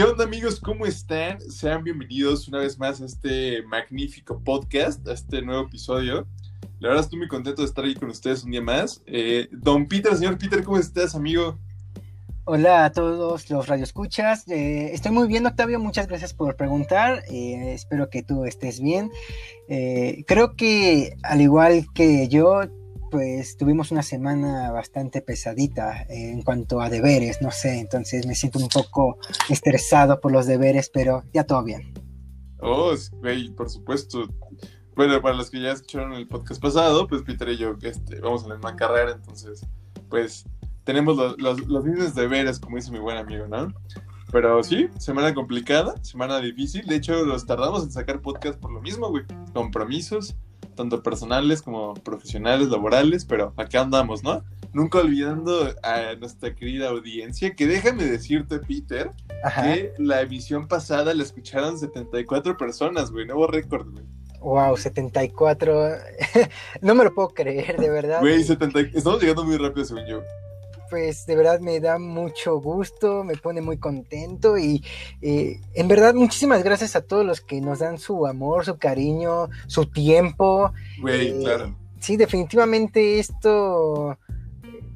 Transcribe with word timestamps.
¿Qué 0.00 0.04
onda 0.04 0.24
amigos? 0.24 0.58
¿Cómo 0.58 0.86
están? 0.86 1.38
Sean 1.42 1.84
bienvenidos 1.84 2.48
una 2.48 2.60
vez 2.60 2.78
más 2.78 3.02
a 3.02 3.04
este 3.04 3.62
magnífico 3.64 4.40
podcast, 4.42 5.06
a 5.06 5.12
este 5.12 5.42
nuevo 5.42 5.66
episodio. 5.66 6.26
La 6.78 6.88
verdad 6.88 7.04
estoy 7.04 7.18
muy 7.18 7.28
contento 7.28 7.60
de 7.60 7.68
estar 7.68 7.84
aquí 7.84 7.96
con 7.96 8.08
ustedes 8.08 8.42
un 8.42 8.50
día 8.50 8.62
más. 8.62 9.02
Eh, 9.04 9.46
don 9.52 9.86
Peter, 9.86 10.16
señor 10.16 10.38
Peter, 10.38 10.64
¿cómo 10.64 10.78
estás, 10.78 11.14
amigo? 11.14 11.58
Hola 12.44 12.86
a 12.86 12.92
todos 12.92 13.50
los 13.50 13.66
radioescuchas. 13.68 14.48
Eh, 14.48 14.88
estoy 14.94 15.12
muy 15.12 15.28
bien, 15.28 15.44
Octavio. 15.44 15.78
Muchas 15.78 16.08
gracias 16.08 16.32
por 16.32 16.56
preguntar. 16.56 17.22
Eh, 17.30 17.74
espero 17.74 18.08
que 18.08 18.22
tú 18.22 18.46
estés 18.46 18.80
bien. 18.80 19.10
Eh, 19.68 20.24
creo 20.26 20.56
que 20.56 21.18
al 21.22 21.42
igual 21.42 21.88
que 21.92 22.26
yo, 22.28 22.62
pues 23.10 23.56
tuvimos 23.56 23.90
una 23.90 24.02
semana 24.02 24.70
bastante 24.70 25.20
pesadita 25.20 26.04
en 26.08 26.42
cuanto 26.42 26.80
a 26.80 26.88
deberes, 26.88 27.42
no 27.42 27.50
sé, 27.50 27.80
entonces 27.80 28.26
me 28.26 28.34
siento 28.34 28.58
un 28.58 28.68
poco 28.68 29.18
estresado 29.48 30.20
por 30.20 30.32
los 30.32 30.46
deberes, 30.46 30.90
pero 30.90 31.24
ya 31.32 31.44
todo 31.44 31.62
bien. 31.62 31.92
Oh, 32.60 32.94
güey, 33.20 33.50
por 33.50 33.68
supuesto. 33.68 34.28
Bueno, 34.94 35.20
para 35.22 35.34
los 35.34 35.50
que 35.50 35.60
ya 35.60 35.72
escucharon 35.72 36.12
el 36.12 36.28
podcast 36.28 36.60
pasado, 36.60 37.06
pues 37.06 37.22
Peter 37.22 37.48
y 37.48 37.56
yo 37.56 37.74
este, 37.82 38.20
vamos 38.20 38.44
a 38.44 38.48
la 38.48 38.54
misma 38.54 38.76
carrera, 38.76 39.12
entonces, 39.12 39.66
pues 40.08 40.44
tenemos 40.84 41.16
los, 41.16 41.40
los, 41.40 41.66
los 41.66 41.84
mismos 41.84 42.14
deberes, 42.14 42.58
como 42.58 42.76
dice 42.76 42.90
mi 42.90 42.98
buen 42.98 43.16
amigo, 43.16 43.46
¿no? 43.46 43.72
Pero 44.32 44.62
sí, 44.62 44.88
semana 44.98 45.34
complicada, 45.34 45.94
semana 46.02 46.40
difícil. 46.40 46.86
De 46.86 46.96
hecho, 46.96 47.24
los 47.24 47.46
tardamos 47.46 47.82
en 47.82 47.90
sacar 47.90 48.20
podcast 48.20 48.60
por 48.60 48.70
lo 48.72 48.80
mismo, 48.80 49.08
güey. 49.08 49.24
Compromisos, 49.52 50.36
tanto 50.80 51.02
personales 51.02 51.60
como 51.60 51.92
profesionales, 51.92 52.68
laborales, 52.68 53.26
pero 53.26 53.52
acá 53.56 53.82
andamos, 53.82 54.22
¿no? 54.24 54.42
Nunca 54.72 54.98
olvidando 54.98 55.74
a 55.82 56.14
nuestra 56.18 56.54
querida 56.54 56.88
audiencia, 56.88 57.54
que 57.54 57.66
déjame 57.66 58.04
decirte, 58.04 58.58
Peter, 58.60 59.10
Ajá. 59.44 59.62
que 59.62 59.92
la 59.98 60.22
emisión 60.22 60.66
pasada 60.68 61.12
la 61.12 61.22
escucharon 61.22 61.78
74 61.78 62.56
personas, 62.56 63.10
güey, 63.10 63.26
nuevo 63.26 63.46
récord, 63.46 63.90
güey. 63.90 64.04
Wow, 64.40 64.78
74. 64.78 65.90
no 66.80 66.94
me 66.94 67.04
lo 67.04 67.14
puedo 67.14 67.28
creer, 67.28 67.76
de 67.76 67.90
verdad. 67.90 68.20
Güey, 68.20 68.42
70... 68.42 68.80
estamos 68.94 69.20
llegando 69.20 69.44
muy 69.44 69.58
rápido, 69.58 69.84
según 69.84 70.06
yo. 70.06 70.22
Pues 70.90 71.24
de 71.26 71.36
verdad 71.36 71.60
me 71.60 71.78
da 71.80 71.98
mucho 71.98 72.60
gusto, 72.60 73.22
me 73.24 73.36
pone 73.36 73.60
muy 73.60 73.78
contento 73.78 74.58
y 74.58 74.84
eh, 75.22 75.60
en 75.74 75.88
verdad 75.88 76.14
muchísimas 76.14 76.62
gracias 76.64 76.96
a 76.96 77.02
todos 77.02 77.24
los 77.24 77.40
que 77.40 77.60
nos 77.60 77.78
dan 77.78 77.98
su 77.98 78.26
amor, 78.26 78.64
su 78.64 78.76
cariño, 78.76 79.48
su 79.68 79.86
tiempo. 79.86 80.72
Güey, 81.00 81.28
Eh, 81.28 81.38
claro. 81.40 81.76
Sí, 82.00 82.16
definitivamente 82.16 83.18
esto 83.18 84.18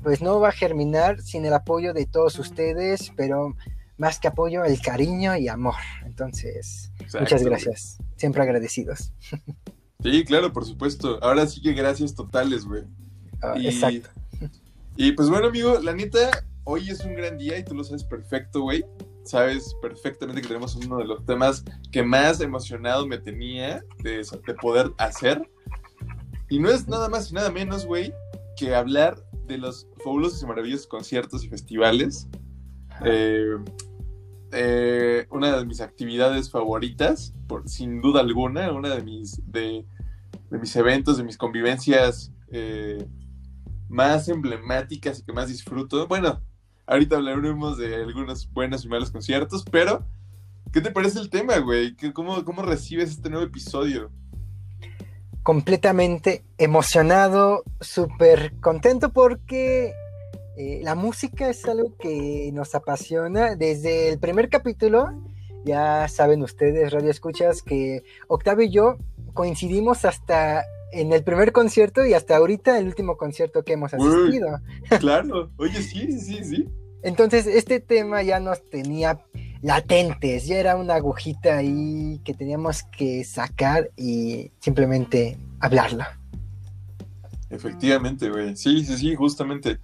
pues 0.02 0.20
no 0.20 0.38
va 0.40 0.48
a 0.48 0.52
germinar 0.52 1.20
sin 1.22 1.46
el 1.46 1.54
apoyo 1.54 1.94
de 1.94 2.04
todos 2.06 2.38
ustedes, 2.38 3.12
pero 3.16 3.56
más 3.96 4.18
que 4.18 4.28
apoyo, 4.28 4.64
el 4.64 4.80
cariño 4.82 5.36
y 5.36 5.48
amor. 5.48 5.76
Entonces, 6.04 6.90
muchas 7.20 7.42
gracias. 7.44 7.98
Siempre 8.16 8.42
agradecidos. 8.42 9.12
Sí, 10.02 10.22
claro, 10.22 10.52
por 10.52 10.66
supuesto. 10.66 11.18
Ahora 11.22 11.46
sí 11.46 11.62
que 11.62 11.72
gracias 11.72 12.14
totales, 12.14 12.66
güey. 12.66 12.82
Ah, 13.42 13.54
Y- 13.56 13.68
Exacto. 13.68 14.10
Y 14.96 15.12
pues 15.12 15.28
bueno, 15.28 15.48
amigo, 15.48 15.78
la 15.80 15.92
neta, 15.92 16.44
hoy 16.64 16.88
es 16.90 17.04
un 17.04 17.14
gran 17.14 17.36
día 17.36 17.58
y 17.58 17.64
tú 17.64 17.74
lo 17.74 17.82
sabes 17.82 18.04
perfecto, 18.04 18.62
güey. 18.62 18.84
Sabes 19.24 19.74
perfectamente 19.80 20.42
que 20.42 20.48
tenemos 20.48 20.76
uno 20.76 20.98
de 20.98 21.04
los 21.04 21.24
temas 21.24 21.64
que 21.90 22.02
más 22.02 22.40
emocionado 22.40 23.06
me 23.06 23.18
tenía 23.18 23.82
de, 24.02 24.18
de 24.18 24.54
poder 24.54 24.92
hacer. 24.98 25.50
Y 26.48 26.58
no 26.58 26.70
es 26.70 26.86
nada 26.86 27.08
más 27.08 27.30
y 27.30 27.34
nada 27.34 27.50
menos, 27.50 27.86
güey, 27.86 28.12
que 28.56 28.74
hablar 28.74 29.16
de 29.46 29.58
los 29.58 29.88
fabulosos 30.02 30.42
y 30.42 30.46
maravillosos 30.46 30.86
conciertos 30.86 31.42
y 31.44 31.48
festivales. 31.48 32.28
Eh, 33.04 33.56
eh, 34.52 35.26
una 35.30 35.56
de 35.56 35.66
mis 35.66 35.80
actividades 35.80 36.50
favoritas, 36.50 37.34
por, 37.48 37.68
sin 37.68 38.00
duda 38.00 38.20
alguna, 38.20 38.70
una 38.72 38.94
de 38.94 39.02
mis, 39.02 39.40
de, 39.50 39.84
de 40.50 40.58
mis 40.58 40.76
eventos, 40.76 41.16
de 41.16 41.24
mis 41.24 41.36
convivencias 41.36 42.30
eh, 42.52 43.04
más 43.88 44.28
emblemáticas 44.28 45.20
y 45.20 45.24
que 45.24 45.32
más 45.32 45.48
disfruto. 45.48 46.06
Bueno, 46.08 46.40
ahorita 46.86 47.16
hablaremos 47.16 47.78
de 47.78 47.94
algunos 47.96 48.50
buenos 48.52 48.84
y 48.84 48.88
malos 48.88 49.10
conciertos, 49.10 49.64
pero 49.70 50.04
¿qué 50.72 50.80
te 50.80 50.90
parece 50.90 51.18
el 51.20 51.30
tema, 51.30 51.58
güey? 51.58 51.94
¿Qué- 51.96 52.12
¿Cómo, 52.12 52.44
¿Cómo 52.44 52.62
recibes 52.62 53.10
este 53.10 53.30
nuevo 53.30 53.44
episodio? 53.46 54.10
completamente 55.42 56.42
emocionado, 56.56 57.64
súper 57.80 58.54
contento 58.60 59.12
porque 59.12 59.92
eh, 60.56 60.80
la 60.82 60.94
música 60.94 61.50
es 61.50 61.64
algo 61.66 61.96
que 61.98 62.50
nos 62.54 62.74
apasiona. 62.74 63.54
Desde 63.54 64.08
el 64.08 64.18
primer 64.18 64.48
capítulo, 64.48 65.10
ya 65.66 66.08
saben 66.08 66.42
ustedes, 66.42 66.92
Radio 66.92 67.10
Escuchas, 67.10 67.60
que 67.62 68.02
Octavio 68.28 68.64
y 68.64 68.70
yo 68.70 68.96
coincidimos 69.34 70.06
hasta 70.06 70.64
en 71.00 71.12
el 71.12 71.22
primer 71.24 71.52
concierto 71.52 72.04
y 72.04 72.14
hasta 72.14 72.36
ahorita 72.36 72.78
el 72.78 72.86
último 72.86 73.16
concierto 73.16 73.62
que 73.64 73.74
hemos 73.74 73.92
Uy. 73.94 74.00
asistido. 74.08 74.60
Claro, 75.00 75.50
oye, 75.58 75.82
sí, 75.82 76.18
sí, 76.20 76.42
sí. 76.44 76.68
Entonces, 77.02 77.46
este 77.46 77.80
tema 77.80 78.22
ya 78.22 78.40
nos 78.40 78.62
tenía 78.70 79.20
latentes, 79.60 80.46
ya 80.46 80.56
era 80.56 80.76
una 80.76 80.94
agujita 80.94 81.58
ahí 81.58 82.18
que 82.24 82.32
teníamos 82.34 82.82
que 82.96 83.24
sacar 83.24 83.90
y 83.96 84.50
simplemente 84.60 85.36
hablarlo. 85.60 86.04
Efectivamente, 87.50 88.30
güey. 88.30 88.56
Sí, 88.56 88.84
sí, 88.84 88.96
sí, 88.96 89.14
justamente. 89.14 89.78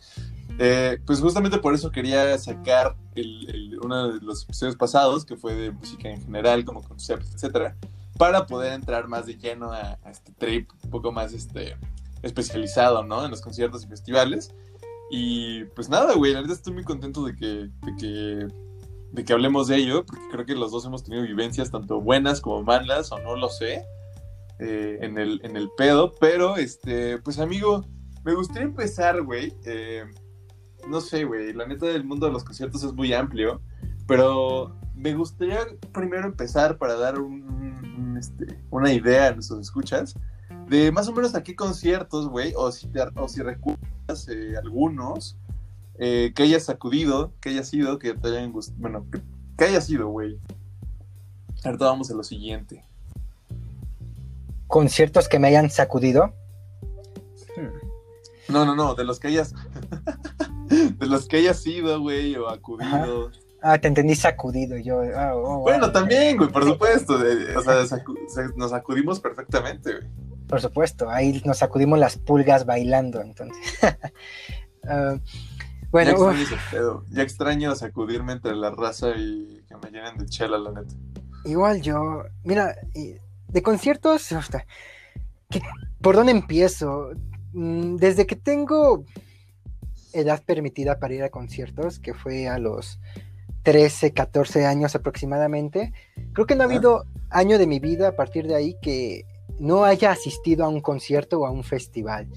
Eh, 0.58 0.98
pues 1.06 1.20
justamente 1.20 1.58
por 1.58 1.74
eso 1.74 1.90
quería 1.90 2.36
sacar 2.38 2.94
el- 3.14 3.48
el- 3.48 3.78
uno 3.80 4.12
de 4.14 4.20
los 4.20 4.44
episodios 4.44 4.76
pasados, 4.76 5.24
que 5.24 5.36
fue 5.36 5.54
de 5.54 5.70
música 5.70 6.08
en 6.10 6.20
general, 6.22 6.64
como 6.64 6.82
conceptos, 6.82 7.32
etcétera, 7.34 7.76
para 8.20 8.44
poder 8.44 8.74
entrar 8.74 9.08
más 9.08 9.24
de 9.24 9.38
lleno 9.38 9.72
a, 9.72 9.98
a 10.04 10.10
este 10.10 10.30
trip 10.32 10.70
un 10.84 10.90
poco 10.90 11.10
más 11.10 11.32
este, 11.32 11.78
especializado, 12.20 13.02
¿no? 13.02 13.24
En 13.24 13.30
los 13.30 13.40
conciertos 13.40 13.82
y 13.82 13.86
festivales. 13.86 14.54
Y 15.10 15.64
pues 15.74 15.88
nada, 15.88 16.12
güey, 16.14 16.34
la 16.34 16.42
verdad 16.42 16.54
estoy 16.54 16.74
muy 16.74 16.84
contento 16.84 17.24
de 17.24 17.34
que, 17.34 17.46
de 17.46 17.96
que, 17.98 18.46
de 19.12 19.24
que 19.24 19.32
hablemos 19.32 19.68
de 19.68 19.76
ello, 19.76 20.04
porque 20.04 20.22
creo 20.30 20.44
que 20.44 20.54
los 20.54 20.70
dos 20.70 20.84
hemos 20.84 21.02
tenido 21.02 21.22
vivencias 21.22 21.70
tanto 21.70 21.98
buenas 22.02 22.42
como 22.42 22.62
malas, 22.62 23.10
o 23.10 23.18
no 23.20 23.36
lo 23.36 23.48
sé, 23.48 23.86
eh, 24.58 24.98
en, 25.00 25.16
el, 25.16 25.40
en 25.42 25.56
el 25.56 25.70
pedo, 25.78 26.12
pero 26.20 26.58
este, 26.58 27.16
pues 27.22 27.38
amigo, 27.38 27.86
me 28.22 28.34
gustaría 28.34 28.64
empezar, 28.64 29.22
güey. 29.22 29.54
eh, 29.64 30.04
no 30.90 31.00
sé, 31.00 31.24
güey. 31.24 31.54
La 31.54 31.66
neta 31.66 31.86
del 31.86 32.04
mundo 32.04 32.26
de 32.26 32.32
los 32.32 32.44
conciertos 32.44 32.82
es 32.84 32.92
muy 32.92 33.14
amplio. 33.14 33.62
Pero 34.06 34.76
me 34.94 35.14
gustaría 35.14 35.60
primero 35.92 36.26
empezar 36.26 36.76
para 36.76 36.96
dar 36.96 37.18
un, 37.18 37.69
un, 38.00 38.16
este, 38.16 38.58
una 38.70 38.92
idea 38.92 39.28
a 39.28 39.32
nuestros 39.34 39.60
escuchas 39.60 40.14
de 40.68 40.90
más 40.92 41.06
o 41.08 41.12
menos 41.12 41.34
a 41.34 41.42
qué 41.42 41.54
conciertos, 41.54 42.28
güey, 42.28 42.52
o 42.56 42.70
si, 42.72 42.86
te- 42.88 43.02
o 43.16 43.28
si 43.28 43.42
recuerdas 43.42 44.28
eh, 44.28 44.54
algunos 44.56 45.36
eh, 45.98 46.32
que 46.34 46.44
hayas 46.44 46.68
acudido, 46.70 47.32
que 47.40 47.50
hayas 47.50 47.72
ido, 47.74 47.98
que 47.98 48.14
te 48.14 48.28
hayan 48.28 48.52
gustado. 48.52 48.78
Bueno, 48.80 49.06
que, 49.12 49.20
que 49.58 49.64
haya 49.64 49.80
sido, 49.80 50.08
güey. 50.08 50.38
Ahorita 51.64 51.84
vamos 51.84 52.10
a 52.10 52.14
lo 52.14 52.22
siguiente. 52.24 52.84
Conciertos 54.66 55.28
que 55.28 55.38
me 55.38 55.48
hayan 55.48 55.68
sacudido. 55.70 56.32
No, 58.48 58.64
no, 58.64 58.74
no, 58.74 58.94
de 58.94 59.04
los 59.04 59.20
que 59.20 59.28
hayas. 59.28 59.54
de 60.98 61.06
los 61.06 61.26
que 61.28 61.36
hayas 61.38 61.64
ido, 61.66 62.00
güey, 62.00 62.34
o 62.36 62.48
acudido. 62.48 63.30
Ah, 63.62 63.78
te 63.78 63.88
entendí 63.88 64.14
sacudido 64.14 64.76
yo. 64.78 65.02
ah, 65.16 65.34
oh, 65.34 65.58
Bueno, 65.60 65.92
también, 65.92 66.36
güey, 66.36 66.50
por 66.50 66.64
supuesto. 66.64 67.18
de- 67.18 67.56
o 67.56 67.62
sea, 67.62 67.82
sacu- 67.84 68.16
nos 68.56 68.72
acudimos 68.72 69.20
perfectamente, 69.20 69.92
güey. 69.98 70.08
Por 70.48 70.60
supuesto, 70.60 71.08
ahí 71.10 71.40
nos 71.44 71.58
sacudimos 71.58 71.98
las 71.98 72.16
pulgas 72.16 72.64
bailando, 72.66 73.20
entonces. 73.20 73.56
Ah, 74.88 75.18
bueno, 75.90 76.10
ya 76.12 76.14
extraño 76.16 76.42
ese 76.42 76.56
pedo. 76.70 77.04
Ya 77.10 77.22
extraño 77.22 77.74
sacudirme 77.74 78.32
entre 78.32 78.56
la 78.56 78.70
raza 78.70 79.10
y 79.10 79.62
que 79.68 79.76
me 79.76 79.90
llenen 79.90 80.16
de 80.16 80.24
chela, 80.26 80.56
la 80.58 80.70
neta. 80.72 80.94
igual 81.44 81.82
yo. 81.82 82.22
Mira, 82.44 82.74
de 83.48 83.62
conciertos, 83.62 84.32
hasta, 84.32 84.64
¿qué- 85.50 85.60
¿por 86.00 86.16
dónde 86.16 86.32
empiezo? 86.32 87.10
Mm, 87.52 87.96
Desde 87.96 88.26
que 88.26 88.36
tengo 88.36 89.04
edad 90.14 90.42
permitida 90.46 90.98
para 90.98 91.12
ir 91.14 91.22
a 91.24 91.28
conciertos, 91.30 91.98
que 91.98 92.14
fue 92.14 92.48
a 92.48 92.58
los 92.58 92.98
13, 93.62 94.12
14 94.12 94.66
años 94.66 94.94
aproximadamente, 94.94 95.92
creo 96.32 96.46
que 96.46 96.54
no 96.54 96.62
ha 96.62 96.66
habido 96.66 97.04
año 97.30 97.58
de 97.58 97.66
mi 97.66 97.78
vida 97.78 98.08
a 98.08 98.16
partir 98.16 98.46
de 98.46 98.54
ahí 98.54 98.76
que 98.80 99.24
no 99.58 99.84
haya 99.84 100.10
asistido 100.10 100.64
a 100.64 100.68
un 100.68 100.80
concierto 100.80 101.40
o 101.40 101.46
a 101.46 101.50
un 101.50 101.64
festival, 101.64 102.28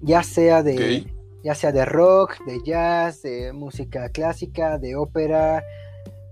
ya 0.00 0.22
sea 0.22 0.62
de, 0.62 1.06
ya 1.44 1.54
sea 1.54 1.72
de 1.72 1.84
rock, 1.84 2.44
de 2.44 2.60
jazz, 2.64 3.22
de 3.22 3.52
música 3.52 4.08
clásica, 4.08 4.78
de 4.78 4.96
ópera, 4.96 5.62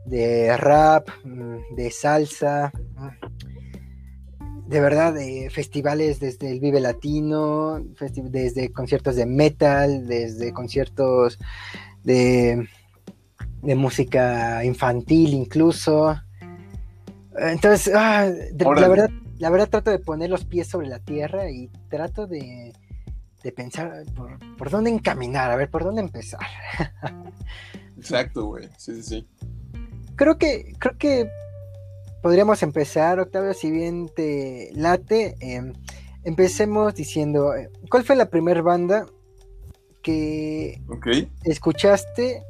de 0.04 0.56
rap, 0.56 1.08
mm, 1.24 1.74
de 1.76 1.90
salsa, 1.90 2.72
mm, 2.96 4.68
de 4.68 4.80
verdad, 4.80 5.14
de 5.14 5.48
festivales 5.50 6.20
desde 6.20 6.50
el 6.50 6.60
Vive 6.60 6.80
Latino, 6.80 7.80
desde 8.24 8.70
conciertos 8.70 9.16
de 9.16 9.24
metal, 9.24 10.06
desde 10.06 10.52
conciertos 10.52 11.38
de 12.02 12.68
de 13.62 13.74
música 13.74 14.64
infantil 14.64 15.34
incluso. 15.34 16.16
Entonces, 17.36 17.92
ah, 17.94 18.30
la 18.58 18.88
verdad, 18.88 19.10
la 19.38 19.50
verdad 19.50 19.68
trato 19.68 19.90
de 19.90 19.98
poner 19.98 20.30
los 20.30 20.44
pies 20.44 20.66
sobre 20.66 20.88
la 20.88 20.98
tierra 20.98 21.50
y 21.50 21.68
trato 21.88 22.26
de, 22.26 22.72
pensar 23.56 24.04
por, 24.14 24.38
por, 24.56 24.70
dónde 24.70 24.90
encaminar, 24.90 25.50
a 25.50 25.56
ver, 25.56 25.70
por 25.70 25.84
dónde 25.84 26.02
empezar. 26.02 26.40
Exacto, 27.96 28.46
güey. 28.46 28.68
Sí, 28.76 28.94
sí, 28.96 29.02
sí. 29.02 29.28
Creo 30.16 30.36
que, 30.36 30.74
creo 30.78 30.98
que 30.98 31.30
podríamos 32.22 32.62
empezar, 32.62 33.20
Octavio, 33.20 33.54
si 33.54 33.70
bien 33.70 34.08
te 34.14 34.70
late. 34.74 35.36
Em, 35.40 35.72
empecemos 36.24 36.94
diciendo, 36.94 37.54
eh, 37.54 37.70
¿cuál 37.90 38.04
fue 38.04 38.16
la 38.16 38.28
primera 38.28 38.62
banda 38.62 39.06
que 40.02 40.80
escuchaste 41.44 42.42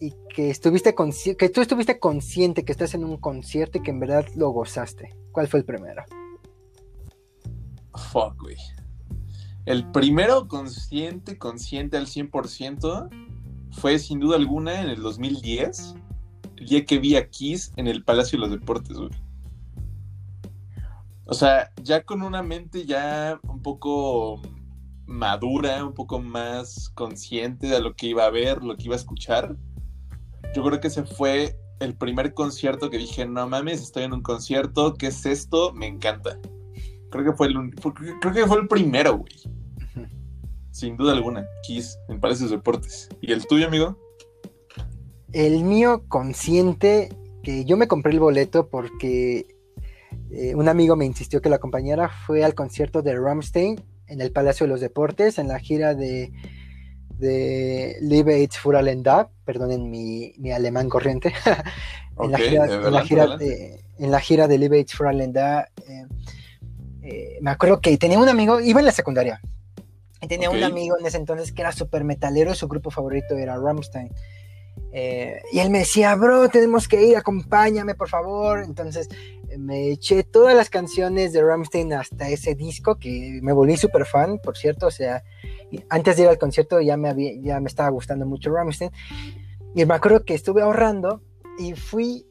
y 0.00 0.14
que 0.34 0.50
estuviste 0.50 0.94
que 1.36 1.48
tú 1.48 1.60
estuviste 1.60 1.98
consciente 1.98 2.64
que 2.64 2.72
estás 2.72 2.94
en 2.94 3.04
un 3.04 3.16
concierto 3.16 3.78
y 3.78 3.82
que 3.82 3.90
en 3.90 4.00
verdad 4.00 4.26
lo 4.36 4.50
gozaste? 4.50 5.14
¿Cuál 5.32 5.48
fue 5.48 5.60
el 5.60 5.66
primero? 5.66 6.04
Fuck, 8.12 8.40
güey. 8.40 8.56
El 9.66 9.90
primero 9.90 10.48
consciente, 10.48 11.36
consciente 11.36 11.96
al 11.96 12.06
100% 12.06 13.08
fue 13.72 13.98
sin 13.98 14.18
duda 14.18 14.36
alguna 14.36 14.80
en 14.80 14.88
el 14.88 15.02
2010, 15.02 15.94
el 16.56 16.66
día 16.66 16.84
que 16.84 16.98
vi 16.98 17.16
a 17.16 17.28
Kiss 17.28 17.72
en 17.76 17.86
el 17.86 18.02
Palacio 18.02 18.38
de 18.38 18.46
los 18.46 18.50
Deportes, 18.58 18.96
güey. 18.96 19.10
O 21.26 21.34
sea, 21.34 21.70
ya 21.82 22.04
con 22.04 22.22
una 22.22 22.42
mente 22.42 22.86
ya 22.86 23.38
un 23.42 23.60
poco 23.60 24.40
madura, 25.04 25.84
un 25.84 25.92
poco 25.92 26.18
más 26.18 26.88
consciente 26.90 27.66
de 27.66 27.80
lo 27.80 27.94
que 27.94 28.06
iba 28.06 28.24
a 28.24 28.30
ver, 28.30 28.62
lo 28.62 28.76
que 28.76 28.84
iba 28.84 28.94
a 28.94 28.98
escuchar. 28.98 29.56
Yo 30.54 30.64
creo 30.64 30.80
que 30.80 30.88
ese 30.88 31.04
fue 31.04 31.56
el 31.80 31.94
primer 31.94 32.34
concierto 32.34 32.90
que 32.90 32.98
dije, 32.98 33.26
no 33.26 33.48
mames, 33.48 33.82
estoy 33.82 34.04
en 34.04 34.12
un 34.12 34.22
concierto, 34.22 34.94
¿qué 34.94 35.08
es 35.08 35.26
esto? 35.26 35.72
Me 35.72 35.86
encanta. 35.86 36.38
Creo 37.10 37.24
que 37.24 37.32
fue 37.32 37.48
el, 37.48 37.74
creo 38.20 38.34
que 38.34 38.46
fue 38.46 38.58
el 38.58 38.68
primero, 38.68 39.18
güey. 39.18 39.32
Sin 40.70 40.96
duda 40.96 41.12
alguna, 41.12 41.46
Kiss 41.62 41.98
en 42.08 42.20
Palacios 42.20 42.50
Deportes. 42.50 43.08
¿Y 43.20 43.32
el 43.32 43.46
tuyo, 43.46 43.66
amigo? 43.66 43.98
El 45.32 45.64
mío 45.64 46.04
consciente, 46.08 47.08
que 47.42 47.64
yo 47.64 47.76
me 47.76 47.88
compré 47.88 48.12
el 48.12 48.20
boleto 48.20 48.68
porque 48.68 49.46
eh, 50.30 50.54
un 50.54 50.68
amigo 50.68 50.96
me 50.96 51.04
insistió 51.04 51.40
que 51.40 51.48
lo 51.48 51.56
acompañara, 51.56 52.08
fue 52.26 52.44
al 52.44 52.54
concierto 52.54 53.02
de 53.02 53.18
Ramstein 53.18 53.80
en 54.06 54.20
el 54.20 54.32
Palacio 54.32 54.66
de 54.66 54.72
los 54.72 54.80
Deportes, 54.80 55.38
en 55.38 55.48
la 55.48 55.58
gira 55.58 55.94
de, 55.94 56.32
de 57.18 57.96
Liebe 58.00 58.48
Furalenda, 58.50 59.28
perdonen 59.44 59.90
mi, 59.90 60.34
mi, 60.38 60.52
alemán 60.52 60.88
corriente, 60.88 61.32
en, 62.20 62.32
la 62.32 62.38
gira, 62.38 62.64
en, 62.64 62.92
la 62.92 63.04
gira 63.04 63.36
de, 63.36 63.84
en, 63.98 64.10
la 64.10 64.20
gira, 64.20 64.48
de, 64.48 64.58
Liebe 64.58 64.84
Furalenda, 64.88 65.68
eh, 65.88 66.06
eh, 67.02 67.38
me 67.40 67.50
acuerdo 67.50 67.80
que 67.80 67.96
tenía 67.98 68.18
un 68.18 68.28
amigo, 68.28 68.60
iba 68.60 68.80
en 68.80 68.86
la 68.86 68.92
secundaria, 68.92 69.40
y 70.20 70.26
tenía 70.26 70.50
un 70.50 70.62
amigo 70.62 70.96
en 70.98 71.06
ese 71.06 71.16
entonces 71.16 71.52
que 71.52 71.62
era 71.62 71.72
súper 71.72 72.04
metalero, 72.04 72.54
su 72.54 72.66
grupo 72.66 72.90
favorito 72.90 73.36
era 73.36 73.56
Ramstein. 73.56 74.10
Eh, 74.92 75.42
y 75.52 75.58
él 75.58 75.70
me 75.70 75.80
decía, 75.80 76.14
bro, 76.14 76.48
tenemos 76.48 76.88
que 76.88 77.02
ir, 77.02 77.16
acompáñame, 77.16 77.94
por 77.94 78.08
favor. 78.08 78.62
Entonces 78.64 79.08
me 79.56 79.90
eché 79.90 80.24
todas 80.24 80.54
las 80.54 80.70
canciones 80.70 81.32
de 81.32 81.42
Rammstein 81.42 81.92
hasta 81.92 82.28
ese 82.28 82.54
disco 82.54 82.96
que 82.96 83.40
me 83.42 83.52
volví 83.52 83.76
súper 83.76 84.04
fan, 84.04 84.38
por 84.38 84.56
cierto. 84.56 84.86
O 84.86 84.90
sea, 84.90 85.22
antes 85.88 86.16
de 86.16 86.24
ir 86.24 86.28
al 86.28 86.38
concierto 86.38 86.80
ya 86.80 86.96
me, 86.96 87.08
había, 87.08 87.32
ya 87.40 87.60
me 87.60 87.68
estaba 87.68 87.88
gustando 87.88 88.26
mucho 88.26 88.52
Rammstein. 88.52 88.90
Y 89.74 89.84
me 89.84 89.94
acuerdo 89.94 90.24
que 90.24 90.34
estuve 90.34 90.62
ahorrando 90.62 91.22
y 91.58 91.74
fui 91.74 92.26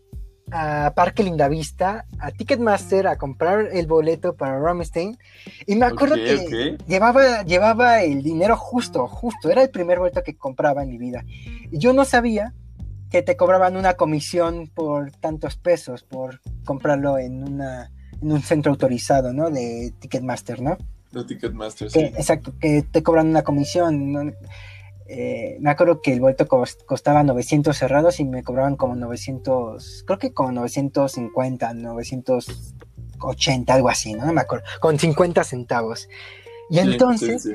a 0.51 0.93
Parque 0.95 1.23
Lindavista, 1.23 2.05
a 2.19 2.31
Ticketmaster, 2.31 3.07
a 3.07 3.17
comprar 3.17 3.69
el 3.73 3.87
boleto 3.87 4.35
para 4.35 4.59
Rammstein. 4.59 5.17
Y 5.65 5.75
me 5.75 5.85
acuerdo 5.85 6.15
que 6.15 6.77
llevaba, 6.87 7.43
llevaba 7.43 8.01
el 8.03 8.23
dinero 8.23 8.55
justo, 8.55 9.07
justo. 9.07 9.49
Era 9.49 9.63
el 9.63 9.69
primer 9.69 9.99
boleto 9.99 10.23
que 10.23 10.37
compraba 10.37 10.83
en 10.83 10.89
mi 10.89 10.97
vida. 10.97 11.23
Y 11.71 11.77
yo 11.77 11.93
no 11.93 12.05
sabía 12.05 12.53
que 13.09 13.21
te 13.21 13.37
cobraban 13.37 13.77
una 13.77 13.93
comisión 13.93 14.67
por 14.67 15.11
tantos 15.11 15.55
pesos 15.55 16.03
por 16.03 16.41
comprarlo 16.65 17.17
en, 17.17 17.43
una, 17.43 17.91
en 18.21 18.31
un 18.31 18.41
centro 18.41 18.71
autorizado, 18.71 19.33
¿no? 19.33 19.49
De 19.49 19.93
Ticketmaster, 19.99 20.61
¿no? 20.61 20.77
De 21.11 21.23
Ticketmaster, 21.23 21.89
sí. 21.89 21.99
Exacto, 21.99 22.53
que 22.59 22.83
te 22.83 23.03
cobran 23.03 23.27
una 23.27 23.43
comisión. 23.43 24.11
¿no? 24.11 24.33
Eh, 25.07 25.57
me 25.61 25.69
acuerdo 25.69 26.01
que 26.01 26.11
el 26.11 26.19
boleto 26.19 26.47
costaba 26.47 27.23
900 27.23 27.77
cerrados 27.77 28.19
y 28.19 28.25
me 28.25 28.43
cobraban 28.43 28.75
como 28.75 28.95
900, 28.95 30.03
creo 30.05 30.19
que 30.19 30.33
como 30.33 30.51
950, 30.51 31.73
980, 31.73 33.73
algo 33.73 33.89
así, 33.89 34.13
¿no? 34.13 34.33
me 34.33 34.41
acuerdo, 34.41 34.65
con 34.81 34.99
50 34.99 35.45
centavos. 35.45 36.09
Y 36.69 36.79
entonces, 36.79 37.49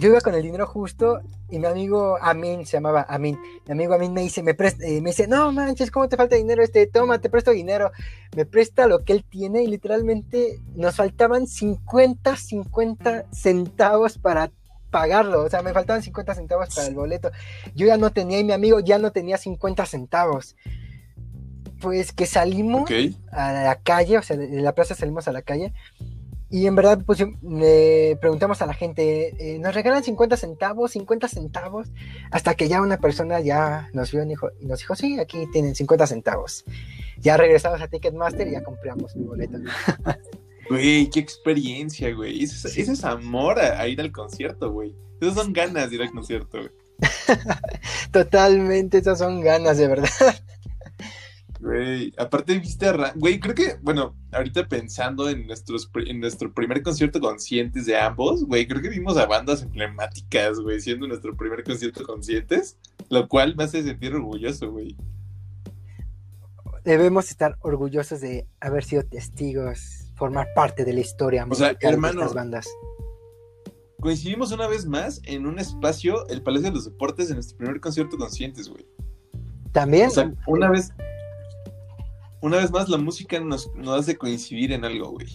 yo 0.00 0.08
iba 0.08 0.20
con 0.22 0.34
el 0.34 0.42
dinero 0.42 0.66
justo 0.66 1.20
y 1.50 1.58
mi 1.58 1.66
amigo 1.66 2.16
Amin, 2.20 2.64
se 2.64 2.78
llamaba 2.78 3.04
Amin, 3.06 3.38
mi 3.66 3.72
amigo 3.72 3.92
Amin 3.92 4.14
me 4.14 4.22
dice, 4.22 4.42
me, 4.42 4.52
eh, 4.52 5.00
me 5.02 5.10
dice, 5.10 5.28
no 5.28 5.52
manches, 5.52 5.90
¿cómo 5.90 6.08
te 6.08 6.16
falta 6.16 6.36
dinero? 6.36 6.62
Este, 6.62 6.86
toma, 6.86 7.20
te 7.20 7.28
presto 7.28 7.50
dinero. 7.50 7.92
Me 8.34 8.46
presta 8.46 8.86
lo 8.86 9.04
que 9.04 9.12
él 9.12 9.24
tiene 9.28 9.62
y 9.62 9.66
literalmente 9.66 10.58
nos 10.74 10.96
faltaban 10.96 11.46
50, 11.46 12.34
50 12.34 13.26
centavos 13.30 14.16
para 14.16 14.50
pagarlo. 14.90 15.44
O 15.44 15.50
sea, 15.50 15.60
me 15.60 15.74
faltaban 15.74 16.02
50 16.02 16.34
centavos 16.34 16.74
para 16.74 16.88
el 16.88 16.94
boleto. 16.94 17.30
Yo 17.74 17.86
ya 17.86 17.98
no 17.98 18.10
tenía 18.10 18.38
y 18.38 18.44
mi 18.44 18.52
amigo 18.52 18.80
ya 18.80 18.98
no 18.98 19.12
tenía 19.12 19.36
50 19.36 19.84
centavos. 19.84 20.56
Pues 21.80 22.12
que 22.12 22.24
salimos 22.24 22.90
a 23.32 23.52
la 23.52 23.76
calle, 23.76 24.16
o 24.18 24.22
sea, 24.22 24.36
de 24.36 24.60
la 24.60 24.74
plaza 24.74 24.94
salimos 24.94 25.28
a 25.28 25.32
la 25.32 25.42
calle. 25.42 25.74
Y 26.50 26.66
en 26.66 26.74
verdad, 26.74 27.00
pues 27.06 27.24
le 27.42 28.18
preguntamos 28.20 28.60
a 28.60 28.66
la 28.66 28.74
gente, 28.74 29.34
eh, 29.38 29.58
¿nos 29.60 29.72
regalan 29.72 30.02
50 30.02 30.36
centavos? 30.36 30.90
50 30.92 31.28
centavos. 31.28 31.88
Hasta 32.32 32.54
que 32.54 32.68
ya 32.68 32.82
una 32.82 32.98
persona 32.98 33.40
ya 33.40 33.88
nos 33.92 34.10
vio 34.10 34.24
y, 34.24 34.34
y 34.60 34.66
nos 34.66 34.80
dijo, 34.80 34.96
sí, 34.96 35.20
aquí 35.20 35.46
tienen 35.52 35.76
50 35.76 36.08
centavos. 36.08 36.64
Ya 37.18 37.36
regresamos 37.36 37.80
a 37.80 37.88
Ticketmaster 37.88 38.48
y 38.48 38.52
ya 38.52 38.64
compramos 38.64 39.14
mi 39.14 39.24
boleto. 39.24 39.58
Güey, 40.70 41.10
qué 41.10 41.18
experiencia, 41.18 42.14
güey. 42.14 42.44
Ese, 42.44 42.80
es 42.80 43.02
amor 43.02 43.58
a, 43.58 43.88
ir 43.88 44.00
al 44.00 44.12
concierto, 44.12 44.70
güey. 44.70 44.94
Esas 45.20 45.34
son 45.34 45.52
ganas 45.52 45.90
de 45.90 45.96
ir 45.96 46.02
al 46.02 46.12
concierto, 46.12 46.58
güey. 46.58 46.70
Totalmente, 48.12 48.98
esas 48.98 49.18
son 49.18 49.40
ganas, 49.40 49.78
de 49.78 49.88
verdad. 49.88 50.08
Güey, 51.60 52.14
aparte 52.16 52.58
viste 52.58 52.86
a... 52.86 53.12
Güey, 53.14 53.38
creo 53.38 53.54
que, 53.54 53.76
bueno, 53.82 54.16
ahorita 54.32 54.66
pensando 54.66 55.28
en, 55.28 55.46
nuestros, 55.46 55.90
en 56.06 56.18
nuestro 56.18 56.52
primer 56.54 56.82
concierto 56.82 57.20
conscientes 57.20 57.84
de 57.84 57.98
ambos, 57.98 58.44
güey, 58.44 58.66
creo 58.66 58.80
que 58.80 58.88
vimos 58.88 59.18
a 59.18 59.26
bandas 59.26 59.62
emblemáticas, 59.62 60.58
güey, 60.58 60.80
siendo 60.80 61.06
nuestro 61.06 61.36
primer 61.36 61.62
concierto 61.62 62.02
conscientes, 62.04 62.78
lo 63.10 63.28
cual 63.28 63.56
me 63.56 63.64
hace 63.64 63.82
sentir 63.82 64.14
orgulloso, 64.14 64.70
güey. 64.70 64.96
Debemos 66.82 67.30
estar 67.30 67.58
orgullosos 67.60 68.22
de 68.22 68.46
haber 68.60 68.84
sido 68.84 69.02
testigos 69.02 70.10
formar 70.14 70.48
parte 70.54 70.84
de 70.84 70.94
la 70.94 71.00
historia 71.00 71.46
o 71.48 71.54
sea, 71.54 71.76
hermano, 71.80 72.20
de 72.20 72.26
estas 72.26 72.34
bandas. 72.34 72.68
Coincidimos 74.00 74.50
una 74.52 74.66
vez 74.66 74.86
más 74.86 75.20
en 75.24 75.46
un 75.46 75.58
espacio, 75.58 76.26
el 76.28 76.42
Palacio 76.42 76.70
de 76.70 76.74
los 76.76 76.86
Deportes, 76.86 77.28
en 77.28 77.36
nuestro 77.36 77.58
primer 77.58 77.80
concierto 77.80 78.16
conscientes, 78.16 78.68
güey. 78.70 78.86
También. 79.72 80.08
O 80.08 80.10
sea, 80.10 80.32
una 80.46 80.70
vez, 80.70 80.92
una 82.40 82.58
vez 82.58 82.70
más 82.70 82.88
la 82.88 82.98
música 82.98 83.40
nos, 83.40 83.74
nos 83.74 84.00
hace 84.00 84.16
coincidir 84.16 84.72
en 84.72 84.84
algo, 84.84 85.10
güey. 85.10 85.26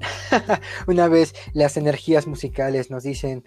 una 0.86 1.08
vez 1.08 1.34
las 1.52 1.76
energías 1.76 2.26
musicales 2.26 2.90
nos 2.90 3.02
dicen, 3.04 3.44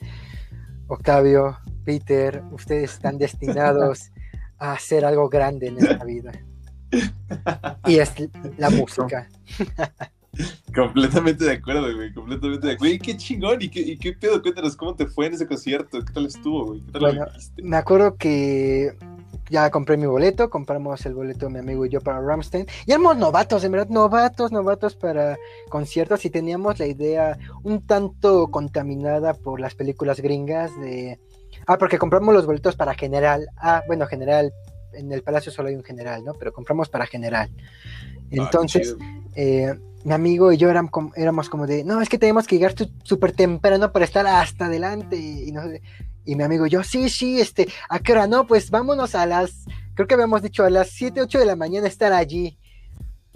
Octavio, 0.88 1.58
Peter, 1.86 2.44
ustedes 2.52 2.94
están 2.94 3.18
destinados 3.18 4.12
a 4.58 4.74
hacer 4.74 5.06
algo 5.06 5.30
grande 5.30 5.68
en 5.68 5.78
esta 5.78 6.04
vida. 6.04 6.32
y 7.86 8.00
es 8.00 8.14
la 8.58 8.70
música. 8.70 9.30
completamente 10.76 11.46
de 11.46 11.54
acuerdo, 11.54 11.94
güey. 11.96 12.14
Completamente 12.14 12.68
de 12.68 12.74
acuerdo. 12.74 12.96
Güey, 12.96 13.00
qué 13.00 13.18
chingón. 13.18 13.62
¿Y 13.62 13.70
qué, 13.70 13.98
qué 13.98 14.14
pedo? 14.14 14.42
Cuéntanos 14.42 14.76
cómo 14.76 14.96
te 14.96 15.06
fue 15.06 15.28
en 15.28 15.34
ese 15.34 15.48
concierto. 15.48 16.04
¿Qué 16.04 16.14
tal 16.14 16.26
estuvo, 16.26 16.66
güey? 16.66 16.82
¿Qué 16.82 16.92
tal 16.92 17.02
bueno, 17.02 17.26
me 17.64 17.78
acuerdo 17.78 18.16
que 18.18 18.96
ya 19.50 19.70
compré 19.70 19.98
mi 19.98 20.06
boleto. 20.06 20.50
Compramos 20.50 21.06
el 21.06 21.14
boleto 21.14 21.50
mi 21.50 21.60
amigo 21.60 21.86
y 21.86 21.90
yo 21.90 22.02
para 22.02 22.20
Ramstein. 22.22 22.66
Y 22.86 22.92
éramos 22.92 23.18
novatos, 23.18 23.64
en 23.64 23.72
verdad, 23.72 23.90
novatos, 23.90 24.52
novatos 24.52 24.96
para 24.96 25.38
conciertos. 25.70 26.26
Y 26.26 26.30
teníamos 26.30 26.80
la 26.80 26.88
idea 26.88 27.38
un 27.64 27.86
tanto 27.86 28.48
contaminada 28.50 29.34
por 29.34 29.60
las 29.60 29.76
películas 29.76 30.20
gringas 30.22 30.72
de. 30.80 31.20
Ah, 31.68 31.78
porque 31.78 31.98
compramos 31.98 32.34
los 32.34 32.46
boletos 32.46 32.76
para 32.76 32.94
general. 32.94 33.48
Ah, 33.58 33.84
bueno, 33.88 34.08
general 34.08 34.54
en 34.94 35.12
el 35.12 35.24
Palacio 35.24 35.52
solo 35.52 35.70
hay 35.70 35.76
un 35.76 35.84
general, 35.84 36.24
¿no? 36.24 36.34
Pero 36.34 36.54
compramos 36.54 36.90
para 36.90 37.06
general. 37.06 37.50
Ah, 37.58 38.28
Entonces, 38.32 38.96
eh, 39.36 39.74
mi 40.04 40.14
amigo 40.14 40.52
y 40.52 40.58
yo 40.58 40.70
éramos 40.70 40.92
como, 40.92 41.12
éramos 41.16 41.50
como 41.50 41.68
de, 41.68 41.84
no, 41.84 42.02
es 42.02 42.10
que 42.10 42.18
tenemos 42.18 42.48
que 42.48 42.56
llegar 42.56 42.74
súper 43.04 43.34
temprano 43.34 43.92
para 43.92 44.06
estar 44.06 44.26
hasta 44.26 44.66
adelante. 44.66 45.18
Y, 45.18 45.50
Y 45.50 45.54
mi 46.26 46.44
amigo, 46.44 46.68
yo, 46.68 46.84
sí, 46.84 47.10
sí, 47.10 47.40
este, 47.40 47.68
¿a 47.90 48.00
qué 48.00 48.12
hora? 48.14 48.28
No, 48.28 48.46
pues 48.48 48.70
vámonos 48.70 49.16
a 49.16 49.26
las, 49.26 49.66
creo 49.96 50.08
que 50.08 50.14
habíamos 50.14 50.42
dicho, 50.42 50.64
a 50.64 50.70
las 50.70 50.90
7, 50.92 51.22
8 51.22 51.40
de 51.40 51.46
la 51.46 51.56
mañana 51.56 51.88
estar 51.88 52.14
allí. 52.14 52.58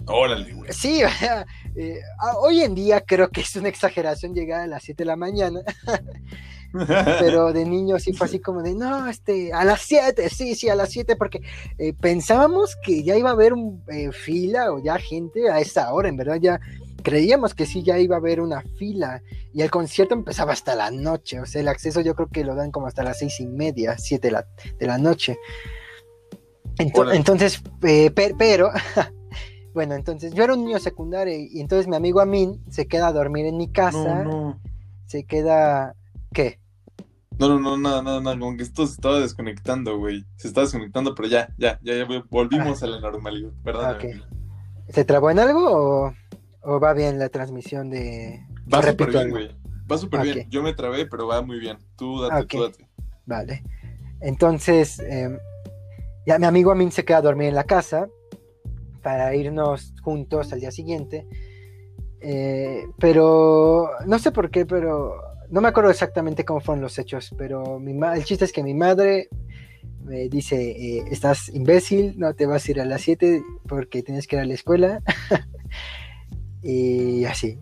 Órale, 0.06 0.52
güey. 0.52 0.72
Sí, 0.72 1.02
eh, 1.76 2.00
hoy 2.40 2.60
en 2.60 2.74
día 2.74 3.00
creo 3.00 3.28
que 3.28 3.40
es 3.40 3.56
una 3.56 3.68
exageración 3.68 4.34
llegar 4.34 4.60
a 4.60 4.66
las 4.66 4.84
7 4.84 5.02
de 5.02 5.06
la 5.06 5.16
mañana. 5.16 5.60
Pero 7.20 7.52
de 7.52 7.64
niño 7.64 7.98
sí 7.98 8.12
fue 8.12 8.26
así 8.26 8.38
como 8.38 8.62
de, 8.62 8.74
no, 8.74 9.08
este, 9.08 9.52
a 9.52 9.64
las 9.64 9.80
7, 9.82 10.28
sí, 10.28 10.54
sí, 10.54 10.68
a 10.68 10.74
las 10.74 10.90
7, 10.90 11.16
porque 11.16 11.40
eh, 11.78 11.94
pensábamos 11.94 12.76
que 12.84 13.02
ya 13.02 13.16
iba 13.16 13.30
a 13.30 13.32
haber 13.32 13.52
un, 13.52 13.82
eh, 13.88 14.12
fila 14.12 14.72
o 14.72 14.82
ya 14.82 14.98
gente 14.98 15.48
a 15.50 15.60
esa 15.60 15.92
hora, 15.92 16.08
en 16.08 16.16
verdad 16.16 16.36
ya 16.36 16.60
creíamos 17.06 17.54
que 17.54 17.66
sí 17.66 17.84
ya 17.84 18.00
iba 18.00 18.16
a 18.16 18.18
haber 18.18 18.40
una 18.40 18.62
fila 18.62 19.22
y 19.54 19.62
el 19.62 19.70
concierto 19.70 20.12
empezaba 20.12 20.52
hasta 20.52 20.74
la 20.74 20.90
noche, 20.90 21.38
o 21.38 21.46
sea, 21.46 21.60
el 21.60 21.68
acceso 21.68 22.00
yo 22.00 22.16
creo 22.16 22.26
que 22.26 22.42
lo 22.42 22.56
dan 22.56 22.72
como 22.72 22.88
hasta 22.88 23.04
las 23.04 23.20
seis 23.20 23.38
y 23.38 23.46
media, 23.46 23.96
siete 23.96 24.26
de 24.26 24.32
la, 24.32 24.46
de 24.76 24.86
la 24.88 24.98
noche. 24.98 25.38
entonces, 26.76 27.62
eh, 27.84 28.10
pero, 28.10 28.72
bueno, 29.72 29.94
entonces 29.94 30.34
yo 30.34 30.42
era 30.42 30.54
un 30.54 30.64
niño 30.64 30.80
secundario 30.80 31.32
y 31.32 31.60
entonces 31.60 31.86
mi 31.86 31.94
amigo 31.94 32.18
Amin 32.20 32.60
se 32.70 32.88
queda 32.88 33.06
a 33.06 33.12
dormir 33.12 33.46
en 33.46 33.56
mi 33.56 33.70
casa, 33.70 34.26
se 35.06 35.24
queda, 35.26 35.94
¿qué? 36.32 36.58
No, 37.38 37.48
no, 37.48 37.60
no, 37.60 37.78
nada, 37.78 38.02
nada, 38.02 38.20
nada, 38.20 38.36
como 38.36 38.56
que 38.56 38.64
esto 38.64 38.84
se 38.84 38.94
estaba 38.94 39.20
desconectando, 39.20 39.96
güey. 39.96 40.24
Se 40.38 40.48
estaba 40.48 40.64
desconectando, 40.64 41.14
pero 41.14 41.28
ya, 41.28 41.54
ya, 41.56 41.78
ya, 41.84 41.94
ya 41.94 42.24
volvimos 42.30 42.82
ah. 42.82 42.86
a 42.86 42.88
la 42.88 42.98
normalidad, 42.98 43.52
¿verdad? 43.62 43.96
¿Se 44.88 45.04
trabó 45.04 45.30
en 45.30 45.38
algo 45.38 45.70
o...? 45.70 46.14
¿O 46.68 46.80
va 46.80 46.92
bien 46.94 47.18
la 47.18 47.28
transmisión 47.28 47.90
de.? 47.90 48.44
Va 48.72 48.82
súper 48.82 49.10
bien, 49.10 49.30
güey. 49.30 49.50
Va 49.90 49.98
súper 49.98 50.22
bien. 50.22 50.50
Yo 50.50 50.64
me 50.64 50.74
trabé, 50.74 51.06
pero 51.06 51.28
va 51.28 51.40
muy 51.40 51.60
bien. 51.60 51.78
Tú 51.96 52.20
date, 52.22 52.46
tú 52.46 52.62
date. 52.62 52.88
Vale. 53.24 53.62
Entonces, 54.20 54.98
em, 54.98 55.38
ya 56.26 56.40
mi 56.40 56.46
amigo 56.46 56.72
Amin 56.72 56.90
se 56.90 57.04
queda 57.04 57.18
a 57.18 57.22
dormir 57.22 57.48
en 57.48 57.54
la 57.54 57.62
casa 57.62 58.08
para 59.00 59.32
irnos 59.36 59.94
juntos 60.02 60.52
al 60.52 60.58
día 60.58 60.72
siguiente. 60.72 61.28
Eh, 62.20 62.82
pero 62.98 63.90
no 64.04 64.18
sé 64.18 64.32
por 64.32 64.50
qué, 64.50 64.66
pero 64.66 65.14
no 65.48 65.60
me 65.60 65.68
acuerdo 65.68 65.90
exactamente 65.90 66.44
cómo 66.44 66.60
fueron 66.60 66.82
los 66.82 66.98
hechos, 66.98 67.32
pero 67.38 67.78
mi 67.78 67.92
el 67.92 68.24
chiste 68.24 68.44
es 68.44 68.52
que 68.52 68.64
mi 68.64 68.74
madre 68.74 69.28
me 70.02 70.28
dice, 70.28 70.70
eh, 70.70 71.04
estás 71.12 71.48
imbécil, 71.48 72.18
no 72.18 72.34
te 72.34 72.46
vas 72.46 72.66
a 72.66 72.70
ir 72.72 72.80
a 72.80 72.84
las 72.84 73.02
7 73.02 73.40
porque 73.68 74.02
tienes 74.02 74.26
que 74.26 74.34
ir 74.34 74.42
a 74.42 74.46
la 74.46 74.54
escuela. 74.54 75.02
y 76.62 77.24
así. 77.24 77.58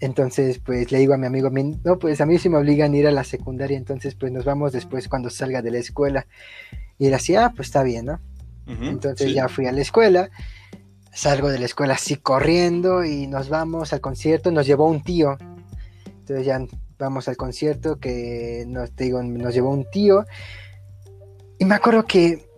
Entonces, 0.00 0.58
pues 0.58 0.90
le 0.92 0.98
digo 0.98 1.12
a 1.12 1.18
mi 1.18 1.26
amigo, 1.26 1.50
no, 1.84 1.98
pues 1.98 2.20
a 2.22 2.26
mí 2.26 2.38
sí 2.38 2.48
me 2.48 2.56
obligan 2.56 2.94
a 2.94 2.96
ir 2.96 3.06
a 3.06 3.10
la 3.10 3.22
secundaria, 3.22 3.76
entonces 3.76 4.14
pues 4.14 4.32
nos 4.32 4.46
vamos 4.46 4.72
después 4.72 5.08
cuando 5.08 5.28
salga 5.28 5.60
de 5.60 5.70
la 5.70 5.78
escuela. 5.78 6.26
Y 6.98 7.06
él 7.06 7.14
así, 7.14 7.36
ah, 7.36 7.52
pues 7.54 7.68
está 7.68 7.82
bien, 7.82 8.06
¿no? 8.06 8.20
entonces 8.66 9.34
ya 9.34 9.48
fui 9.48 9.66
a 9.66 9.72
la 9.72 9.80
escuela, 9.80 10.30
salgo 11.12 11.48
de 11.48 11.58
la 11.58 11.64
escuela 11.64 11.94
así 11.94 12.14
corriendo 12.14 13.04
y 13.04 13.26
nos 13.26 13.48
vamos 13.48 13.92
al 13.92 14.00
concierto, 14.00 14.52
nos 14.52 14.64
llevó 14.66 14.86
un 14.86 15.02
tío. 15.02 15.36
Entonces 16.06 16.46
ya 16.46 16.64
vamos 16.96 17.28
al 17.28 17.36
concierto 17.36 17.98
que 17.98 18.64
nos, 18.68 18.94
digo, 18.94 19.22
nos 19.22 19.52
llevó 19.52 19.70
un 19.70 19.90
tío. 19.90 20.24
Y 21.58 21.64
me 21.64 21.74
acuerdo 21.74 22.04
que 22.06 22.49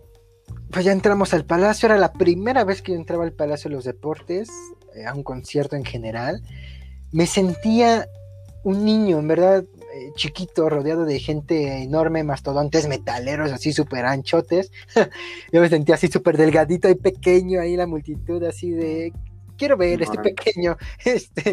pues 0.72 0.86
ya 0.86 0.92
entramos 0.92 1.34
al 1.34 1.44
palacio, 1.44 1.86
era 1.86 1.98
la 1.98 2.12
primera 2.12 2.64
vez 2.64 2.80
que 2.80 2.92
yo 2.92 2.98
entraba 2.98 3.24
al 3.24 3.32
Palacio 3.32 3.68
de 3.68 3.76
los 3.76 3.84
Deportes, 3.84 4.48
eh, 4.94 5.04
a 5.04 5.14
un 5.14 5.22
concierto 5.22 5.76
en 5.76 5.84
general. 5.84 6.42
Me 7.12 7.26
sentía 7.26 8.08
un 8.64 8.84
niño, 8.84 9.18
en 9.18 9.28
verdad, 9.28 9.64
eh, 9.94 10.12
chiquito, 10.16 10.70
rodeado 10.70 11.04
de 11.04 11.20
gente 11.20 11.82
enorme, 11.82 12.24
mastodontes 12.24 12.88
metaleros, 12.88 13.52
así 13.52 13.74
súper 13.74 14.06
anchotes. 14.06 14.72
yo 15.52 15.60
me 15.60 15.68
sentía 15.68 15.96
así 15.96 16.08
súper 16.08 16.38
delgadito 16.38 16.88
y 16.88 16.94
pequeño 16.94 17.60
ahí 17.60 17.76
la 17.76 17.86
multitud, 17.86 18.42
así 18.44 18.70
de 18.70 19.12
quiero 19.62 19.76
ver, 19.76 20.02
estoy 20.02 20.18
pequeño. 20.18 20.76
Este, 21.04 21.50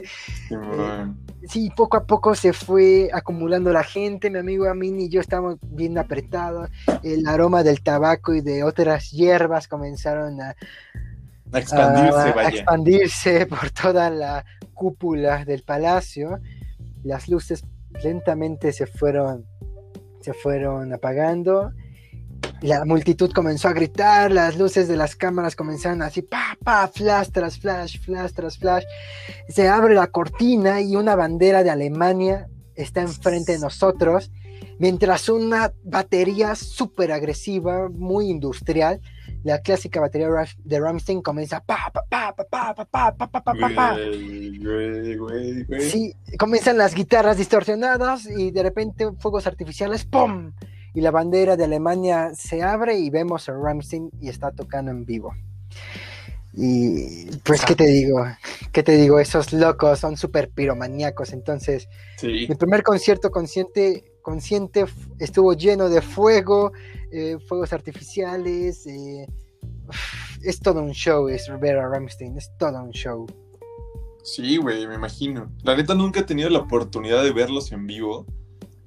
eh, 0.49 1.13
sí, 1.47 1.69
poco 1.75 1.97
a 1.97 2.05
poco 2.05 2.33
se 2.33 2.53
fue 2.53 3.09
acumulando 3.13 3.71
la 3.71 3.83
gente, 3.83 4.31
mi 4.31 4.39
amigo 4.39 4.67
Amin 4.67 4.99
y 4.99 5.09
yo 5.09 5.21
estábamos 5.21 5.57
bien 5.61 5.97
apretados, 5.97 6.69
el 7.03 7.27
aroma 7.27 7.61
del 7.61 7.83
tabaco 7.83 8.33
y 8.33 8.41
de 8.41 8.63
otras 8.63 9.11
hierbas 9.11 9.67
comenzaron 9.67 10.41
a, 10.41 10.55
expandirse, 11.53 12.57
expandirse 12.57 13.45
por 13.47 13.69
toda 13.69 14.09
la 14.09 14.43
cúpula 14.73 15.45
del 15.45 15.61
palacio, 15.61 16.39
las 17.03 17.27
luces 17.27 17.63
lentamente 18.03 18.71
se 18.71 18.87
fueron, 18.87 19.45
se 20.19 20.33
fueron 20.33 20.93
apagando 20.93 21.71
la 22.61 22.83
multitud 22.85 23.31
comenzó 23.31 23.69
a 23.69 23.73
gritar, 23.73 24.31
las 24.31 24.57
luces 24.57 24.87
de 24.87 24.97
las 24.97 25.15
cámaras 25.15 25.55
comenzaron 25.55 26.01
así, 26.01 26.21
pa, 26.21 26.57
pa, 26.63 26.87
flash 26.87 27.29
tras 27.31 27.57
flash, 27.57 27.99
flash 28.01 28.31
tras 28.33 28.57
flash. 28.57 28.83
Se 29.47 29.67
abre 29.67 29.95
la 29.95 30.07
cortina 30.07 30.81
y 30.81 30.95
una 30.95 31.15
bandera 31.15 31.63
de 31.63 31.69
Alemania 31.69 32.47
está 32.75 33.01
enfrente 33.01 33.53
de 33.53 33.59
nosotros, 33.59 34.31
mientras 34.77 35.29
una 35.29 35.71
batería 35.83 36.55
súper 36.55 37.11
agresiva, 37.11 37.89
muy 37.89 38.29
industrial, 38.29 39.01
la 39.43 39.59
clásica 39.61 40.01
batería 40.01 40.27
de 40.57 40.79
Ramstein 40.79 41.21
comienza 41.21 41.61
pa 41.61 41.91
pa 41.93 42.03
pa 42.09 42.35
pa 42.35 42.45
pa 42.45 42.73
pa 42.73 42.85
pa 42.85 43.11
pa 43.15 43.41
pa 43.41 43.53
pa 43.53 43.69
pa 43.69 43.95
Sí, 45.79 46.13
comienzan 46.37 46.77
las 46.77 46.93
guitarras 46.93 47.37
distorsionadas 47.37 48.27
y 48.29 48.51
de 48.51 48.63
repente 48.63 49.09
fuegos 49.17 49.47
artificiales, 49.47 50.03
¡pum! 50.03 50.51
Y 50.93 51.01
la 51.01 51.11
bandera 51.11 51.55
de 51.55 51.65
Alemania 51.65 52.31
se 52.33 52.63
abre 52.63 52.97
y 52.97 53.09
vemos 53.09 53.49
a 53.49 53.53
Ramstein 53.53 54.09
y 54.19 54.29
está 54.29 54.51
tocando 54.51 54.91
en 54.91 55.05
vivo. 55.05 55.33
Y 56.53 57.27
pues, 57.43 57.63
¿qué 57.63 57.75
te 57.75 57.85
digo? 57.85 58.25
¿Qué 58.71 58.83
te 58.83 58.97
digo? 58.97 59.19
Esos 59.19 59.53
locos 59.53 59.99
son 59.99 60.17
súper 60.17 60.49
piromaníacos. 60.49 61.31
Entonces, 61.31 61.87
mi 62.23 62.53
primer 62.55 62.83
concierto 62.83 63.29
consciente, 63.29 64.03
consciente 64.21 64.85
estuvo 65.19 65.53
lleno 65.53 65.89
de 65.89 66.01
fuego, 66.01 66.71
eh, 67.11 67.37
fuegos 67.47 67.71
artificiales. 67.71 68.85
Eh, 68.87 69.27
es 70.43 70.59
todo 70.59 70.81
un 70.81 70.91
show, 70.91 71.29
es 71.29 71.47
ver 71.59 71.77
a 71.77 71.87
Ramstein, 71.87 72.37
es 72.37 72.51
todo 72.57 72.81
un 72.81 72.91
show. 72.91 73.27
Sí, 74.23 74.57
güey, 74.57 74.85
me 74.87 74.95
imagino. 74.95 75.51
La 75.63 75.75
neta 75.75 75.95
nunca 75.95 76.21
he 76.21 76.23
tenido 76.23 76.49
la 76.49 76.59
oportunidad 76.59 77.23
de 77.23 77.31
verlos 77.31 77.71
en 77.71 77.87
vivo. 77.87 78.25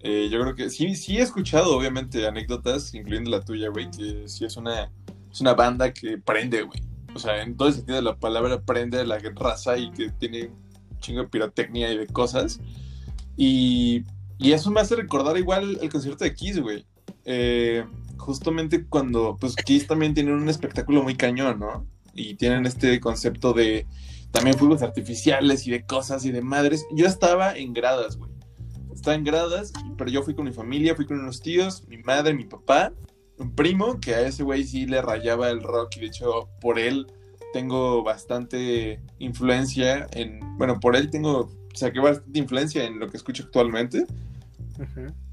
Eh, 0.05 0.29
yo 0.31 0.41
creo 0.41 0.55
que 0.57 0.69
sí, 0.69 0.97
sí 0.97 1.19
he 1.19 1.23
escuchado, 1.23 1.77
obviamente, 1.77 2.27
anécdotas, 2.27 2.93
incluyendo 2.93 3.31
la 3.31 3.45
tuya, 3.45 3.69
güey, 3.69 3.89
que 3.91 4.29
sí 4.29 4.45
es 4.45 4.57
una, 4.57 4.91
es 5.31 5.41
una 5.41 5.55
banda 5.55 5.93
que 5.93 6.19
prende, 6.19 6.63
güey. 6.63 6.83
O 7.15 7.19
sea, 7.19 7.41
en 7.43 7.57
todo 7.57 7.69
el 7.69 7.75
sentido 7.75 7.97
de 7.97 8.03
la 8.03 8.17
palabra, 8.17 8.61
prende 8.61 9.05
la 9.07 9.19
raza 9.37 9.79
y 9.79 9.93
que 9.93 10.11
tiene 10.11 10.49
un 10.91 10.99
chingo 10.99 11.23
de 11.23 11.29
pirotecnia 11.29 11.93
y 11.93 11.99
de 11.99 12.07
cosas. 12.09 12.61
Y, 13.37 14.03
y 14.39 14.53
eso 14.53 14.73
me 14.73 14.81
hace 14.81 14.97
recordar 14.97 15.37
igual 15.39 15.79
el 15.81 15.89
concierto 15.89 16.25
de 16.25 16.35
Kiss, 16.35 16.59
güey. 16.59 16.85
Eh, 17.25 17.85
justamente 18.19 18.85
cuando, 18.87 19.37
pues 19.41 19.55
Kiss 19.55 19.87
también 19.87 20.15
tiene 20.15 20.33
un 20.33 20.49
espectáculo 20.49 21.05
muy 21.05 21.15
cañón, 21.15 21.61
¿no? 21.61 21.87
Y 22.13 22.35
tienen 22.35 22.67
este 22.67 22.99
concepto 22.99 23.53
de 23.53 23.87
también 24.33 24.59
fuegos 24.59 24.83
artificiales 24.83 25.67
y 25.69 25.71
de 25.71 25.87
cosas 25.87 26.25
y 26.25 26.33
de 26.33 26.43
madres. 26.43 26.87
Yo 26.93 27.07
estaba 27.07 27.57
en 27.57 27.73
gradas, 27.73 28.17
güey 28.17 28.32
estaba 28.95 29.17
en 29.17 29.25
gradas, 29.25 29.73
pero 29.97 30.11
yo 30.11 30.23
fui 30.23 30.35
con 30.35 30.45
mi 30.45 30.53
familia, 30.53 30.95
fui 30.95 31.07
con 31.07 31.19
unos 31.19 31.41
tíos, 31.41 31.87
mi 31.89 31.99
madre, 31.99 32.35
mi 32.35 32.45
papá, 32.45 32.93
un 33.39 33.55
primo, 33.55 34.01
que 34.01 34.15
a 34.15 34.21
ese 34.27 34.43
güey 34.43 34.65
sí 34.65 34.87
le 34.87 35.03
rayaba 35.03 35.51
el 35.51 35.63
rock 35.63 35.97
y 35.97 36.01
de 36.01 36.07
hecho 36.07 36.49
por 36.61 36.79
él 36.79 37.07
tengo 37.53 38.03
bastante 38.03 39.01
influencia 39.19 40.07
en, 40.13 40.41
bueno, 40.59 40.81
por 40.81 40.97
él 40.97 41.11
tengo, 41.11 41.53
saqué 41.75 42.01
bastante 42.01 42.39
influencia 42.39 42.85
en 42.85 42.99
lo 42.99 43.09
que 43.09 43.17
escucho 43.17 43.45
actualmente. 43.45 44.07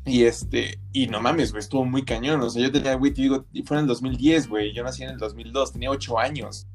Y 0.06 0.24
este, 0.24 0.80
y 0.92 1.08
no 1.08 1.22
mames, 1.22 1.51
güey, 1.51 1.62
estuvo 1.62 1.86
muy 1.86 2.04
cañón. 2.04 2.42
O 2.42 2.50
sea, 2.50 2.62
yo 2.62 2.72
tenía, 2.72 2.96
güey, 2.96 3.13
te 3.13 3.22
digo, 3.22 3.46
fue 3.66 3.78
en 3.78 3.82
el 3.82 3.88
2010, 3.88 4.50
güey. 4.50 4.74
Yo 4.74 4.84
nací 4.84 5.04
en 5.04 5.12
el 5.12 5.18
2002, 5.18 5.74
tenía 5.74 5.89
8 5.89 6.20
años. 6.20 6.68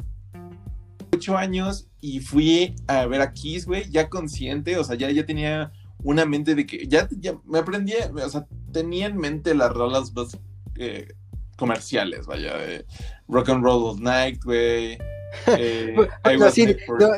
8 1.12 1.36
años 1.36 1.88
y 2.00 2.20
fui 2.20 2.74
a 2.86 3.06
ver 3.06 3.20
a 3.20 3.32
Kiss, 3.32 3.66
güey, 3.66 3.88
ya 3.90 4.08
consciente, 4.08 4.76
o 4.78 4.84
sea, 4.84 4.96
ya, 4.96 5.10
ya 5.10 5.24
tenía 5.24 5.72
una 6.04 6.26
mente 6.26 6.54
de 6.54 6.66
que 6.66 6.86
ya, 6.86 7.08
ya 7.18 7.34
me 7.44 7.58
aprendí, 7.58 7.94
o 7.94 8.28
sea, 8.28 8.46
tenía 8.72 9.06
en 9.06 9.16
mente 9.16 9.54
las 9.54 9.72
rolas 9.72 10.12
más 10.14 10.38
eh, 10.76 11.08
comerciales, 11.56 12.26
vaya, 12.26 12.56
de 12.58 12.84
Rock 13.26 13.48
and 13.48 13.64
Roll 13.64 13.96
All 13.96 14.02
Night, 14.02 14.42
güey. 14.44 14.98
Eh, 15.48 15.96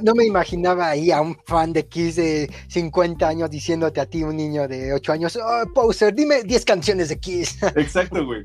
no, 0.02 0.14
me 0.14 0.24
imaginaba 0.24 0.88
ahí 0.88 1.10
a 1.10 1.20
un 1.20 1.36
fan 1.44 1.74
de 1.74 1.86
Kiss 1.86 2.16
de 2.16 2.50
50 2.68 3.28
años 3.28 3.50
diciéndote 3.50 4.00
a 4.00 4.06
ti, 4.06 4.22
un 4.22 4.36
niño 4.36 4.66
de 4.66 4.94
8 4.94 5.12
años, 5.12 5.36
oh, 5.36 5.64
Poser, 5.74 6.14
dime 6.14 6.42
10 6.42 6.64
canciones 6.64 7.10
de 7.10 7.18
Kiss. 7.20 7.58
Exacto, 7.76 8.24
güey. 8.24 8.42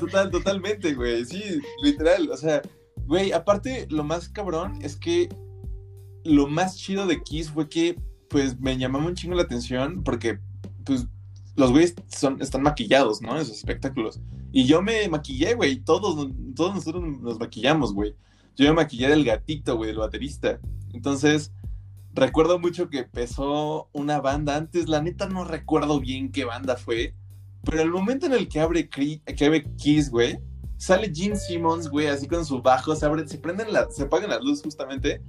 total, 0.00 0.32
totalmente, 0.32 0.94
güey. 0.94 1.24
Sí, 1.24 1.60
literal. 1.80 2.28
O 2.28 2.36
sea, 2.36 2.60
güey, 3.06 3.30
aparte, 3.30 3.86
lo 3.88 4.02
más 4.02 4.28
cabrón 4.28 4.80
es 4.82 4.96
que 4.96 5.28
lo 6.24 6.48
más 6.48 6.76
chido 6.76 7.06
de 7.06 7.22
Kiss 7.22 7.50
fue 7.50 7.68
que 7.68 7.96
pues 8.28 8.58
me 8.60 8.76
llamaba 8.76 9.06
un 9.06 9.14
chingo 9.14 9.34
la 9.34 9.42
atención 9.42 10.02
porque, 10.04 10.38
pues, 10.84 11.06
los 11.56 11.72
güeyes 11.72 11.94
son, 12.06 12.40
están 12.40 12.62
maquillados, 12.62 13.20
¿no? 13.20 13.34
En 13.34 13.42
esos 13.42 13.56
espectáculos. 13.56 14.20
Y 14.52 14.64
yo 14.64 14.80
me 14.80 15.08
maquillé, 15.08 15.54
güey. 15.54 15.80
Todos, 15.80 16.28
todos 16.54 16.74
nosotros 16.74 17.02
nos 17.20 17.38
maquillamos, 17.40 17.92
güey. 17.92 18.14
Yo 18.56 18.66
me 18.68 18.74
maquillé 18.74 19.08
del 19.08 19.24
gatito, 19.24 19.76
güey, 19.76 19.88
del 19.88 19.98
baterista. 19.98 20.60
Entonces, 20.92 21.52
recuerdo 22.14 22.58
mucho 22.58 22.88
que 22.88 23.00
empezó 23.00 23.88
una 23.92 24.20
banda 24.20 24.56
antes. 24.56 24.88
La 24.88 25.02
neta 25.02 25.28
no 25.28 25.44
recuerdo 25.44 25.98
bien 26.00 26.30
qué 26.30 26.44
banda 26.44 26.76
fue. 26.76 27.14
Pero 27.64 27.82
el 27.82 27.90
momento 27.90 28.26
en 28.26 28.34
el 28.34 28.48
que 28.48 28.60
abre, 28.60 28.88
que 28.88 29.20
Kiss, 29.76 30.10
güey, 30.10 30.38
sale 30.76 31.12
Gene 31.12 31.36
Simmons, 31.36 31.88
güey, 31.88 32.06
así 32.06 32.28
con 32.28 32.44
su 32.46 32.62
bajo, 32.62 32.94
se, 32.94 33.06
se 33.26 33.38
prenden 33.38 33.72
la, 33.72 33.90
se 33.90 34.04
apagan 34.04 34.30
las 34.30 34.42
luces 34.42 34.62
justamente 34.62 35.20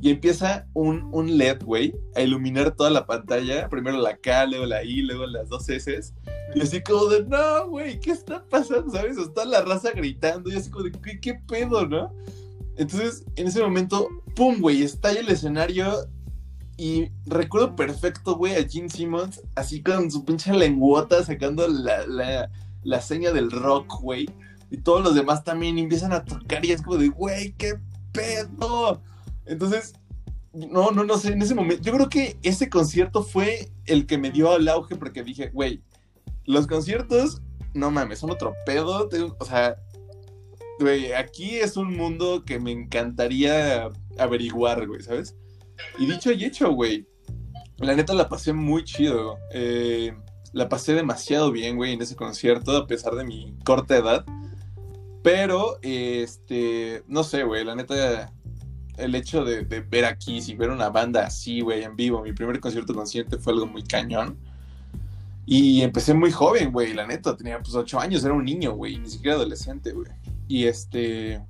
y 0.00 0.10
empieza 0.10 0.66
un, 0.74 1.08
un 1.12 1.36
LED, 1.36 1.64
güey, 1.64 1.94
a 2.14 2.20
iluminar 2.20 2.74
toda 2.76 2.90
la 2.90 3.06
pantalla. 3.06 3.68
Primero 3.68 3.98
la 3.98 4.16
K, 4.16 4.46
luego 4.46 4.66
la 4.66 4.84
I, 4.84 5.02
luego 5.02 5.26
las 5.26 5.48
dos 5.48 5.68
S. 5.68 6.00
Y 6.54 6.60
así 6.60 6.80
como 6.82 7.06
de, 7.06 7.24
no, 7.24 7.68
güey, 7.68 7.98
¿qué 7.98 8.12
está 8.12 8.44
pasando? 8.48 8.90
¿Sabes? 8.90 9.18
Está 9.18 9.44
la 9.44 9.62
raza 9.62 9.90
gritando 9.90 10.50
y 10.50 10.56
así 10.56 10.70
como 10.70 10.84
de, 10.84 10.92
¿qué, 10.92 11.18
qué 11.20 11.34
pedo, 11.48 11.86
no? 11.86 12.14
Entonces, 12.76 13.24
en 13.34 13.48
ese 13.48 13.60
momento, 13.60 14.08
pum, 14.36 14.60
güey, 14.60 14.82
estalla 14.82 15.20
el 15.20 15.28
escenario. 15.28 16.06
Y 16.76 17.10
recuerdo 17.26 17.74
perfecto, 17.74 18.36
güey, 18.36 18.54
a 18.54 18.68
Gene 18.68 18.88
Simmons, 18.88 19.42
así 19.56 19.82
con 19.82 20.12
su 20.12 20.24
pinche 20.24 20.52
lenguota, 20.52 21.24
sacando 21.24 21.66
la, 21.66 22.06
la, 22.06 22.50
la 22.84 23.00
seña 23.00 23.32
del 23.32 23.50
rock, 23.50 24.00
güey. 24.00 24.28
Y 24.70 24.76
todos 24.76 25.02
los 25.02 25.16
demás 25.16 25.42
también 25.42 25.76
empiezan 25.76 26.12
a 26.12 26.24
tocar 26.24 26.64
y 26.64 26.70
es 26.70 26.82
como 26.82 26.98
de, 26.98 27.08
güey, 27.08 27.52
qué 27.54 27.80
pedo. 28.12 29.02
Entonces, 29.48 29.94
no, 30.52 30.90
no, 30.90 31.04
no 31.04 31.18
sé, 31.18 31.32
en 31.32 31.42
ese 31.42 31.54
momento, 31.54 31.82
yo 31.82 31.92
creo 31.92 32.08
que 32.08 32.38
ese 32.42 32.68
concierto 32.68 33.22
fue 33.22 33.70
el 33.86 34.06
que 34.06 34.18
me 34.18 34.30
dio 34.30 34.56
el 34.56 34.68
auge 34.68 34.96
porque 34.96 35.22
dije, 35.22 35.50
güey, 35.50 35.82
los 36.44 36.66
conciertos, 36.66 37.42
no 37.74 37.90
mames, 37.90 38.20
son 38.20 38.30
otro 38.30 38.54
pedo, 38.64 39.08
o 39.38 39.44
sea, 39.44 39.76
güey, 40.80 41.12
aquí 41.12 41.56
es 41.56 41.76
un 41.76 41.96
mundo 41.96 42.44
que 42.44 42.58
me 42.58 42.72
encantaría 42.72 43.88
averiguar, 44.18 44.86
güey, 44.86 45.02
¿sabes? 45.02 45.36
Y 45.98 46.06
dicho 46.06 46.32
y 46.32 46.44
hecho, 46.44 46.72
güey, 46.72 47.06
la 47.78 47.94
neta 47.94 48.14
la 48.14 48.28
pasé 48.28 48.52
muy 48.52 48.84
chido, 48.84 49.38
eh, 49.52 50.16
la 50.52 50.68
pasé 50.68 50.94
demasiado 50.94 51.52
bien, 51.52 51.76
güey, 51.76 51.92
en 51.92 52.02
ese 52.02 52.16
concierto, 52.16 52.76
a 52.76 52.86
pesar 52.86 53.14
de 53.14 53.24
mi 53.24 53.54
corta 53.64 53.96
edad. 53.96 54.24
Pero, 55.22 55.78
este, 55.82 57.02
no 57.06 57.22
sé, 57.22 57.42
güey, 57.42 57.64
la 57.64 57.74
neta, 57.74 58.32
el 58.98 59.14
hecho 59.14 59.44
de, 59.44 59.62
ver 59.62 60.04
aquí, 60.04 60.40
si 60.40 60.54
ver 60.54 60.70
una 60.70 60.90
banda 60.90 61.26
así, 61.26 61.60
güey, 61.60 61.82
en 61.82 61.96
vivo, 61.96 62.22
mi 62.22 62.32
primer 62.32 62.60
concierto 62.60 62.94
consciente 62.94 63.38
fue 63.38 63.52
algo 63.52 63.66
muy 63.66 63.82
cañón. 63.82 64.36
Y 65.46 65.80
empecé 65.80 66.12
muy 66.12 66.30
joven, 66.30 66.72
güey, 66.72 66.92
la 66.92 67.06
neta, 67.06 67.36
tenía 67.36 67.58
pues 67.58 67.74
ocho 67.74 67.98
años, 67.98 68.22
era 68.22 68.34
un 68.34 68.44
niño, 68.44 68.72
güey, 68.72 68.98
ni 68.98 69.08
siquiera 69.08 69.36
adolescente, 69.36 69.92
güey. 69.92 70.10
Y 70.46 70.64
este, 70.64 71.40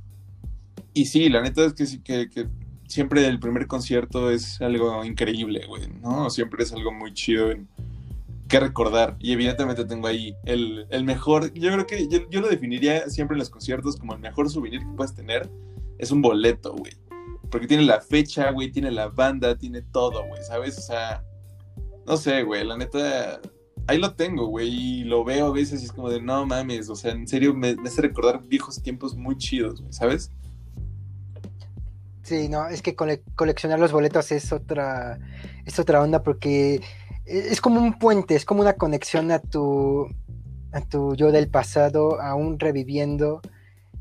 y 0.95 1.07
sí, 1.07 1.29
la 1.29 1.43
neta 1.43 1.65
es 1.65 1.73
que, 1.73 2.03
que, 2.03 2.31
que 2.31 2.47
siempre 2.87 3.27
el 3.27 3.41
primer 3.41 3.67
concierto 3.67 4.31
es 4.31 4.61
algo 4.61 5.05
increíble, 5.05 5.65
güey, 5.67 5.89
¿no? 6.01 6.31
Siempre 6.31 6.63
es 6.63 6.73
algo 6.73 6.93
muy 6.93 7.13
chido 7.13 7.51
que 8.49 8.61
recordar. 8.61 9.17
Y 9.21 9.33
evidentemente 9.33 9.85
tengo 9.85 10.07
ahí 10.07 10.35
el, 10.45 10.87
el 10.91 11.05
mejor, 11.05 11.53
yo 11.55 11.71
creo 11.71 11.87
que 11.87 12.09
yo, 12.09 12.29
yo, 12.31 12.41
lo 12.41 12.49
definiría 12.49 13.09
siempre 13.11 13.35
en 13.35 13.41
los 13.41 13.51
conciertos 13.51 13.97
como 13.97 14.15
el 14.15 14.21
mejor 14.21 14.51
souvenir 14.51 14.81
que 14.81 14.97
puedes 14.97 15.15
tener, 15.15 15.49
es 15.99 16.11
un 16.11 16.23
boleto, 16.23 16.75
güey. 16.75 16.93
Porque 17.51 17.67
tiene 17.67 17.85
la 17.85 18.01
fecha, 18.01 18.51
güey, 18.51 18.71
tiene 18.71 18.91
la 18.91 19.09
banda, 19.09 19.57
tiene 19.57 19.83
todo, 19.83 20.27
güey, 20.27 20.43
¿sabes? 20.43 20.79
O 20.79 20.83
sea, 20.83 21.25
no 22.07 22.17
sé, 22.17 22.43
güey, 22.43 22.65
la 22.65 22.77
neta, 22.77 23.41
ahí 23.87 23.99
lo 23.99 24.15
tengo, 24.15 24.47
güey, 24.47 24.69
y 24.69 25.05
lo 25.05 25.25
veo 25.25 25.47
a 25.47 25.53
veces 25.53 25.83
y 25.83 25.87
es 25.87 25.93
como 25.93 26.11
de, 26.11 26.21
no 26.21 26.47
mames, 26.47 26.89
o 26.91 26.97
sea, 26.97 27.13
en 27.13 27.27
serio 27.27 27.55
me, 27.55 27.77
hace 27.85 28.03
recordar 28.03 28.43
viejos 28.43 28.83
tiempos 28.83 29.17
muy 29.17 29.37
chidos, 29.37 29.81
güey, 29.81 29.93
¿sabes? 29.93 30.31
Sí, 32.23 32.49
no, 32.51 32.69
es 32.69 32.83
que 32.83 32.95
coleccionar 32.95 33.79
los 33.79 33.93
boletos 33.93 34.31
es 34.33 34.53
otra, 34.53 35.19
es 35.65 35.79
otra 35.79 36.03
onda 36.03 36.23
porque 36.23 36.83
e, 37.25 37.39
es 37.51 37.61
como 37.63 37.81
un 37.81 37.99
puente, 37.99 38.35
es 38.35 38.45
como 38.45 38.61
una 38.61 38.75
conexión 38.75 39.31
a 39.31 39.39
tu, 39.39 40.07
a 40.73 40.83
tu 40.83 41.15
yo 41.15 41.33
del 41.33 41.49
pasado, 41.49 42.21
aún 42.21 42.59
reviviendo. 42.59 43.41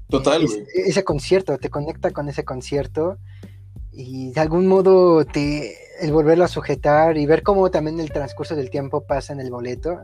Total, 0.09 0.45
güey. 0.45 0.63
ese 0.73 1.03
concierto, 1.03 1.57
te 1.57 1.69
conecta 1.69 2.11
con 2.11 2.29
ese 2.29 2.45
concierto 2.45 3.17
y 3.91 4.31
de 4.31 4.41
algún 4.41 4.67
modo 4.67 5.25
te, 5.25 5.75
el 5.99 6.11
volverlo 6.11 6.43
a 6.43 6.47
sujetar 6.47 7.17
y 7.17 7.25
ver 7.25 7.43
cómo 7.43 7.69
también 7.71 7.99
el 7.99 8.11
transcurso 8.11 8.55
del 8.55 8.69
tiempo 8.69 9.05
pasa 9.05 9.33
en 9.33 9.39
el 9.39 9.49
boleto, 9.49 9.99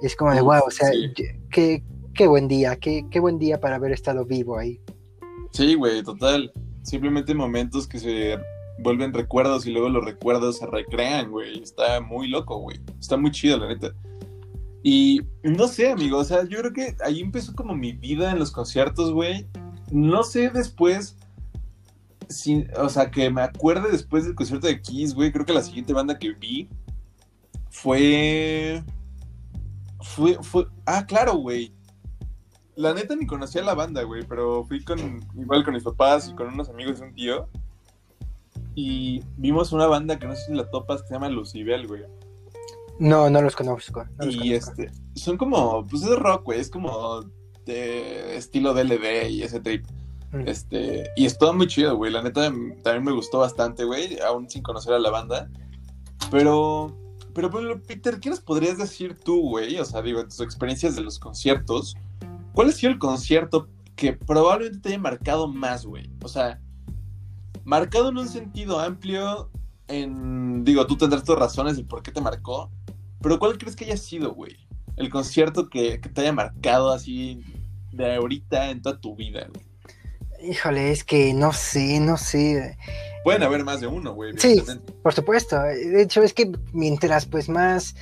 es 0.00 0.16
como 0.16 0.32
de 0.32 0.40
wow, 0.40 0.62
o 0.66 0.70
sea, 0.70 0.90
qué, 1.50 1.82
qué, 2.14 2.26
buen 2.26 2.48
día, 2.48 2.76
qué, 2.76 3.04
qué 3.10 3.20
buen 3.20 3.38
día 3.38 3.60
para 3.60 3.76
haber 3.76 3.92
estado 3.92 4.24
vivo 4.24 4.58
ahí. 4.58 4.80
Sí, 5.52 5.74
güey, 5.74 6.02
total. 6.02 6.52
Simplemente 6.82 7.34
momentos 7.34 7.86
que 7.86 7.98
se 7.98 8.38
vuelven 8.78 9.12
recuerdos 9.12 9.66
y 9.66 9.70
luego 9.70 9.88
los 9.88 10.04
recuerdos 10.04 10.58
se 10.58 10.66
recrean, 10.66 11.30
güey. 11.30 11.62
Está 11.62 12.00
muy 12.00 12.28
loco, 12.28 12.58
güey. 12.58 12.80
Está 12.98 13.16
muy 13.16 13.30
chido, 13.30 13.58
la 13.58 13.68
neta. 13.68 13.92
Y 14.82 15.20
no 15.42 15.68
sé, 15.68 15.90
amigo, 15.90 16.18
o 16.18 16.24
sea, 16.24 16.44
yo 16.44 16.58
creo 16.58 16.72
que 16.72 16.96
ahí 17.04 17.20
empezó 17.20 17.54
como 17.54 17.74
mi 17.74 17.92
vida 17.92 18.32
en 18.32 18.38
los 18.38 18.50
conciertos, 18.50 19.12
güey. 19.12 19.46
No 19.90 20.22
sé 20.24 20.50
después 20.50 21.16
o 22.78 22.88
sea, 22.88 23.10
que 23.10 23.30
me 23.30 23.42
acuerde 23.42 23.90
después 23.90 24.24
del 24.24 24.34
concierto 24.34 24.66
de 24.66 24.80
Kiss, 24.80 25.14
güey, 25.14 25.32
creo 25.32 25.44
que 25.44 25.52
la 25.52 25.62
siguiente 25.62 25.92
banda 25.92 26.18
que 26.18 26.32
vi 26.32 26.68
fue... 27.70 28.82
Fue, 30.00 30.38
fue... 30.42 30.66
Ah, 30.86 31.06
claro, 31.06 31.34
güey. 31.36 31.72
La 32.74 32.94
neta 32.94 33.14
ni 33.14 33.26
conocía 33.26 33.62
la 33.62 33.74
banda, 33.74 34.02
güey, 34.02 34.24
pero 34.26 34.64
fui 34.64 34.82
con, 34.82 35.20
igual 35.36 35.64
con 35.64 35.74
mis 35.74 35.82
papás 35.82 36.28
y 36.28 36.34
con 36.34 36.48
unos 36.48 36.68
amigos 36.68 36.98
de 36.98 37.06
un 37.06 37.14
tío. 37.14 37.48
Y 38.74 39.22
vimos 39.36 39.72
una 39.72 39.86
banda 39.86 40.18
que 40.18 40.26
no 40.26 40.34
sé 40.34 40.46
si 40.46 40.54
la 40.54 40.70
topas, 40.70 41.02
que 41.02 41.08
se 41.08 41.14
llama 41.14 41.28
Lucibel, 41.28 41.86
güey. 41.86 42.02
No, 43.02 43.28
no 43.28 43.42
los 43.42 43.56
conozco. 43.56 44.04
y 44.30 44.52
este, 44.52 44.92
son 45.16 45.36
como, 45.36 45.84
pues 45.88 46.04
es 46.04 46.16
rock, 46.16 46.44
güey, 46.44 46.60
es 46.60 46.70
como 46.70 47.24
de 47.66 48.36
estilo 48.36 48.74
DLD 48.74 49.28
y 49.28 49.42
ese 49.42 49.58
trip. 49.58 49.84
Este, 50.46 51.10
y 51.16 51.26
es 51.26 51.36
todo 51.36 51.52
muy 51.52 51.66
chido, 51.66 51.96
güey. 51.96 52.12
La 52.12 52.22
neta 52.22 52.42
también 52.42 53.02
me 53.02 53.10
gustó 53.10 53.40
bastante, 53.40 53.82
güey, 53.82 54.20
aún 54.20 54.48
sin 54.48 54.62
conocer 54.62 54.94
a 54.94 55.00
la 55.00 55.10
banda. 55.10 55.50
Pero, 56.30 56.96
pero, 57.34 57.50
Peter, 57.82 58.20
¿qué 58.20 58.30
nos 58.30 58.38
podrías 58.38 58.78
decir 58.78 59.18
tú, 59.18 59.48
güey? 59.48 59.80
O 59.80 59.84
sea, 59.84 60.00
digo, 60.00 60.20
en 60.20 60.28
tus 60.28 60.40
experiencias 60.40 60.94
de 60.94 61.02
los 61.02 61.18
conciertos, 61.18 61.96
¿cuál 62.52 62.68
ha 62.68 62.72
sido 62.72 62.92
el 62.92 63.00
concierto 63.00 63.68
que 63.96 64.12
probablemente 64.12 64.78
te 64.78 64.88
haya 64.90 64.98
marcado 65.00 65.48
más, 65.48 65.84
güey? 65.84 66.08
O 66.22 66.28
sea, 66.28 66.60
marcado 67.64 68.10
en 68.10 68.18
un 68.18 68.28
sentido 68.28 68.78
amplio, 68.78 69.50
en, 69.88 70.62
digo, 70.62 70.86
tú 70.86 70.96
tendrás 70.96 71.24
tus 71.24 71.36
razones 71.36 71.76
de 71.76 71.82
por 71.82 72.04
qué 72.04 72.12
te 72.12 72.20
marcó, 72.20 72.70
pero 73.22 73.38
¿cuál 73.38 73.58
crees 73.58 73.76
que 73.76 73.84
haya 73.84 73.96
sido, 73.96 74.34
güey? 74.34 74.56
El 74.96 75.10
concierto 75.10 75.68
que, 75.68 76.00
que 76.00 76.08
te 76.08 76.20
haya 76.20 76.32
marcado 76.32 76.92
así 76.92 77.42
de 77.92 78.14
ahorita 78.16 78.70
en 78.70 78.82
toda 78.82 79.00
tu 79.00 79.14
vida, 79.14 79.48
güey. 79.52 79.72
Híjole, 80.50 80.90
es 80.90 81.04
que 81.04 81.32
no 81.34 81.52
sé, 81.52 82.00
no 82.00 82.16
sé. 82.16 82.76
Pueden 83.22 83.44
haber 83.44 83.64
más 83.64 83.80
de 83.80 83.86
uno, 83.86 84.12
güey. 84.14 84.32
Sí, 84.38 84.60
por 85.02 85.12
supuesto. 85.12 85.60
De 85.62 86.02
hecho, 86.02 86.22
es 86.22 86.34
que 86.34 86.50
mientras 86.72 87.26
pues 87.26 87.48
más 87.48 87.94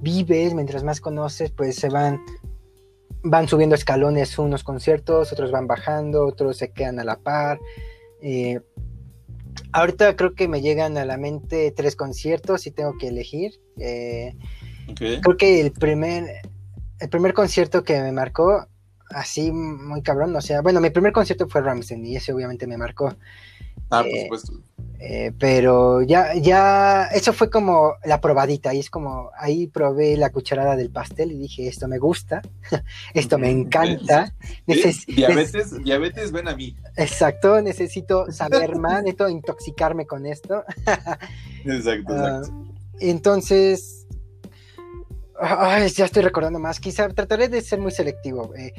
vives, 0.00 0.54
mientras 0.54 0.84
más 0.84 1.00
conoces, 1.00 1.50
pues 1.50 1.74
se 1.74 1.88
van, 1.88 2.20
van 3.24 3.48
subiendo 3.48 3.74
escalones 3.74 4.38
unos 4.38 4.62
conciertos, 4.62 5.32
otros 5.32 5.50
van 5.50 5.66
bajando, 5.66 6.24
otros 6.24 6.56
se 6.58 6.70
quedan 6.70 7.00
a 7.00 7.04
la 7.04 7.18
par. 7.18 7.58
Eh, 8.22 8.60
ahorita 9.72 10.14
creo 10.14 10.34
que 10.34 10.46
me 10.46 10.60
llegan 10.60 10.96
a 10.98 11.04
la 11.04 11.16
mente 11.16 11.72
tres 11.72 11.96
conciertos 11.96 12.68
y 12.68 12.70
tengo 12.70 12.96
que 12.96 13.08
elegir. 13.08 13.60
Eh, 13.78 14.36
Creo 14.94 15.36
que 15.36 15.60
el 15.60 15.72
primer, 15.72 16.42
el 16.98 17.08
primer 17.08 17.34
concierto 17.34 17.84
que 17.84 18.00
me 18.00 18.12
marcó 18.12 18.66
así 19.10 19.52
muy 19.52 20.02
cabrón, 20.02 20.34
o 20.36 20.40
sea, 20.40 20.60
bueno, 20.60 20.80
mi 20.80 20.90
primer 20.90 21.12
concierto 21.12 21.48
fue 21.48 21.62
Ramstein 21.62 22.04
y 22.04 22.16
ese 22.16 22.32
obviamente 22.32 22.66
me 22.66 22.76
marcó. 22.76 23.14
Ah, 23.90 24.02
por 24.02 24.06
eh, 24.06 24.22
supuesto. 24.22 24.52
Eh, 25.00 25.32
pero 25.38 26.02
ya, 26.02 26.34
ya, 26.34 27.04
eso 27.04 27.32
fue 27.32 27.48
como 27.48 27.94
la 28.04 28.20
probadita, 28.20 28.74
y 28.74 28.80
es 28.80 28.90
como, 28.90 29.30
ahí 29.38 29.68
probé 29.68 30.16
la 30.16 30.30
cucharada 30.30 30.74
del 30.74 30.90
pastel 30.90 31.30
y 31.30 31.38
dije, 31.38 31.68
esto 31.68 31.86
me 31.86 31.98
gusta, 31.98 32.42
esto 33.14 33.38
me 33.38 33.48
encanta. 33.48 34.34
Diabetes, 34.66 35.84
diabetes, 35.84 36.32
ven 36.32 36.48
a 36.48 36.56
mí. 36.56 36.76
Exacto, 36.96 37.62
necesito 37.62 38.26
saber 38.32 38.76
más, 38.76 39.02
necesito 39.02 39.28
intoxicarme 39.28 40.04
con 40.04 40.26
esto. 40.26 40.64
exacto, 41.64 42.14
ah, 42.14 42.40
exacto. 42.40 42.64
entonces, 42.98 44.07
Ay, 45.40 45.88
ya 45.90 46.04
estoy 46.04 46.22
recordando 46.22 46.58
más. 46.58 46.80
Quizá 46.80 47.08
trataré 47.08 47.48
de 47.48 47.60
ser 47.62 47.78
muy 47.78 47.92
selectivo. 47.92 48.54
Eh, 48.56 48.72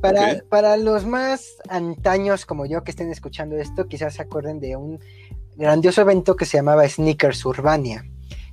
para, 0.00 0.42
para 0.48 0.76
los 0.76 1.04
más 1.06 1.56
antaños 1.68 2.46
como 2.46 2.66
yo 2.66 2.82
que 2.82 2.90
estén 2.90 3.10
escuchando 3.10 3.56
esto, 3.56 3.86
quizás 3.86 4.14
se 4.14 4.22
acuerden 4.22 4.58
de 4.58 4.76
un 4.76 4.98
grandioso 5.56 6.00
evento 6.00 6.34
que 6.34 6.46
se 6.46 6.56
llamaba 6.56 6.88
Sneakers 6.88 7.44
Urbania, 7.44 8.04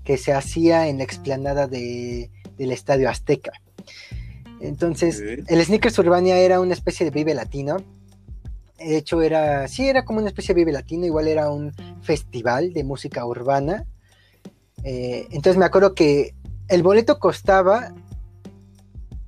que 0.03 0.17
se 0.17 0.33
hacía 0.33 0.87
en 0.87 0.97
la 0.97 1.05
explanada 1.05 1.67
de, 1.67 2.29
del 2.57 2.71
Estadio 2.71 3.09
Azteca. 3.09 3.53
Entonces, 4.61 5.21
el 5.21 5.63
Sneakers 5.63 5.97
Urbania 5.99 6.37
era 6.37 6.59
una 6.59 6.73
especie 6.73 7.05
de 7.05 7.11
Vive 7.11 7.33
Latino. 7.33 7.77
De 8.77 8.97
hecho, 8.97 9.21
era, 9.21 9.67
sí, 9.67 9.87
era 9.87 10.03
como 10.03 10.19
una 10.19 10.27
especie 10.27 10.53
de 10.53 10.61
Vive 10.61 10.73
Latino, 10.73 11.05
igual 11.05 11.27
era 11.29 11.49
un 11.49 11.73
festival 12.01 12.73
de 12.73 12.83
música 12.83 13.25
urbana. 13.25 13.85
Eh, 14.83 15.27
entonces 15.31 15.57
me 15.57 15.65
acuerdo 15.65 15.93
que 15.93 16.33
el 16.69 16.83
boleto 16.83 17.19
costaba, 17.19 17.93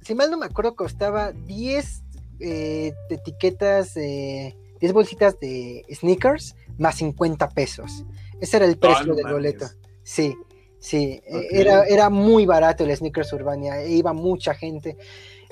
si 0.01 0.15
mal 0.15 0.31
no 0.31 0.37
me 0.37 0.45
acuerdo, 0.45 0.75
costaba 0.75 1.31
10 1.31 2.03
eh, 2.39 2.93
etiquetas, 3.09 3.95
10 3.95 4.55
bolsitas 4.93 5.39
de 5.39 5.85
sneakers 5.93 6.55
más 6.77 6.95
50 6.95 7.49
pesos. 7.49 8.05
Ese 8.39 8.57
era 8.57 8.65
el 8.65 8.77
precio 8.77 9.13
del 9.13 9.31
boleto. 9.31 9.67
Sí, 10.03 10.35
sí, 10.79 11.21
e, 11.25 11.47
era, 11.51 11.85
era 11.85 12.09
muy 12.09 12.45
barato 12.45 12.83
el 12.83 12.95
Sneakers 12.95 13.31
Urbania, 13.33 13.81
e 13.81 13.91
iba 13.91 14.13
mucha 14.13 14.55
gente. 14.55 14.97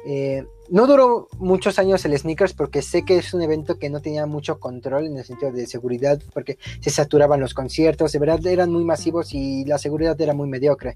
Eh, 0.05 0.43
no 0.69 0.87
duró 0.87 1.27
muchos 1.37 1.77
años 1.77 2.03
el 2.05 2.17
Sneakers 2.17 2.53
porque 2.53 2.81
sé 2.81 3.03
que 3.03 3.17
es 3.17 3.33
un 3.33 3.41
evento 3.41 3.77
que 3.77 3.89
no 3.89 4.01
tenía 4.01 4.25
mucho 4.25 4.59
control 4.59 5.05
en 5.05 5.17
el 5.17 5.25
sentido 5.25 5.51
de 5.51 5.67
seguridad, 5.67 6.19
porque 6.33 6.57
se 6.79 6.89
saturaban 6.89 7.39
los 7.39 7.53
conciertos, 7.53 8.11
de 8.11 8.19
verdad 8.19 8.45
eran 8.47 8.71
muy 8.71 8.83
masivos 8.83 9.33
y 9.33 9.65
la 9.65 9.77
seguridad 9.77 10.19
era 10.19 10.33
muy 10.33 10.47
mediocre. 10.47 10.95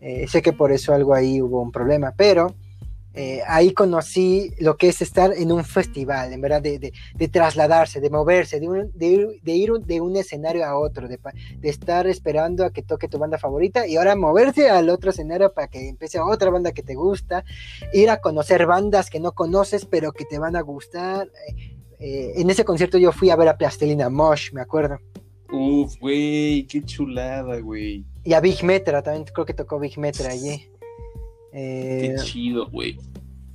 Eh, 0.00 0.26
sé 0.28 0.42
que 0.42 0.52
por 0.52 0.72
eso 0.72 0.92
algo 0.94 1.14
ahí 1.14 1.40
hubo 1.40 1.60
un 1.60 1.72
problema, 1.72 2.12
pero 2.16 2.54
eh, 3.18 3.40
ahí 3.46 3.72
conocí 3.72 4.52
lo 4.60 4.76
que 4.76 4.88
es 4.88 5.00
estar 5.00 5.32
en 5.32 5.50
un 5.50 5.64
festival, 5.64 6.34
en 6.34 6.40
verdad, 6.42 6.60
de, 6.60 6.92
trasladarse, 7.32 7.98
de 7.98 8.10
moverse, 8.10 8.60
de, 8.60 9.06
ir 9.06 9.70
de 9.72 10.00
un 10.02 10.16
escenario 10.16 10.66
a 10.66 10.78
otro, 10.78 11.08
de, 11.08 11.18
estar 11.62 12.06
esperando 12.06 12.62
a 12.62 12.70
que 12.70 12.82
toque 12.82 13.08
tu 13.08 13.16
banda 13.16 13.38
favorita 13.38 13.86
y 13.86 13.96
ahora 13.96 14.16
moverse 14.16 14.68
al 14.68 14.90
otro 14.90 15.08
escenario 15.08 15.54
para 15.54 15.68
que 15.68 15.88
empiece 15.88 16.20
otra 16.20 16.50
banda 16.50 16.72
que 16.72 16.82
te 16.82 16.94
gusta, 16.94 17.42
ir 17.94 18.10
a 18.10 18.20
conocer 18.20 18.66
bandas 18.66 19.08
que 19.08 19.18
no 19.18 19.32
conoces 19.32 19.86
pero 19.86 20.12
que 20.12 20.26
te 20.26 20.38
van 20.38 20.54
a 20.54 20.60
gustar. 20.60 21.30
Eh, 21.98 22.34
en 22.36 22.50
ese 22.50 22.66
concierto 22.66 22.98
yo 22.98 23.12
fui 23.12 23.30
a 23.30 23.36
ver 23.36 23.48
a 23.48 23.56
Plastilina 23.56 24.10
Mosh, 24.10 24.52
me 24.52 24.60
acuerdo. 24.60 24.98
Uf, 25.50 25.96
güey, 25.98 26.66
qué 26.66 26.82
chulada, 26.84 27.60
güey. 27.60 28.04
Y 28.26 28.34
a 28.34 28.40
Big 28.40 28.64
Metra, 28.64 29.02
también 29.02 29.24
creo 29.32 29.46
que 29.46 29.54
tocó 29.54 29.78
Big 29.78 29.96
Metra 29.98 30.32
allí. 30.32 30.68
Qué 31.52 32.06
eh, 32.06 32.16
chido, 32.24 32.68
güey. 32.68 32.98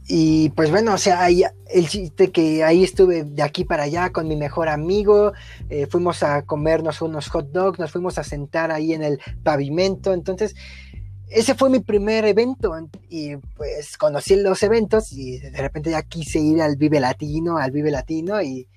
Y 0.07 0.49
pues 0.51 0.71
bueno, 0.71 0.93
o 0.93 0.97
sea, 0.97 1.27
el 1.27 1.87
chiste 1.89 2.31
que 2.31 2.63
ahí 2.63 2.81
estuve 2.81 3.25
de 3.25 3.43
aquí 3.43 3.65
para 3.65 3.83
allá 3.83 4.13
con 4.13 4.29
mi 4.29 4.37
mejor 4.37 4.69
amigo, 4.69 5.33
eh, 5.69 5.87
fuimos 5.87 6.23
a 6.23 6.43
comernos 6.43 7.01
unos 7.01 7.27
hot 7.27 7.51
dogs, 7.51 7.79
nos 7.79 7.91
fuimos 7.91 8.17
a 8.17 8.23
sentar 8.23 8.71
ahí 8.71 8.93
en 8.93 9.03
el 9.03 9.19
pavimento, 9.43 10.13
entonces 10.13 10.55
ese 11.27 11.53
fue 11.53 11.69
mi 11.69 11.81
primer 11.81 12.23
evento 12.23 12.73
y 13.09 13.35
pues 13.57 13.97
conocí 13.97 14.37
los 14.37 14.63
eventos 14.63 15.11
y 15.11 15.39
de 15.39 15.61
repente 15.61 15.91
ya 15.91 16.01
quise 16.01 16.39
ir 16.39 16.61
al 16.61 16.77
Vive 16.77 17.01
Latino, 17.01 17.57
al 17.57 17.71
Vive 17.71 17.91
Latino 17.91 18.41
y, 18.41 18.67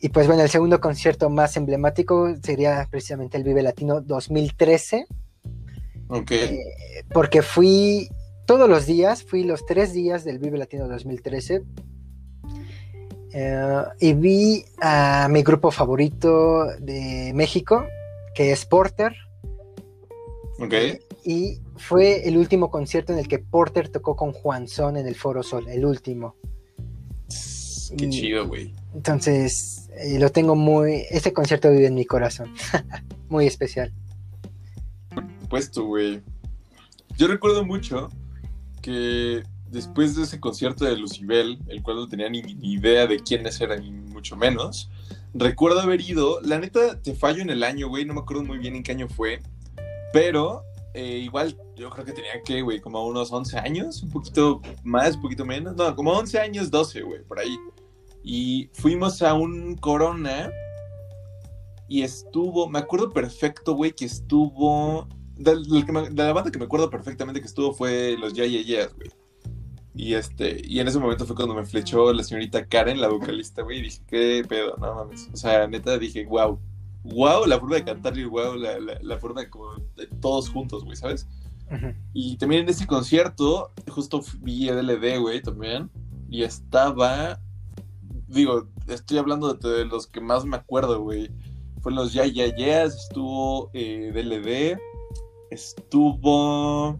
y 0.00 0.08
pues 0.10 0.26
bueno, 0.26 0.42
el 0.42 0.50
segundo 0.50 0.80
concierto 0.80 1.30
más 1.30 1.56
emblemático 1.56 2.34
sería 2.42 2.86
precisamente 2.90 3.36
el 3.36 3.44
Vive 3.44 3.62
Latino 3.62 4.00
2013 4.00 5.06
Ok. 6.08 6.30
Eh, 6.32 7.04
porque 7.12 7.42
fui 7.42 8.08
todos 8.46 8.68
los 8.68 8.86
días, 8.86 9.22
fui 9.22 9.44
los 9.44 9.64
tres 9.66 9.92
días 9.92 10.24
del 10.24 10.38
Vive 10.38 10.58
Latino 10.58 10.88
2013. 10.88 11.62
Eh, 13.32 13.82
y 14.00 14.14
vi 14.14 14.64
a 14.80 15.28
mi 15.30 15.42
grupo 15.42 15.70
favorito 15.70 16.66
de 16.78 17.32
México, 17.34 17.86
que 18.34 18.52
es 18.52 18.64
Porter. 18.64 19.14
Ok. 20.58 20.74
Y 21.24 21.60
fue 21.76 22.26
el 22.26 22.38
último 22.38 22.70
concierto 22.70 23.12
en 23.12 23.18
el 23.18 23.28
que 23.28 23.38
Porter 23.38 23.90
tocó 23.90 24.16
con 24.16 24.32
Juan 24.32 24.66
Son 24.66 24.96
en 24.96 25.06
el 25.06 25.14
Foro 25.14 25.42
Sol, 25.42 25.68
el 25.68 25.84
último. 25.84 26.36
Qué 27.96 28.08
chido, 28.08 28.46
güey. 28.46 28.74
Entonces, 28.94 29.87
lo 30.18 30.30
tengo 30.30 30.54
muy. 30.54 31.04
Este 31.10 31.32
concierto 31.32 31.70
vive 31.70 31.86
en 31.86 31.94
mi 31.94 32.04
corazón. 32.04 32.54
muy 33.28 33.46
especial 33.46 33.92
supuesto, 35.48 35.84
güey. 35.84 36.20
Yo 37.16 37.26
recuerdo 37.26 37.64
mucho 37.64 38.10
que 38.82 39.42
después 39.70 40.14
de 40.14 40.24
ese 40.24 40.38
concierto 40.38 40.84
de 40.84 40.94
Lucibel, 40.94 41.58
el 41.68 41.82
cual 41.82 41.96
no 41.96 42.08
tenía 42.08 42.28
ni, 42.28 42.40
idea 42.60 43.06
de 43.06 43.18
quiénes 43.18 43.58
eran, 43.62 43.80
ni 43.80 43.90
mucho 43.90 44.36
menos, 44.36 44.90
recuerdo 45.32 45.80
haber 45.80 46.02
ido, 46.02 46.42
la 46.42 46.58
neta, 46.58 47.00
te 47.00 47.14
fallo 47.14 47.40
en 47.40 47.48
el 47.48 47.62
año, 47.62 47.88
güey, 47.88 48.04
no 48.04 48.12
me 48.12 48.20
acuerdo 48.20 48.44
muy 48.44 48.58
bien 48.58 48.76
en 48.76 48.82
qué 48.82 48.92
año 48.92 49.08
fue, 49.08 49.40
pero 50.12 50.64
eh, 50.92 51.16
igual 51.16 51.56
yo 51.74 51.88
creo 51.88 52.04
que 52.04 52.12
tenía 52.12 52.42
que, 52.44 52.60
güey, 52.60 52.78
como 52.78 53.06
unos 53.06 53.32
11 53.32 53.58
años, 53.58 54.02
un 54.02 54.10
poquito 54.10 54.60
más, 54.84 55.16
un 55.16 55.22
poquito 55.22 55.46
menos, 55.46 55.76
no, 55.76 55.96
como 55.96 56.12
11 56.12 56.40
años, 56.40 56.70
12, 56.70 57.00
güey, 57.00 57.22
por 57.22 57.38
ahí. 57.38 57.56
Y 58.30 58.68
fuimos 58.74 59.22
a 59.22 59.32
un 59.32 59.74
Corona 59.76 60.52
y 61.88 62.02
estuvo, 62.02 62.68
me 62.68 62.78
acuerdo 62.78 63.08
perfecto, 63.08 63.72
güey, 63.72 63.92
que 63.92 64.04
estuvo 64.04 65.08
de, 65.36 65.56
la 66.14 66.32
banda 66.34 66.50
que 66.50 66.58
me 66.58 66.66
acuerdo 66.66 66.90
perfectamente 66.90 67.40
que 67.40 67.46
estuvo 67.46 67.72
fue 67.72 68.18
los 68.18 68.34
Yeah 68.34 68.44
Yeah 68.44 68.88
güey. 68.88 69.10
Y 69.94 70.12
este, 70.12 70.60
y 70.62 70.78
en 70.78 70.88
ese 70.88 70.98
momento 70.98 71.24
fue 71.24 71.36
cuando 71.36 71.54
me 71.54 71.64
flechó 71.64 72.12
la 72.12 72.22
señorita 72.22 72.66
Karen, 72.66 73.00
la 73.00 73.08
vocalista, 73.08 73.62
güey, 73.62 73.78
y 73.78 73.82
dije, 73.84 74.02
qué 74.06 74.44
pedo, 74.46 74.76
no 74.76 74.94
mames. 74.94 75.30
O 75.32 75.36
sea, 75.38 75.66
neta 75.66 75.96
dije, 75.96 76.26
wow. 76.26 76.60
Wow, 77.04 77.46
la 77.46 77.58
forma 77.58 77.76
de 77.76 77.84
cantar 77.84 78.18
y 78.18 78.24
wow, 78.24 78.56
la, 78.56 78.78
la, 78.78 79.18
forma 79.18 79.40
de 79.40 79.48
como 79.48 79.74
de 79.96 80.06
todos 80.20 80.50
juntos, 80.50 80.84
güey, 80.84 80.96
¿sabes? 80.96 81.26
Y 82.12 82.36
también 82.36 82.64
en 82.64 82.68
ese 82.68 82.86
concierto, 82.86 83.72
justo 83.88 84.22
vi 84.40 84.68
DLD, 84.68 85.18
güey, 85.18 85.40
también. 85.40 85.90
Y 86.28 86.42
estaba. 86.42 87.40
Digo, 88.28 88.68
estoy 88.86 89.18
hablando 89.18 89.54
de, 89.54 89.84
los 89.86 90.06
que 90.06 90.20
más 90.20 90.44
me 90.44 90.56
acuerdo, 90.56 91.00
güey. 91.02 91.30
Fueron 91.80 91.96
los 91.96 92.12
Ya 92.12 92.26
Ya 92.26 92.82
estuvo 92.82 93.70
eh, 93.72 94.12
DLD, 94.12 94.78
Estuvo. 95.50 96.98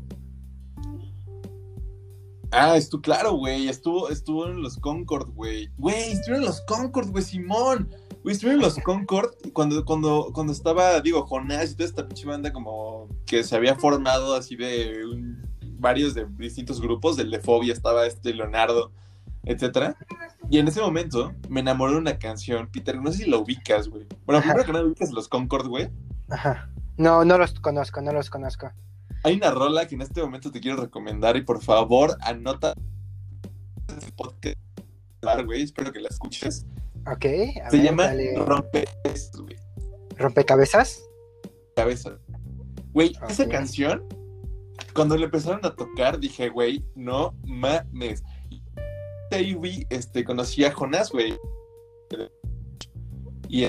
Ah, 2.51 2.77
estuvo, 2.77 3.03
claro, 3.03 3.33
güey. 3.35 3.69
Estuvo, 3.69 4.09
estuvo 4.09 4.47
en 4.47 4.63
los 4.63 4.79
Concord, 4.79 5.31
güey. 5.35 5.69
Güey, 5.77 6.13
estuvo 6.13 6.37
en 6.37 6.43
los 6.43 6.63
Concord, 6.63 7.11
güey, 7.11 7.23
Simón. 7.23 7.91
Güey, 8.23 8.35
estuve 8.35 8.53
en 8.53 8.61
los 8.61 8.77
Concord 8.77 9.31
cuando, 9.53 9.85
cuando, 9.85 10.31
cuando 10.33 10.53
estaba, 10.53 11.01
digo, 11.01 11.27
Jonás 11.27 11.73
y 11.73 11.75
toda 11.75 11.89
esta 11.89 12.09
pinche 12.09 12.27
banda 12.27 12.53
como 12.53 13.09
que 13.27 13.45
se 13.45 13.55
había 13.55 13.77
formado 13.77 14.35
así 14.35 14.57
de 14.57 15.05
varios 15.79 16.15
de 16.15 16.27
distintos 16.39 16.81
grupos. 16.81 17.17
Del 17.17 17.31
de 17.31 17.41
Fobia 17.41 17.75
estaba 17.75 18.07
este 18.07 18.33
Leonardo, 18.33 18.93
etcétera. 19.49 19.97
Y 20.51 20.59
en 20.59 20.69
ese 20.69 20.81
momento 20.81 21.33
me 21.49 21.61
enamoré 21.61 21.93
de 21.93 21.99
una 21.99 22.19
canción, 22.19 22.69
Peter, 22.71 23.01
no 23.01 23.11
sé 23.11 23.25
si 23.25 23.31
la 23.31 23.39
ubicas, 23.39 23.89
güey. 23.89 24.07
Bueno, 24.27 24.43
primero 24.43 24.65
que 24.65 24.73
no 24.73 24.81
ubicas 24.83 25.11
los 25.11 25.27
Concord, 25.27 25.67
güey. 25.67 25.91
Ajá. 26.29 26.71
No, 26.99 27.25
no 27.25 27.39
los 27.39 27.59
conozco, 27.61 28.01
no 28.03 28.13
los 28.13 28.29
conozco. 28.29 28.71
Hay 29.25 29.37
una 29.37 29.51
rola 29.51 29.89
que 29.89 29.95
en 29.95 30.03
este 30.03 30.21
momento 30.21 30.53
te 30.53 30.61
quiero 30.61 30.77
recomendar 30.77 31.37
y 31.37 31.43
por 31.43 31.63
favor 31.63 32.17
anota 32.21 32.75
este 33.89 34.13
podcast, 34.13 34.57
güey, 35.45 35.63
espero 35.63 35.93
que 35.93 36.01
la 36.01 36.09
escuches. 36.09 36.67
Ok. 37.11 37.25
Se 37.71 37.83
llama 37.83 38.13
Rompecabezas, 38.37 39.41
güey. 39.41 39.57
¿Rompecabezas? 40.17 41.03
Cabeza. 41.75 42.19
Güey, 42.93 43.17
esa 43.29 43.49
canción, 43.49 44.05
cuando 44.95 45.17
le 45.17 45.25
empezaron 45.25 45.65
a 45.65 45.75
tocar, 45.75 46.19
dije, 46.19 46.49
güey, 46.49 46.85
no 46.95 47.35
mames. 47.45 48.23
Ahí, 49.31 49.87
este, 49.91 50.25
conocí 50.25 50.65
a 50.65 50.73
Jonás, 50.73 51.11
güey. 51.11 51.35
Y 53.49 53.67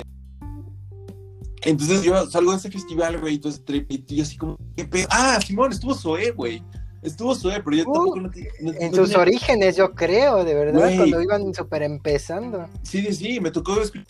entonces 1.63 2.04
yo 2.04 2.26
salgo 2.28 2.52
de 2.52 2.58
ese 2.58 2.72
festival, 2.72 3.19
güey, 3.19 3.36
y 3.36 3.39
todo 3.39 3.52
ese 3.52 3.62
trip, 3.62 3.91
y 3.91 4.04
yo 4.15 4.24
así 4.24 4.38
como, 4.38 4.58
¿qué 4.78 4.86
pedo? 4.86 5.08
Ah, 5.12 5.39
Simón, 5.45 5.72
estuvo 5.72 5.93
Zoé, 5.93 6.32
güey. 6.32 6.63
Estuvo 7.02 7.36
Zoé, 7.36 7.62
pero 7.63 7.78
yo 7.78 7.84
uh, 7.84 7.93
tampoco 7.93 8.19
no, 8.22 8.32
En 8.80 8.93
sus 8.93 9.15
orígenes, 9.15 9.76
yo 9.76 9.93
creo, 9.93 10.43
de 10.43 10.54
verdad, 10.54 10.95
cuando 10.95 11.22
iban 11.22 11.54
súper 11.54 11.84
empezando. 11.84 12.67
Sí, 12.84 13.02
sí, 13.02 13.13
sí, 13.13 13.39
me 13.39 13.52
tocó 13.52 13.80
escuchar 13.82 14.08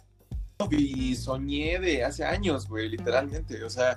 y 0.72 1.16
soñé 1.16 1.80
de 1.80 2.04
hace 2.04 2.24
años, 2.24 2.68
güey, 2.68 2.90
literalmente. 2.90 3.64
O 3.64 3.70
sea, 3.70 3.96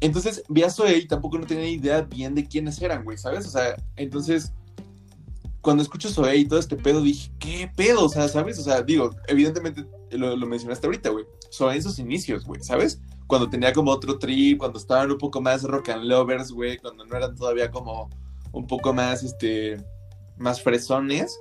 entonces 0.00 0.42
vi 0.48 0.62
a 0.62 0.70
Zoé 0.70 0.98
y 0.98 1.06
tampoco 1.06 1.38
no 1.38 1.46
tenía 1.46 1.68
idea 1.68 2.02
bien 2.02 2.34
de 2.34 2.46
quiénes 2.46 2.80
eran, 2.82 3.04
güey, 3.04 3.16
¿sabes? 3.16 3.46
O 3.46 3.50
sea, 3.50 3.76
entonces 3.96 4.52
cuando 5.62 5.82
escucho 5.82 6.10
Zoé 6.10 6.38
y 6.38 6.44
todo 6.44 6.58
este 6.58 6.76
pedo, 6.76 7.00
dije, 7.00 7.30
¿qué 7.38 7.70
pedo? 7.74 8.04
O 8.04 8.08
sea, 8.08 8.28
¿sabes? 8.28 8.58
O 8.58 8.62
sea, 8.62 8.82
digo, 8.82 9.10
evidentemente 9.28 9.86
lo, 10.10 10.36
lo 10.36 10.46
mencionaste 10.46 10.86
ahorita, 10.86 11.10
güey. 11.10 11.24
Zoé 11.52 11.76
en 11.76 11.82
sus 11.82 12.00
inicios, 12.00 12.44
güey, 12.44 12.60
¿sabes? 12.62 13.00
Cuando 13.28 13.48
tenía 13.48 13.72
como 13.72 13.92
otro 13.92 14.18
trip, 14.18 14.58
cuando 14.58 14.78
estaban 14.78 15.10
un 15.12 15.18
poco 15.18 15.40
más 15.40 15.62
rock 15.62 15.90
and 15.90 16.04
lovers, 16.04 16.50
güey, 16.50 16.78
cuando 16.78 17.06
no 17.06 17.16
eran 17.16 17.36
todavía 17.36 17.70
como 17.70 18.10
un 18.50 18.66
poco 18.66 18.92
más, 18.92 19.22
este, 19.22 19.82
más 20.36 20.60
fresones. 20.60 21.38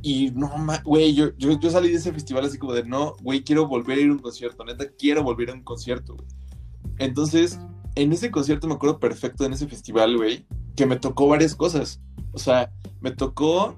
Y 0.00 0.30
no, 0.30 0.50
güey, 0.84 1.12
yo, 1.12 1.36
yo, 1.36 1.58
yo, 1.58 1.70
salí 1.70 1.90
de 1.90 1.96
ese 1.96 2.12
festival 2.12 2.44
así 2.44 2.56
como 2.56 2.72
de, 2.72 2.84
no, 2.84 3.14
güey, 3.20 3.42
quiero 3.42 3.66
volver 3.66 3.98
a 3.98 4.00
ir 4.00 4.10
a 4.10 4.12
un 4.12 4.18
concierto, 4.20 4.64
neta, 4.64 4.86
quiero 4.96 5.24
volver 5.24 5.50
a 5.50 5.54
un 5.54 5.64
concierto, 5.64 6.14
güey. 6.14 6.28
Entonces, 6.98 7.58
en 7.96 8.12
ese 8.12 8.30
concierto 8.30 8.68
me 8.68 8.74
acuerdo 8.74 9.00
perfecto, 9.00 9.44
en 9.44 9.52
ese 9.54 9.66
festival, 9.66 10.16
güey, 10.16 10.46
que 10.76 10.86
me 10.86 10.96
tocó 10.96 11.28
varias 11.28 11.54
cosas. 11.54 12.00
O 12.32 12.38
sea, 12.38 12.72
me 13.00 13.10
tocó, 13.10 13.76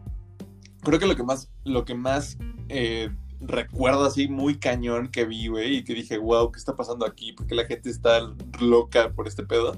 creo 0.82 0.98
que 0.98 1.06
lo 1.06 1.16
que 1.16 1.24
más, 1.24 1.50
lo 1.64 1.84
que 1.84 1.94
más 1.94 2.38
eh, 2.68 3.10
recuerdo 3.40 4.04
así 4.04 4.28
muy 4.28 4.58
cañón 4.58 5.08
que 5.08 5.24
vi, 5.24 5.48
güey, 5.48 5.76
y 5.76 5.84
que 5.84 5.94
dije, 5.94 6.18
wow, 6.18 6.50
¿qué 6.50 6.58
está 6.58 6.76
pasando 6.76 7.06
aquí? 7.06 7.32
¿Por 7.32 7.46
qué 7.46 7.54
la 7.54 7.66
gente 7.66 7.90
está 7.90 8.20
loca 8.60 9.12
por 9.12 9.26
este 9.26 9.44
pedo? 9.44 9.76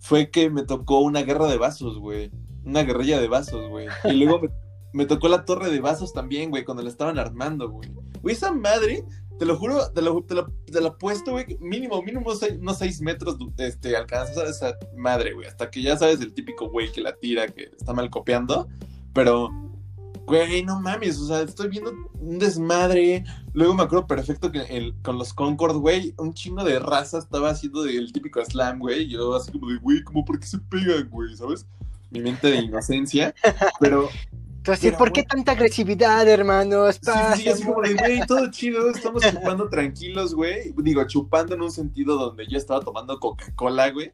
Fue 0.00 0.30
que 0.30 0.50
me 0.50 0.62
tocó 0.62 1.00
una 1.00 1.22
guerra 1.22 1.46
de 1.46 1.58
vasos, 1.58 1.98
güey. 1.98 2.30
Una 2.64 2.82
guerrilla 2.82 3.20
de 3.20 3.28
vasos, 3.28 3.68
güey. 3.68 3.88
Y 4.04 4.12
luego 4.12 4.40
me, 4.92 5.06
tocó 5.06 5.28
la 5.28 5.44
torre 5.44 5.70
de 5.70 5.80
vasos 5.80 6.12
también, 6.12 6.50
güey, 6.50 6.64
cuando 6.64 6.82
la 6.82 6.88
estaban 6.88 7.18
armando, 7.18 7.70
güey. 7.70 7.90
Güey, 8.20 8.34
esa 8.34 8.52
madre, 8.52 9.04
te 9.38 9.46
lo 9.46 9.56
juro, 9.56 9.90
te 9.90 10.02
lo, 10.02 10.22
te 10.22 10.80
lo, 10.80 10.98
puesto, 10.98 11.32
güey, 11.32 11.58
mínimo, 11.60 12.00
mínimo 12.02 12.32
unos 12.60 12.78
seis 12.78 13.00
metros 13.00 13.36
este, 13.58 13.96
alcanzas 13.96 14.38
a 14.38 14.48
esa 14.48 14.78
madre, 14.96 15.32
güey. 15.32 15.46
Hasta 15.46 15.70
que 15.70 15.82
ya 15.82 15.96
sabes 15.96 16.20
el 16.20 16.32
típico 16.32 16.68
güey 16.70 16.92
que 16.92 17.00
la 17.00 17.14
tira, 17.14 17.48
que 17.48 17.70
está 17.76 17.92
mal 17.92 18.10
copiando. 18.10 18.68
Pero 19.12 19.50
güey, 20.26 20.62
no 20.62 20.80
mames, 20.80 21.18
o 21.18 21.26
sea, 21.26 21.42
estoy 21.42 21.68
viendo 21.68 21.92
un 22.14 22.38
desmadre. 22.38 23.24
Luego 23.52 23.74
me 23.74 23.82
acuerdo 23.82 24.06
perfecto 24.06 24.50
que 24.50 24.94
con 25.02 25.18
los 25.18 25.32
Concord, 25.32 25.76
güey, 25.76 26.14
un 26.18 26.32
chingo 26.32 26.64
de 26.64 26.78
raza 26.78 27.18
estaba 27.18 27.50
haciendo 27.50 27.84
el 27.84 28.12
típico 28.12 28.44
slam, 28.44 28.78
güey. 28.78 29.08
Yo 29.08 29.34
así 29.34 29.52
como 29.52 29.68
de, 29.68 29.78
güey, 29.78 30.02
como 30.02 30.24
por 30.24 30.38
qué 30.38 30.46
se 30.46 30.58
pegan, 30.58 31.08
güey, 31.10 31.36
¿sabes? 31.36 31.66
Mi 32.10 32.20
mente 32.20 32.50
de 32.50 32.58
inocencia, 32.58 33.34
pero... 33.80 34.08
Entonces, 34.62 34.94
¿por 34.94 35.10
qué 35.10 35.24
tanta 35.24 35.52
agresividad, 35.52 36.28
hermanos? 36.28 37.00
Sí, 37.02 37.10
sí, 37.34 37.48
así 37.48 37.64
como 37.64 37.82
de, 37.82 37.94
güey, 37.94 38.20
todo 38.28 38.48
chido, 38.48 38.90
estamos 38.90 39.20
chupando 39.32 39.68
tranquilos, 39.68 40.36
güey. 40.36 40.72
Digo, 40.76 41.04
chupando 41.04 41.56
en 41.56 41.62
un 41.62 41.72
sentido 41.72 42.16
donde 42.16 42.46
yo 42.46 42.58
estaba 42.58 42.78
tomando 42.78 43.18
Coca-Cola, 43.18 43.90
güey. 43.90 44.12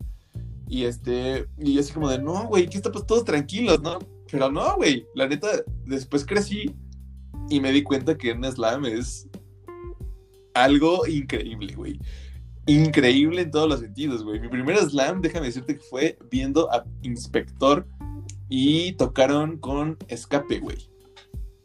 Y 0.66 0.84
este, 0.84 1.46
y 1.58 1.78
así 1.78 1.92
como 1.92 2.08
de, 2.08 2.18
no, 2.18 2.46
güey, 2.46 2.66
¿qué 2.66 2.78
está? 2.78 2.90
Pues 2.90 3.04
todos 3.04 3.26
tranquilos, 3.26 3.82
¿no? 3.82 3.98
Pero 4.32 4.50
no, 4.50 4.76
güey, 4.76 5.06
la 5.14 5.28
neta, 5.28 5.48
después 5.84 6.24
crecí 6.24 6.74
y 7.50 7.60
me 7.60 7.70
di 7.70 7.82
cuenta 7.82 8.16
que 8.16 8.32
un 8.32 8.42
slam 8.42 8.86
es 8.86 9.28
algo 10.54 11.06
increíble, 11.06 11.74
güey. 11.74 12.00
Increíble 12.64 13.42
en 13.42 13.50
todos 13.50 13.68
los 13.68 13.80
sentidos, 13.80 14.24
güey. 14.24 14.40
Mi 14.40 14.48
primer 14.48 14.78
slam, 14.78 15.20
déjame 15.20 15.48
decirte 15.48 15.76
que 15.76 15.84
fue 15.90 16.18
viendo 16.30 16.72
a 16.72 16.86
Inspector 17.02 17.86
y 18.48 18.92
tocaron 18.92 19.58
con 19.58 19.96
Escape, 20.08 20.60
güey. 20.60 20.88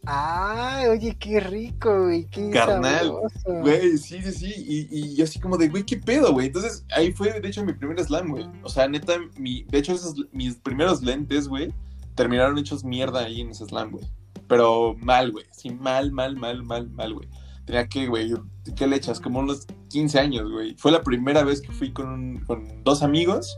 Ay, 0.06 0.88
oye, 0.88 1.16
qué 1.18 1.40
rico, 1.40 2.04
güey, 2.04 2.26
qué 2.26 2.50
Carnal, 2.50 3.14
güey, 3.46 3.98
sí, 3.98 4.22
sí, 4.22 4.32
sí, 4.34 4.54
y, 4.92 5.16
y 5.16 5.22
así 5.22 5.40
como 5.40 5.58
de, 5.58 5.70
güey, 5.70 5.84
qué 5.84 5.96
pedo, 5.96 6.34
güey. 6.34 6.48
Entonces, 6.48 6.86
ahí 6.94 7.14
fue, 7.14 7.40
de 7.40 7.48
hecho, 7.48 7.64
mi 7.64 7.72
primer 7.72 8.04
slam, 8.04 8.30
güey. 8.30 8.46
O 8.64 8.70
sea, 8.70 8.90
neta, 8.90 9.14
mi, 9.38 9.64
de 9.64 9.78
hecho, 9.78 9.94
esos, 9.94 10.16
mis 10.34 10.56
primeros 10.56 11.02
lentes, 11.02 11.48
güey, 11.48 11.74
terminaron 12.16 12.58
hechos 12.58 12.84
mierda 12.84 13.22
ahí 13.22 13.40
en 13.40 13.52
ese 13.52 13.66
slam, 13.66 13.92
güey. 13.92 14.06
Pero 14.50 14.94
mal, 15.00 15.32
güey. 15.32 15.46
Sí, 15.52 15.70
mal, 15.70 16.12
mal, 16.12 16.36
mal, 16.36 16.64
mal, 16.64 16.90
mal, 16.90 17.14
güey. 17.14 17.30
Tenía 17.66 17.88
que, 17.88 18.08
güey, 18.08 18.34
¿qué 18.76 18.88
le 18.88 18.98
echas? 18.98 19.22
Como 19.22 19.40
unos 19.40 19.66
15 19.90 20.20
años, 20.20 20.52
güey. 20.52 20.76
Fue 20.78 20.92
la 20.92 21.02
primera 21.02 21.46
vez 21.46 21.62
que 21.62 21.72
fui 21.72 21.94
con, 21.94 22.40
con 22.46 22.84
dos 22.84 23.04
amigos 23.04 23.58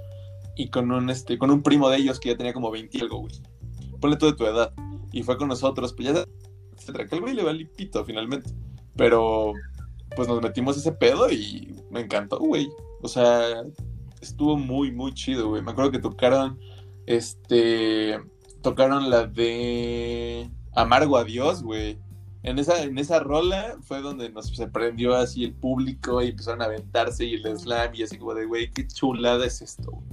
y 0.55 0.69
con 0.69 0.91
un, 0.91 1.09
este, 1.09 1.37
con 1.37 1.51
un 1.51 1.61
primo 1.61 1.89
de 1.89 1.97
ellos 1.97 2.19
que 2.19 2.29
ya 2.29 2.37
tenía 2.37 2.53
como 2.53 2.71
20 2.71 2.97
y 2.97 3.01
algo, 3.01 3.19
güey. 3.19 3.33
Ponle 3.99 4.17
todo 4.17 4.31
de 4.31 4.37
tu 4.37 4.45
edad. 4.45 4.73
Y 5.11 5.23
fue 5.23 5.37
con 5.37 5.47
nosotros, 5.47 5.93
pues 5.93 6.13
ya, 6.13 6.25
etcétera. 6.77 7.07
Que 7.07 7.15
el 7.15 7.21
güey 7.21 7.33
le 7.33 7.43
va 7.43 7.53
lipito 7.53 8.03
finalmente. 8.05 8.51
Pero, 8.95 9.53
pues 10.15 10.27
nos 10.27 10.41
metimos 10.41 10.77
ese 10.77 10.91
pedo 10.91 11.29
y 11.31 11.75
me 11.89 12.01
encantó, 12.01 12.39
güey. 12.39 12.69
O 13.01 13.07
sea, 13.07 13.63
estuvo 14.21 14.57
muy, 14.57 14.91
muy 14.91 15.13
chido, 15.13 15.49
güey. 15.49 15.61
Me 15.61 15.71
acuerdo 15.71 15.91
que 15.91 15.99
tocaron, 15.99 16.59
este, 17.05 18.19
tocaron 18.61 19.09
la 19.09 19.27
de 19.27 20.49
Amargo 20.73 21.17
Adiós, 21.17 21.63
güey. 21.63 21.97
En 22.43 22.59
esa, 22.59 22.83
en 22.83 22.97
esa 22.99 23.19
rola 23.19 23.75
fue 23.81 24.01
donde 24.01 24.29
nos 24.29 24.47
se 24.49 24.67
prendió 24.67 25.15
así 25.15 25.43
el 25.43 25.55
público 25.55 26.21
y 26.21 26.27
empezaron 26.27 26.61
a 26.61 26.65
aventarse 26.65 27.25
y 27.25 27.33
el 27.33 27.57
slam 27.57 27.95
y 27.95 28.03
así 28.03 28.19
como 28.19 28.35
de, 28.35 28.45
güey, 28.45 28.69
qué 28.69 28.85
chulada 28.85 29.47
es 29.47 29.63
esto, 29.63 30.03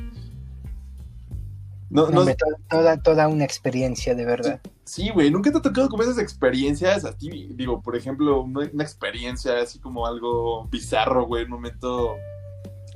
No, 1.92 2.08
no, 2.08 2.24
toda, 2.70 2.96
toda 3.02 3.28
una 3.28 3.44
experiencia, 3.44 4.14
de 4.14 4.24
verdad. 4.24 4.60
Sí, 4.84 5.10
güey, 5.10 5.30
nunca 5.30 5.52
te 5.52 5.58
ha 5.58 5.62
tocado 5.62 5.90
como 5.90 6.02
esas 6.02 6.18
experiencias 6.18 7.04
a 7.04 7.16
ti, 7.16 7.50
digo, 7.54 7.82
por 7.82 7.96
ejemplo, 7.96 8.40
una, 8.40 8.68
una 8.72 8.82
experiencia 8.82 9.60
así 9.60 9.78
como 9.78 10.06
algo 10.06 10.66
bizarro, 10.68 11.26
güey, 11.26 11.44
un 11.44 11.50
momento 11.50 12.16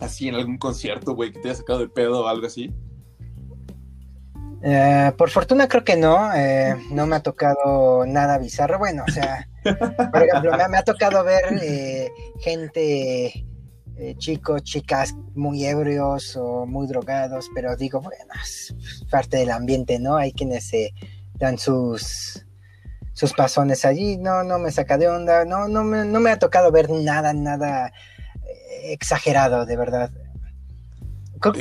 así 0.01 0.29
en 0.29 0.37
algún 0.37 0.57
concierto, 0.57 1.15
güey, 1.15 1.31
que 1.31 1.41
te 1.41 1.49
haya 1.51 1.59
sacado 1.59 1.81
de 1.81 1.89
pedo 1.89 2.25
o 2.25 2.27
algo 2.27 2.47
así. 2.47 2.73
Eh, 4.63 5.13
por 5.17 5.31
fortuna 5.31 5.69
creo 5.69 5.85
que 5.85 5.97
no, 5.97 6.33
eh, 6.35 6.75
no 6.91 7.07
me 7.07 7.17
ha 7.17 7.23
tocado 7.23 8.07
nada 8.07 8.39
bizarro. 8.39 8.79
Bueno, 8.79 9.05
o 9.07 9.13
sea, 9.13 9.47
por 9.63 10.23
ejemplo, 10.23 10.53
me, 10.71 10.79
ha 10.79 10.83
tocado 10.83 11.23
ver 11.23 11.45
eh, 11.63 12.09
gente, 12.41 13.45
chicos, 14.19 14.63
chicas 14.63 15.15
muy 15.35 15.65
ebrios 15.65 16.37
o 16.37 16.67
muy 16.67 16.87
drogados, 16.87 17.51
pero 17.55 17.77
digo, 17.77 18.01
bueno, 18.01 18.33
es 18.43 18.75
parte 19.11 19.39
del 19.39 19.51
ambiente, 19.51 19.99
¿no? 19.99 20.17
Hay 20.17 20.33
quienes 20.33 20.69
se 20.69 20.93
dan 21.35 21.59
sus, 21.59 22.47
sus 23.13 23.33
pasones 23.33 23.85
allí, 23.85 24.17
no, 24.19 24.45
no 24.45 24.59
me 24.59 24.71
saca 24.71 24.99
de 24.99 25.09
onda, 25.09 25.45
no, 25.45 25.69
no 25.69 25.85
me, 25.85 26.05
no 26.05 26.21
me 26.21 26.31
ha 26.31 26.39
tocado 26.39 26.71
ver 26.71 26.91
nada, 26.91 27.33
nada 27.33 27.93
exagerado, 28.93 29.67
de 29.67 29.77
verdad. 29.77 30.11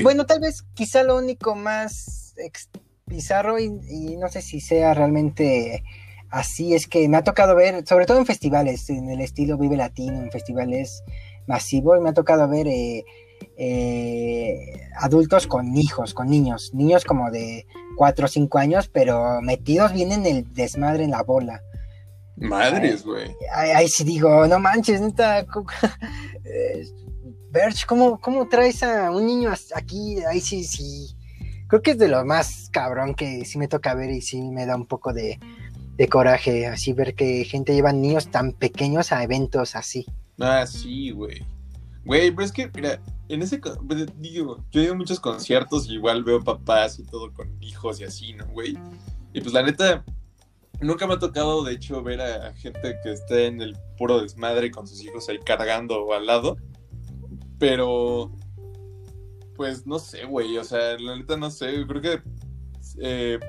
Bueno, 0.03 0.25
tal 0.25 0.39
vez 0.39 0.63
quizá 0.73 1.03
lo 1.03 1.17
único 1.17 1.55
más 1.55 2.33
bizarro 3.05 3.59
y, 3.59 3.69
no 4.17 4.29
sé 4.29 4.41
si 4.41 4.59
sea 4.59 4.93
realmente 4.93 5.83
así, 6.29 6.73
es 6.73 6.87
que 6.87 7.07
me 7.07 7.17
ha 7.17 7.23
tocado 7.23 7.55
ver, 7.55 7.85
sobre 7.87 8.05
todo 8.05 8.17
en 8.17 8.25
festivales, 8.25 8.89
en 8.89 9.09
el 9.09 9.21
estilo 9.21 9.57
Vive 9.57 9.77
Latino, 9.77 10.21
en 10.21 10.31
festivales 10.31 11.03
masivos, 11.47 12.01
me 12.01 12.09
ha 12.09 12.13
tocado 12.13 12.47
ver 12.47 12.67
eh, 12.67 13.05
eh, 13.57 14.81
adultos 14.97 15.47
con 15.47 15.77
hijos, 15.77 16.13
con 16.13 16.29
niños, 16.29 16.73
niños 16.73 17.03
como 17.05 17.31
de 17.31 17.65
4 17.97 18.25
o 18.25 18.27
5 18.27 18.57
años, 18.57 18.87
pero 18.87 19.41
metidos 19.41 19.93
bien 19.93 20.11
en 20.11 20.25
el 20.25 20.53
desmadre 20.53 21.03
en 21.03 21.11
la 21.11 21.23
bola. 21.23 21.61
Madres, 22.37 23.05
güey. 23.05 23.33
Ahí, 23.53 23.87
sí 23.87 24.03
digo, 24.03 24.45
no 24.47 24.59
manches, 24.59 24.99
neta. 24.99 25.45
¿cómo, 27.87 28.19
¿cómo 28.21 28.47
traes 28.49 28.83
a 28.83 29.09
un 29.11 29.25
niño 29.25 29.53
aquí? 29.73 30.17
Ahí 30.25 30.41
sí, 30.41 30.65
sí 30.65 31.15
creo 31.67 31.81
que 31.81 31.91
es 31.91 31.97
de 31.97 32.07
lo 32.07 32.23
más 32.25 32.69
cabrón 32.71 33.15
que 33.15 33.45
sí 33.45 33.57
me 33.57 33.67
toca 33.67 33.93
ver 33.93 34.11
y 34.11 34.21
sí 34.21 34.41
me 34.51 34.65
da 34.65 34.75
un 34.75 34.85
poco 34.85 35.13
de, 35.13 35.39
coraje, 36.09 36.67
así 36.67 36.93
ver 36.93 37.15
que 37.15 37.45
gente 37.45 37.73
lleva 37.73 37.93
niños 37.93 38.29
tan 38.29 38.51
pequeños 38.51 39.11
a 39.11 39.23
eventos 39.23 39.75
así. 39.75 40.05
Ah, 40.39 40.65
sí, 40.65 41.11
güey. 41.11 41.45
Güey, 42.03 42.31
pero 42.31 42.45
es 42.45 42.51
que, 42.51 42.69
mira, 42.73 43.01
en 43.29 43.41
ese, 43.41 43.57
pues, 43.59 44.05
digo, 44.17 44.63
yo 44.71 44.81
he 44.81 44.83
ido 44.83 44.93
a 44.93 44.97
muchos 44.97 45.19
conciertos 45.19 45.87
y 45.87 45.93
igual 45.93 46.23
veo 46.23 46.43
papás 46.43 46.99
y 46.99 47.03
todo 47.03 47.33
con 47.33 47.51
hijos 47.61 47.99
y 47.99 48.03
así, 48.03 48.33
¿no, 48.33 48.45
güey? 48.47 48.77
Y 49.33 49.41
pues 49.41 49.53
la 49.53 49.63
neta, 49.63 50.05
nunca 50.81 51.07
me 51.07 51.15
ha 51.15 51.19
tocado, 51.19 51.63
de 51.63 51.73
hecho, 51.73 52.03
ver 52.03 52.21
a 52.21 52.53
gente 52.53 52.97
que 53.03 53.13
esté 53.13 53.47
en 53.47 53.61
el 53.61 53.75
puro 53.97 54.21
desmadre 54.21 54.71
con 54.71 54.87
sus 54.87 55.01
hijos 55.03 55.27
ahí 55.29 55.39
cargando 55.39 56.13
al 56.13 56.25
lado. 56.25 56.57
Pero 57.57 58.31
pues 59.55 59.87
no 59.87 59.99
sé, 59.99 60.25
güey, 60.25 60.57
o 60.57 60.63
sea, 60.63 60.97
la 60.99 61.15
neta 61.15 61.37
no 61.37 61.49
sé, 61.49 61.85
creo 61.87 62.01
que 62.01 62.21
eh, 62.99 63.39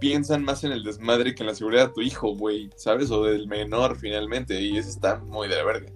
piensan 0.00 0.44
más 0.44 0.64
en 0.64 0.72
el 0.72 0.82
desmadre 0.82 1.34
que 1.34 1.42
en 1.42 1.48
la 1.48 1.54
seguridad 1.54 1.88
de 1.88 1.94
tu 1.94 2.00
hijo, 2.00 2.34
güey, 2.34 2.70
¿sabes? 2.76 3.10
O 3.10 3.24
del 3.24 3.46
menor 3.46 3.98
finalmente, 3.98 4.60
y 4.60 4.76
eso 4.78 4.88
está 4.88 5.18
muy 5.18 5.48
de 5.48 5.56
la 5.56 5.64
verga. 5.64 5.92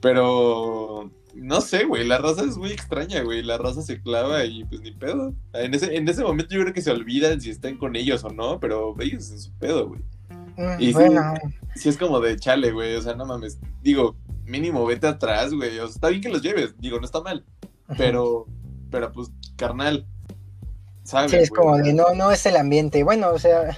Pero 0.00 1.10
no 1.34 1.60
sé, 1.60 1.84
güey, 1.84 2.06
la 2.06 2.18
raza 2.18 2.42
es 2.42 2.56
muy 2.56 2.70
extraña, 2.70 3.22
güey, 3.22 3.42
la 3.42 3.58
raza 3.58 3.82
se 3.82 4.00
clava 4.00 4.44
y 4.44 4.64
pues 4.64 4.80
ni 4.80 4.92
pedo. 4.92 5.34
En 5.52 5.74
ese, 5.74 5.94
en 5.94 6.08
ese 6.08 6.22
momento 6.22 6.54
yo 6.54 6.62
creo 6.62 6.74
que 6.74 6.82
se 6.82 6.90
olvidan 6.90 7.40
si 7.40 7.50
están 7.50 7.76
con 7.76 7.96
ellos 7.96 8.24
o 8.24 8.30
no, 8.30 8.58
pero 8.60 8.94
ellos 9.00 9.30
en 9.30 9.40
su 9.40 9.52
pedo, 9.58 9.88
güey. 9.88 10.00
Mm, 10.56 10.80
y 10.80 10.92
bueno. 10.92 11.34
sí, 11.74 11.88
es 11.88 11.96
como 11.96 12.20
de 12.20 12.36
chale, 12.36 12.72
güey, 12.72 12.96
o 12.96 13.02
sea, 13.02 13.14
no 13.14 13.26
mames, 13.26 13.58
digo, 13.82 14.16
mínimo 14.44 14.84
vete 14.84 15.06
atrás, 15.06 15.52
güey, 15.54 15.78
o 15.78 15.86
sea, 15.86 15.94
está 15.94 16.08
bien 16.08 16.22
que 16.22 16.28
los 16.28 16.42
lleves, 16.42 16.74
digo, 16.78 16.98
no 16.98 17.04
está 17.04 17.20
mal, 17.20 17.44
pero 17.96 18.46
pero 18.90 19.12
pues, 19.12 19.30
carnal, 19.56 20.06
¿sabes? 21.04 21.30
Sí, 21.30 21.36
es 21.36 21.50
como 21.50 21.76
de 21.78 21.92
no, 21.92 22.12
no 22.14 22.30
es 22.30 22.44
el 22.46 22.56
ambiente. 22.56 23.02
Bueno, 23.02 23.30
o 23.30 23.38
sea. 23.38 23.76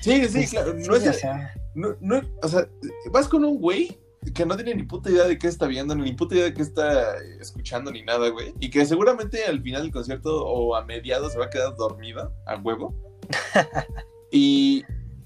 Sí, 0.00 0.26
sí, 0.28 0.46
claro. 0.46 0.74
No 0.74 0.96
es. 0.96 1.06
O 1.06 1.12
sea... 1.12 1.54
No, 1.74 1.94
no, 2.00 2.20
o 2.42 2.48
sea, 2.48 2.66
vas 3.12 3.28
con 3.28 3.44
un 3.44 3.60
güey 3.60 3.96
que 4.34 4.44
no 4.46 4.56
tiene 4.56 4.74
ni 4.74 4.82
puta 4.82 5.10
idea 5.10 5.24
de 5.24 5.38
qué 5.38 5.46
está 5.46 5.66
viendo, 5.66 5.94
ni 5.94 6.12
puta 6.12 6.34
idea 6.34 6.44
de 6.44 6.54
qué 6.54 6.62
está 6.62 7.16
escuchando, 7.40 7.90
ni 7.90 8.02
nada, 8.02 8.28
güey. 8.28 8.54
Y 8.60 8.70
que 8.70 8.84
seguramente 8.84 9.44
al 9.44 9.62
final 9.62 9.82
del 9.82 9.92
concierto 9.92 10.44
o 10.44 10.76
a 10.76 10.84
mediados 10.84 11.32
se 11.32 11.38
va 11.38 11.46
a 11.46 11.50
quedar 11.50 11.74
dormida, 11.76 12.30
a 12.46 12.56
huevo. 12.56 12.94
y, 14.32 14.84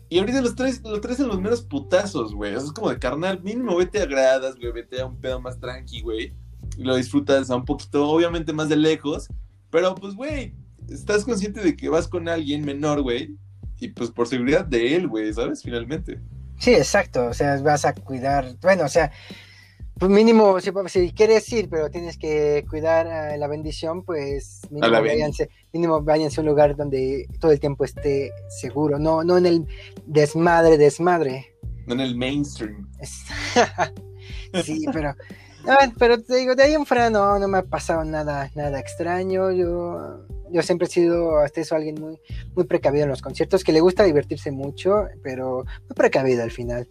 y 0.09 0.19
ahorita 0.19 0.43
los 0.43 0.55
tres, 0.55 0.83
los 0.85 1.01
tres 1.01 1.19
en 1.21 1.29
los 1.29 1.41
menos 1.41 1.63
putazos, 1.63 2.35
güey. 2.35 2.55
O 2.55 2.61
sea, 2.61 2.69
es 2.69 2.73
como 2.73 2.91
de 2.91 2.99
carnal, 2.99 3.43
mínimo 3.43 3.77
vete 3.77 4.01
a 4.01 4.07
gradas, 4.07 4.57
güey, 4.57 4.73
vete 4.73 5.01
a 5.01 5.07
un 5.07 5.21
pedo 5.21 5.41
más 5.41 5.59
tranqui, 5.59 6.01
güey 6.01 6.35
lo 6.79 6.97
disfrutas 6.97 7.51
a 7.51 7.57
un 7.57 7.65
poquito, 7.65 8.09
obviamente 8.09 8.53
más 8.53 8.69
de 8.69 8.77
lejos, 8.77 9.29
pero 9.71 9.95
pues, 9.95 10.15
güey, 10.15 10.55
estás 10.89 11.25
consciente 11.25 11.61
de 11.61 11.77
que 11.77 11.89
vas 11.89 12.09
con 12.09 12.29
alguien 12.29 12.65
menor, 12.65 13.03
güey, 13.03 13.37
y 13.79 13.89
pues 13.89 14.11
por 14.11 14.27
seguridad 14.27 14.65
de 14.65 14.97
él, 14.97 15.09
güey, 15.09 15.33
¿sabes? 15.33 15.63
Finalmente. 15.63 16.21
Sí, 16.65 16.73
exacto, 16.73 17.27
o 17.27 17.35
sea, 17.35 17.61
vas 17.61 17.85
a 17.85 17.93
cuidar, 17.93 18.57
bueno, 18.63 18.85
o 18.85 18.89
sea, 18.89 19.13
pues 19.99 20.11
mínimo, 20.11 20.59
si, 20.63 20.71
si 20.87 21.13
quieres 21.13 21.53
ir, 21.53 21.69
pero 21.69 21.91
tienes 21.91 22.17
que 22.17 22.65
cuidar 22.71 23.07
a 23.07 23.37
la 23.37 23.47
bendición, 23.49 24.03
pues 24.03 24.63
mínimo, 24.71 24.91
váyanse, 24.91 25.51
mínimo 25.75 26.01
váyanse 26.01 26.41
a 26.41 26.43
un 26.43 26.49
lugar 26.49 26.75
donde 26.75 27.29
todo 27.39 27.53
el 27.53 27.61
tiempo 27.61 27.85
esté 27.85 28.33
seguro, 28.49 28.99
no, 28.99 29.23
no 29.23 29.37
en 29.37 29.45
el 29.45 29.67
desmadre, 30.07 30.79
desmadre. 30.79 31.55
No 31.87 31.93
en 31.93 32.01
el 32.01 32.17
mainstream. 32.17 32.89
sí, 34.65 34.87
pero, 34.91 35.15
pero 35.99 36.23
te 36.23 36.37
digo, 36.37 36.55
de 36.55 36.63
ahí 36.63 36.73
en 36.73 36.87
fuera 36.87 37.11
no, 37.11 37.39
no 37.39 37.47
me 37.47 37.59
ha 37.59 37.63
pasado 37.63 38.07
nada, 38.07 38.51
nada 38.55 38.81
extraño, 38.81 39.51
yo 39.51 40.25
yo 40.55 40.63
siempre 40.63 40.87
he 40.87 40.91
sido 40.91 41.41
hasta 41.41 41.61
eso 41.61 41.75
alguien 41.75 42.01
muy, 42.01 42.21
muy 42.55 42.65
precavido 42.65 43.03
en 43.03 43.11
los 43.11 43.23
conciertos, 43.23 43.65
que 43.65 43.73
le 43.73 43.81
gusta 43.81 44.05
divertirse 44.05 44.53
mucho, 44.53 45.09
pero 45.21 45.65
muy 45.65 45.95
precavido 45.97 46.45
al 46.45 46.53
final. 46.53 46.89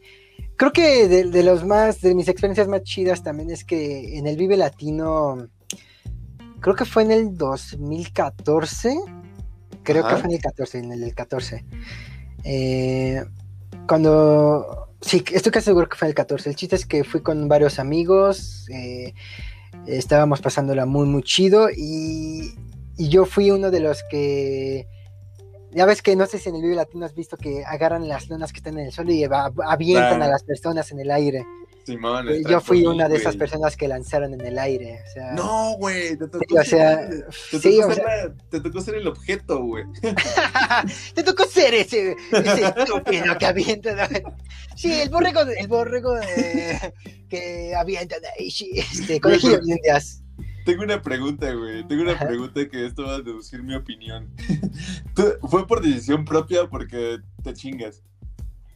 Creo 0.57 0.73
que 0.73 1.07
de, 1.07 1.43
los 1.43 1.65
más, 1.65 2.01
de 2.01 2.13
mis 2.13 2.27
experiencias 2.27 2.67
más 2.67 2.83
chidas 2.83 3.23
también 3.23 3.49
es 3.51 3.63
que 3.63 4.17
en 4.17 4.27
el 4.27 4.35
Vive 4.35 4.57
Latino, 4.57 5.47
creo 6.59 6.75
que 6.75 6.83
fue 6.83 7.03
en 7.03 7.11
el 7.11 7.37
2014, 7.37 8.97
creo 9.81 10.05
que 10.05 10.15
fue 10.17 10.25
en 10.25 10.31
el 10.33 10.41
14, 10.41 10.77
en 10.79 10.91
el 10.91 11.15
14. 11.15 11.65
Eh, 12.43 13.23
cuando, 13.87 14.89
sí, 14.99 15.23
estoy 15.31 15.53
casi 15.53 15.65
seguro 15.65 15.87
que 15.87 15.95
fue 15.95 16.07
en 16.07 16.11
el 16.11 16.15
14. 16.15 16.49
El 16.49 16.57
chiste 16.57 16.75
es 16.75 16.85
que 16.85 17.05
fui 17.05 17.21
con 17.21 17.47
varios 17.47 17.79
amigos, 17.79 18.67
eh, 18.69 19.13
estábamos 19.87 20.41
pasándola 20.41 20.85
muy, 20.85 21.07
muy 21.07 21.23
chido 21.23 21.69
y 21.69 22.55
y 22.97 23.09
yo 23.09 23.25
fui 23.25 23.51
uno 23.51 23.71
de 23.71 23.79
los 23.79 24.03
que 24.09 24.87
ya 25.71 25.85
ves 25.85 26.01
que 26.01 26.15
no 26.15 26.25
sé 26.25 26.37
si 26.37 26.49
en 26.49 26.55
el 26.55 26.61
video 26.61 26.75
latino 26.75 27.05
has 27.05 27.15
visto 27.15 27.37
que 27.37 27.63
agarran 27.65 28.07
las 28.07 28.29
lunas 28.29 28.51
que 28.51 28.57
están 28.57 28.77
en 28.77 28.85
el 28.85 28.91
sol 28.91 29.09
y 29.09 29.23
avientan 29.23 30.21
a 30.21 30.27
las 30.27 30.43
personas 30.43 30.91
en 30.91 30.99
el 30.99 31.11
aire. 31.11 31.45
Simón, 31.85 32.29
eh, 32.29 32.43
yo 32.47 32.61
fui 32.61 32.85
una 32.85 33.09
de 33.09 33.17
esas 33.17 33.35
personas 33.35 33.75
que 33.75 33.89
lanzaron 33.89 34.33
en 34.33 34.41
el 34.41 34.57
aire. 34.57 35.01
O 35.05 35.11
sea, 35.11 35.33
no, 35.33 35.73
güey, 35.77 36.15
te 36.17 36.27
tocó, 36.27 36.55
o 36.59 36.63
sea, 36.63 37.09
te, 37.09 37.59
sí, 37.59 37.79
tocó 37.81 37.93
ser 37.93 38.33
te 38.49 38.59
tocó 38.61 38.81
ser 38.81 38.95
el 38.95 39.07
objeto, 39.07 39.61
güey. 39.63 39.83
te 41.13 41.23
tocó 41.23 41.45
ser 41.45 41.73
ese, 41.73 42.15
ese 42.31 42.65
estúpido 42.65 43.37
que 43.37 43.45
avienta. 43.45 44.09
Sí, 44.77 44.93
el 44.93 45.09
borrego, 45.09 45.41
el 45.41 45.67
borrego 45.67 46.13
de, 46.13 46.93
que 47.29 47.75
avienta 47.75 48.17
de 48.19 48.27
ahí, 48.29 48.53
este, 48.75 49.19
conejillo 49.19 49.59
de 49.59 49.73
indias. 49.73 50.22
Tengo 50.65 50.83
una 50.83 51.01
pregunta, 51.01 51.53
güey. 51.53 51.85
Tengo 51.87 52.03
una 52.03 52.17
pregunta 52.17 52.67
que 52.69 52.85
esto 52.85 53.03
va 53.03 53.15
a 53.15 53.21
deducir 53.21 53.63
mi 53.63 53.75
opinión. 53.75 54.29
¿Fue 55.49 55.67
por 55.67 55.81
decisión 55.81 56.25
propia 56.25 56.63
o 56.63 56.69
porque 56.69 57.19
te 57.43 57.53
chingas? 57.53 58.01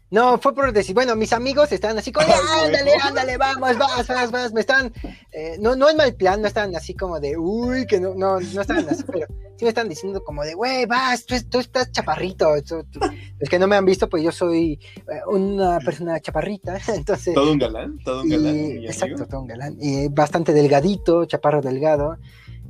No, 0.09 0.37
fue 0.37 0.55
por 0.55 0.71
decir, 0.71 0.95
bueno, 0.95 1.15
mis 1.17 1.33
amigos 1.33 1.69
estaban 1.71 1.97
así 1.97 2.13
como, 2.13 2.27
ándale, 2.63 2.91
ándale, 3.01 3.37
vamos, 3.37 3.77
vas, 3.77 4.07
vas, 4.07 4.31
vas, 4.31 4.53
me 4.53 4.61
están, 4.61 4.93
eh, 5.33 5.57
no, 5.59 5.75
no 5.75 5.89
es 5.89 5.95
mal 5.95 6.15
plan, 6.15 6.41
no 6.41 6.47
estaban 6.47 6.73
así 6.77 6.93
como 6.93 7.19
de, 7.19 7.37
uy, 7.37 7.85
que 7.85 7.99
no, 7.99 8.15
no, 8.15 8.39
no 8.39 8.61
estaban 8.61 8.87
así, 8.87 9.03
pero 9.03 9.27
sí 9.57 9.65
me 9.65 9.69
están 9.69 9.89
diciendo 9.89 10.23
como 10.23 10.43
de, 10.43 10.53
güey, 10.53 10.85
vas, 10.85 11.25
tú, 11.25 11.59
estás 11.59 11.91
chaparrito. 11.91 12.55
Es 12.55 13.49
que 13.49 13.59
no 13.59 13.67
me 13.67 13.75
han 13.75 13.83
visto, 13.83 14.07
pues 14.07 14.23
yo 14.23 14.31
soy 14.31 14.79
eh, 14.95 15.21
una 15.27 15.79
persona 15.79 16.19
chaparrita, 16.21 16.79
entonces. 16.87 17.33
Todo 17.33 17.51
un 17.51 17.59
galán, 17.59 17.99
todo 17.99 18.21
un 18.21 18.29
galán. 18.29 18.55
exacto, 18.55 19.25
todo 19.25 19.41
un 19.41 19.47
galán. 19.47 19.75
Y 19.79 20.07
bastante 20.07 20.53
delgadito, 20.53 21.25
chaparro 21.25 21.61
delgado. 21.61 22.17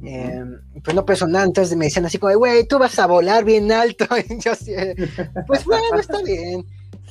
Eh, 0.04 0.44
pues 0.84 0.96
no 0.96 1.06
peso 1.06 1.28
nada, 1.28 1.46
entonces 1.46 1.76
me 1.76 1.86
decían 1.86 2.06
así 2.06 2.18
como, 2.20 2.36
güey, 2.38 2.68
tú 2.68 2.78
vas 2.80 2.98
a 2.98 3.06
volar 3.06 3.44
bien 3.44 3.72
alto. 3.72 4.06
Y 4.30 4.40
yo 4.40 4.52
así, 4.54 4.74
pues 5.46 5.66
bueno, 5.66 6.00
está 6.00 6.22
bien. 6.24 6.66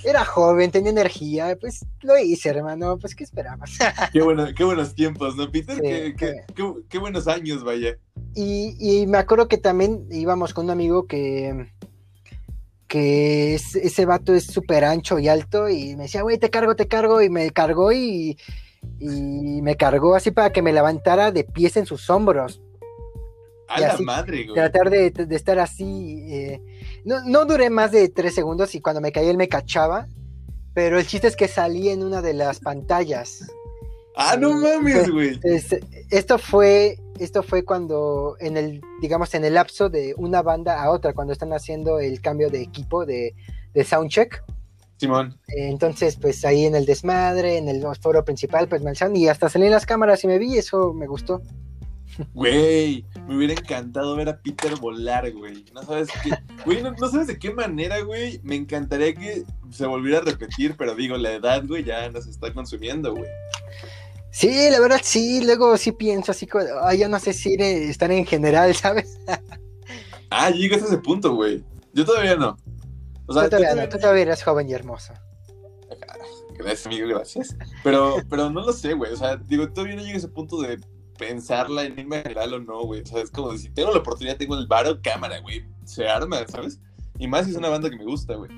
Era 0.04 0.24
joven, 0.24 0.70
tenía 0.70 0.90
energía, 0.90 1.56
pues 1.61 1.85
lo 2.02 2.18
hice, 2.18 2.50
hermano, 2.50 2.98
pues 2.98 3.14
¿qué 3.14 3.24
esperabas? 3.24 3.78
qué, 4.12 4.22
bueno, 4.22 4.46
qué 4.56 4.64
buenos 4.64 4.94
tiempos, 4.94 5.37
¿no, 5.37 5.50
Peter? 5.50 5.80
qué, 5.80 6.14
qué, 6.54 6.74
qué, 6.88 6.98
buenos 6.98 7.26
años, 7.26 7.64
vaya. 7.64 7.98
Y, 8.35 9.06
me 9.06 9.18
acuerdo 9.18 9.48
que 9.48 9.59
también 9.59 10.06
íbamos 10.11 10.52
con 10.52 10.66
un 10.66 10.70
amigo 10.70 11.06
que, 11.06 11.72
que 12.87 13.54
ese 13.54 14.06
vato 14.06 14.35
es 14.35 14.44
súper 14.44 14.85
ancho 14.85 15.18
y 15.18 15.28
alto 15.28 15.68
y 15.68 15.96
me 15.96 16.04
decía, 16.04 16.22
güey, 16.22 16.38
te 16.38 16.50
cargo, 16.50 16.76
te 16.76 16.88
cargo, 16.88 17.22
y 17.22 17.30
me 17.30 17.50
cargó 17.50 17.92
y, 17.92 18.38
y 18.98 19.62
me 19.62 19.76
cargó 19.76 20.14
así 20.14 20.30
para 20.30 20.52
que 20.52 20.62
me 20.62 20.72
levantara 20.72 21.32
de 21.32 21.44
pies 21.44 21.76
en 21.76 21.87
sus 21.87 22.11
hombros. 22.11 22.61
A 23.68 23.81
la 23.81 23.96
madre, 23.98 24.44
güey. 24.44 24.55
Tratar 24.55 24.90
de, 24.90 25.12
estar 25.31 25.59
así. 25.59 26.26
Eh, 26.31 26.61
no, 27.05 27.22
no 27.24 27.44
duré 27.44 27.70
más 27.70 27.92
de 27.92 28.09
tres 28.09 28.35
segundos 28.35 28.74
y 28.74 28.81
cuando 28.81 29.00
me 29.00 29.12
caí 29.12 29.29
él 29.29 29.37
me 29.37 29.48
cachaba. 29.48 30.07
Pero 30.74 30.98
el 30.98 31.07
chiste 31.07 31.26
es 31.26 31.37
que 31.37 31.48
salí 31.48 31.88
en 31.88 32.02
una 32.02 32.20
de 32.20 32.35
las 32.35 32.61
pantallas. 32.61 33.50
Ah, 34.14 34.37
no 34.38 34.52
mames, 34.52 35.11
güey. 35.11 35.38
Esto 36.11 36.38
fue, 36.38 36.98
esto 37.18 37.42
fue 37.42 37.64
cuando, 37.64 38.37
en 38.40 38.57
el, 38.57 38.81
digamos, 39.00 39.35
en 39.35 39.44
el 39.44 39.55
lapso 39.55 39.90
de 39.90 40.14
una 40.16 40.40
banda 40.42 40.83
a 40.83 40.90
otra, 40.90 41.12
cuando 41.12 41.35
están 41.35 41.52
haciendo 41.52 41.98
el 42.00 42.20
cambio 42.22 42.48
de 42.48 42.62
equipo 42.62 43.05
de, 43.05 43.35
de 43.74 43.85
soundcheck. 43.85 44.42
Simón. 44.96 45.38
Entonces, 45.48 46.16
pues 46.16 46.44
ahí 46.46 46.64
en 46.64 46.74
el 46.74 46.87
desmadre, 46.87 47.59
en 47.59 47.68
el 47.68 47.85
foro 48.00 48.24
principal, 48.24 48.68
pues 48.68 48.81
me 48.81 48.90
alzaron 48.90 49.14
y 49.16 49.29
hasta 49.29 49.50
salí 49.50 49.66
en 49.66 49.72
las 49.72 49.85
cámaras 49.85 50.24
y 50.24 50.29
me 50.29 50.38
vi, 50.38 50.57
eso 50.57 50.94
me 50.94 51.07
gustó. 51.07 51.42
Güey, 52.35 53.05
me 53.26 53.37
hubiera 53.37 53.52
encantado 53.52 54.16
ver 54.16 54.29
a 54.29 54.40
Peter 54.40 54.74
volar, 54.76 55.31
güey. 55.33 55.64
No 55.74 55.83
sabes 55.83 56.09
qué, 56.22 56.31
güey, 56.64 56.83
no, 56.83 56.96
sabes 57.11 57.26
de 57.26 57.38
qué 57.38 57.52
manera, 57.52 58.00
güey. 58.00 58.40
Me 58.42 58.55
encantaría 58.55 59.14
que 59.14 59.44
se 59.70 59.87
volviera 59.87 60.18
a 60.18 60.22
repetir, 60.22 60.76
pero 60.76 60.94
digo, 60.94 61.16
la 61.16 61.33
edad, 61.33 61.64
güey, 61.66 61.85
ya 61.85 62.09
nos 62.11 62.26
está 62.26 62.52
consumiendo, 62.52 63.14
güey. 63.14 63.31
Sí, 64.31 64.68
la 64.70 64.81
verdad 64.81 65.00
sí, 65.02 65.44
luego 65.44 65.76
sí 65.76 65.92
pienso 65.92 66.33
así 66.33 66.46
como, 66.46 66.64
ay, 66.83 66.98
yo 66.98 67.09
no 67.09 67.18
sé 67.18 67.33
si 67.33 67.55
estar 67.55 68.11
en 68.11 68.26
general, 68.26 68.74
¿sabes? 68.74 69.18
ah, 70.31 70.50
llegas 70.50 70.83
a 70.83 70.87
ese 70.87 70.98
punto, 70.98 71.35
güey. 71.35 71.64
Yo 71.92 72.05
todavía 72.05 72.37
no. 72.37 72.57
O 73.26 73.33
sea, 73.33 73.44
tú 73.44 73.50
todavía, 73.50 73.74
no, 73.74 73.88
tú 73.88 73.98
todavía 73.98 74.22
eres 74.22 74.42
joven 74.42 74.68
y 74.68 74.74
hermoso. 74.74 75.12
Gracias, 76.59 76.87
amigo, 76.87 77.09
gracias. 77.09 77.57
Pero, 77.83 78.16
pero 78.31 78.50
no 78.50 78.64
lo 78.64 78.72
sé, 78.72 78.94
güey. 78.94 79.12
O 79.12 79.16
sea, 79.16 79.37
digo, 79.37 79.68
todavía 79.70 79.96
no 79.96 80.02
llego 80.02 80.14
a 80.14 80.18
ese 80.18 80.29
punto 80.29 80.61
de 80.61 80.79
pensarla 81.16 81.85
en 81.85 81.98
irme 81.98 82.22
general 82.22 82.55
o 82.55 82.61
no, 82.61 82.85
güey. 82.85 83.02
O 83.02 83.07
sea, 83.07 83.22
es 83.22 83.31
como 83.31 83.57
si 83.57 83.68
tengo 83.70 83.92
la 83.92 83.98
oportunidad, 83.98 84.37
tengo 84.37 84.57
el 84.57 84.66
varo, 84.66 85.00
cámara, 85.02 85.40
güey. 85.40 85.64
Se 85.85 86.09
arma, 86.09 86.46
¿sabes? 86.46 86.81
Y 87.18 87.29
más 87.29 87.44
si 87.44 87.52
es 87.52 87.57
una 87.57 87.68
banda 87.68 87.90
que 87.90 87.96
me 87.96 88.05
gusta, 88.05 88.35
güey. 88.35 88.50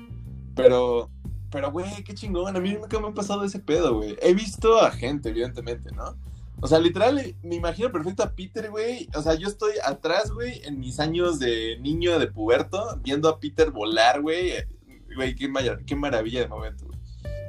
Pero, 0.55 1.09
pero, 1.51 1.71
güey, 1.71 2.03
qué 2.03 2.13
chingón. 2.13 2.55
A 2.55 2.59
mí 2.59 2.73
nunca 2.73 2.99
me 2.99 3.07
ha 3.07 3.13
pasado 3.13 3.43
ese 3.43 3.59
pedo, 3.59 3.95
güey. 3.95 4.17
He 4.21 4.33
visto 4.33 4.79
a 4.79 4.91
gente, 4.91 5.29
evidentemente, 5.29 5.91
¿no? 5.91 6.15
O 6.61 6.67
sea, 6.67 6.79
literal, 6.79 7.35
me 7.41 7.55
imagino 7.55 7.91
perfecto 7.91 8.23
a 8.23 8.31
Peter, 8.31 8.69
güey. 8.69 9.07
O 9.15 9.21
sea, 9.21 9.35
yo 9.35 9.47
estoy 9.47 9.73
atrás, 9.83 10.31
güey, 10.31 10.61
en 10.65 10.79
mis 10.79 10.99
años 10.99 11.39
de 11.39 11.77
niño 11.79 12.19
de 12.19 12.27
puberto, 12.27 12.99
viendo 13.01 13.29
a 13.29 13.39
Peter 13.39 13.71
volar, 13.71 14.21
güey. 14.21 14.51
Güey, 15.15 15.35
qué, 15.35 15.49
qué 15.85 15.95
maravilla 15.95 16.41
de 16.41 16.47
momento, 16.47 16.85
güey. 16.85 16.99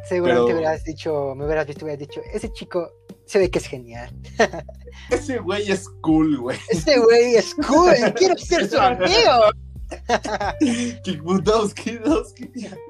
Seguramente 0.08 0.52
me 0.52 0.58
hubieras 0.58 0.84
dicho, 0.84 1.34
me 1.34 1.44
hubieras 1.44 1.66
visto, 1.66 1.84
hubieras 1.84 2.00
dicho, 2.00 2.20
ese 2.32 2.52
chico 2.52 2.90
se 3.30 3.38
ve 3.38 3.48
que 3.48 3.60
es 3.60 3.66
genial. 3.66 4.10
Ese 5.10 5.38
güey 5.38 5.70
es 5.70 5.88
cool, 6.00 6.36
güey. 6.36 6.58
Ese 6.68 6.98
güey 6.98 7.36
es 7.36 7.54
cool, 7.54 7.94
quiero 8.16 8.36
ser 8.36 8.68
su 8.68 8.76
amigo. 8.76 9.52
Kickbutowski, 11.04 12.00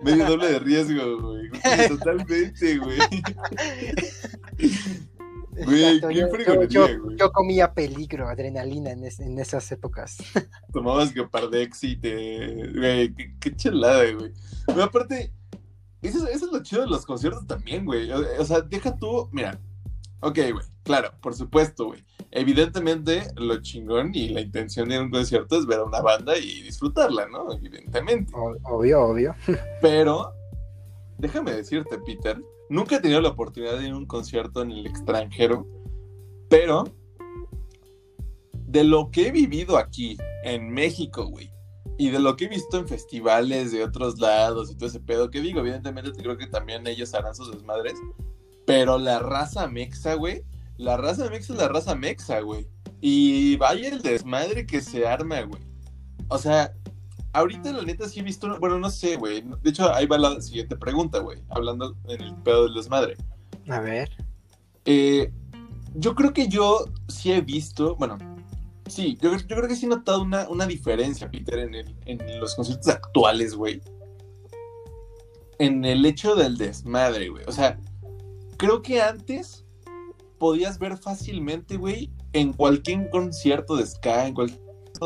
Medio 0.03 0.27
doble 0.27 0.53
de 0.53 0.59
riesgo, 0.61 1.21
güey. 1.21 1.51
Totalmente, 1.89 2.79
güey. 2.79 2.99
Güey, 5.63 6.01
qué 6.01 6.15
yo, 6.15 6.29
yo, 6.69 7.03
güey. 7.03 7.19
Yo 7.19 7.31
comía 7.33 7.75
peligro, 7.75 8.29
adrenalina 8.29 8.93
en, 8.93 9.05
en 9.05 9.39
esas 9.39 9.71
épocas. 9.73 10.17
Tomabas 10.73 11.13
Gepardex 11.13 11.85
y 11.85 11.97
te. 11.97 12.73
Güey, 12.73 13.15
qué, 13.15 13.35
qué 13.39 13.57
chelada, 13.57 14.11
güey. 14.13 14.33
Pero 14.67 14.85
aparte, 14.85 15.35
eso, 16.01 16.27
eso, 16.29 16.47
es 16.47 16.53
lo 16.53 16.63
chido 16.63 16.83
de 16.83 16.89
los 16.89 17.05
conciertos 17.05 17.47
también, 17.47 17.85
güey. 17.85 18.11
O 18.11 18.45
sea, 18.47 18.63
deja 18.63 18.97
tú. 18.97 19.29
Mira, 19.33 19.61
ok, 20.21 20.39
güey. 20.53 20.67
Claro, 20.83 21.13
por 21.21 21.35
supuesto, 21.35 21.87
güey. 21.87 22.05
Evidentemente, 22.31 23.23
lo 23.37 23.61
chingón 23.61 24.13
y 24.15 24.29
la 24.29 24.41
intención 24.41 24.89
de 24.89 25.01
un 25.01 25.11
concierto 25.11 25.59
es 25.59 25.67
ver 25.67 25.81
a 25.81 25.85
una 25.85 26.01
banda 26.01 26.37
y 26.39 26.63
disfrutarla, 26.63 27.29
¿no? 27.29 27.53
Evidentemente. 27.53 28.33
Obvio, 28.35 29.03
obvio. 29.03 29.35
Pero, 29.83 30.33
déjame 31.19 31.53
decirte, 31.53 31.99
Peter, 31.99 32.41
nunca 32.69 32.97
he 32.97 33.01
tenido 33.01 33.21
la 33.21 33.31
oportunidad 33.31 33.79
de 33.79 33.87
ir 33.87 33.93
a 33.93 33.97
un 33.97 34.07
concierto 34.07 34.63
en 34.63 34.71
el 34.71 34.87
extranjero, 34.87 35.67
pero 36.49 36.85
de 38.53 38.85
lo 38.85 39.11
que 39.11 39.27
he 39.27 39.31
vivido 39.33 39.77
aquí, 39.77 40.17
en 40.45 40.71
México, 40.71 41.27
güey, 41.27 41.53
y 41.99 42.11
de 42.11 42.19
lo 42.19 42.37
que 42.37 42.47
he 42.47 42.49
visto 42.49 42.79
en 42.79 42.89
festivales 42.89 43.73
de 43.73 43.85
otros 43.85 44.19
lados 44.19 44.71
y 44.71 44.77
todo 44.77 44.89
ese 44.89 45.01
pedo, 45.01 45.31
que 45.31 45.41
digo, 45.41 45.61
evidentemente 45.61 46.13
creo 46.13 46.39
que 46.39 46.47
también 46.47 46.87
ellos 46.87 47.13
harán 47.13 47.35
sus 47.35 47.51
desmadres, 47.53 47.95
pero 48.67 48.99
la 48.99 49.19
raza 49.19 49.67
mexa, 49.69 50.15
güey, 50.15 50.45
la 50.77 50.97
raza 50.97 51.29
mexa 51.29 51.53
es 51.53 51.59
la 51.59 51.69
raza 51.69 51.95
mexa, 51.95 52.41
güey. 52.41 52.67
Y 53.01 53.57
vaya 53.57 53.89
el 53.89 54.03
desmadre 54.03 54.67
que 54.67 54.81
se 54.81 55.07
arma, 55.07 55.43
güey. 55.43 55.63
O 56.29 56.39
sea, 56.39 56.73
ahorita 57.33 57.73
la 57.73 57.83
neta 57.83 58.09
sí 58.09 58.21
he 58.21 58.23
visto, 58.23 58.59
bueno, 58.59 58.79
no 58.79 58.91
sé, 58.91 59.17
güey. 59.17 59.43
De 59.63 59.71
hecho, 59.71 59.93
ahí 59.95 60.07
va 60.07 60.19
la 60.19 60.41
siguiente 60.41 60.77
pregunta, 60.77 61.19
güey. 61.19 61.39
Hablando 61.49 61.97
en 62.09 62.21
el 62.21 62.35
pedo 62.37 62.65
del 62.65 62.75
desmadre. 62.75 63.17
A 63.69 63.81
ver. 63.81 64.11
Eh, 64.85 65.33
yo 65.95 66.15
creo 66.15 66.33
que 66.33 66.49
yo 66.49 66.87
sí 67.09 67.33
he 67.33 67.41
visto, 67.41 67.97
bueno, 67.97 68.19
sí, 68.87 69.19
yo, 69.21 69.37
yo 69.37 69.57
creo 69.57 69.69
que 69.69 69.77
sí 69.77 69.87
he 69.87 69.89
notado 69.89 70.23
una, 70.23 70.49
una 70.49 70.67
diferencia, 70.67 71.31
Peter, 71.31 71.59
en, 71.59 71.75
el, 71.75 71.97
en 72.07 72.41
los 72.41 72.55
conciertos 72.55 72.89
actuales, 72.89 73.55
güey. 73.55 73.81
En 75.59 75.85
el 75.85 76.05
hecho 76.07 76.35
del 76.35 76.57
desmadre, 76.57 77.29
güey. 77.29 77.45
O 77.47 77.53
sea, 77.53 77.79
creo 78.61 78.83
que 78.83 79.01
antes 79.01 79.65
podías 80.39 80.79
ver 80.79 80.99
fácilmente, 80.99 81.79
güey, 81.79 82.13
en 82.35 82.53
cualquier 82.53 83.09
concierto 83.09 83.75
de 83.75 83.87
Ska, 83.87 84.27
en 84.27 84.35
cualquier 84.35 84.61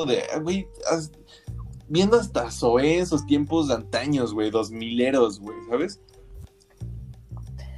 de, 0.08 0.24
güey, 0.42 0.66
viendo 1.88 2.18
hasta 2.18 2.50
Zoé 2.50 2.98
esos 2.98 3.24
tiempos 3.26 3.68
de 3.68 3.74
antaños, 3.74 4.34
güey, 4.34 4.50
dos 4.50 4.72
mileros, 4.72 5.38
güey, 5.38 5.56
¿sabes? 5.70 6.00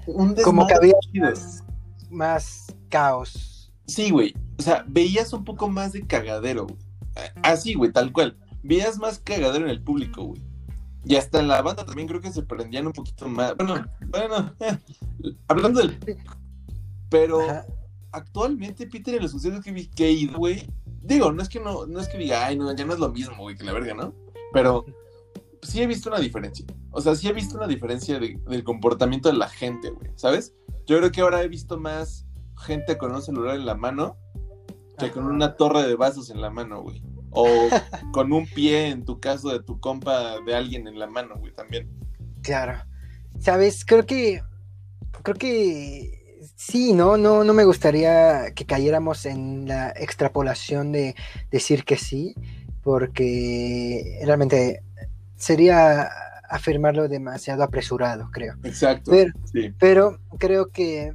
Un 0.07 0.35
Como 0.37 0.67
que 0.67 0.75
había 0.75 0.95
más, 1.21 1.63
más, 2.09 2.75
caos. 2.89 3.71
Sí, 3.87 4.11
güey. 4.11 4.35
O 4.59 4.63
sea, 4.63 4.83
veías 4.89 5.35
un 5.35 5.45
poco 5.45 5.69
más 5.69 5.93
de 5.93 6.07
cagadero, 6.07 6.67
güey. 6.67 6.79
Así, 7.43 7.75
güey, 7.75 7.93
tal 7.93 8.13
cual. 8.13 8.39
Veías 8.63 8.99
más 8.99 9.19
cagadero 9.19 9.67
en 9.67 9.71
el 9.71 9.83
público, 9.83 10.25
güey. 10.25 10.43
Y 11.07 11.15
hasta 11.15 11.39
en 11.39 11.47
la 11.47 11.63
banda 11.63 11.87
también 11.87 12.09
creo 12.09 12.21
que 12.21 12.33
se 12.33 12.43
prendían 12.43 12.89
un 12.89 12.93
poquito 12.93 13.29
más. 13.29 13.57
Bueno, 13.57 13.87
bueno, 14.09 14.53
eh, 14.61 14.77
hablando 15.49 15.81
del. 15.81 15.99
Pero 17.09 17.41
actualmente, 18.11 18.89
Peter, 18.89 19.15
en 19.15 19.23
los 19.23 19.31
conciertos 19.31 19.65
que, 19.65 19.71
vi, 19.71 19.87
que 19.87 20.07
he 20.07 20.11
ido, 20.11 20.37
güey, 20.37 20.67
digo, 21.03 21.31
no 21.31 21.43
es 21.43 21.49
que 21.49 21.61
no, 21.61 21.87
no 21.87 22.01
es 22.01 22.09
que 22.09 22.19
diga, 22.19 22.47
ay, 22.47 22.59
no, 22.59 22.75
ya 22.75 22.85
no 22.85 22.93
es 22.93 22.99
lo 22.99 23.11
mismo, 23.11 23.37
güey, 23.39 23.57
que 23.57 23.63
la 23.63 23.73
verga, 23.73 23.95
¿no? 23.95 24.13
Pero 24.53 24.85
sí 25.63 25.81
he 25.81 25.87
visto 25.87 26.09
una 26.09 26.19
diferencia. 26.19 26.67
O 26.91 27.01
sea, 27.01 27.15
sí 27.15 27.29
he 27.29 27.33
visto 27.33 27.57
una 27.57 27.69
diferencia 27.69 28.19
del 28.19 28.65
comportamiento 28.65 29.31
de 29.31 29.39
la 29.39 29.49
gente, 29.49 29.91
güey, 29.91 30.11
¿sabes? 30.17 30.55
Yo 30.87 30.99
creo 30.99 31.13
que 31.13 31.21
ahora 31.21 31.43
he 31.43 31.49
visto 31.49 31.79
más 31.79 32.27
gente 32.59 32.99
con 32.99 33.15
un 33.15 33.23
celular 33.23 33.55
en 33.55 33.67
la 33.67 33.77
mano 33.77 34.17
que 34.99 35.11
con 35.13 35.27
una 35.27 35.57
torre 35.57 35.87
de 35.87 35.95
vasos 35.95 36.31
en 36.31 36.41
la 36.41 36.51
mano, 36.51 36.83
güey. 36.83 37.03
O 37.37 37.69
con 38.13 38.33
un 38.33 38.47
pie, 38.47 38.89
en 38.89 39.05
tu 39.05 39.21
caso, 39.21 39.51
de 39.51 39.63
tu 39.63 39.79
compa, 39.79 40.41
de 40.41 40.55
alguien 40.55 40.89
en 40.89 40.99
la 40.99 41.07
mano, 41.07 41.37
güey, 41.37 41.53
también. 41.53 41.89
Claro. 42.43 42.83
¿Sabes? 43.39 43.85
Creo 43.85 44.07
que. 44.07 44.43
Creo 45.23 45.37
que 45.37 46.17
Sí, 46.57 46.95
no, 46.95 47.17
no, 47.19 47.45
no 47.45 47.53
me 47.53 47.65
gustaría 47.65 48.53
que 48.55 48.65
cayéramos 48.65 49.27
en 49.27 49.69
la 49.69 49.91
extrapolación 49.91 50.91
de 50.91 51.15
decir 51.51 51.85
que 51.85 51.97
sí, 51.97 52.35
porque 52.83 54.21
realmente 54.25 54.83
sería 55.37 56.09
afirmarlo 56.49 57.09
demasiado 57.09 57.63
apresurado, 57.63 58.31
creo. 58.33 58.55
Exacto. 58.65 59.13
Pero, 59.79 60.19
creo 60.39 60.71
que 60.71 61.15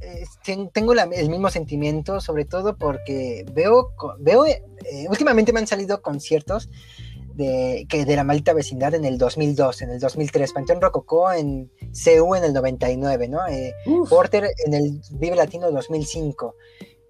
eh, 0.00 0.24
tengo 0.72 0.92
el 0.92 1.28
mismo 1.30 1.50
sentimiento, 1.50 2.20
sobre 2.20 2.44
todo 2.44 2.76
porque 2.76 3.44
veo, 3.52 3.94
veo 4.18 4.46
eh, 4.46 4.62
últimamente 5.08 5.52
me 5.52 5.60
han 5.60 5.66
salido 5.66 6.02
conciertos 6.02 6.68
de, 7.38 7.86
que 7.88 8.04
de 8.04 8.16
la 8.16 8.24
maldita 8.24 8.52
vecindad 8.52 8.94
en 8.94 9.04
el 9.04 9.16
2002, 9.16 9.82
en 9.82 9.90
el 9.90 10.00
2003, 10.00 10.52
Panteón 10.52 10.80
Rococó 10.80 11.32
en 11.32 11.70
CU 11.92 12.34
en 12.34 12.44
el 12.44 12.52
99, 12.52 13.28
¿no? 13.28 13.46
Eh, 13.46 13.74
Porter 14.10 14.50
en 14.66 14.74
el 14.74 15.00
Vive 15.12 15.36
Latino 15.36 15.70
2005, 15.70 16.56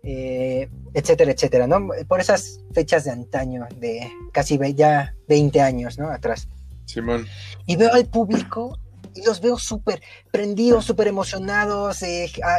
eh, 0.02 0.68
etcétera, 0.92 1.32
etcétera, 1.32 1.66
¿no? 1.66 1.88
Por 2.06 2.20
esas 2.20 2.60
fechas 2.72 3.04
de 3.04 3.10
antaño, 3.10 3.66
de 3.76 4.06
casi 4.32 4.58
ya 4.74 5.14
20 5.28 5.60
años, 5.62 5.98
¿no? 5.98 6.10
Atrás. 6.10 6.46
Simón. 6.84 7.26
Y 7.66 7.76
veo 7.76 7.92
al 7.92 8.06
público 8.06 8.78
los 9.24 9.40
veo 9.40 9.58
súper 9.58 10.02
prendidos, 10.30 10.84
súper 10.84 11.08
emocionados. 11.08 12.02
Eh, 12.02 12.30
ah, 12.44 12.58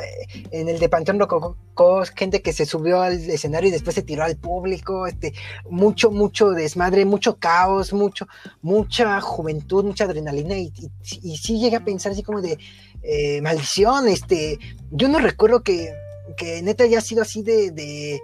en 0.51 0.69
el 0.69 0.79
de 0.79 0.89
Panteón 0.89 1.19
Rococó, 1.19 2.03
gente 2.15 2.41
que 2.41 2.53
se 2.53 2.65
subió 2.65 3.01
al 3.01 3.13
escenario 3.13 3.69
y 3.69 3.71
después 3.71 3.95
se 3.95 4.01
tiró 4.01 4.23
al 4.23 4.37
público. 4.37 5.07
Este, 5.07 5.33
mucho, 5.69 6.11
mucho 6.11 6.51
desmadre, 6.51 7.05
mucho 7.05 7.37
caos, 7.37 7.93
mucho, 7.93 8.27
mucha 8.61 9.21
juventud, 9.21 9.83
mucha 9.83 10.05
adrenalina. 10.05 10.57
Y, 10.57 10.71
sí 11.01 11.59
llegué 11.59 11.77
a 11.77 11.85
pensar 11.85 12.11
así 12.11 12.23
como 12.23 12.41
de 12.41 12.57
eh, 13.03 13.41
maldición. 13.41 14.07
Este, 14.07 14.59
yo 14.91 15.07
no 15.07 15.19
recuerdo 15.19 15.63
que, 15.63 15.93
que 16.37 16.61
neta 16.61 16.83
haya 16.83 17.01
sido 17.01 17.21
así 17.21 17.43
de, 17.43 18.21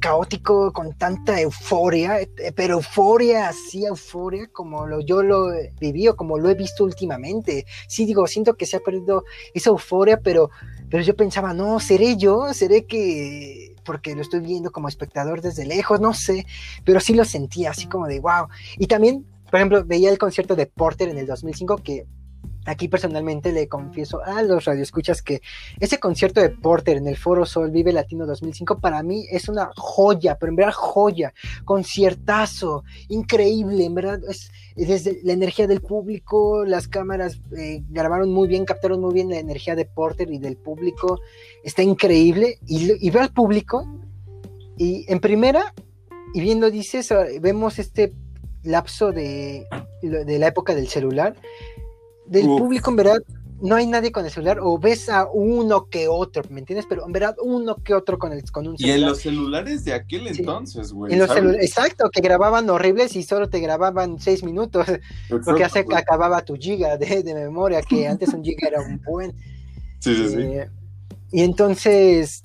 caótico 0.00 0.72
con 0.72 0.94
tanta 0.94 1.40
euforia, 1.40 2.20
eh, 2.20 2.52
pero 2.54 2.74
euforia, 2.74 3.48
así 3.48 3.84
euforia 3.84 4.48
como 4.48 4.86
lo, 4.86 5.00
yo 5.00 5.22
lo 5.22 5.50
viví 5.80 6.08
o 6.08 6.16
como 6.16 6.38
lo 6.38 6.50
he 6.50 6.54
visto 6.54 6.84
últimamente. 6.84 7.66
Sí, 7.88 8.06
digo, 8.06 8.26
siento 8.26 8.54
que 8.54 8.66
se 8.66 8.76
ha 8.76 8.80
perdido 8.80 9.24
esa 9.54 9.70
euforia, 9.70 10.20
pero, 10.20 10.50
pero 10.90 11.02
yo 11.02 11.16
pensaba, 11.16 11.54
no, 11.54 11.80
seré 11.80 12.16
yo, 12.16 12.52
seré 12.54 12.86
que, 12.86 13.76
porque 13.84 14.14
lo 14.14 14.22
estoy 14.22 14.40
viendo 14.40 14.70
como 14.70 14.88
espectador 14.88 15.40
desde 15.40 15.66
lejos, 15.66 16.00
no 16.00 16.14
sé, 16.14 16.46
pero 16.84 17.00
sí 17.00 17.14
lo 17.14 17.24
sentía 17.24 17.70
así 17.70 17.86
como 17.86 18.06
de 18.06 18.20
wow. 18.20 18.48
Y 18.78 18.86
también, 18.86 19.26
por 19.50 19.56
ejemplo, 19.56 19.84
veía 19.84 20.10
el 20.10 20.18
concierto 20.18 20.56
de 20.56 20.66
Porter 20.66 21.08
en 21.08 21.18
el 21.18 21.26
2005 21.26 21.78
que 21.78 22.06
Aquí 22.64 22.88
personalmente 22.88 23.52
le 23.52 23.66
confieso 23.66 24.22
a 24.22 24.42
los 24.42 24.64
radioescuchas 24.64 25.22
que 25.22 25.40
ese 25.80 25.98
concierto 25.98 26.40
de 26.40 26.50
Porter 26.50 26.98
en 26.98 27.06
el 27.06 27.16
Foro 27.16 27.46
Sol 27.46 27.70
Vive 27.70 27.92
Latino 27.92 28.26
2005 28.26 28.78
para 28.78 29.02
mí 29.02 29.24
es 29.30 29.48
una 29.48 29.70
joya, 29.74 30.36
pero 30.38 30.50
en 30.50 30.56
verdad 30.56 30.74
joya, 30.74 31.32
conciertazo, 31.64 32.84
increíble, 33.08 33.84
en 33.84 33.94
verdad 33.94 34.20
es 34.28 34.50
desde 34.86 35.20
la 35.24 35.32
energía 35.32 35.66
del 35.66 35.80
público, 35.80 36.64
las 36.64 36.86
cámaras 36.86 37.40
eh, 37.56 37.82
grabaron 37.88 38.30
muy 38.30 38.46
bien, 38.46 38.64
captaron 38.64 39.00
muy 39.00 39.12
bien 39.12 39.28
la 39.28 39.38
energía 39.38 39.74
de 39.74 39.84
Porter 39.84 40.30
y 40.30 40.38
del 40.38 40.56
público, 40.56 41.20
está 41.64 41.82
increíble 41.82 42.58
y, 42.66 43.10
veo 43.10 43.22
al 43.22 43.32
público 43.32 43.84
y 44.76 45.04
en 45.08 45.18
primera 45.18 45.74
y 46.32 46.40
viendo 46.40 46.70
dices, 46.70 47.12
vemos 47.40 47.78
este 47.78 48.12
lapso 48.62 49.10
de, 49.10 49.66
de 50.02 50.38
la 50.38 50.46
época 50.46 50.74
del 50.74 50.88
celular 50.88 51.34
del 52.28 52.46
público, 52.46 52.90
en 52.90 52.96
verdad, 52.96 53.18
no 53.60 53.74
hay 53.74 53.86
nadie 53.86 54.12
con 54.12 54.24
el 54.24 54.30
celular, 54.30 54.58
o 54.60 54.78
ves 54.78 55.08
a 55.08 55.26
uno 55.32 55.88
que 55.88 56.06
otro, 56.08 56.42
¿me 56.50 56.60
entiendes? 56.60 56.86
Pero 56.88 57.04
en 57.06 57.12
verdad, 57.12 57.34
uno 57.42 57.76
que 57.76 57.94
otro 57.94 58.18
con, 58.18 58.32
el, 58.32 58.48
con 58.50 58.68
un 58.68 58.78
celular. 58.78 58.98
Y 58.98 59.00
en 59.00 59.08
los 59.08 59.18
celulares 59.18 59.84
de 59.84 59.94
aquel 59.94 60.28
entonces, 60.28 60.92
güey. 60.92 61.14
Exacto, 61.14 62.08
que 62.10 62.20
grababan 62.20 62.70
horribles 62.70 63.16
y 63.16 63.22
solo 63.22 63.48
te 63.48 63.58
grababan 63.60 64.20
seis 64.20 64.44
minutos, 64.44 64.86
porque 65.44 65.64
hace 65.64 65.84
que 65.84 65.96
acababa 65.96 66.44
tu 66.44 66.54
giga 66.56 66.96
de, 66.96 67.22
memoria, 67.34 67.82
que 67.82 68.06
antes 68.08 68.32
un 68.32 68.44
giga 68.44 68.68
era 68.68 68.80
un 68.80 69.00
buen. 69.02 69.32
Sí, 69.98 70.14
sí, 70.14 70.28
sí. 70.28 70.40
Eh, 70.40 70.70
y 71.32 71.42
entonces, 71.42 72.40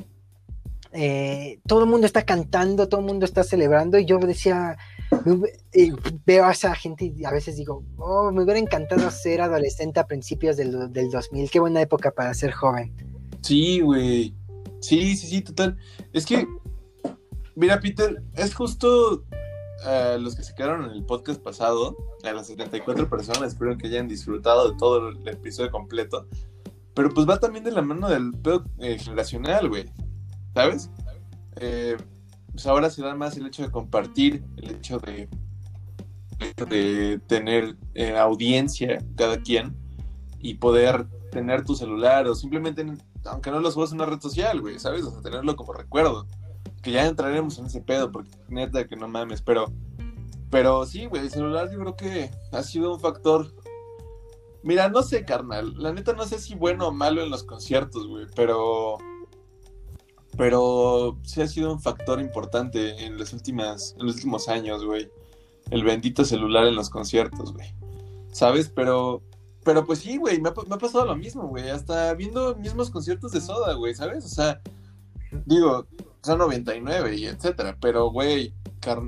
eh, 0.92 1.60
todo 1.68 1.84
el 1.84 1.90
mundo 1.90 2.08
está 2.08 2.24
cantando, 2.24 2.90
todo 2.90 3.02
el 3.02 3.08
mundo 3.08 3.26
está 3.26 3.44
celebrando, 3.44 4.00
y 4.00 4.06
yo 4.06 4.18
decía, 4.18 4.78
veo 6.26 6.46
a 6.46 6.52
esa 6.52 6.76
gente 6.76 7.14
y 7.16 7.26
a 7.26 7.32
veces 7.32 7.58
digo, 7.58 7.84
oh, 7.98 8.32
me 8.32 8.44
hubiera 8.44 8.60
encantado 8.60 9.10
ser 9.12 9.42
adolescente 9.42 10.00
a 10.00 10.08
principios 10.08 10.58
del, 10.58 10.92
del 10.92 11.10
2000, 11.10 11.50
qué 11.50 11.60
buena 11.60 11.82
época 11.82 12.12
para 12.12 12.34
ser 12.34 12.52
joven. 12.52 12.94
Sí, 13.42 13.82
güey. 13.82 14.36
Sí, 14.80 15.16
sí, 15.16 15.28
sí, 15.28 15.42
total. 15.42 15.78
Es 16.12 16.26
que, 16.26 16.48
mira, 17.56 17.80
Peter, 17.80 18.22
es 18.36 18.54
justo 18.54 19.26
uh, 19.86 20.20
los 20.20 20.36
que 20.36 20.44
se 20.44 20.54
quedaron 20.56 20.86
en 20.86 20.92
el 20.92 21.06
podcast 21.06 21.42
pasado, 21.42 21.98
a 22.24 22.32
las 22.32 22.48
74 22.48 23.10
personas, 23.10 23.54
espero 23.54 23.78
que 23.78 23.88
hayan 23.88 24.08
disfrutado 24.08 24.72
de 24.72 24.78
todo 24.78 25.10
el 25.10 25.28
episodio 25.28 25.72
completo. 25.72 26.28
Pero 26.94 27.10
pues 27.10 27.28
va 27.28 27.40
también 27.40 27.64
de 27.64 27.72
la 27.72 27.82
mano 27.82 28.08
del 28.08 28.32
pedo 28.34 28.66
eh, 28.80 28.98
generacional, 29.00 29.68
güey. 29.68 29.86
¿Sabes? 30.54 30.90
Eh, 31.58 31.98
pues 32.54 32.68
ahora 32.68 32.90
se 32.90 33.02
da 33.02 33.16
más 33.16 33.36
el 33.36 33.48
hecho 33.48 33.64
de 33.64 33.72
compartir, 33.72 34.44
el 34.58 34.72
hecho 34.76 35.00
de, 35.00 35.28
de 36.70 37.20
tener 37.28 37.76
eh, 37.96 38.16
audiencia 38.16 39.04
cada 39.16 39.42
quien 39.42 39.76
y 40.40 40.56
poder 40.56 41.08
tener 41.32 41.66
tu 41.66 41.76
celular 41.76 42.28
o 42.28 42.36
simplemente, 42.36 42.86
aunque 43.26 43.50
no 43.50 43.60
lo 43.60 43.72
subas 43.72 43.92
en 43.92 44.02
una 44.02 44.06
red 44.06 44.22
social, 44.22 44.62
güey, 44.62 44.78
¿sabes? 44.78 45.04
O 45.04 45.12
sea, 45.12 45.22
tenerlo 45.22 45.56
como 45.56 45.74
recuerdo. 45.74 46.28
Que 46.84 46.92
ya 46.92 47.08
entraremos 47.08 47.58
en 47.58 47.66
ese 47.66 47.82
pedo, 47.82 48.12
porque 48.12 48.30
neta 48.50 48.88
que 48.88 48.96
no 48.96 49.08
mames, 49.08 49.42
pero, 49.42 49.72
pero 50.52 50.86
sí, 50.86 51.06
güey, 51.06 51.24
el 51.24 51.32
celular 51.32 51.72
yo 51.72 51.80
creo 51.80 51.96
que 51.96 52.32
ha 52.52 52.62
sido 52.62 52.94
un 52.94 53.00
factor. 53.00 53.52
Mira, 54.62 54.90
no 54.90 55.02
sé, 55.02 55.26
carnal, 55.26 55.74
la 55.78 55.92
neta 55.92 56.14
no 56.14 56.26
sé 56.26 56.40
si 56.40 56.56
bueno 56.56 56.90
o 56.90 56.92
malo 56.92 57.24
en 57.24 57.32
los 57.32 57.44
conciertos, 57.44 58.06
güey, 58.08 58.28
pero 58.36 58.98
pero 60.38 61.18
sí 61.24 61.42
ha 61.42 61.48
sido 61.48 61.72
un 61.72 61.82
factor 61.82 62.20
importante 62.20 63.06
en, 63.06 63.18
las 63.18 63.34
últimas, 63.34 63.96
en 64.00 64.08
los 64.08 64.16
últimos 64.16 64.50
años, 64.50 64.84
güey. 64.86 65.10
El 65.72 65.84
bendito 65.84 66.26
celular 66.26 66.68
en 66.68 66.76
los 66.76 66.90
conciertos, 66.90 67.54
güey. 67.54 67.74
¿Sabes? 68.32 68.70
Pero 68.70 69.22
pero 69.64 69.86
pues 69.86 70.00
sí, 70.00 70.18
güey, 70.18 70.42
me, 70.42 70.50
ha 70.50 70.78
pasado 70.78 71.06
lo 71.06 71.16
mismo, 71.16 71.48
güey. 71.48 71.70
Hasta 71.70 72.14
viendo 72.14 72.56
mismos 72.56 72.90
conciertos 72.90 73.32
de 73.32 73.42
soda, 73.42 73.74
güey, 73.74 73.96
¿sabes? 73.96 74.26
O 74.26 74.30
sea, 74.30 74.62
digo, 75.46 75.88
son 76.22 76.40
99 76.40 77.16
y 77.16 77.26
etcétera, 77.26 77.78
pero, 77.80 78.10
güey, 78.12 78.54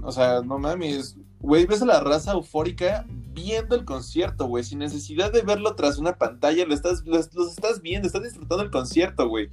o 0.04 0.12
sea, 0.12 0.42
no 0.42 0.58
mames, 0.58 1.18
güey, 1.40 1.66
ves 1.66 1.82
a 1.82 1.86
la 1.86 2.00
raza 2.00 2.34
eufórica 2.34 3.06
viendo 3.08 3.76
el 3.76 3.84
concierto, 3.84 4.48
güey, 4.48 4.64
sin 4.64 4.80
necesidad 4.80 5.32
de 5.32 5.42
verlo 5.42 5.76
tras 5.76 5.98
una 5.98 6.18
pantalla, 6.18 6.66
lo 6.66 6.74
estás, 6.74 7.04
los, 7.06 7.30
estás 7.36 7.82
viendo, 7.82 8.08
estás 8.08 8.24
disfrutando 8.24 8.64
el 8.64 8.72
concierto, 8.72 9.28
güey. 9.28 9.50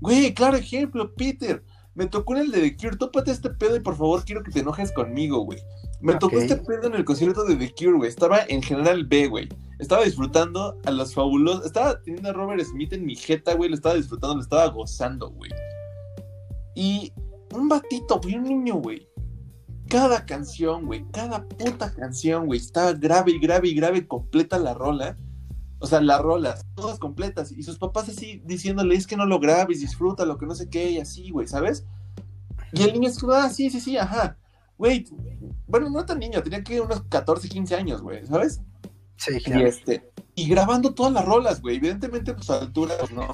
Güey, 0.00 0.34
claro 0.34 0.56
ejemplo, 0.56 1.14
Peter. 1.14 1.64
Me 1.94 2.06
tocó 2.06 2.36
en 2.36 2.42
el 2.42 2.50
de 2.52 2.60
The 2.60 2.76
Cure, 2.76 2.96
tópate 2.96 3.32
este 3.32 3.50
pedo 3.50 3.76
y 3.76 3.80
por 3.80 3.96
favor 3.96 4.24
quiero 4.24 4.44
que 4.44 4.52
te 4.52 4.60
enojes 4.60 4.92
conmigo, 4.92 5.40
güey. 5.40 5.58
Me 6.00 6.14
tocó 6.14 6.38
este 6.38 6.56
pedo 6.56 6.86
en 6.86 6.94
el 6.94 7.04
concierto 7.04 7.44
de 7.44 7.56
The 7.56 7.74
Cure, 7.74 7.96
güey. 7.96 8.08
Estaba 8.08 8.40
en 8.48 8.62
General 8.62 9.04
B, 9.04 9.26
güey. 9.26 9.48
Estaba 9.80 10.04
disfrutando 10.04 10.78
a 10.84 10.90
los 10.92 11.12
fabulosos. 11.12 11.66
Estaba 11.66 12.00
teniendo 12.00 12.30
a 12.30 12.32
Robert 12.32 12.62
Smith 12.62 12.92
en 12.92 13.04
mi 13.04 13.16
jeta, 13.16 13.54
güey. 13.54 13.70
Lo 13.70 13.74
estaba 13.74 13.96
disfrutando, 13.96 14.36
lo 14.36 14.42
estaba 14.42 14.66
gozando, 14.68 15.30
güey. 15.30 15.50
Y 16.76 17.12
un 17.52 17.68
batito, 17.68 18.20
güey, 18.20 18.36
un 18.36 18.44
niño, 18.44 18.76
güey. 18.76 19.08
Cada 19.88 20.24
canción, 20.26 20.86
güey, 20.86 21.04
cada 21.12 21.44
puta 21.48 21.92
canción, 21.92 22.46
güey, 22.46 22.60
estaba 22.60 22.92
grave 22.92 23.32
y 23.32 23.38
grave 23.40 23.68
y 23.68 23.74
grave, 23.74 24.06
completa 24.06 24.58
la 24.58 24.74
rola. 24.74 25.16
O 25.80 25.86
sea, 25.86 26.00
las 26.00 26.20
rolas, 26.20 26.66
todas 26.74 26.98
completas. 26.98 27.52
Y 27.52 27.62
sus 27.62 27.78
papás 27.78 28.08
así 28.08 28.42
diciéndole, 28.44 28.94
es 28.94 29.06
que 29.06 29.16
no 29.16 29.26
lo 29.26 29.38
grabes, 29.38 29.80
disfruta 29.80 30.26
lo 30.26 30.38
que 30.38 30.46
no 30.46 30.54
sé 30.54 30.68
qué, 30.68 30.90
y 30.90 30.98
así, 30.98 31.30
güey, 31.30 31.46
¿sabes? 31.46 31.84
Y 32.72 32.82
el 32.82 32.92
niño 32.92 33.08
estuvo, 33.08 33.32
ah, 33.32 33.48
sí, 33.48 33.70
sí, 33.70 33.80
sí, 33.80 33.96
ajá. 33.96 34.36
Güey, 34.76 35.06
bueno, 35.66 35.90
no 35.90 36.04
tan 36.04 36.18
niño, 36.18 36.42
tenía 36.42 36.62
que 36.62 36.80
unos 36.80 37.02
14, 37.02 37.48
15 37.48 37.74
años, 37.74 38.02
güey, 38.02 38.26
¿sabes? 38.26 38.60
Sí, 39.16 39.40
claro. 39.40 39.62
Y, 39.62 39.64
este, 39.64 40.10
y 40.34 40.48
grabando 40.48 40.94
todas 40.94 41.12
las 41.12 41.24
rolas, 41.24 41.60
güey. 41.60 41.76
Evidentemente, 41.76 42.34
pues 42.34 42.50
a 42.50 42.60
altura, 42.60 42.94
pues, 42.98 43.10
no, 43.10 43.26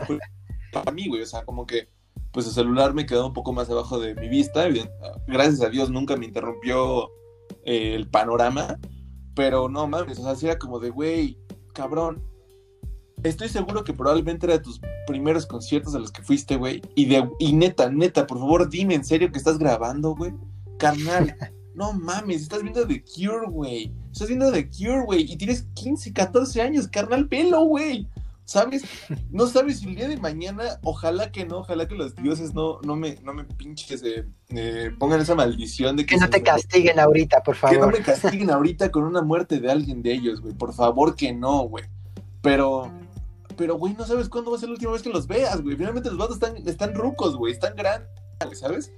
para 0.72 0.92
mí, 0.92 1.08
güey, 1.08 1.22
o 1.22 1.26
sea, 1.26 1.44
como 1.44 1.66
que 1.66 1.88
pues 2.34 2.46
el 2.48 2.52
celular 2.52 2.94
me 2.94 3.06
quedó 3.06 3.28
un 3.28 3.32
poco 3.32 3.52
más 3.52 3.70
abajo 3.70 4.00
de 4.00 4.16
mi 4.16 4.28
vista. 4.28 4.66
Gracias 5.28 5.60
a 5.62 5.70
Dios 5.70 5.88
nunca 5.88 6.16
me 6.16 6.26
interrumpió 6.26 7.08
eh, 7.64 7.94
el 7.94 8.08
panorama. 8.10 8.76
Pero 9.36 9.68
no 9.68 9.86
mames, 9.86 10.18
o 10.18 10.24
sea, 10.24 10.34
si 10.34 10.46
era 10.46 10.58
como 10.58 10.80
de, 10.80 10.90
güey, 10.90 11.38
cabrón. 11.72 12.22
Estoy 13.24 13.48
seguro 13.48 13.84
que 13.84 13.94
probablemente 13.94 14.44
era 14.44 14.58
de 14.58 14.62
tus 14.62 14.80
primeros 15.06 15.46
conciertos 15.46 15.94
a 15.94 15.98
los 15.98 16.12
que 16.12 16.22
fuiste, 16.22 16.56
güey. 16.56 16.82
Y, 16.94 17.06
de, 17.06 17.26
y 17.38 17.54
neta, 17.54 17.90
neta, 17.90 18.26
por 18.26 18.38
favor, 18.38 18.68
dime 18.68 18.94
en 18.94 19.04
serio 19.04 19.32
que 19.32 19.38
estás 19.38 19.58
grabando, 19.58 20.14
güey. 20.14 20.34
Carnal, 20.78 21.34
no 21.74 21.94
mames, 21.94 22.42
estás 22.42 22.62
viendo 22.62 22.86
The 22.86 23.02
Cure, 23.02 23.46
güey. 23.48 23.94
Estás 24.12 24.28
viendo 24.28 24.52
The 24.52 24.68
Cure, 24.68 25.04
güey. 25.06 25.32
Y 25.32 25.36
tienes 25.38 25.66
15, 25.74 26.12
14 26.12 26.60
años, 26.60 26.86
carnal, 26.86 27.26
pelo, 27.26 27.64
güey. 27.64 28.06
¿Sabes? 28.44 28.84
No 29.30 29.46
sabes 29.46 29.78
si 29.78 29.88
el 29.88 29.96
día 29.96 30.06
de 30.06 30.18
mañana, 30.18 30.78
ojalá 30.82 31.32
que 31.32 31.46
no, 31.46 31.60
ojalá 31.60 31.88
que 31.88 31.94
los 31.94 32.14
dioses 32.14 32.52
no, 32.52 32.78
no 32.82 32.94
me, 32.94 33.16
no 33.22 33.32
me 33.32 33.44
pinches, 33.44 34.02
eh, 34.04 34.92
pongan 34.98 35.20
esa 35.20 35.34
maldición 35.34 35.96
de 35.96 36.04
que... 36.04 36.14
Que 36.14 36.20
no 36.20 36.28
te 36.28 36.42
castiguen 36.42 37.00
ahorita, 37.00 37.42
por 37.42 37.56
favor. 37.56 37.74
Que 37.74 37.80
no 37.80 37.88
me 37.88 38.04
castiguen 38.04 38.50
ahorita 38.50 38.90
con 38.90 39.04
una 39.04 39.22
muerte 39.22 39.60
de 39.60 39.72
alguien 39.72 40.02
de 40.02 40.12
ellos, 40.12 40.42
güey. 40.42 40.52
Por 40.52 40.74
favor 40.74 41.16
que 41.16 41.32
no, 41.32 41.62
güey. 41.62 41.84
Pero, 42.42 42.92
pero, 43.56 43.76
güey, 43.76 43.94
no 43.94 44.04
sabes 44.04 44.28
cuándo 44.28 44.50
va 44.50 44.56
a 44.56 44.60
ser 44.60 44.68
la 44.68 44.74
última 44.74 44.92
vez 44.92 45.02
que 45.02 45.10
los 45.10 45.26
veas, 45.26 45.62
güey. 45.62 45.76
Finalmente 45.76 46.08
los 46.10 46.18
vatos 46.18 46.36
están, 46.36 46.56
están 46.66 46.94
rucos, 46.94 47.36
güey. 47.36 47.52
Están 47.52 47.74
grandes, 47.76 48.08
¿sabes? 48.58 48.92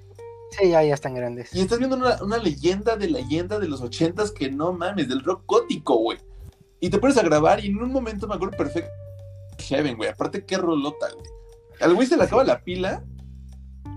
Sí, 0.59 0.71
ya, 0.71 0.83
ya 0.83 0.95
están 0.95 1.15
grandes. 1.15 1.55
Y 1.55 1.61
estás 1.61 1.79
viendo 1.79 1.97
una, 1.97 2.23
una 2.23 2.39
leyenda 2.39 2.97
de 2.97 3.09
leyenda 3.09 3.59
de 3.59 3.69
los 3.69 3.81
ochentas 3.81 4.31
que 4.31 4.51
no 4.51 4.73
mames, 4.73 5.09
del 5.09 5.23
rock 5.25 5.43
gótico, 5.47 5.97
güey. 5.97 6.19
Y 6.81 6.91
te 6.91 6.99
pones 6.99 7.17
a 7.17 7.23
grabar 7.23 7.65
y 7.65 7.69
en 7.69 7.83
un 7.83 7.93
momento 7.93 8.29
me 8.29 8.35
acuerdo 8.35 8.57
perfecto 8.57 8.91
Heaven, 9.59 9.97
güey. 9.97 10.11
Aparte, 10.11 10.45
qué 10.45 10.57
rolota, 10.57 11.07
güey. 11.13 11.27
Al 11.81 11.95
güey 11.95 12.07
se 12.07 12.17
le 12.17 12.25
acaba 12.25 12.45
la 12.45 12.63
pila. 12.63 13.05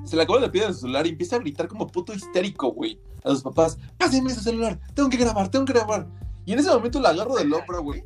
Se 0.05 0.16
le 0.16 0.24
acaba 0.24 0.39
la 0.39 0.51
pila 0.51 0.66
del 0.66 0.76
celular 0.76 1.05
y 1.05 1.10
empieza 1.10 1.36
a 1.36 1.39
gritar 1.39 1.68
como 1.68 1.88
puto 1.88 2.14
histérico, 2.14 2.72
güey. 2.72 2.99
A 3.24 3.30
sus 3.30 3.43
papás, 3.43 3.78
pásenme 3.97 4.32
ese 4.32 4.41
celular. 4.41 4.80
Tengo 4.93 5.10
que 5.10 5.18
grabar, 5.18 5.49
tengo 5.49 5.66
que 5.66 5.74
grabar. 5.74 6.07
Y 6.45 6.53
en 6.53 6.60
ese 6.60 6.70
momento 6.70 6.99
la 6.99 7.10
agarro 7.10 7.36
del 7.36 7.53
hombro, 7.53 7.84
güey. 7.84 8.03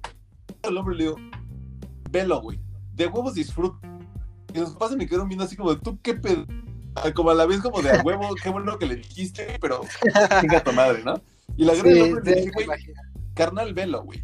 Al 0.63 0.77
hombro 0.77 0.93
le 0.93 1.03
digo, 1.05 1.15
velo, 2.13 2.41
güey. 2.41 2.59
De 2.93 3.07
huevos 3.07 3.33
disfruta. 3.33 3.85
Y 4.53 4.59
los 4.59 4.71
papás 4.71 4.91
se 4.91 4.97
me 4.97 5.05
quedaron 5.05 5.27
viendo 5.27 5.43
así 5.43 5.57
como, 5.57 5.77
¿tú 5.77 5.99
qué 6.01 6.13
pedo? 6.13 6.45
Como 7.13 7.31
a 7.31 7.33
la 7.33 7.45
vez 7.45 7.59
como 7.59 7.81
de 7.81 7.89
a 7.89 8.01
huevo, 8.03 8.29
qué 8.41 8.49
bueno 8.49 8.77
que 8.77 8.85
le 8.85 8.95
dijiste, 8.97 9.57
pero 9.59 9.81
chinga 10.39 10.63
tu 10.63 10.71
madre, 10.71 11.03
¿no? 11.03 11.19
Y 11.57 11.65
la 11.65 11.73
del 11.73 12.01
hombro 12.03 12.21
y 12.21 12.25
le 12.25 12.35
dije, 12.35 12.51
güey, 12.53 12.67
carnal, 13.33 13.73
velo, 13.73 14.03
güey 14.03 14.23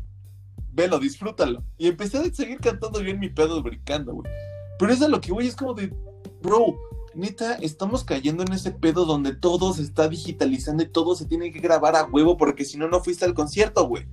velo, 0.79 0.99
disfrútalo. 0.99 1.63
Y 1.77 1.87
empecé 1.87 2.17
a 2.17 2.33
seguir 2.33 2.59
cantando 2.59 2.99
bien 2.99 3.19
mi 3.19 3.29
pedo 3.29 3.61
brincando, 3.61 4.13
güey. 4.13 4.31
Pero 4.77 4.93
eso 4.93 5.05
es 5.05 5.11
lo 5.11 5.19
que, 5.19 5.31
güey, 5.31 5.47
es 5.47 5.55
como 5.55 5.73
de, 5.73 5.93
bro, 6.41 6.77
neta, 7.13 7.55
estamos 7.55 8.05
cayendo 8.05 8.43
en 8.43 8.53
ese 8.53 8.71
pedo 8.71 9.05
donde 9.05 9.35
todo 9.35 9.73
se 9.73 9.81
está 9.81 10.07
digitalizando 10.07 10.83
y 10.83 10.89
todo 10.89 11.15
se 11.15 11.25
tiene 11.25 11.51
que 11.51 11.59
grabar 11.59 11.95
a 11.95 12.05
huevo 12.05 12.37
porque 12.37 12.63
si 12.63 12.77
no, 12.77 12.87
no 12.87 13.03
fuiste 13.03 13.25
al 13.25 13.33
concierto, 13.33 13.87
güey. 13.87 14.07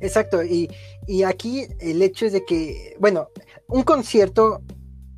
Exacto, 0.00 0.42
y, 0.42 0.70
y 1.06 1.22
aquí 1.22 1.66
el 1.78 2.00
hecho 2.02 2.26
es 2.26 2.32
de 2.32 2.44
que, 2.44 2.96
bueno, 2.98 3.28
un 3.68 3.82
concierto 3.82 4.62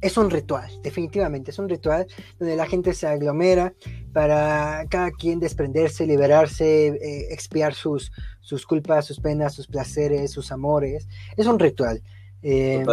es 0.03 0.17
un 0.17 0.31
ritual, 0.31 0.69
definitivamente, 0.83 1.53
es 1.53 1.59
un 1.61 1.69
ritual 1.69 2.07
donde 2.39 2.57
la 2.57 2.67
gente 2.67 2.93
se 2.93 3.07
aglomera 3.07 3.73
para 4.13 4.85
cada 4.91 5.13
quien 5.13 5.39
desprenderse, 5.39 6.07
liberarse, 6.07 6.89
eh, 6.89 7.29
expiar 7.31 7.73
sus, 7.73 8.11
sus 8.41 8.67
culpas, 8.67 9.07
sus 9.07 9.21
penas, 9.21 9.55
sus 9.55 9.69
placeres, 9.69 10.33
sus 10.33 10.51
amores. 10.51 11.07
Es 11.37 11.47
un 11.47 11.59
ritual. 11.59 12.03
Eh, 12.43 12.85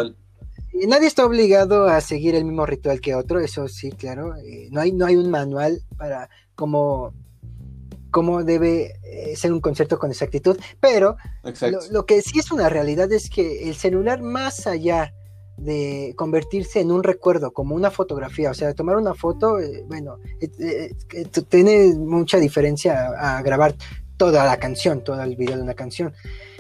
y 0.72 0.86
nadie 0.86 1.08
está 1.08 1.26
obligado 1.26 1.88
a 1.88 2.00
seguir 2.00 2.36
el 2.36 2.46
mismo 2.46 2.68
ritual 2.68 3.02
que 3.02 3.16
otro, 3.16 3.40
eso 3.40 3.68
sí, 3.68 3.92
claro. 3.92 4.36
Eh, 4.36 4.70
no, 4.72 4.80
hay, 4.80 4.92
no 4.92 5.08
hay 5.08 5.16
un 5.16 5.32
manual 5.32 5.82
para 5.98 6.30
cómo, 6.54 7.14
cómo 8.12 8.44
debe 8.44 8.94
ser 9.36 9.54
un 9.54 9.62
concierto 9.62 10.00
con 10.00 10.12
exactitud, 10.12 10.58
pero 10.80 11.18
lo, 11.44 11.80
lo 11.92 12.06
que 12.06 12.22
sí 12.22 12.40
es 12.40 12.52
una 12.52 12.70
realidad 12.70 13.12
es 13.12 13.30
que 13.30 13.70
el 13.70 13.76
celular 13.76 14.22
más 14.22 14.68
allá 14.68 15.14
de 15.60 16.14
convertirse 16.16 16.80
en 16.80 16.92
un 16.92 17.04
recuerdo, 17.04 17.52
como 17.52 17.76
una 17.76 17.92
fotografía, 17.92 18.52
o 18.52 18.54
sea, 18.54 18.74
tomar 18.74 18.96
una 18.98 19.14
foto, 19.14 19.60
eh, 19.60 19.84
bueno, 19.88 20.18
eh, 20.42 20.92
eh, 21.14 21.26
tiene 21.48 21.94
mucha 21.96 22.38
diferencia 22.38 23.10
a, 23.18 23.42
grabar 23.42 23.76
toda 24.18 24.46
la 24.46 24.58
canción, 24.58 25.04
todo 25.04 25.22
el 25.22 25.36
video 25.36 25.58
de 25.58 25.64
una 25.64 25.74
canción, 25.74 26.14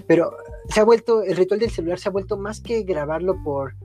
pero 0.07 0.35
se 0.69 0.79
ha 0.79 0.83
vuelto, 0.83 1.23
el 1.23 1.35
ritual 1.35 1.59
del 1.59 1.71
celular 1.71 1.99
se 1.99 2.09
ha 2.09 2.11
vuelto 2.11 2.37
más 2.37 2.61
que 2.61 2.83
grabarlo 2.83 3.41
por, 3.43 3.75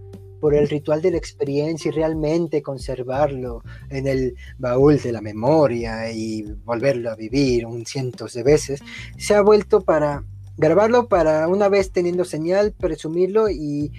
por 0.45 0.55
el 0.55 0.69
ritual 0.69 1.01
de 1.01 1.11
la 1.11 1.17
experiencia 1.17 1.89
y 1.89 1.93
realmente 1.93 2.61
conservarlo 2.61 3.63
en 3.89 4.07
el 4.07 4.35
baúl 4.59 4.99
de 4.99 5.11
la 5.11 5.23
memoria 5.23 6.13
y 6.13 6.43
volverlo 6.43 7.11
a 7.11 7.17
vivir 7.17 7.65
un 7.65 7.87
cientos 7.87 8.35
de 8.35 8.43
veces, 8.43 8.83
se 9.17 9.35
ha 9.35 9.41
vuelto 9.41 9.81
para 9.81 10.23
grabarlo 10.59 11.09
para 11.09 11.49
una 11.49 11.71
vez 11.71 11.93
teniendo 11.93 12.27
señal, 12.27 12.75
presumirlo 12.79 13.49
y 13.49 13.91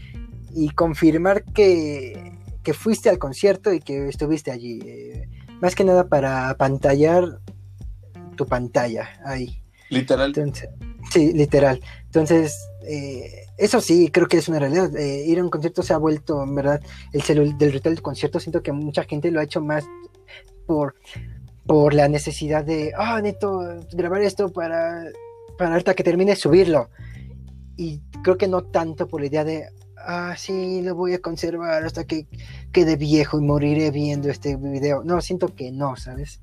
y 0.55 0.69
confirmar 0.69 1.43
que, 1.43 2.31
fuiste 2.73 3.09
al 3.09 3.17
concierto 3.17 3.73
y 3.73 3.79
que 3.79 4.07
estuviste 4.07 4.51
allí. 4.51 4.79
Eh, 4.85 5.27
más 5.61 5.73
que 5.73 5.83
nada 5.83 6.07
para 6.07 6.55
pantallar 6.57 7.39
tu 8.35 8.45
pantalla 8.45 9.09
ahí. 9.25 9.63
Literal. 9.89 10.31
sí, 11.11 11.33
literal. 11.33 11.81
Entonces, 12.05 12.55
eh, 12.87 13.44
eso 13.57 13.79
sí, 13.79 14.09
creo 14.11 14.27
que 14.27 14.37
es 14.37 14.49
una 14.49 14.59
realidad. 14.59 14.95
Eh, 14.95 15.25
ir 15.25 15.39
a 15.39 15.43
un 15.43 15.49
concierto 15.49 15.81
se 15.81 15.93
ha 15.93 15.97
vuelto, 15.97 16.43
en 16.43 16.55
verdad, 16.55 16.81
el 17.13 17.21
celular 17.21 17.57
del 17.57 17.71
ritual 17.71 17.95
del 17.95 18.01
concierto. 18.01 18.39
Siento 18.39 18.61
que 18.61 18.71
mucha 18.71 19.03
gente 19.03 19.31
lo 19.31 19.39
ha 19.39 19.43
hecho 19.43 19.61
más 19.61 19.85
por, 20.65 20.95
por 21.65 21.93
la 21.93 22.07
necesidad 22.07 22.65
de, 22.65 22.91
ah, 22.97 23.21
neto, 23.21 23.61
grabar 23.93 24.21
esto 24.21 24.51
para, 24.51 25.05
para 25.57 25.75
hasta 25.75 25.93
que 25.93 26.03
termine 26.03 26.35
subirlo. 26.35 26.89
Y 27.77 28.01
creo 28.23 28.37
que 28.37 28.47
no 28.47 28.63
tanto 28.63 29.07
por 29.07 29.21
la 29.21 29.27
idea 29.27 29.43
de, 29.43 29.69
ah, 29.97 30.35
sí, 30.37 30.81
lo 30.81 30.95
voy 30.95 31.13
a 31.13 31.21
conservar 31.21 31.83
hasta 31.83 32.03
que 32.05 32.27
quede 32.71 32.97
viejo 32.97 33.39
y 33.39 33.41
moriré 33.41 33.91
viendo 33.91 34.29
este 34.29 34.57
video. 34.57 35.03
No, 35.03 35.21
siento 35.21 35.55
que 35.55 35.71
no, 35.71 35.95
¿sabes? 35.95 36.41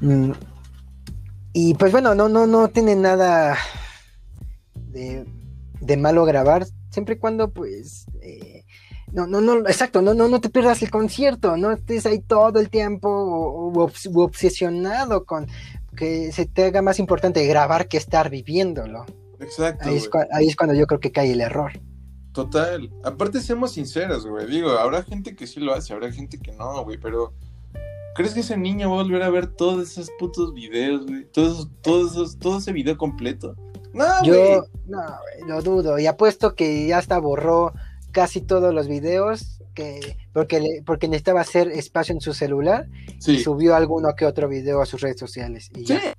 Mm, 0.00 0.32
y 1.52 1.74
pues 1.74 1.92
bueno, 1.92 2.14
no, 2.14 2.28
no, 2.28 2.46
no 2.46 2.68
tiene 2.68 2.96
nada 2.96 3.56
de, 4.74 5.24
malo 5.96 6.24
grabar, 6.24 6.66
siempre 6.90 7.14
y 7.14 7.18
cuando 7.18 7.50
pues... 7.50 8.06
Eh, 8.20 8.64
no, 9.12 9.26
no, 9.26 9.42
no, 9.42 9.58
exacto, 9.68 10.00
no, 10.00 10.14
no, 10.14 10.26
no 10.28 10.40
te 10.40 10.48
pierdas 10.48 10.82
el 10.82 10.90
concierto, 10.90 11.58
no 11.58 11.70
estés 11.70 12.06
ahí 12.06 12.20
todo 12.20 12.58
el 12.58 12.70
tiempo 12.70 13.10
o, 13.10 13.90
obsesionado 14.22 15.26
con 15.26 15.46
que 15.94 16.32
se 16.32 16.46
te 16.46 16.64
haga 16.64 16.80
más 16.80 16.98
importante 16.98 17.46
grabar 17.46 17.88
que 17.88 17.98
estar 17.98 18.30
viviéndolo. 18.30 19.04
Exacto. 19.38 19.88
ahí 20.32 20.46
es 20.48 20.56
cuando 20.56 20.74
yo 20.74 20.86
creo 20.86 21.00
que 21.00 21.12
cae 21.12 21.32
el 21.32 21.42
error. 21.42 21.72
Total. 22.32 22.90
Aparte, 23.04 23.40
seamos 23.40 23.72
sinceros, 23.72 24.26
güey. 24.26 24.46
Digo, 24.46 24.70
habrá 24.70 25.02
gente 25.02 25.36
que 25.36 25.46
sí 25.46 25.60
lo 25.60 25.74
hace, 25.74 25.92
habrá 25.92 26.10
gente 26.10 26.38
que 26.38 26.52
no, 26.52 26.82
güey, 26.84 26.98
pero. 26.98 27.34
¿Crees 28.14 28.34
que 28.34 28.40
ese 28.40 28.58
niño 28.58 28.90
va 28.90 29.00
a 29.00 29.02
volver 29.02 29.22
a 29.22 29.30
ver 29.30 29.46
todos 29.46 29.90
esos 29.90 30.10
putos 30.18 30.52
videos, 30.52 31.06
güey? 31.06 31.24
Todos, 31.32 31.70
todos 31.82 32.38
todo 32.38 32.58
ese 32.58 32.72
video 32.72 32.96
completo. 32.96 33.54
No, 33.94 34.24
Yo, 34.24 34.32
güey. 34.34 34.60
no, 34.86 34.98
güey, 34.98 35.48
lo 35.48 35.62
dudo. 35.62 35.98
Y 35.98 36.06
apuesto 36.06 36.54
que 36.54 36.86
ya 36.86 36.98
hasta 36.98 37.18
borró 37.18 37.72
casi 38.10 38.40
todos 38.40 38.72
los 38.74 38.88
videos 38.88 39.58
que 39.74 40.16
porque 40.34 40.60
le- 40.60 40.82
porque 40.84 41.08
necesitaba 41.08 41.40
hacer 41.40 41.68
espacio 41.68 42.14
en 42.14 42.20
su 42.20 42.34
celular 42.34 42.86
y 43.26 43.38
subió 43.38 43.74
alguno 43.74 44.14
que 44.14 44.26
otro 44.26 44.48
video 44.48 44.82
a 44.82 44.86
sus 44.86 45.00
redes 45.00 45.18
sociales. 45.18 45.70
Y 45.74 45.86
Sí. 45.86 45.94
ya. 45.94 46.14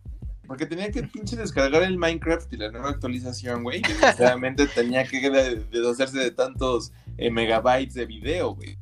Porque 0.48 0.66
tenía 0.66 0.92
que 0.92 1.04
pinche 1.04 1.36
descargar 1.36 1.84
el 1.84 1.98
Minecraft 1.98 2.52
y 2.54 2.58
la 2.58 2.70
nueva 2.72 2.90
actualización, 2.90 3.64
güey. 3.64 3.82
Desgraciadamente 3.82 4.68
tenía 4.68 5.04
que 5.06 5.30
de- 5.30 5.56
deshacerse 5.72 6.20
de 6.20 6.32
tantos 6.32 6.92
eh, 7.18 7.30
megabytes 7.32 7.94
de 7.94 8.06
video, 8.06 8.56
güey. 8.56 8.78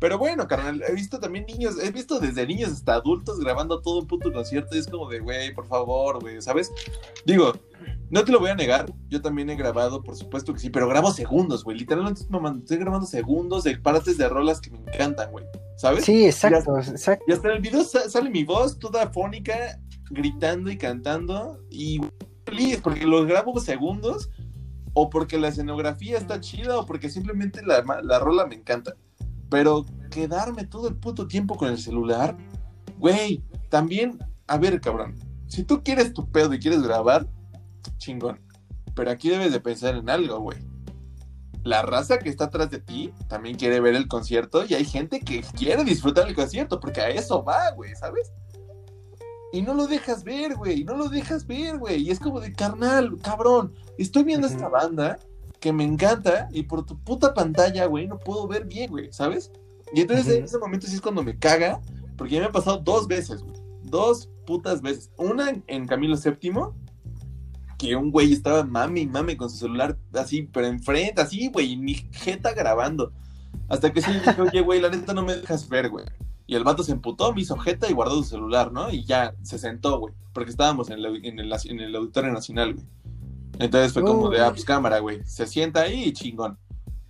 Pero 0.00 0.16
bueno, 0.18 0.46
carnal, 0.46 0.82
he 0.86 0.92
visto 0.92 1.18
también 1.18 1.44
niños, 1.46 1.74
he 1.82 1.90
visto 1.90 2.20
desde 2.20 2.46
niños 2.46 2.70
hasta 2.70 2.94
adultos 2.94 3.40
grabando 3.40 3.80
todo 3.80 3.98
un 4.00 4.06
puto 4.06 4.32
concierto 4.32 4.76
y 4.76 4.78
es 4.78 4.86
como 4.86 5.08
de, 5.08 5.18
güey, 5.18 5.52
por 5.54 5.66
favor, 5.66 6.20
güey, 6.20 6.40
¿sabes? 6.40 6.70
Digo, 7.26 7.52
no 8.10 8.24
te 8.24 8.32
lo 8.32 8.40
voy 8.40 8.50
a 8.50 8.54
negar, 8.54 8.92
yo 9.08 9.20
también 9.20 9.50
he 9.50 9.56
grabado, 9.56 10.02
por 10.02 10.16
supuesto 10.16 10.52
que 10.54 10.60
sí, 10.60 10.70
pero 10.70 10.88
grabo 10.88 11.10
segundos, 11.12 11.64
güey. 11.64 11.78
Literalmente 11.78 12.22
estoy 12.22 12.76
grabando 12.78 13.06
segundos 13.06 13.64
de 13.64 13.76
partes 13.78 14.16
de 14.18 14.28
rolas 14.28 14.60
que 14.60 14.70
me 14.70 14.78
encantan, 14.78 15.30
güey. 15.30 15.44
¿Sabes? 15.76 16.04
Sí, 16.04 16.24
exacto, 16.26 16.76
exacto. 16.78 17.24
Y 17.28 17.32
hasta 17.32 17.48
en 17.48 17.54
el 17.56 17.60
video 17.62 17.84
sa- 17.84 18.08
sale 18.08 18.30
mi 18.30 18.44
voz 18.44 18.78
toda 18.78 19.10
fónica, 19.10 19.78
gritando 20.10 20.70
y 20.70 20.76
cantando. 20.78 21.60
Y 21.70 22.00
feliz 22.46 22.80
porque 22.82 23.06
los 23.06 23.26
grabo 23.26 23.60
segundos, 23.60 24.30
o 24.94 25.10
porque 25.10 25.38
la 25.38 25.48
escenografía 25.48 26.18
está 26.18 26.40
chida, 26.40 26.78
o 26.78 26.86
porque 26.86 27.10
simplemente 27.10 27.62
la, 27.64 27.84
la 28.02 28.18
rola 28.18 28.46
me 28.46 28.56
encanta. 28.56 28.94
Pero 29.50 29.84
quedarme 30.10 30.64
todo 30.64 30.88
el 30.88 30.96
puto 30.96 31.28
tiempo 31.28 31.56
con 31.56 31.68
el 31.68 31.78
celular, 31.78 32.36
güey, 32.98 33.42
también, 33.68 34.18
a 34.46 34.58
ver, 34.58 34.80
cabrón, 34.80 35.14
si 35.46 35.62
tú 35.62 35.82
quieres 35.84 36.12
tu 36.12 36.30
pedo 36.30 36.52
y 36.54 36.58
quieres 36.58 36.82
grabar, 36.82 37.26
chingón. 37.98 38.40
Pero 38.94 39.10
aquí 39.10 39.28
debes 39.28 39.52
de 39.52 39.60
pensar 39.60 39.94
en 39.96 40.10
algo, 40.10 40.40
güey. 40.40 40.58
La 41.64 41.82
raza 41.82 42.18
que 42.18 42.28
está 42.28 42.44
atrás 42.44 42.70
de 42.70 42.78
ti 42.78 43.12
también 43.28 43.56
quiere 43.56 43.80
ver 43.80 43.94
el 43.94 44.08
concierto 44.08 44.64
y 44.64 44.74
hay 44.74 44.84
gente 44.84 45.20
que 45.20 45.42
quiere 45.56 45.84
disfrutar 45.84 46.26
el 46.26 46.34
concierto 46.34 46.80
porque 46.80 47.00
a 47.00 47.10
eso 47.10 47.44
va, 47.44 47.70
güey, 47.72 47.94
¿sabes? 47.94 48.32
Y 49.52 49.62
no 49.62 49.74
lo 49.74 49.86
dejas 49.86 50.24
ver, 50.24 50.56
güey, 50.56 50.84
no 50.84 50.96
lo 50.96 51.08
dejas 51.08 51.46
ver, 51.46 51.78
güey. 51.78 52.02
Y 52.02 52.10
es 52.10 52.20
como 52.20 52.40
de 52.40 52.52
carnal, 52.52 53.16
cabrón, 53.22 53.74
estoy 53.98 54.24
viendo 54.24 54.46
esta 54.46 54.68
banda 54.68 55.18
que 55.60 55.72
me 55.72 55.84
encanta 55.84 56.48
y 56.52 56.62
por 56.64 56.84
tu 56.84 56.98
puta 56.98 57.34
pantalla, 57.34 57.86
güey, 57.86 58.06
no 58.06 58.18
puedo 58.18 58.46
ver 58.46 58.66
bien, 58.66 58.90
güey, 58.90 59.12
¿sabes? 59.12 59.50
Y 59.92 60.02
entonces 60.02 60.28
en 60.28 60.44
ese 60.44 60.58
momento 60.58 60.86
sí 60.86 60.94
es 60.94 61.00
cuando 61.00 61.22
me 61.22 61.38
caga, 61.38 61.80
porque 62.16 62.34
ya 62.34 62.40
me 62.40 62.46
ha 62.46 62.52
pasado 62.52 62.78
dos 62.78 63.06
veces, 63.06 63.42
güey. 63.42 63.56
Dos 63.82 64.28
putas 64.46 64.82
veces. 64.82 65.10
Una 65.16 65.52
en 65.66 65.86
Camilo 65.86 66.16
VII, 66.16 66.52
que 67.78 67.94
un 67.96 68.10
güey 68.10 68.32
estaba 68.32 68.64
mame 68.64 69.00
y 69.00 69.06
mame 69.06 69.36
con 69.36 69.48
su 69.48 69.56
celular 69.56 69.96
así, 70.12 70.42
pero 70.52 70.66
enfrente, 70.66 71.22
así, 71.22 71.48
güey, 71.48 71.72
y 71.72 71.76
mi 71.76 71.94
jeta 71.94 72.52
grabando. 72.52 73.12
Hasta 73.68 73.92
que 73.92 74.02
sí 74.02 74.10
dije, 74.12 74.40
oye, 74.42 74.60
güey, 74.60 74.80
la 74.80 74.90
neta 74.90 75.14
no 75.14 75.22
me 75.22 75.36
dejas 75.36 75.68
ver, 75.68 75.88
güey. 75.88 76.04
Y 76.46 76.54
el 76.56 76.64
vato 76.64 76.82
se 76.82 76.92
emputó, 76.92 77.32
me 77.32 77.42
hizo 77.42 77.56
jeta 77.56 77.88
y 77.88 77.92
guardó 77.92 78.16
su 78.16 78.24
celular, 78.24 78.72
¿no? 78.72 78.90
Y 78.90 79.04
ya 79.04 79.34
se 79.42 79.58
sentó, 79.58 80.00
güey. 80.00 80.14
Porque 80.32 80.50
estábamos 80.50 80.90
en 80.90 80.98
el, 80.98 81.24
en 81.24 81.38
el, 81.38 81.52
en 81.52 81.80
el 81.80 81.94
Auditorio 81.94 82.32
Nacional, 82.32 82.74
güey. 82.74 82.86
Entonces 83.58 83.92
fue 83.92 84.04
como 84.04 84.30
de, 84.30 84.38
Uy. 84.38 84.42
ah, 84.42 84.50
pues 84.50 84.64
cámara, 84.64 84.98
güey. 85.00 85.20
Se 85.24 85.46
sienta 85.46 85.82
ahí 85.82 86.04
y 86.04 86.12
chingón. 86.12 86.58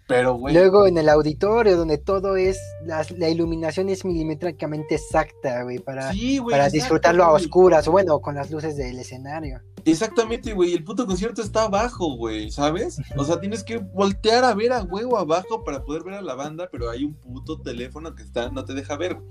Pero, 0.08 0.36
güey. 0.36 0.54
Luego 0.54 0.86
en 0.86 0.96
el 0.96 1.06
auditorio, 1.10 1.76
donde 1.76 1.98
todo 1.98 2.36
es, 2.36 2.58
la, 2.82 3.06
la 3.18 3.28
iluminación 3.28 3.90
es 3.90 4.06
milimétricamente 4.06 4.94
exacta, 4.94 5.62
güey, 5.64 5.80
para, 5.80 6.10
sí, 6.12 6.38
güey, 6.38 6.52
para 6.54 6.70
disfrutarlo 6.70 7.24
a 7.24 7.32
oscuras, 7.32 7.86
o 7.88 7.92
bueno, 7.92 8.18
con 8.20 8.34
las 8.34 8.50
luces 8.50 8.74
del 8.78 8.98
escenario. 8.98 9.60
Exactamente, 9.84 10.54
güey. 10.54 10.72
El 10.72 10.82
puto 10.82 11.04
concierto 11.04 11.42
está 11.42 11.64
abajo, 11.64 12.16
güey, 12.16 12.50
¿sabes? 12.50 12.98
O 13.18 13.24
sea, 13.24 13.38
tienes 13.38 13.62
que 13.62 13.76
voltear 13.76 14.44
a 14.44 14.54
ver 14.54 14.72
a 14.72 14.82
huevo 14.82 15.18
abajo 15.18 15.62
para 15.62 15.84
poder 15.84 16.04
ver 16.04 16.14
a 16.14 16.22
la 16.22 16.34
banda, 16.34 16.70
pero 16.72 16.88
hay 16.88 17.04
un 17.04 17.12
puto 17.12 17.60
teléfono 17.60 18.14
que 18.14 18.22
está, 18.22 18.50
no 18.50 18.64
te 18.64 18.72
deja 18.72 18.96
ver. 18.96 19.16
güey. 19.16 19.28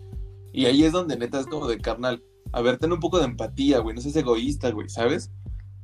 Y 0.54 0.68
ahí 0.68 0.84
es 0.84 0.92
donde 0.92 1.18
neta 1.18 1.40
es 1.40 1.48
como 1.48 1.68
de 1.68 1.80
carnal. 1.80 2.24
A 2.52 2.62
ver, 2.62 2.78
ten 2.78 2.92
un 2.92 3.00
poco 3.00 3.18
de 3.18 3.26
empatía, 3.26 3.80
güey. 3.80 3.96
No 3.96 4.02
seas 4.02 4.16
egoísta, 4.16 4.70
güey, 4.70 4.90
¿sabes? 4.90 5.32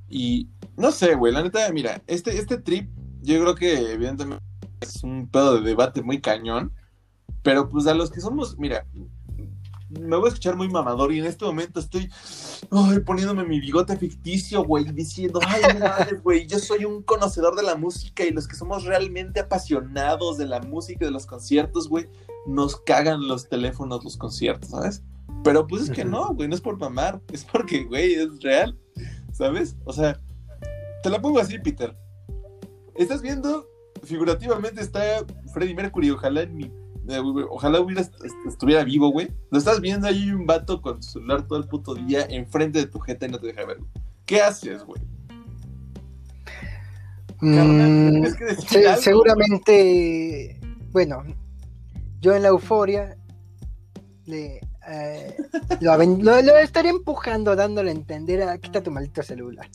Y 0.08 0.50
no 0.78 0.91
sé, 0.91 1.16
güey. 1.16 1.34
La 1.34 1.41
neta, 1.41 1.68
mira, 1.74 2.04
este, 2.06 2.38
este 2.38 2.58
trip, 2.60 2.91
yo 3.24 3.41
creo 3.41 3.56
que 3.56 3.94
evidentemente 3.94 4.44
es 4.84 5.03
un 5.03 5.27
pedo 5.27 5.55
de 5.55 5.61
debate 5.61 6.01
muy 6.01 6.21
cañón. 6.21 6.73
Pero 7.41 7.69
pues 7.69 7.88
a 7.88 7.93
los 7.93 8.09
que 8.09 8.21
somos, 8.21 8.57
mira, 8.57 8.86
me 9.99 10.15
voy 10.15 10.25
a 10.25 10.27
escuchar 10.29 10.55
muy 10.55 10.69
mamador 10.69 11.11
y 11.11 11.19
en 11.19 11.25
este 11.25 11.45
momento 11.45 11.79
estoy 11.79 12.09
ay, 12.71 12.99
poniéndome 12.99 13.43
mi 13.43 13.59
bigote 13.59 13.97
ficticio, 13.97 14.63
güey, 14.63 14.86
diciendo, 14.86 15.39
ay, 15.45 15.61
mames, 15.79 16.23
güey, 16.23 16.47
yo 16.47 16.59
soy 16.59 16.86
un 16.86 17.03
conocedor 17.03 17.55
de 17.55 17.63
la 17.63 17.75
música 17.75 18.23
y 18.23 18.31
los 18.31 18.47
que 18.47 18.55
somos 18.55 18.86
realmente 18.86 19.39
apasionados 19.39 20.38
de 20.38 20.47
la 20.47 20.59
música 20.61 21.03
y 21.03 21.07
de 21.07 21.11
los 21.11 21.25
conciertos, 21.25 21.88
güey, 21.88 22.09
nos 22.47 22.77
cagan 22.81 23.27
los 23.27 23.47
teléfonos, 23.49 24.03
los 24.03 24.17
conciertos, 24.17 24.71
¿sabes? 24.71 25.03
Pero 25.43 25.67
pues 25.67 25.84
es 25.84 25.91
que 25.91 26.05
no, 26.05 26.34
güey, 26.34 26.47
no 26.47 26.55
es 26.55 26.61
por 26.61 26.77
mamar, 26.77 27.21
es 27.31 27.43
porque, 27.43 27.84
güey, 27.84 28.13
es 28.13 28.41
real, 28.41 28.77
¿sabes? 29.31 29.75
O 29.86 29.93
sea, 29.93 30.19
te 31.03 31.09
la 31.09 31.21
pongo 31.21 31.39
así, 31.39 31.59
Peter. 31.59 31.95
Estás 32.95 33.21
viendo, 33.21 33.67
figurativamente 34.04 34.82
está 34.82 35.01
Freddie 35.54 35.76
Mercury, 35.76 36.12
ojalá 36.12 36.41
en 36.41 36.56
mi 36.56 36.64
eh, 37.10 37.20
Ojalá 37.49 37.82
hubiera 37.82 38.01
est- 38.01 38.16
est- 38.24 38.36
estuviera 38.47 38.84
vivo, 38.86 39.10
güey. 39.10 39.30
Lo 39.51 39.58
estás 39.58 39.82
viendo 39.82 40.08
ahí 40.08 40.32
un 40.32 40.45
vato 40.45 40.82
con 40.82 40.97
tu 41.01 41.04
celular 41.08 41.45
todo 41.47 41.60
el 41.60 41.68
puto 41.68 41.93
día 41.95 42.26
enfrente 42.30 42.80
de 42.80 42.86
tu 42.88 42.99
jeta 42.99 43.26
y 43.26 43.30
no 43.30 43.39
te 43.39 43.47
deja 43.47 43.66
ver. 43.66 43.78
güey. 43.80 43.89
¿Qué 44.26 44.41
haces, 44.41 44.84
güey? 44.86 45.01
Mm, 47.41 48.24
que 48.38 48.45
decir 48.45 48.70
se- 48.70 48.88
algo, 48.88 49.01
seguramente, 49.01 50.60
bueno, 50.91 51.24
yo 52.22 52.34
en 52.36 52.43
la 52.43 52.47
euforia 52.49 53.18
le, 54.26 54.62
eh, 54.88 55.36
lo, 55.81 55.97
lo- 55.97 56.41
lo 56.41 56.57
estaría 56.57 56.91
empujando, 56.91 57.55
dándole 57.55 57.91
a 57.91 57.93
entender 57.93 58.41
a 58.43 58.57
quita 58.57 58.81
tu 58.81 58.91
maldito 58.91 59.23
celular. 59.23 59.69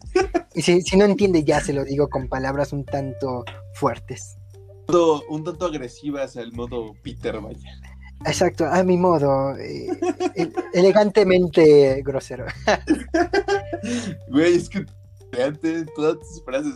Y 0.55 0.63
si, 0.63 0.81
si 0.83 0.97
no 0.97 1.05
entiende, 1.05 1.45
ya 1.45 1.61
se 1.61 1.73
lo 1.73 1.85
digo 1.85 2.09
con 2.09 2.29
palabras 2.29 2.73
un 2.73 2.85
tanto 2.85 3.45
fuertes. 3.75 4.37
Un 4.49 4.87
tanto- 4.87 5.23
Un 5.29 5.45
tanto 5.45 5.67
agresiva 5.67 6.23
hacia 6.25 6.43
el 6.43 6.53
modo 6.53 6.95
Peter, 7.03 7.41
vaya. 7.41 7.71
Exacto, 8.27 8.67
a 8.67 8.83
mi 8.83 8.97
modo, 8.97 9.57
eh, 9.59 9.87
elegantemente 10.73 12.03
grosero. 12.03 12.47
Güey, 14.29 14.57
es 14.57 14.69
que 14.69 14.85
antes 15.41 15.87
todas 15.95 16.19
tus 16.19 16.43
frases, 16.45 16.75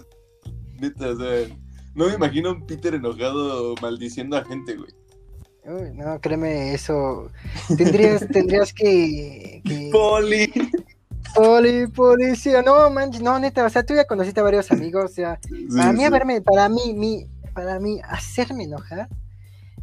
neta, 0.80 1.08
o 1.10 1.16
sea, 1.16 1.48
no 1.94 2.06
me 2.06 2.14
imagino 2.14 2.50
a 2.50 2.52
un 2.52 2.66
Peter 2.66 2.94
enojado 2.94 3.74
maldiciendo 3.82 4.36
a 4.36 4.44
gente, 4.44 4.76
güey. 4.76 4.90
Uy, 5.64 5.90
no, 5.94 6.20
créeme, 6.20 6.74
eso. 6.74 7.30
Tendrías, 7.76 8.26
tendrías 8.32 8.72
que. 8.72 9.62
que- 9.64 9.90
Poli. 9.92 10.52
Poli, 11.34 11.86
policía, 11.86 12.60
no 12.62 12.90
manches, 12.90 13.22
no, 13.22 13.38
neta, 13.38 13.64
o 13.64 13.70
sea, 13.70 13.84
tú 13.84 13.94
ya 13.94 14.04
conociste 14.04 14.40
a 14.40 14.42
varios 14.42 14.70
amigos, 14.70 15.04
o 15.04 15.08
sea, 15.14 15.38
para 15.74 15.92
mí, 15.92 16.00
sí. 16.00 16.04
haberme, 16.04 16.42
para 16.42 16.68
mí, 16.68 16.92
mi, 16.94 17.26
para 17.54 17.78
mí, 17.80 18.00
hacerme 18.06 18.64
enojar 18.64 19.08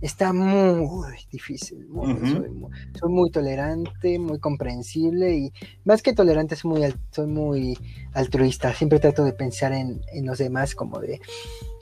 está 0.02 0.32
muy 0.32 1.16
difícil. 1.32 1.88
muy- 1.88 2.20
soy, 2.30 2.50
muy, 2.50 2.70
soy 3.00 3.10
muy 3.12 3.32
tolerante, 3.32 4.20
muy 4.20 4.38
comprensible 4.40 5.34
y 5.38 5.54
más 5.86 6.02
que 6.04 6.14
tolerante, 6.14 6.56
soy 6.56 6.72
muy, 6.72 6.84
al- 6.84 7.00
soy 7.12 7.28
muy 7.28 7.78
altruista. 8.14 8.74
Siempre 8.76 9.00
trato 9.00 9.24
de 9.24 9.34
pensar 9.34 9.72
en, 9.74 10.02
en 10.14 10.26
los 10.28 10.38
demás 10.38 10.76
como 10.76 11.00
de, 11.00 11.20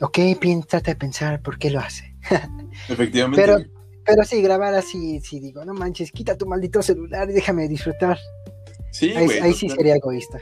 ok, 0.01 0.17
trata 0.67 0.91
de 0.91 0.95
pensar 0.95 1.41
por 1.41 1.57
qué 1.59 1.71
lo 1.71 1.79
hace. 1.79 2.15
Efectivamente. 2.89 3.41
Pero-. 3.41 3.76
Pero 4.07 4.23
sí, 4.23 4.41
grabar 4.41 4.73
así, 4.73 5.19
sí 5.19 5.39
digo, 5.39 5.63
no 5.65 5.73
manches, 5.73 6.11
quita 6.11 6.37
tu 6.37 6.45
maldito 6.47 6.81
celular 6.81 7.29
y 7.29 7.33
déjame 7.33 7.67
disfrutar. 7.67 8.17
Sí, 8.91 9.11
ahí, 9.11 9.25
güey. 9.25 9.39
ahí 9.39 9.53
sí 9.53 9.69
sería 9.69 9.95
egoísta. 9.95 10.39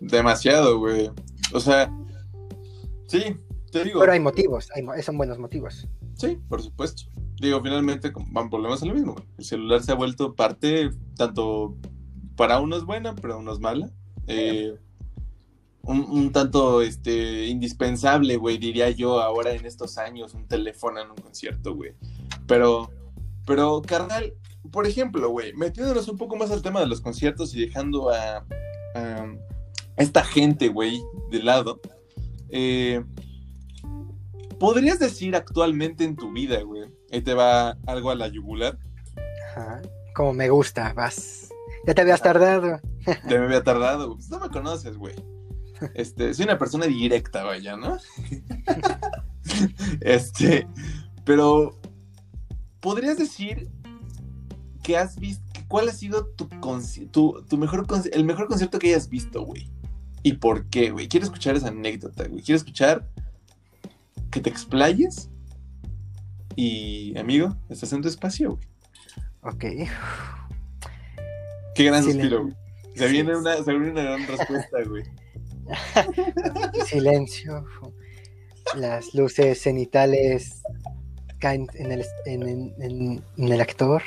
Demasiado, 0.00 0.78
güey. 0.78 1.10
O 1.52 1.60
sea, 1.60 1.92
sí, 3.06 3.36
te 3.72 3.84
digo. 3.84 4.00
Pero 4.00 4.12
hay 4.12 4.20
motivos, 4.20 4.68
hay, 4.74 5.02
son 5.02 5.16
buenos 5.18 5.38
motivos. 5.38 5.86
Sí, 6.14 6.38
por 6.48 6.62
supuesto. 6.62 7.02
Digo, 7.40 7.60
finalmente, 7.62 8.10
van- 8.30 8.48
volvemos 8.50 8.82
a 8.82 8.86
lo 8.86 8.94
mismo. 8.94 9.12
güey. 9.14 9.24
El 9.38 9.44
celular 9.44 9.82
se 9.82 9.92
ha 9.92 9.94
vuelto 9.96 10.34
parte, 10.34 10.90
tanto 11.16 11.76
para 12.36 12.60
unos 12.60 12.84
buena, 12.86 13.14
para 13.14 13.36
unos 13.36 13.60
mala. 13.60 13.90
Eh, 14.26 14.74
un, 15.82 16.00
un 16.10 16.32
tanto 16.32 16.82
este, 16.82 17.46
indispensable, 17.46 18.36
güey, 18.36 18.58
diría 18.58 18.90
yo, 18.90 19.20
ahora 19.20 19.52
en 19.52 19.64
estos 19.64 19.96
años, 19.98 20.34
un 20.34 20.46
teléfono 20.46 21.00
en 21.00 21.10
un 21.10 21.16
concierto, 21.16 21.74
güey. 21.74 21.94
Pero, 22.48 22.90
pero, 23.46 23.80
carnal, 23.82 24.34
por 24.72 24.86
ejemplo, 24.86 25.28
güey, 25.30 25.52
metiéndonos 25.52 26.08
un 26.08 26.16
poco 26.16 26.34
más 26.34 26.50
al 26.50 26.62
tema 26.62 26.80
de 26.80 26.86
los 26.86 27.00
conciertos 27.00 27.54
y 27.54 27.60
dejando 27.60 28.10
a, 28.10 28.44
a 28.94 29.26
esta 29.96 30.24
gente, 30.24 30.68
güey, 30.68 31.00
de 31.30 31.42
lado. 31.42 31.80
Eh, 32.48 33.04
¿Podrías 34.58 34.98
decir 34.98 35.36
actualmente 35.36 36.04
en 36.04 36.16
tu 36.16 36.32
vida, 36.32 36.62
güey? 36.62 36.90
Ahí 37.12 37.20
te 37.20 37.34
va 37.34 37.76
algo 37.86 38.10
a 38.10 38.16
la 38.16 38.28
yugular. 38.28 38.78
Ajá. 39.50 39.82
Como 40.14 40.32
me 40.32 40.48
gusta, 40.48 40.92
vas. 40.94 41.48
Ya 41.86 41.94
te 41.94 42.00
habías 42.00 42.22
tardado. 42.22 42.80
Ya 43.06 43.38
me 43.38 43.44
había 43.44 43.62
tardado, 43.62 44.06
güey. 44.08 44.16
Pues 44.16 44.30
no 44.30 44.40
me 44.40 44.48
conoces, 44.48 44.96
güey. 44.96 45.14
Este, 45.94 46.34
soy 46.34 46.44
una 46.44 46.58
persona 46.58 46.86
directa, 46.86 47.44
vaya, 47.44 47.76
¿no? 47.76 47.98
este, 50.00 50.66
pero 51.24 51.77
¿podrías 52.80 53.18
decir 53.18 53.68
que 54.82 54.96
has 54.96 55.18
visto, 55.18 55.42
cuál 55.68 55.88
ha 55.88 55.92
sido 55.92 56.26
tu, 56.26 56.48
tu, 57.10 57.44
tu 57.48 57.58
mejor 57.58 57.86
el 58.12 58.24
mejor 58.24 58.48
concierto 58.48 58.78
que 58.78 58.88
hayas 58.88 59.08
visto, 59.08 59.42
güey? 59.42 59.70
¿Y 60.22 60.34
por 60.34 60.66
qué, 60.66 60.90
güey? 60.90 61.08
Quiero 61.08 61.24
escuchar 61.24 61.56
esa 61.56 61.68
anécdota, 61.68 62.26
güey. 62.26 62.42
Quiero 62.42 62.56
escuchar 62.56 63.08
que 64.30 64.40
te 64.40 64.50
explayes. 64.50 65.30
Y, 66.56 67.16
amigo, 67.16 67.56
estás 67.68 67.92
en 67.92 68.02
tu 68.02 68.08
espacio, 68.08 68.56
güey. 68.56 68.68
Ok. 69.42 69.64
Qué 71.74 71.84
gran 71.84 72.02
suspiro, 72.02 72.42
güey. 72.42 72.54
Se, 72.96 73.06
viene 73.06 73.36
una, 73.36 73.62
se 73.62 73.70
viene 73.70 73.90
una 73.92 74.02
gran 74.02 74.26
respuesta, 74.26 74.78
güey. 74.86 75.04
Silencio. 76.86 77.64
Las 78.76 79.14
luces 79.14 79.62
cenitales 79.62 80.62
en 81.40 81.92
el, 81.92 82.04
en, 82.26 82.42
en, 82.42 83.22
en, 83.36 83.52
el 83.52 83.60
actor. 83.60 84.02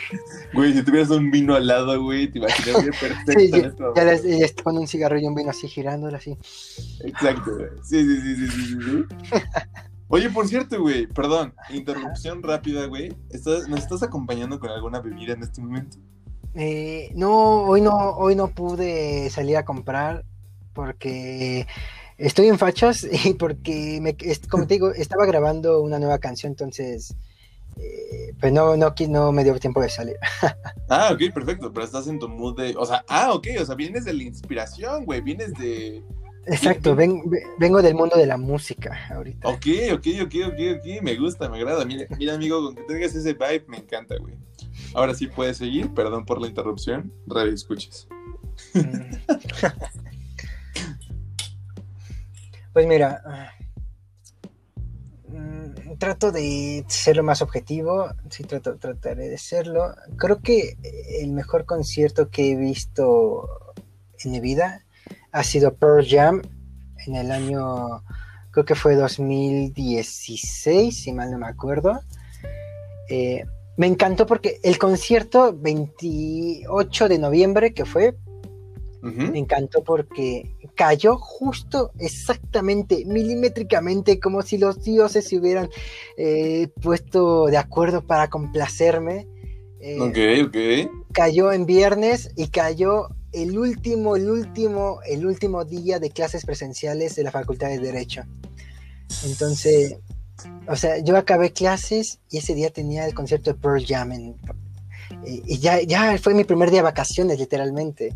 Güey, 0.54 0.74
si 0.74 0.84
tuvieras 0.84 1.10
un 1.10 1.32
vino 1.32 1.56
al 1.56 1.68
lado, 1.68 2.02
güey, 2.04 2.32
te 2.32 2.40
imaginaría 2.40 2.92
perfecto. 3.00 3.32
Sí, 3.38 3.52
ya, 3.52 3.74
ya, 3.96 4.04
les, 4.04 4.24
ya 4.24 4.64
con 4.64 4.78
un 4.78 4.88
cigarro 4.88 5.20
y 5.20 5.26
un 5.26 5.36
vino 5.36 5.50
así 5.50 5.68
girándolo 5.68 6.18
así. 6.18 6.38
Exacto, 7.04 7.56
güey. 7.56 7.70
Sí, 7.84 8.04
sí, 8.04 8.22
sí, 8.22 8.36
sí, 8.36 8.48
sí, 8.48 8.78
sí. 8.82 9.40
Oye, 10.08 10.30
por 10.30 10.46
cierto, 10.46 10.82
güey, 10.82 11.08
perdón, 11.08 11.54
interrupción 11.70 12.44
rápida, 12.44 12.86
güey. 12.86 13.16
¿Nos 13.70 13.80
estás 13.80 14.04
acompañando 14.04 14.60
con 14.60 14.70
alguna 14.70 15.00
bebida 15.00 15.34
en 15.34 15.44
este 15.44 15.62
momento? 15.62 15.98
Eh, 16.54 17.12
no, 17.16 17.62
hoy 17.62 17.80
no, 17.80 17.94
hoy 17.94 18.36
no 18.36 18.50
pude 18.50 19.30
salir 19.30 19.56
a 19.56 19.64
comprar 19.64 20.26
porque 20.74 21.66
estoy 22.22 22.48
en 22.48 22.58
fachas 22.58 23.08
y 23.26 23.34
porque, 23.34 24.00
me, 24.02 24.16
como 24.50 24.68
te 24.68 24.76
digo, 24.76 24.92
estaba 24.92 25.26
grabando 25.26 25.82
una 25.82 26.00
nueva 26.00 26.20
canción, 26.20 26.52
entonces, 26.52 27.16
eh, 27.78 28.34
pues 28.40 28.54
no, 28.54 28.78
no, 28.78 28.94
no 29.10 29.32
me 29.32 29.44
dio 29.44 29.60
tiempo 29.60 29.82
de 29.82 29.90
salir. 29.90 30.16
ah, 30.90 31.10
ok, 31.14 31.34
perfecto, 31.34 31.72
pero 31.74 31.86
estás 31.86 32.08
en 32.08 32.20
tu 32.20 32.30
mood 32.30 32.58
de, 32.58 32.76
o 32.78 32.86
sea, 32.86 33.04
ah, 33.08 33.34
ok, 33.34 33.48
o 33.60 33.66
sea, 33.66 33.76
vienes 33.76 34.06
de 34.06 34.14
la 34.14 34.24
inspiración, 34.24 35.06
güey, 35.06 35.22
vienes 35.22 35.54
de... 35.56 36.04
Exacto, 36.48 36.96
vengo 36.96 37.82
del 37.84 37.94
mundo 37.94 38.18
de 38.18 38.26
la 38.26 38.36
música 38.36 39.00
ahorita. 39.12 39.48
Ok, 39.48 39.68
ok, 39.94 40.08
ok, 40.24 40.36
ok, 40.48 40.60
ok, 40.78 41.04
me 41.04 41.16
gusta, 41.16 41.48
me 41.48 41.58
agrada. 41.58 41.86
Mira, 41.86 42.08
mira 42.18 42.34
amigo, 42.34 42.64
con 42.64 42.76
que 42.76 42.82
tengas 42.82 43.14
ese 43.14 43.34
vibe, 43.34 43.66
me 43.68 43.78
encanta, 43.78 44.16
güey. 44.18 44.34
Ahora 44.96 45.14
sí 45.14 45.28
puedes 45.28 45.58
seguir, 45.58 45.94
perdón 45.94 46.26
por 46.26 46.42
la 46.42 46.48
interrupción, 46.48 47.14
radio 47.28 47.54
escuches. 47.54 48.08
Mm. 48.74 50.01
pues 52.74 52.88
mira, 52.88 53.22
mm, 55.28 55.98
trato 55.98 56.32
de 56.32 56.86
ser 56.88 57.18
lo 57.18 57.24
más 57.24 57.42
objetivo, 57.42 58.10
sí 58.30 58.44
trato, 58.44 58.78
trataré 58.78 59.30
de 59.30 59.38
serlo. 59.38 59.94
Creo 60.18 60.42
que 60.42 60.78
el 61.22 61.32
mejor 61.32 61.66
concierto 61.66 62.30
que 62.30 62.52
he 62.52 62.56
visto 62.56 63.74
en 64.24 64.32
mi 64.32 64.40
vida 64.40 64.86
ha 65.32 65.44
sido 65.44 65.76
Pearl 65.76 66.06
Jam 66.08 66.42
en 67.06 67.16
el 67.16 67.32
año, 67.32 68.04
creo 68.52 68.66
que 68.66 68.76
fue 68.76 68.96
2016, 68.96 71.04
si 71.04 71.14
mal 71.14 71.32
no 71.32 71.40
me 71.40 71.48
acuerdo. 71.48 72.02
Eh, 73.10 73.46
me 73.78 73.88
encantó 73.88 74.26
porque 74.26 74.60
el 74.64 74.78
concierto 74.78 75.58
28 75.58 77.10
de 77.10 77.20
noviembre 77.20 77.74
que 77.74 77.86
fue, 77.86 78.16
me 79.02 79.40
encantó 79.40 79.84
porque 79.84 80.56
cayó 80.76 81.18
justo 81.18 81.92
exactamente, 82.00 83.04
milimétricamente, 83.06 84.20
como 84.20 84.42
si 84.44 84.58
los 84.58 84.84
dioses 84.84 85.28
se 85.28 85.38
hubieran 85.38 85.70
eh, 86.18 86.68
puesto 86.82 87.48
de 87.48 87.58
acuerdo 87.58 88.06
para 88.06 88.30
complacerme. 88.30 89.28
Eh, 89.80 90.00
ok, 90.00 90.48
ok. 90.48 90.92
Cayó 91.12 91.52
en 91.52 91.66
viernes 91.66 92.32
y 92.36 92.50
cayó 92.50 93.08
el 93.32 93.58
último, 93.58 94.16
el 94.16 94.30
último, 94.30 95.00
el 95.06 95.26
último 95.26 95.66
día 95.66 96.00
de 96.00 96.12
clases 96.12 96.46
presenciales 96.46 97.16
de 97.16 97.24
la 97.24 97.32
Facultad 97.32 97.70
de 97.70 97.80
Derecho. 97.80 98.24
Entonces, 99.26 99.98
o 100.68 100.76
sea, 100.76 101.00
yo 101.00 101.18
acabé 101.18 101.52
clases 101.52 102.20
y 102.30 102.38
ese 102.38 102.54
día 102.54 102.70
tenía 102.70 103.06
el 103.06 103.14
concierto 103.14 103.52
de 103.52 103.60
Pearl 103.60 103.86
Jam. 103.86 104.36
y, 105.26 105.58
ya, 105.60 105.82
ya 105.82 106.18
fue 106.18 106.34
mi 106.34 106.44
primer 106.44 106.70
día 106.70 106.80
de 106.80 106.84
vacaciones, 106.84 107.40
literalmente. 107.40 108.16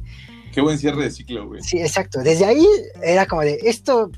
Qué 0.56 0.62
buen 0.62 0.80
cierre 0.80 1.04
de 1.04 1.12
ciclo, 1.12 1.50
güey. 1.50 1.62
Sí, 1.62 1.82
exacto. 1.82 2.22
Desde 2.24 2.46
ahí 2.46 2.66
era 3.04 3.26
como 3.26 3.42
de, 3.42 3.60
esto 3.64 4.10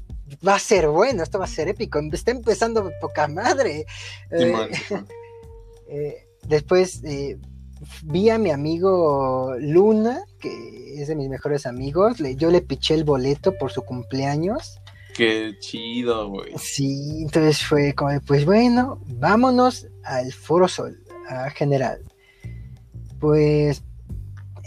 va 0.48 0.54
a 0.54 0.60
ser 0.60 0.88
bueno, 0.88 1.24
esto 1.24 1.40
va 1.40 1.46
a 1.46 1.48
ser 1.48 1.68
épico. 1.68 2.00
Está 2.14 2.30
empezando 2.30 2.92
poca 3.02 3.28
madre. 3.28 3.88
Eh, 4.30 4.70
eh, 5.90 6.28
después 6.44 7.04
eh, 7.04 7.40
vi 8.04 8.30
a 8.30 8.38
mi 8.38 8.52
amigo 8.52 9.56
Luna, 9.60 10.22
que 10.40 11.02
es 11.02 11.08
de 11.08 11.16
mis 11.16 11.28
mejores 11.28 11.66
amigos. 11.66 12.18
yo 12.36 12.52
le 12.52 12.62
piché 12.62 12.94
el 12.94 13.04
boleto 13.04 13.58
por 13.58 13.72
su 13.72 13.82
cumpleaños. 13.82 14.80
Qué 15.16 15.56
chido, 15.60 16.30
güey. 16.30 16.54
Sí, 16.60 17.24
entonces 17.24 17.66
fue 17.66 17.96
como, 17.96 18.12
pues 18.22 18.46
bueno, 18.46 19.02
vámonos 19.08 19.88
al 20.04 20.32
Foro 20.32 20.68
Sol, 20.68 21.02
a 21.28 21.50
general. 21.50 22.00
Pues 23.20 23.82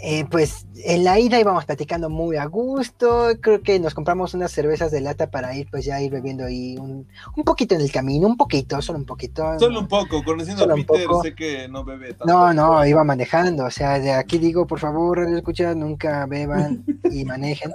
eh, 0.03 0.25
pues 0.31 0.65
en 0.83 1.03
la 1.03 1.19
ida 1.19 1.39
íbamos 1.39 1.65
platicando 1.65 2.09
muy 2.09 2.35
a 2.35 2.45
gusto, 2.45 3.27
creo 3.39 3.61
que 3.61 3.79
nos 3.79 3.93
compramos 3.93 4.33
unas 4.33 4.51
cervezas 4.51 4.91
de 4.91 4.99
lata 4.99 5.29
para 5.29 5.55
ir, 5.55 5.67
pues 5.69 5.85
ya 5.85 6.01
ir 6.01 6.11
bebiendo 6.11 6.45
ahí 6.45 6.75
un, 6.75 7.07
un 7.35 7.43
poquito 7.43 7.75
en 7.75 7.81
el 7.81 7.91
camino, 7.91 8.25
un 8.25 8.35
poquito, 8.35 8.81
solo 8.81 8.97
un 8.97 9.05
poquito. 9.05 9.59
Solo 9.59 9.79
un 9.79 9.87
poco, 9.87 10.23
conociendo 10.23 10.63
a 10.63 10.75
Peter, 10.75 11.07
sé 11.21 11.35
que 11.35 11.67
no 11.67 11.83
bebe 11.83 12.13
tanto. 12.13 12.25
No, 12.25 12.51
no, 12.51 12.83
iba 12.83 13.03
manejando, 13.03 13.65
o 13.65 13.69
sea, 13.69 13.99
de 13.99 14.11
aquí 14.11 14.39
digo, 14.39 14.65
por 14.65 14.79
favor, 14.79 15.23
escucha, 15.35 15.75
nunca 15.75 16.25
beban 16.25 16.83
y 17.11 17.23
manejen. 17.25 17.71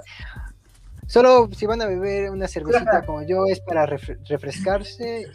Solo 1.05 1.49
si 1.55 1.65
van 1.65 1.81
a 1.81 1.85
beber 1.85 2.29
una 2.29 2.49
cervecita 2.49 3.05
como 3.05 3.23
yo 3.23 3.45
es 3.45 3.61
para 3.61 3.85
refrescarse 3.85 5.25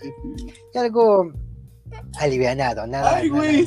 y, 0.74 0.78
algo 0.78 1.32
alivianado, 2.20 2.86
nada. 2.86 3.16
Ay, 3.16 3.30
güey, 3.30 3.66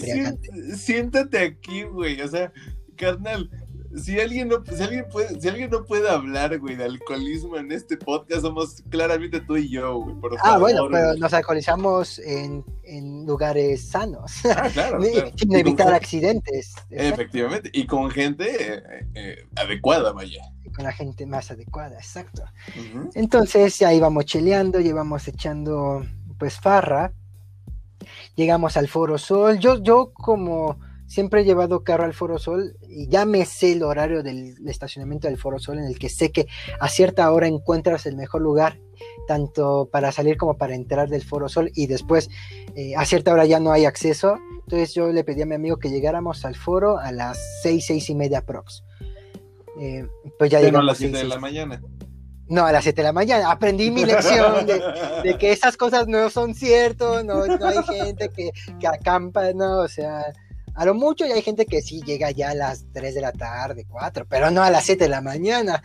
siéntate 0.75 1.39
aquí, 1.39 1.81
güey, 1.83 2.21
o 2.21 2.27
sea, 2.27 2.51
carnal, 2.95 3.49
si 3.95 4.19
alguien 4.19 4.49
no, 4.49 4.63
si 4.65 4.83
alguien 4.83 5.05
puede, 5.09 5.39
si 5.39 5.47
alguien 5.47 5.69
no 5.69 5.83
puede 5.85 6.09
hablar, 6.09 6.57
güey, 6.59 6.75
de 6.75 6.83
alcoholismo 6.85 7.57
en 7.57 7.71
este 7.71 7.97
podcast, 7.97 8.41
somos 8.41 8.83
claramente 8.89 9.39
tú 9.39 9.57
y 9.57 9.69
yo, 9.69 9.99
güey. 9.99 10.15
ah, 10.43 10.57
bueno, 10.57 10.87
pero 10.91 11.15
nos 11.15 11.33
alcoholizamos 11.33 12.19
en, 12.19 12.65
en 12.83 13.25
lugares 13.25 13.89
sanos. 13.89 14.45
Ah, 14.45 14.69
claro. 14.71 14.99
Sin 15.37 15.55
evitar 15.55 15.93
accidentes. 15.93 16.73
Efectivamente, 16.89 17.69
y 17.73 17.85
con 17.85 18.09
gente 18.09 18.75
eh, 18.75 19.07
eh, 19.15 19.47
adecuada, 19.55 20.11
vaya. 20.11 20.41
Con 20.75 20.85
la 20.85 20.91
gente 20.91 21.25
más 21.25 21.51
adecuada, 21.51 21.95
exacto. 21.95 22.43
Entonces 23.13 23.79
ya 23.79 23.93
íbamos 23.93 24.25
cheleando, 24.25 24.79
íbamos 24.79 25.27
echando 25.27 26.05
pues 26.37 26.59
farra. 26.59 27.13
Llegamos 28.35 28.75
al 28.75 28.89
Foro 28.89 29.17
Sol. 29.17 29.57
Yo, 29.57 29.81
yo 29.81 30.11
como 30.13 30.77
siempre 31.07 31.41
he 31.41 31.45
llevado 31.45 31.83
carro 31.83 32.03
al 32.03 32.13
Foro 32.13 32.39
Sol 32.39 32.75
y 32.87 33.07
ya 33.07 33.25
me 33.25 33.45
sé 33.45 33.73
el 33.73 33.83
horario 33.83 34.23
del 34.23 34.55
estacionamiento 34.67 35.27
del 35.27 35.37
Foro 35.37 35.59
Sol 35.59 35.79
en 35.79 35.85
el 35.85 35.99
que 35.99 36.09
sé 36.09 36.31
que 36.31 36.47
a 36.79 36.89
cierta 36.89 37.31
hora 37.31 37.47
encuentras 37.47 38.05
el 38.05 38.15
mejor 38.15 38.41
lugar, 38.41 38.79
tanto 39.27 39.89
para 39.91 40.11
salir 40.11 40.37
como 40.37 40.57
para 40.57 40.75
entrar 40.75 41.09
del 41.09 41.23
Foro 41.23 41.49
Sol 41.49 41.71
y 41.73 41.87
después 41.87 42.29
eh, 42.75 42.95
a 42.95 43.05
cierta 43.05 43.33
hora 43.33 43.45
ya 43.45 43.59
no 43.59 43.71
hay 43.71 43.85
acceso. 43.85 44.37
Entonces 44.63 44.93
yo 44.93 45.11
le 45.11 45.23
pedí 45.23 45.41
a 45.41 45.45
mi 45.45 45.55
amigo 45.55 45.77
que 45.77 45.89
llegáramos 45.89 46.43
al 46.43 46.55
foro 46.55 46.97
a 46.97 47.11
las 47.11 47.37
seis, 47.61 47.85
seis 47.85 48.09
y 48.09 48.15
media 48.15 48.41
prox. 48.41 48.83
Eh, 49.79 50.07
pues 50.39 50.49
ya 50.49 50.59
Pero 50.59 50.79
a 50.79 50.83
las 50.83 50.97
7 50.97 51.17
de 51.17 51.23
la 51.25 51.37
mañana. 51.37 51.81
No, 52.47 52.65
a 52.65 52.71
las 52.71 52.83
7 52.83 53.01
de 53.01 53.03
la 53.03 53.13
mañana. 53.13 53.51
Aprendí 53.51 53.91
mi 53.91 54.05
lección 54.05 54.65
de, 54.65 55.37
que 55.37 55.51
esas 55.51 55.75
cosas 55.77 56.07
no 56.07 56.29
son 56.29 56.53
ciertas, 56.53 57.25
no, 57.25 57.45
no 57.45 57.67
hay 57.67 57.83
gente 57.83 58.29
que, 58.29 58.51
que 58.79 58.87
acampa, 58.87 59.51
no, 59.53 59.79
o 59.79 59.87
sea, 59.87 60.23
a 60.75 60.85
lo 60.85 60.93
mucho 60.93 61.25
ya 61.25 61.35
hay 61.35 61.41
gente 61.41 61.65
que 61.65 61.81
sí 61.81 62.01
llega 62.01 62.31
ya 62.31 62.49
a 62.49 62.55
las 62.55 62.85
3 62.91 63.15
de 63.15 63.21
la 63.21 63.31
tarde, 63.31 63.85
4, 63.89 64.25
pero 64.29 64.51
no 64.51 64.61
a 64.61 64.69
las 64.69 64.85
7 64.85 65.05
de 65.05 65.09
la 65.09 65.21
mañana. 65.21 65.81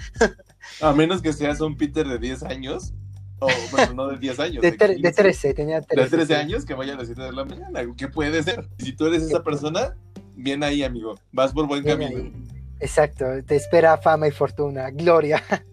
a 0.81 0.93
menos 0.93 1.23
que 1.23 1.33
seas 1.33 1.61
un 1.61 1.77
Peter 1.77 2.07
de 2.07 2.19
10 2.19 2.43
años. 2.45 2.93
O, 3.39 3.49
bueno, 3.71 3.95
no 3.95 4.09
de 4.09 4.19
10 4.19 4.41
años. 4.41 4.63
De, 4.63 4.73
13, 4.73 5.55
tenía 5.55 5.81
13. 5.81 6.03
De 6.03 6.25
13 6.25 6.37
años 6.37 6.65
que 6.65 6.75
vaya 6.75 6.95
a 6.95 6.97
las 6.97 7.07
7 7.07 7.23
de 7.23 7.33
la 7.33 7.45
mañana. 7.45 7.81
¿Qué 7.97 8.09
puede 8.09 8.43
ser? 8.43 8.69
Si 8.79 8.93
tú 8.93 9.07
eres 9.07 9.23
esa 9.23 9.45
persona, 9.45 9.97
bien 10.35 10.65
ahí, 10.65 10.83
amigo. 10.83 11.15
Vas 11.31 11.53
por 11.53 11.69
buen 11.69 11.85
camino. 11.85 12.33
Exacto, 12.81 13.27
te 13.47 13.57
espera 13.57 13.97
fama 13.99 14.27
y 14.27 14.33
fortuna, 14.33 14.91
gloria. 14.91 15.43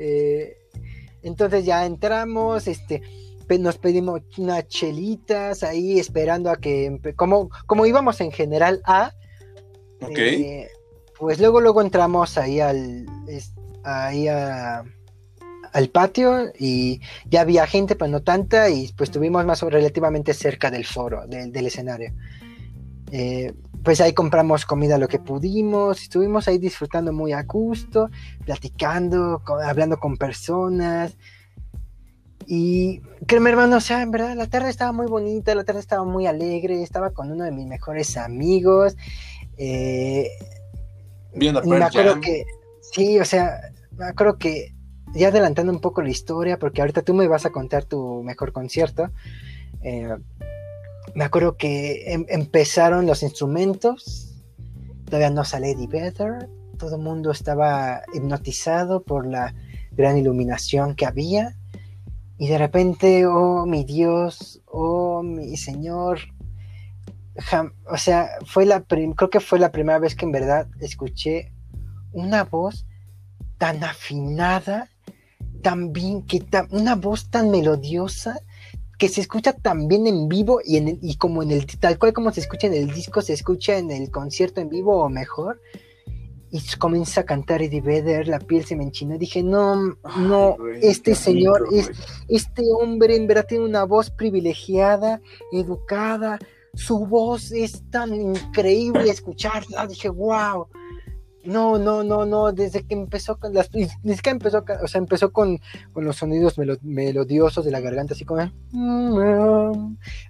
Eh, 0.00 0.56
entonces 1.24 1.64
ya 1.64 1.84
entramos, 1.84 2.68
este 2.68 3.02
nos 3.58 3.78
pedimos 3.78 4.20
unas 4.36 4.66
chelitas 4.68 5.62
ahí 5.62 5.98
esperando 5.98 6.50
a 6.50 6.56
que, 6.56 7.00
como, 7.16 7.48
como 7.66 7.86
íbamos 7.86 8.20
en 8.20 8.32
general 8.32 8.82
A, 8.84 9.12
eh, 10.00 10.68
pues 11.18 11.40
luego 11.40 11.60
luego 11.60 11.80
entramos 11.80 12.38
ahí 12.38 12.60
al 12.60 13.06
ahí 13.84 14.28
a, 14.28 14.84
al 15.72 15.88
patio 15.88 16.52
y 16.58 17.00
ya 17.26 17.42
había 17.42 17.66
gente, 17.66 17.96
pero 17.96 18.10
no 18.10 18.22
tanta, 18.22 18.70
y 18.70 18.92
pues 18.96 19.10
estuvimos 19.10 19.44
más 19.44 19.62
o 19.62 19.70
relativamente 19.70 20.34
cerca 20.34 20.70
del 20.70 20.84
foro, 20.84 21.26
del, 21.26 21.66
escenario. 21.66 22.12
Eh, 23.10 23.52
pues 23.82 24.00
ahí 24.00 24.12
compramos 24.12 24.66
comida 24.66 24.98
lo 24.98 25.08
que 25.08 25.18
pudimos, 25.18 26.02
estuvimos 26.02 26.48
ahí 26.48 26.58
disfrutando 26.58 27.12
muy 27.12 27.32
a 27.32 27.42
gusto, 27.42 28.10
platicando, 28.44 29.42
hablando 29.64 29.98
con 29.98 30.16
personas. 30.16 31.16
Y 32.50 33.02
créeme 33.26 33.50
hermano, 33.50 33.76
o 33.76 33.80
sea, 33.80 34.00
en 34.00 34.10
verdad 34.10 34.34
la 34.34 34.46
tarde 34.46 34.70
estaba 34.70 34.90
muy 34.90 35.06
bonita, 35.06 35.54
la 35.54 35.64
tarde 35.64 35.80
estaba 35.80 36.04
muy 36.04 36.26
alegre, 36.26 36.82
estaba 36.82 37.10
con 37.10 37.30
uno 37.30 37.44
de 37.44 37.52
mis 37.52 37.66
mejores 37.66 38.16
amigos. 38.16 38.96
Eh, 39.58 40.30
Viendo 41.34 41.62
me 41.64 41.76
acuerdo 41.76 42.18
que, 42.22 42.46
sí, 42.80 43.20
o 43.20 43.24
sea, 43.26 43.60
me 43.98 44.06
acuerdo 44.06 44.38
que 44.38 44.72
ya 45.14 45.28
adelantando 45.28 45.70
un 45.70 45.80
poco 45.82 46.00
la 46.00 46.08
historia, 46.08 46.58
porque 46.58 46.80
ahorita 46.80 47.02
tú 47.02 47.12
me 47.12 47.28
vas 47.28 47.44
a 47.44 47.50
contar 47.50 47.84
tu 47.84 48.22
mejor 48.22 48.52
concierto. 48.52 49.10
Eh, 49.82 50.16
me 51.14 51.24
acuerdo 51.24 51.58
que 51.58 52.14
em, 52.14 52.24
empezaron 52.30 53.04
los 53.04 53.22
instrumentos, 53.22 54.42
todavía 55.04 55.28
no 55.28 55.44
sale 55.44 55.72
Eddie 55.72 55.86
Vedder, 55.86 56.48
todo 56.78 56.96
el 56.96 57.02
mundo 57.02 57.30
estaba 57.30 58.00
hipnotizado 58.14 59.02
por 59.02 59.26
la 59.26 59.54
gran 59.92 60.16
iluminación 60.16 60.94
que 60.94 61.04
había, 61.04 61.57
y 62.38 62.46
de 62.46 62.56
repente, 62.56 63.26
oh 63.26 63.66
mi 63.66 63.84
Dios, 63.84 64.62
oh 64.66 65.22
mi 65.22 65.56
Señor, 65.56 66.20
o 67.90 67.96
sea, 67.96 68.28
fue 68.46 68.64
la 68.64 68.82
creo 68.82 69.30
que 69.30 69.40
fue 69.40 69.58
la 69.58 69.72
primera 69.72 69.98
vez 69.98 70.14
que 70.14 70.24
en 70.24 70.32
verdad 70.32 70.68
escuché 70.80 71.52
una 72.12 72.44
voz 72.44 72.86
tan 73.58 73.82
afinada, 73.82 74.88
tan 75.62 75.92
bien, 75.92 76.24
que 76.26 76.44
una 76.70 76.94
voz 76.94 77.28
tan 77.28 77.50
melodiosa 77.50 78.40
que 78.98 79.08
se 79.08 79.20
escucha 79.20 79.52
también 79.52 80.06
en 80.06 80.28
vivo 80.28 80.60
y, 80.64 80.76
en 80.76 80.98
y 81.00 81.16
como 81.16 81.42
en 81.42 81.52
el 81.52 81.66
tal 81.66 81.98
cual 81.98 82.12
como 82.12 82.32
se 82.32 82.40
escucha 82.40 82.66
en 82.66 82.74
el 82.74 82.92
disco, 82.92 83.22
se 83.22 83.32
escucha 83.32 83.78
en 83.78 83.90
el 83.90 84.10
concierto 84.10 84.60
en 84.60 84.68
vivo 84.68 85.02
o 85.02 85.08
mejor. 85.08 85.60
Y 86.50 86.60
comienza 86.78 87.20
a 87.20 87.24
cantar 87.24 87.60
Eddie 87.60 87.82
Vedder, 87.82 88.26
la 88.26 88.38
piel 88.38 88.64
se 88.64 88.74
me 88.74 88.84
enchinó. 88.84 89.18
Dije, 89.18 89.42
no, 89.42 89.96
no, 90.18 90.56
este 90.80 91.14
señor, 91.14 91.68
es, 91.72 91.90
este 92.28 92.62
hombre 92.80 93.16
en 93.16 93.26
verdad 93.26 93.46
tiene 93.46 93.64
una 93.64 93.84
voz 93.84 94.10
privilegiada, 94.10 95.20
educada. 95.52 96.38
Su 96.74 97.06
voz 97.06 97.52
es 97.52 97.82
tan 97.90 98.14
increíble 98.14 99.10
escucharla. 99.10 99.86
Dije, 99.86 100.08
wow. 100.08 100.68
No, 101.44 101.78
no, 101.78 102.02
no, 102.02 102.26
no, 102.26 102.52
desde 102.52 102.84
que 102.84 102.94
empezó 102.94 103.38
con 103.38 103.54
las, 103.54 103.70
desde 103.70 104.22
que 104.22 104.30
empezó, 104.30 104.64
o 104.82 104.86
sea, 104.88 104.98
empezó 104.98 105.32
con, 105.32 105.58
los 105.94 106.16
sonidos 106.16 106.58
melodiosos 106.82 107.64
de 107.64 107.70
la 107.70 107.80
garganta, 107.80 108.12
así 108.12 108.26
como, 108.26 108.42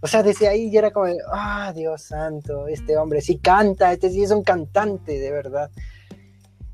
o 0.01 0.07
sea, 0.07 0.23
desde 0.23 0.47
ahí 0.47 0.71
ya 0.71 0.81
era 0.81 0.91
como, 0.93 1.07
ah, 1.33 1.73
Dios 1.75 2.03
santo, 2.03 2.69
este 2.69 2.97
hombre 2.97 3.21
sí 3.21 3.39
canta, 3.39 3.93
este 3.93 4.11
sí 4.11 4.23
es 4.23 4.31
un 4.31 4.45
cantante, 4.45 5.19
de 5.19 5.33
verdad. 5.33 5.71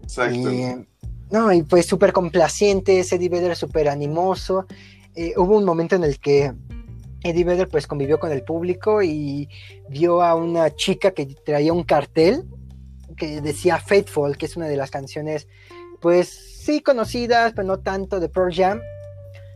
Exacto. 0.05 0.51
no, 1.31 1.53
y 1.53 1.63
pues 1.63 1.87
súper 1.87 2.13
complaciente, 2.13 3.01
Eddie 3.01 3.29
Vedder 3.29 3.57
súper 3.57 3.89
animoso. 3.89 4.67
Eh, 5.15 5.33
hubo 5.37 5.57
un 5.57 5.65
momento 5.65 5.97
en 5.97 6.05
el 6.05 6.19
que 6.19 6.53
Eddie 7.23 7.45
Vedder 7.45 7.69
pues 7.69 7.87
convivió 7.87 8.21
con 8.21 8.31
el 8.31 8.43
público 8.43 9.03
y 9.03 9.49
vio 9.89 10.23
a 10.23 10.35
una 10.35 10.75
chica 10.75 11.13
que 11.13 11.27
traía 11.27 11.73
un 11.73 11.85
cartel 11.85 12.45
que 13.17 13.41
decía 13.41 13.79
Faithful, 13.79 14.37
que 14.37 14.47
es 14.47 14.57
una 14.57 14.69
de 14.69 14.77
las 14.77 14.91
canciones, 14.91 15.49
pues 16.01 16.29
sí 16.29 16.83
conocidas, 16.83 17.53
pero 17.55 17.67
no 17.67 17.81
tanto 17.81 18.21
de 18.21 18.29
Pearl 18.29 18.55
Jam. 18.55 18.81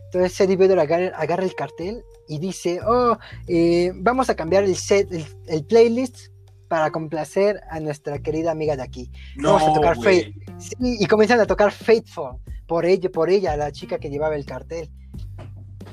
Entonces 0.06 0.40
Eddie 0.40 0.56
Vedder 0.56 0.78
agarra, 0.78 1.44
el 1.44 1.54
cartel 1.54 2.02
y 2.28 2.38
dice, 2.38 2.80
oh, 2.86 3.18
eh, 3.46 3.92
vamos 3.96 4.30
a 4.30 4.34
cambiar 4.34 4.64
el 4.64 4.76
set, 4.76 5.08
el, 5.46 5.64
playlist 5.64 6.28
para 6.68 6.90
complacer 6.90 7.62
a 7.70 7.80
nuestra 7.80 8.20
querida 8.20 8.50
amiga 8.50 8.76
de 8.76 8.82
aquí. 8.82 9.10
vamos 9.36 9.62
a 9.62 9.72
tocar 9.72 9.96
Faith. 10.02 10.34
y 10.78 11.06
comienzan 11.06 11.40
a 11.40 11.46
tocar 11.46 11.72
Faithful 11.72 12.36
por 12.68 12.84
ella, 12.84 13.10
por 13.10 13.30
ella, 13.30 13.56
la 13.56 13.72
chica 13.72 13.98
que 13.98 14.10
llevaba 14.10 14.36
el 14.36 14.44
cartel. 14.44 14.90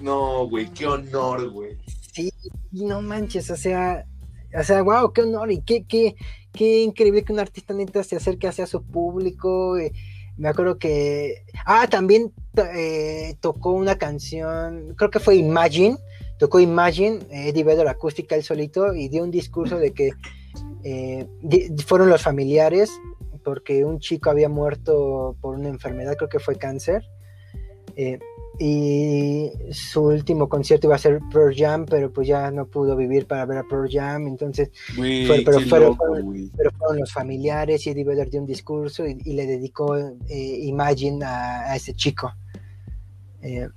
No, 0.01 0.47
güey, 0.47 0.67
qué 0.67 0.85
honor, 0.85 1.49
güey. 1.49 1.77
Sí, 2.11 2.31
no 2.71 3.01
manches, 3.01 3.49
o 3.49 3.55
sea, 3.55 4.05
o 4.57 4.63
sea, 4.63 4.81
wow, 4.83 5.11
qué 5.11 5.21
honor 5.21 5.51
y 5.51 5.61
qué, 5.61 5.85
qué, 5.85 6.15
qué 6.51 6.81
increíble 6.81 7.23
que 7.23 7.33
un 7.33 7.39
artista 7.39 7.73
neta 7.73 8.03
se 8.03 8.17
acerque 8.17 8.47
hacia 8.47 8.67
su 8.67 8.83
público. 8.83 9.77
Eh, 9.77 9.93
me 10.37 10.49
acuerdo 10.49 10.77
que. 10.77 11.45
Ah, 11.65 11.87
también 11.89 12.33
eh, 12.75 13.35
tocó 13.39 13.71
una 13.71 13.97
canción, 13.97 14.93
creo 14.97 15.09
que 15.09 15.19
fue 15.19 15.37
Imagine. 15.37 15.97
Tocó 16.37 16.59
Imagine, 16.59 17.19
Eddie 17.31 17.63
Vedder 17.63 17.87
acústica 17.87 18.35
él 18.35 18.43
solito 18.43 18.93
y 18.93 19.07
dio 19.07 19.23
un 19.23 19.31
discurso 19.31 19.77
de 19.77 19.93
que 19.93 20.11
eh, 20.83 21.27
fueron 21.85 22.09
los 22.09 22.21
familiares 22.21 22.91
porque 23.43 23.85
un 23.85 23.99
chico 23.99 24.29
había 24.29 24.49
muerto 24.49 25.35
por 25.41 25.55
una 25.55 25.69
enfermedad, 25.69 26.15
creo 26.15 26.29
que 26.29 26.39
fue 26.39 26.55
cáncer 26.55 27.03
y 28.57 29.51
su 29.71 30.03
último 30.03 30.47
concierto 30.47 30.87
iba 30.87 30.95
a 30.95 30.99
ser 30.99 31.19
Pearl 31.31 31.53
Jam, 31.55 31.85
pero 31.85 32.11
pues 32.11 32.27
ya 32.27 32.51
no 32.51 32.67
pudo 32.67 32.95
vivir 32.95 33.27
para 33.27 33.45
ver 33.45 33.57
a 33.57 33.63
Pearl 33.67 33.89
Jam, 33.91 34.27
entonces 34.27 34.71
pero, 34.95 35.59
fueron, 35.61 35.97
los 36.97 37.11
familiares 37.11 37.85
y 37.85 37.89
Eddie 37.89 38.05
Vedder 38.05 38.29
dio 38.29 38.39
un 38.39 38.45
discurso 38.45 39.05
y, 39.05 39.33
le 39.33 39.45
dedicó 39.45 39.97
eh, 39.97 40.59
Imagine 40.61 41.25
a, 41.25 41.75
ese 41.75 41.93
chico. 41.93 42.31
Eh, 43.41 43.67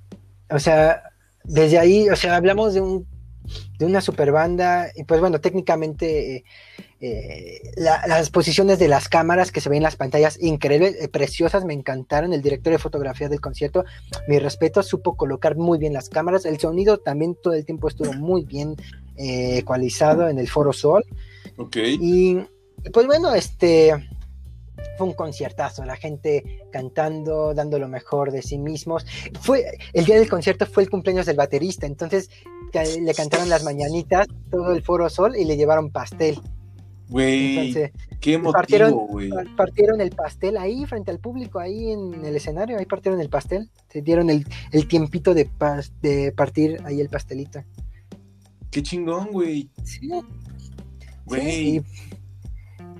o 0.49 0.59
sea, 0.59 1.03
desde 1.43 1.77
ahí, 1.77 2.09
o 2.09 2.15
sea, 2.15 2.37
hablamos 2.37 2.73
de 2.73 2.81
un 2.81 3.05
de 3.77 3.85
una 3.85 4.01
super 4.01 4.31
banda 4.31 4.91
y 4.95 5.03
pues 5.03 5.19
bueno, 5.19 5.39
técnicamente 5.39 6.37
eh, 6.37 6.43
eh, 7.01 7.61
las 7.77 8.29
posiciones 8.29 8.77
de 8.79 8.87
las 8.87 9.07
cámaras 9.07 9.51
que 9.51 9.61
se 9.61 9.69
ven 9.69 9.77
en 9.77 9.83
las 9.83 9.95
pantallas, 9.95 10.37
increíbles, 10.41 10.95
eh, 10.99 11.07
preciosas, 11.07 11.63
me 11.63 11.73
encantaron. 11.73 12.33
El 12.33 12.41
director 12.41 12.73
de 12.73 12.79
fotografía 12.79 13.29
del 13.29 13.39
concierto, 13.39 13.85
mi 14.27 14.39
respeto, 14.39 14.83
supo 14.83 15.15
colocar 15.15 15.55
muy 15.55 15.79
bien 15.79 15.93
las 15.93 16.09
cámaras. 16.09 16.45
El 16.45 16.59
sonido 16.59 16.97
también 16.97 17.35
todo 17.41 17.53
el 17.53 17.65
tiempo 17.65 17.87
estuvo 17.87 18.13
muy 18.13 18.43
bien 18.43 18.75
ecualizado 19.17 20.29
en 20.29 20.39
el 20.39 20.47
Foro 20.47 20.73
Sol. 20.73 21.03
Ok. 21.57 21.77
Y 21.77 22.37
pues 22.93 23.05
bueno, 23.05 23.33
este 23.33 23.93
fue 24.97 25.07
un 25.07 25.13
conciertazo, 25.13 25.85
la 25.85 25.95
gente 25.95 26.65
cantando, 26.71 27.53
dando 27.53 27.79
lo 27.79 27.87
mejor 27.87 28.31
de 28.31 28.41
sí 28.41 28.57
mismos. 28.57 29.05
Fue 29.41 29.65
el 29.93 30.05
día 30.05 30.17
del 30.17 30.29
concierto 30.29 30.65
fue 30.65 30.83
el 30.83 30.89
cumpleaños 30.89 31.25
del 31.25 31.37
baterista, 31.37 31.85
entonces 31.85 32.29
le 32.73 33.13
cantaron 33.13 33.49
las 33.49 33.63
mañanitas 33.63 34.27
todo 34.49 34.71
el 34.71 34.83
Foro 34.83 35.09
Sol 35.09 35.35
y 35.35 35.45
le 35.45 35.57
llevaron 35.57 35.91
pastel. 35.91 36.39
Güey, 37.09 37.73
qué 38.21 38.33
emotivo, 38.33 38.53
partieron, 38.53 38.95
partieron 39.57 39.99
el 39.99 40.11
pastel 40.11 40.57
ahí 40.57 40.85
frente 40.85 41.09
al 41.09 41.17
público, 41.17 41.59
ahí 41.59 41.91
en 41.91 42.23
el 42.23 42.35
escenario, 42.35 42.77
ahí 42.77 42.85
partieron 42.85 43.19
el 43.19 43.29
pastel, 43.29 43.71
se 43.91 44.03
dieron 44.03 44.29
el, 44.29 44.45
tiempito 44.87 45.33
de, 45.33 45.49
de 46.03 46.31
partir 46.31 46.79
ahí 46.85 47.01
el 47.01 47.09
pastelito. 47.09 47.63
Qué 48.69 48.83
chingón, 48.83 49.31
güey. 49.31 49.69
Sí. 49.83 50.11
Güey. 51.25 51.83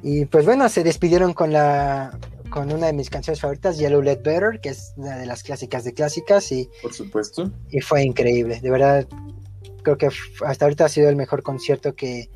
y, 0.02 0.26
pues 0.26 0.46
bueno, 0.46 0.68
se 0.70 0.84
despidieron 0.84 1.34
con 1.34 1.54
la 1.54 2.18
con 2.50 2.72
una 2.72 2.88
de 2.88 2.94
mis 2.94 3.12
canciones 3.12 3.42
favoritas, 3.42 3.78
Yellow 3.78 4.02
Let 4.02 4.24
Better, 4.24 4.60
que 4.60 4.70
es 4.70 4.94
una 4.98 5.18
de 5.18 5.28
las 5.28 5.44
clásicas 5.44 5.84
de 5.84 5.94
clásicas 5.94 6.52
y 6.52 6.68
por 6.82 6.94
supuesto. 6.94 7.52
Y 7.70 7.80
fue 7.82 8.04
increíble, 8.04 8.60
de 8.60 8.72
verdad 8.72 9.08
creo 9.96 10.12
que 10.12 10.18
hasta 10.46 10.66
ahorita 10.66 10.86
ha 10.86 10.90
sido 10.90 11.10
el 11.10 11.16
mejor 11.16 11.44
concierto 11.44 11.96
que, 11.96 12.30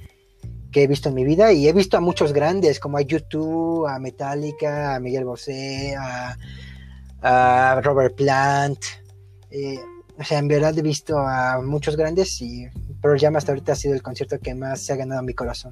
que 0.71 0.83
he 0.83 0.87
visto 0.87 1.09
en 1.09 1.15
mi 1.15 1.23
vida 1.23 1.51
y 1.51 1.67
he 1.67 1.73
visto 1.73 1.97
a 1.97 2.01
muchos 2.01 2.33
grandes 2.33 2.79
como 2.79 2.97
a 2.97 3.01
YouTube, 3.01 3.87
a 3.87 3.99
Metallica, 3.99 4.95
a 4.95 4.99
Miguel 4.99 5.25
Bosé, 5.25 5.95
a, 5.97 6.35
Robert 7.81 8.15
Plant. 8.15 8.79
Eh, 9.49 9.79
o 10.17 10.23
sea, 10.23 10.39
en 10.39 10.47
verdad 10.47 10.77
he 10.77 10.81
visto 10.81 11.17
a 11.17 11.61
muchos 11.61 11.95
grandes 11.95 12.41
y 12.41 12.67
Pearl 13.01 13.19
Jam 13.19 13.35
hasta 13.35 13.51
ahorita 13.51 13.73
ha 13.73 13.75
sido 13.75 13.93
el 13.93 14.01
concierto 14.01 14.39
que 14.39 14.53
más 14.53 14.81
se 14.81 14.93
ha 14.93 14.95
ganado 14.95 15.23
mi 15.23 15.33
corazón. 15.33 15.71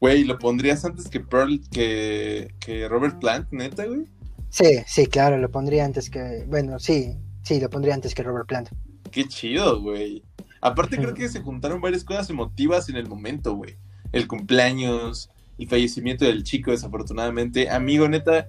Güey, 0.00 0.24
¿lo 0.24 0.38
pondrías 0.38 0.84
antes 0.84 1.08
que 1.08 1.20
Pearl, 1.20 1.60
que, 1.70 2.54
que 2.60 2.86
Robert 2.88 3.18
Plant, 3.18 3.48
neta, 3.50 3.86
güey? 3.86 4.04
Sí, 4.50 4.78
sí, 4.86 5.06
claro, 5.06 5.38
lo 5.38 5.50
pondría 5.50 5.84
antes 5.84 6.08
que, 6.08 6.44
bueno, 6.46 6.78
sí, 6.78 7.16
sí, 7.42 7.58
lo 7.58 7.68
pondría 7.68 7.94
antes 7.94 8.14
que 8.14 8.22
Robert 8.22 8.46
Plant. 8.46 8.68
Qué 9.10 9.26
chido, 9.26 9.80
güey. 9.80 10.22
Aparte 10.66 10.96
creo 10.96 11.14
que 11.14 11.28
se 11.28 11.40
juntaron 11.40 11.80
varias 11.80 12.04
cosas 12.04 12.28
emotivas 12.30 12.88
en 12.88 12.96
el 12.96 13.08
momento, 13.08 13.54
güey 13.54 13.76
el 14.12 14.26
cumpleaños, 14.26 15.30
el 15.58 15.68
fallecimiento 15.68 16.24
del 16.24 16.42
chico, 16.42 16.70
desafortunadamente. 16.70 17.70
Amigo, 17.70 18.08
neta, 18.08 18.48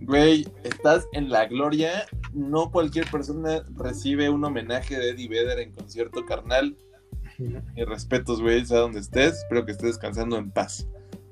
güey, 0.00 0.46
estás 0.64 1.06
en 1.12 1.30
la 1.30 1.46
gloria. 1.46 2.06
No 2.32 2.70
cualquier 2.70 3.06
persona 3.10 3.62
recibe 3.76 4.30
un 4.30 4.44
homenaje 4.44 4.98
de 4.98 5.10
Eddie 5.10 5.28
Vedder 5.28 5.60
en 5.60 5.72
concierto 5.72 6.24
carnal. 6.24 6.76
Y 7.74 7.84
respetos, 7.84 8.42
güey, 8.42 8.64
sea 8.66 8.80
donde 8.80 9.00
estés. 9.00 9.38
Espero 9.38 9.64
que 9.64 9.72
estés 9.72 9.88
descansando 9.88 10.36
en 10.36 10.50
paz. 10.50 10.86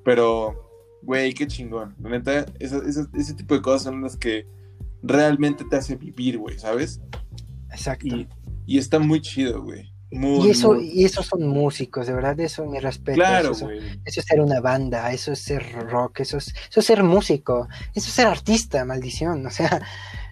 Pero, 0.04 0.70
güey, 1.02 1.34
qué 1.34 1.46
chingón. 1.46 1.94
neta, 1.98 2.46
ese, 2.58 3.34
tipo 3.34 3.54
de 3.54 3.62
cosas 3.62 3.82
son 3.82 4.02
las 4.02 4.16
que 4.16 4.46
realmente 5.02 5.64
te 5.64 5.76
hace 5.76 5.96
vivir, 5.96 6.38
güey, 6.38 6.58
¿sabes? 6.58 7.02
Exacto. 7.70 8.06
Y, 8.06 8.26
y 8.66 8.78
está 8.78 8.98
muy 8.98 9.20
chido, 9.20 9.62
güey. 9.62 9.92
Y 10.10 10.48
eso, 10.50 10.80
y 10.80 11.04
esos 11.04 11.26
son 11.26 11.46
músicos, 11.46 12.06
de 12.06 12.14
verdad, 12.14 12.38
eso 12.40 12.64
mi 12.64 12.78
respeto. 12.78 13.16
Claro, 13.16 13.52
eso, 13.52 13.68
eso 13.70 14.20
es 14.20 14.26
ser 14.26 14.40
una 14.40 14.60
banda, 14.60 15.12
eso 15.12 15.32
es 15.32 15.40
ser 15.40 15.62
rock, 15.90 16.20
eso 16.20 16.38
es, 16.38 16.48
eso 16.70 16.80
es 16.80 16.86
ser 16.86 17.02
músico, 17.02 17.68
eso 17.94 18.08
es 18.08 18.14
ser 18.14 18.26
artista, 18.26 18.84
maldición. 18.86 19.44
O 19.44 19.50
sea, 19.50 19.82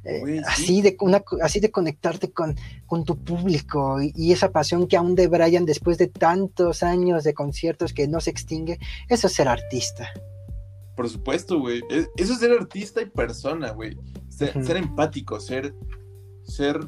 eh, 0.04 0.22
sí. 0.24 0.38
así, 0.46 0.82
de, 0.82 0.96
una, 1.00 1.22
así 1.42 1.60
de 1.60 1.70
conectarte 1.70 2.30
con, 2.32 2.56
con 2.86 3.04
tu 3.04 3.18
público 3.22 4.00
y, 4.00 4.12
y 4.16 4.32
esa 4.32 4.50
pasión 4.50 4.86
que 4.86 4.96
aún 4.96 5.14
de 5.14 5.28
Brian 5.28 5.66
después 5.66 5.98
de 5.98 6.06
tantos 6.06 6.82
años 6.82 7.22
de 7.24 7.34
conciertos 7.34 7.92
que 7.92 8.08
no 8.08 8.20
se 8.20 8.30
extingue, 8.30 8.78
eso 9.08 9.26
es 9.26 9.34
ser 9.34 9.48
artista. 9.48 10.08
Por 10.96 11.10
supuesto, 11.10 11.58
güey. 11.60 11.82
Es- 11.90 12.08
Eso 12.16 12.32
es 12.32 12.38
ser 12.38 12.52
artista 12.52 13.02
y 13.02 13.06
persona, 13.06 13.72
güey. 13.72 13.98
Ser, 14.30 14.64
ser 14.64 14.78
empático, 14.78 15.38
ser, 15.40 15.74
ser, 16.44 16.80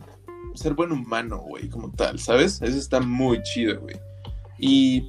ser 0.54 0.74
buen 0.74 0.92
humano, 0.92 1.38
güey, 1.38 1.68
como 1.68 1.90
tal, 1.92 2.18
¿sabes? 2.18 2.60
Eso 2.62 2.76
está 2.76 3.00
muy 3.00 3.42
chido, 3.42 3.80
güey. 3.80 3.96
Y, 4.58 5.08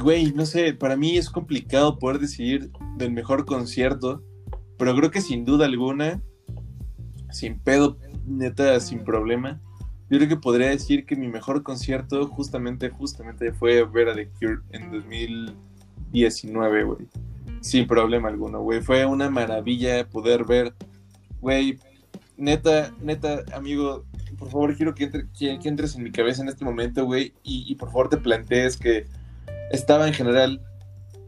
güey, 0.00 0.32
no 0.32 0.46
sé, 0.46 0.72
para 0.74 0.96
mí 0.96 1.16
es 1.16 1.30
complicado 1.30 1.98
poder 1.98 2.18
decidir 2.20 2.70
del 2.96 3.12
mejor 3.12 3.44
concierto, 3.44 4.22
pero 4.78 4.94
creo 4.94 5.10
que 5.10 5.20
sin 5.20 5.44
duda 5.44 5.66
alguna, 5.66 6.22
sin 7.30 7.58
pedo, 7.58 7.98
neta, 8.26 8.78
sin 8.80 9.04
problema, 9.04 9.60
yo 10.10 10.16
creo 10.16 10.28
que 10.28 10.36
podría 10.36 10.70
decir 10.70 11.04
que 11.04 11.16
mi 11.16 11.28
mejor 11.28 11.62
concierto 11.62 12.26
justamente, 12.28 12.88
justamente 12.88 13.52
fue 13.52 13.84
ver 13.84 14.08
a 14.08 14.14
The 14.14 14.28
Cure 14.30 14.60
en 14.70 14.90
2019, 14.90 16.84
güey. 16.84 17.06
Sin 17.60 17.86
problema 17.86 18.28
alguno, 18.28 18.62
güey. 18.62 18.80
Fue 18.80 19.04
una 19.04 19.28
maravilla 19.28 20.08
poder 20.08 20.44
ver, 20.44 20.74
güey. 21.40 21.78
Neta, 22.38 22.94
neta, 23.00 23.42
amigo, 23.52 24.04
por 24.38 24.48
favor, 24.50 24.74
quiero 24.76 24.94
que, 24.94 25.04
entre- 25.04 25.26
que- 25.36 25.58
que 25.58 25.68
entres 25.68 25.96
en 25.96 26.04
mi 26.04 26.12
cabeza 26.12 26.40
en 26.40 26.48
este 26.48 26.64
momento, 26.64 27.04
güey. 27.04 27.34
Y, 27.42 27.64
y 27.70 27.74
por 27.74 27.88
favor 27.90 28.08
te 28.08 28.16
plantees 28.16 28.76
que 28.76 29.06
estaba 29.72 30.06
en 30.06 30.14
general, 30.14 30.62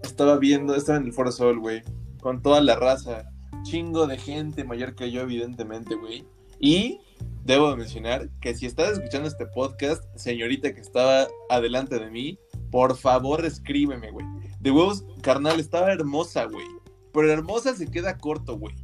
estaba 0.02 0.38
viendo, 0.38 0.74
estaba 0.74 0.98
en 0.98 1.06
el 1.06 1.12
Foro 1.12 1.32
Sol, 1.32 1.58
güey. 1.58 1.82
Con 2.20 2.40
toda 2.42 2.60
la 2.60 2.76
raza. 2.76 3.24
Chingo 3.64 4.06
de 4.06 4.16
gente 4.18 4.64
mayor 4.64 4.94
que 4.94 5.10
yo, 5.10 5.20
evidentemente, 5.22 5.94
güey. 5.96 6.24
Y 6.60 7.00
debo 7.44 7.70
de 7.70 7.76
mencionar 7.76 8.30
que 8.40 8.54
si 8.54 8.66
estás 8.66 8.92
escuchando 8.92 9.28
este 9.28 9.46
podcast, 9.46 10.04
señorita 10.16 10.72
que 10.72 10.80
estaba 10.80 11.26
adelante 11.50 11.98
de 11.98 12.10
mí, 12.10 12.38
por 12.70 12.96
favor 12.96 13.44
escríbeme, 13.44 14.10
güey. 14.12 14.24
De 14.60 14.70
huevos, 14.70 15.04
carnal, 15.22 15.58
estaba 15.58 15.92
hermosa, 15.92 16.44
güey. 16.44 16.66
Pero 17.12 17.32
hermosa 17.32 17.74
se 17.74 17.86
queda 17.90 18.16
corto, 18.18 18.56
güey. 18.56 18.74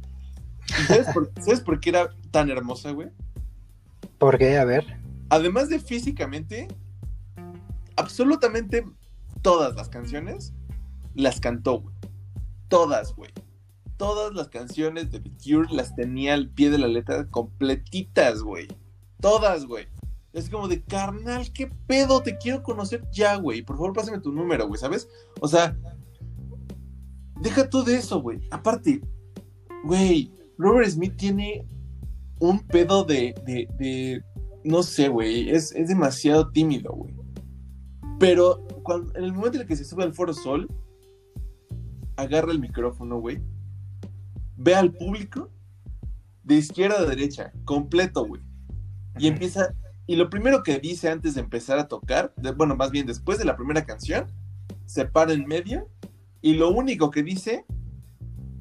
¿Y 0.69 0.83
sabes 0.83 1.07
por, 1.13 1.31
¿sabes 1.39 1.61
por 1.61 1.79
qué 1.79 1.89
era 1.89 2.09
tan 2.31 2.49
hermosa, 2.49 2.91
güey? 2.91 3.09
¿Por 4.17 4.37
qué? 4.37 4.57
A 4.57 4.65
ver. 4.65 4.85
Además 5.29 5.69
de 5.69 5.79
físicamente, 5.79 6.67
absolutamente 7.95 8.85
todas 9.41 9.75
las 9.75 9.89
canciones 9.89 10.53
las 11.13 11.39
cantó, 11.39 11.81
güey. 11.81 11.95
Todas, 12.67 13.15
güey. 13.15 13.31
Todas 13.97 14.33
las 14.33 14.49
canciones 14.49 15.11
de 15.11 15.19
The 15.19 15.31
Cure 15.43 15.73
las 15.73 15.95
tenía 15.95 16.33
al 16.33 16.49
pie 16.49 16.69
de 16.69 16.77
la 16.77 16.87
letra 16.87 17.27
completitas, 17.29 18.41
güey. 18.43 18.67
Todas, 19.19 19.65
güey. 19.65 19.87
Es 20.33 20.49
como 20.49 20.67
de, 20.67 20.83
carnal, 20.83 21.51
¿qué 21.51 21.71
pedo? 21.87 22.21
Te 22.21 22.37
quiero 22.37 22.61
conocer 22.61 23.03
ya, 23.11 23.35
güey. 23.37 23.63
Por 23.63 23.77
favor, 23.77 23.93
pásame 23.93 24.19
tu 24.19 24.31
número, 24.31 24.67
güey, 24.67 24.79
¿sabes? 24.79 25.09
O 25.41 25.47
sea, 25.47 25.75
deja 27.41 27.67
tú 27.69 27.83
de 27.83 27.95
eso, 27.95 28.21
güey. 28.21 28.41
Aparte, 28.51 29.01
güey, 29.83 30.31
Robert 30.57 30.89
Smith 30.89 31.15
tiene 31.17 31.65
un 32.39 32.59
pedo 32.59 33.03
de, 33.03 33.33
de, 33.45 33.67
de 33.77 34.23
no 34.63 34.83
sé, 34.83 35.07
güey, 35.07 35.49
es, 35.49 35.71
es 35.73 35.87
demasiado 35.87 36.49
tímido, 36.51 36.91
güey. 36.93 37.13
Pero 38.19 38.65
cuando, 38.83 39.15
en 39.15 39.23
el 39.23 39.33
momento 39.33 39.57
en 39.57 39.61
el 39.61 39.67
que 39.67 39.75
se 39.75 39.85
sube 39.85 40.03
al 40.03 40.13
Foro 40.13 40.33
Sol, 40.33 40.67
agarra 42.15 42.51
el 42.51 42.59
micrófono, 42.59 43.19
güey, 43.19 43.39
ve 44.55 44.75
al 44.75 44.91
público 44.93 45.51
de 46.43 46.55
izquierda 46.55 46.99
a 46.99 47.05
derecha, 47.05 47.51
completo, 47.65 48.25
güey. 48.25 48.41
Y 49.19 49.27
empieza, 49.27 49.75
y 50.07 50.15
lo 50.15 50.29
primero 50.29 50.63
que 50.63 50.79
dice 50.79 51.09
antes 51.09 51.35
de 51.35 51.41
empezar 51.41 51.77
a 51.79 51.87
tocar, 51.87 52.33
de- 52.37 52.51
bueno, 52.53 52.75
más 52.75 52.91
bien 52.91 53.05
después 53.05 53.37
de 53.37 53.45
la 53.45 53.55
primera 53.55 53.85
canción, 53.85 54.31
se 54.85 55.05
para 55.05 55.33
en 55.33 55.45
medio 55.45 55.89
y 56.41 56.53
lo 56.53 56.71
único 56.71 57.11
que 57.11 57.21
dice 57.23 57.65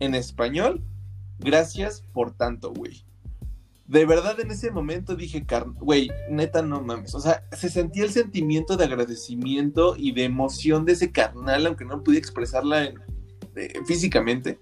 en 0.00 0.14
español, 0.14 0.84
gracias 1.38 2.02
por 2.12 2.32
tanto, 2.32 2.72
güey. 2.72 3.04
De 3.86 4.04
verdad 4.04 4.40
en 4.40 4.50
ese 4.50 4.72
momento 4.72 5.14
dije, 5.14 5.46
"Car- 5.46 5.70
güey, 5.70 6.10
neta 6.28 6.60
no 6.62 6.80
mames. 6.80 7.14
O 7.14 7.20
sea, 7.20 7.44
se 7.52 7.68
sentía 7.70 8.02
el 8.04 8.10
sentimiento 8.10 8.76
de 8.76 8.84
agradecimiento 8.84 9.94
y 9.96 10.10
de 10.12 10.24
emoción 10.24 10.84
de 10.84 10.92
ese 10.92 11.12
carnal, 11.12 11.66
aunque 11.66 11.84
no 11.84 12.02
podía 12.02 12.18
expresarla 12.18 12.84
eh, 12.84 13.72
físicamente, 13.86 14.58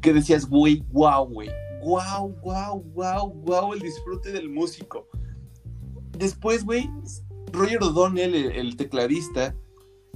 que 0.00 0.12
decías, 0.12 0.46
güey, 0.48 0.84
wow, 0.90 1.24
güey. 1.26 1.50
Wow, 1.82 2.36
wow, 2.42 2.82
wow, 2.94 3.32
wow, 3.32 3.72
el 3.72 3.80
disfrute 3.80 4.32
del 4.32 4.48
músico. 4.50 5.06
Después, 6.18 6.64
güey, 6.64 6.90
Roger 7.52 7.82
O'Donnell, 7.82 8.34
el, 8.34 8.50
el 8.52 8.76
tecladista, 8.76 9.54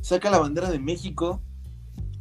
saca 0.01 0.31
la 0.31 0.41
bandera 0.41 0.69
de 0.71 0.81
México 0.81 1.41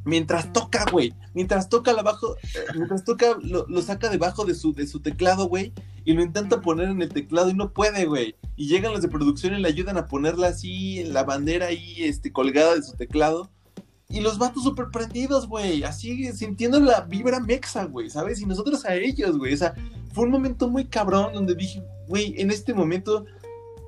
mientras 0.03 0.51
toca, 0.53 0.85
güey. 0.91 1.13
Mientras 1.33 1.69
toca 1.69 1.93
la 1.93 2.03
bajo, 2.03 2.35
eh, 2.37 2.65
mientras 2.75 3.03
toca, 3.03 3.37
lo, 3.41 3.65
lo 3.67 3.81
saca 3.81 4.09
debajo 4.09 4.45
de 4.45 4.55
su, 4.55 4.73
de 4.73 4.87
su 4.87 4.99
teclado, 4.99 5.47
güey. 5.47 5.73
Y 6.03 6.13
lo 6.13 6.23
intenta 6.23 6.61
poner 6.61 6.89
en 6.89 7.01
el 7.01 7.09
teclado 7.09 7.49
y 7.49 7.53
no 7.53 7.73
puede, 7.73 8.05
güey. 8.05 8.35
Y 8.55 8.67
llegan 8.67 8.91
los 8.91 9.01
de 9.01 9.07
producción 9.07 9.53
y 9.53 9.61
le 9.61 9.67
ayudan 9.67 9.97
a 9.97 10.07
ponerla 10.07 10.47
así, 10.47 10.99
en 10.99 11.13
la 11.13 11.23
bandera 11.23 11.67
ahí, 11.67 11.95
este, 11.99 12.31
colgada 12.31 12.75
de 12.75 12.83
su 12.83 12.93
teclado. 12.93 13.51
Y 14.09 14.19
los 14.19 14.37
vatos 14.37 14.63
súper 14.63 14.87
prendidos, 14.91 15.47
güey. 15.47 15.83
Así 15.83 16.33
sintiendo 16.33 16.79
la 16.79 17.01
vibra 17.01 17.39
mexa, 17.39 17.85
güey, 17.85 18.09
¿sabes? 18.09 18.41
Y 18.41 18.45
nosotros 18.45 18.83
a 18.85 18.95
ellos, 18.95 19.37
güey. 19.37 19.53
O 19.53 19.57
sea, 19.57 19.73
fue 20.13 20.25
un 20.25 20.31
momento 20.31 20.69
muy 20.69 20.85
cabrón 20.85 21.33
donde 21.33 21.55
dije, 21.55 21.81
güey, 22.07 22.35
en 22.37 22.51
este 22.51 22.73
momento 22.73 23.25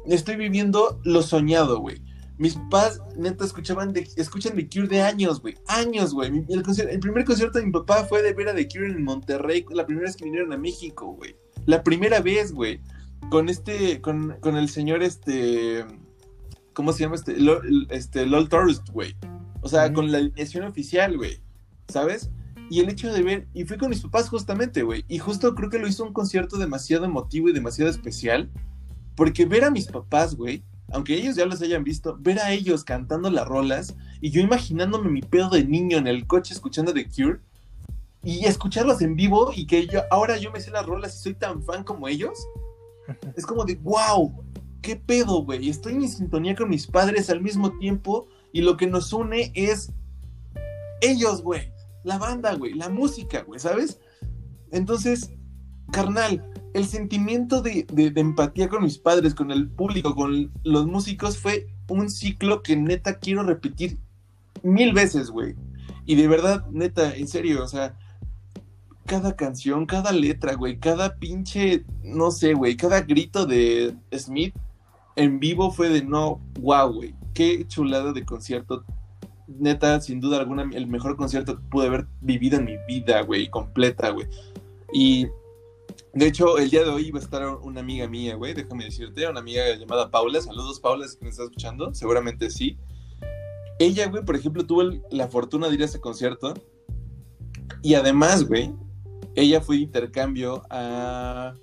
estoy 0.06 0.38
viviendo 0.38 1.00
lo 1.04 1.22
soñado, 1.22 1.80
güey. 1.80 2.02
Mis 2.44 2.56
papás, 2.56 3.00
neta, 3.16 3.46
escuchaban 3.46 3.94
de, 3.94 4.06
escuchan 4.18 4.54
The 4.58 4.68
Cure 4.68 4.90
de 4.90 5.02
años, 5.02 5.40
güey. 5.42 5.56
Años, 5.66 6.14
güey. 6.14 6.44
El, 6.50 7.00
primer 7.00 7.24
concierto 7.24 7.58
de 7.58 7.66
mi 7.66 7.72
papá 7.72 8.04
fue 8.04 8.22
de 8.22 8.34
ver 8.34 8.50
a 8.50 8.54
The 8.54 8.68
Cure 8.68 8.88
en 8.88 9.02
Monterrey, 9.02 9.66
la 9.70 9.86
primera 9.86 10.08
vez 10.08 10.18
que 10.18 10.26
vinieron 10.26 10.52
a 10.52 10.58
México, 10.58 11.14
güey. 11.14 11.38
La 11.66 11.82
primera 11.84 12.20
vez, 12.20 12.52
güey. 12.52 12.82
Con 13.30 13.48
este, 13.48 14.02
con, 14.02 14.36
con 14.42 14.58
el 14.58 14.68
señor, 14.68 15.04
este, 15.04 15.86
¿cómo 16.74 16.92
se 16.92 17.04
llama 17.04 17.16
este? 17.16 17.38
Lo- 17.40 17.62
este, 17.90 18.26
LOL 18.26 18.50
Tourist, 18.50 18.90
güey. 18.90 19.16
O 19.62 19.70
sea, 19.70 19.90
Mm. 19.90 19.94
con 19.94 20.12
la 20.12 20.18
alineación 20.18 20.66
oficial, 20.66 21.16
güey. 21.16 21.42
¿Sabes? 21.88 22.30
Y 22.70 22.82
el 22.82 22.90
hecho 22.90 23.14
de 23.14 23.24
ver, 23.24 23.48
y 23.54 23.64
fui 23.64 23.78
con 23.78 23.90
mis 23.90 24.02
papás 24.02 24.28
justamente, 24.28 24.84
güey. 24.84 25.06
Y 25.08 25.18
justo 25.20 25.56
creo 25.56 25.70
que 25.70 25.80
lo 25.80 25.88
hizo 25.88 26.04
un 26.04 26.12
concierto 26.12 26.58
demasiado 26.58 27.06
emotivo 27.06 27.48
y 27.48 27.54
demasiado 27.54 27.90
especial. 27.90 28.52
Porque 29.16 29.46
ver 29.46 29.64
a 29.64 29.72
mis 29.72 29.86
papás, 29.88 30.36
güey, 30.36 30.62
aunque 30.94 31.16
ellos 31.16 31.36
ya 31.36 31.46
los 31.46 31.62
hayan 31.62 31.84
visto, 31.84 32.18
ver 32.20 32.40
a 32.40 32.52
ellos 32.52 32.84
cantando 32.84 33.30
las 33.30 33.48
rolas 33.48 33.96
y 34.22 34.30
yo 34.30 34.42
imaginándome 34.42 35.10
mi 35.10 35.22
pedo 35.22 35.50
de 35.50 35.66
niño 35.66 35.98
en 35.98 36.08
el 36.08 36.28
coche 36.28 36.54
escuchando 36.54 36.94
The 36.94 37.10
Cure 37.10 37.40
y 38.24 38.46
escucharlos 38.46 39.02
en 39.02 39.16
vivo 39.16 39.52
y 39.54 39.66
que 39.66 39.88
yo 39.88 40.04
ahora 40.12 40.38
yo 40.38 40.52
me 40.52 40.62
sé 40.62 40.72
las 40.72 40.86
rolas 40.86 41.16
y 41.16 41.24
soy 41.24 41.34
tan 41.34 41.64
fan 41.64 41.84
como 41.84 42.08
ellos, 42.08 42.48
es 43.36 43.46
como 43.46 43.66
de 43.66 43.76
wow, 43.76 44.46
qué 44.82 44.96
pedo, 44.96 45.44
güey. 45.44 45.68
Estoy 45.68 45.94
en 45.94 46.08
sintonía 46.08 46.56
con 46.56 46.70
mis 46.70 46.86
padres 46.86 47.30
al 47.32 47.42
mismo 47.42 47.78
tiempo 47.80 48.28
y 48.52 48.62
lo 48.62 48.78
que 48.78 48.86
nos 48.86 49.12
une 49.12 49.52
es 49.56 49.92
ellos, 51.02 51.42
güey. 51.42 51.74
La 52.04 52.20
banda, 52.20 52.54
güey. 52.54 52.74
La 52.74 52.90
música, 52.90 53.42
güey, 53.42 53.60
¿sabes? 53.60 54.00
Entonces, 54.72 55.32
carnal, 55.92 56.53
el 56.74 56.86
sentimiento 56.86 57.62
de, 57.62 57.86
de- 57.92 58.20
empatía 58.20 58.68
con 58.70 58.84
mis 58.84 58.98
padres, 58.98 59.36
con 59.36 59.52
el 59.52 59.70
público, 59.70 60.16
con 60.16 60.52
los 60.64 60.86
músicos 60.88 61.38
fue 61.38 61.68
un 61.90 62.10
ciclo 62.10 62.64
que 62.64 62.76
neta 62.76 63.20
quiero 63.20 63.44
repetir 63.44 63.98
mil 64.64 64.94
veces, 64.94 65.30
güey. 65.30 65.56
Y 66.06 66.16
de 66.16 66.28
verdad, 66.28 66.66
neta, 66.72 67.16
en 67.16 67.28
serio, 67.28 67.64
o 67.64 67.68
sea, 67.68 67.98
cada 69.06 69.36
canción, 69.36 69.86
cada 69.86 70.12
letra, 70.12 70.56
güey, 70.56 70.80
cada 70.80 71.16
pinche, 71.18 71.86
no 72.04 72.32
sé, 72.32 72.54
güey, 72.54 72.76
cada 72.76 73.02
grito 73.02 73.46
de 73.46 73.96
Smith 74.18 74.56
en 75.16 75.40
vivo 75.40 75.72
fue 75.72 75.90
de 75.90 76.04
no, 76.04 76.42
wow, 76.60 76.92
güey, 76.92 77.16
qué 77.34 77.66
chulada 77.68 78.14
de 78.14 78.26
concierto. 78.26 78.84
Neta, 79.48 80.00
sin 80.02 80.20
duda 80.22 80.40
alguna, 80.40 80.70
el 80.74 80.88
mejor 80.88 81.18
concierto 81.18 81.58
que 81.58 81.64
pude 81.70 81.88
haber 81.88 82.08
vivido 82.22 82.58
en 82.58 82.66
mi 82.66 82.78
vida, 82.88 83.22
güey, 83.22 83.50
completa, 83.50 84.10
güey. 84.10 84.28
Y 84.94 85.28
de 86.14 86.28
hecho, 86.28 86.58
el 86.58 86.70
día 86.70 86.84
de 86.84 86.90
hoy 86.90 87.08
iba 87.08 87.20
a 87.20 87.24
estar 87.24 87.48
una 87.48 87.82
amiga 87.82 88.08
mía, 88.08 88.36
güey, 88.36 88.54
déjame 88.54 88.86
decirte, 88.86 89.28
una 89.28 89.40
amiga 89.40 89.76
llamada 89.76 90.12
Paula. 90.12 90.42
Saludos, 90.42 90.80
Paula, 90.80 91.08
si 91.08 91.18
me 91.22 91.30
estás 91.30 91.46
escuchando, 91.46 91.94
seguramente 91.94 92.50
sí. 92.50 92.78
Ella, 93.80 94.08
güey, 94.08 94.24
por 94.24 94.36
ejemplo, 94.36 94.66
tuvo 94.66 94.84
la 95.10 95.28
fortuna 95.28 95.68
de 95.68 95.76
ir 95.76 95.82
a 95.82 95.86
ese 95.86 96.00
concierto. 96.00 96.54
Y 97.82 97.96
además, 97.96 98.48
güey, 98.48 98.74
ella 99.36 99.60
fue 99.60 99.78
de 99.78 99.84
intercambio 99.84 100.62
a 100.70 101.56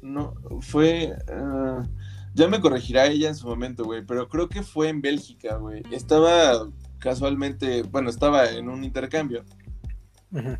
no, 0.00 0.34
fue... 0.60 1.14
ah, 1.30 1.82
ya 2.34 2.48
me 2.48 2.60
corregirá 2.60 3.06
ella 3.06 3.28
en 3.28 3.34
su 3.34 3.46
momento, 3.46 3.84
güey, 3.84 4.04
pero 4.06 4.28
creo 4.28 4.48
que 4.48 4.62
fue 4.62 4.88
en 4.88 5.00
Bélgica, 5.00 5.56
güey. 5.56 5.82
Estaba 5.90 6.68
casualmente, 6.98 7.82
bueno, 7.82 8.10
estaba 8.10 8.50
en 8.50 8.68
un 8.68 8.84
intercambio 8.84 9.44
Ujú. 10.32 10.56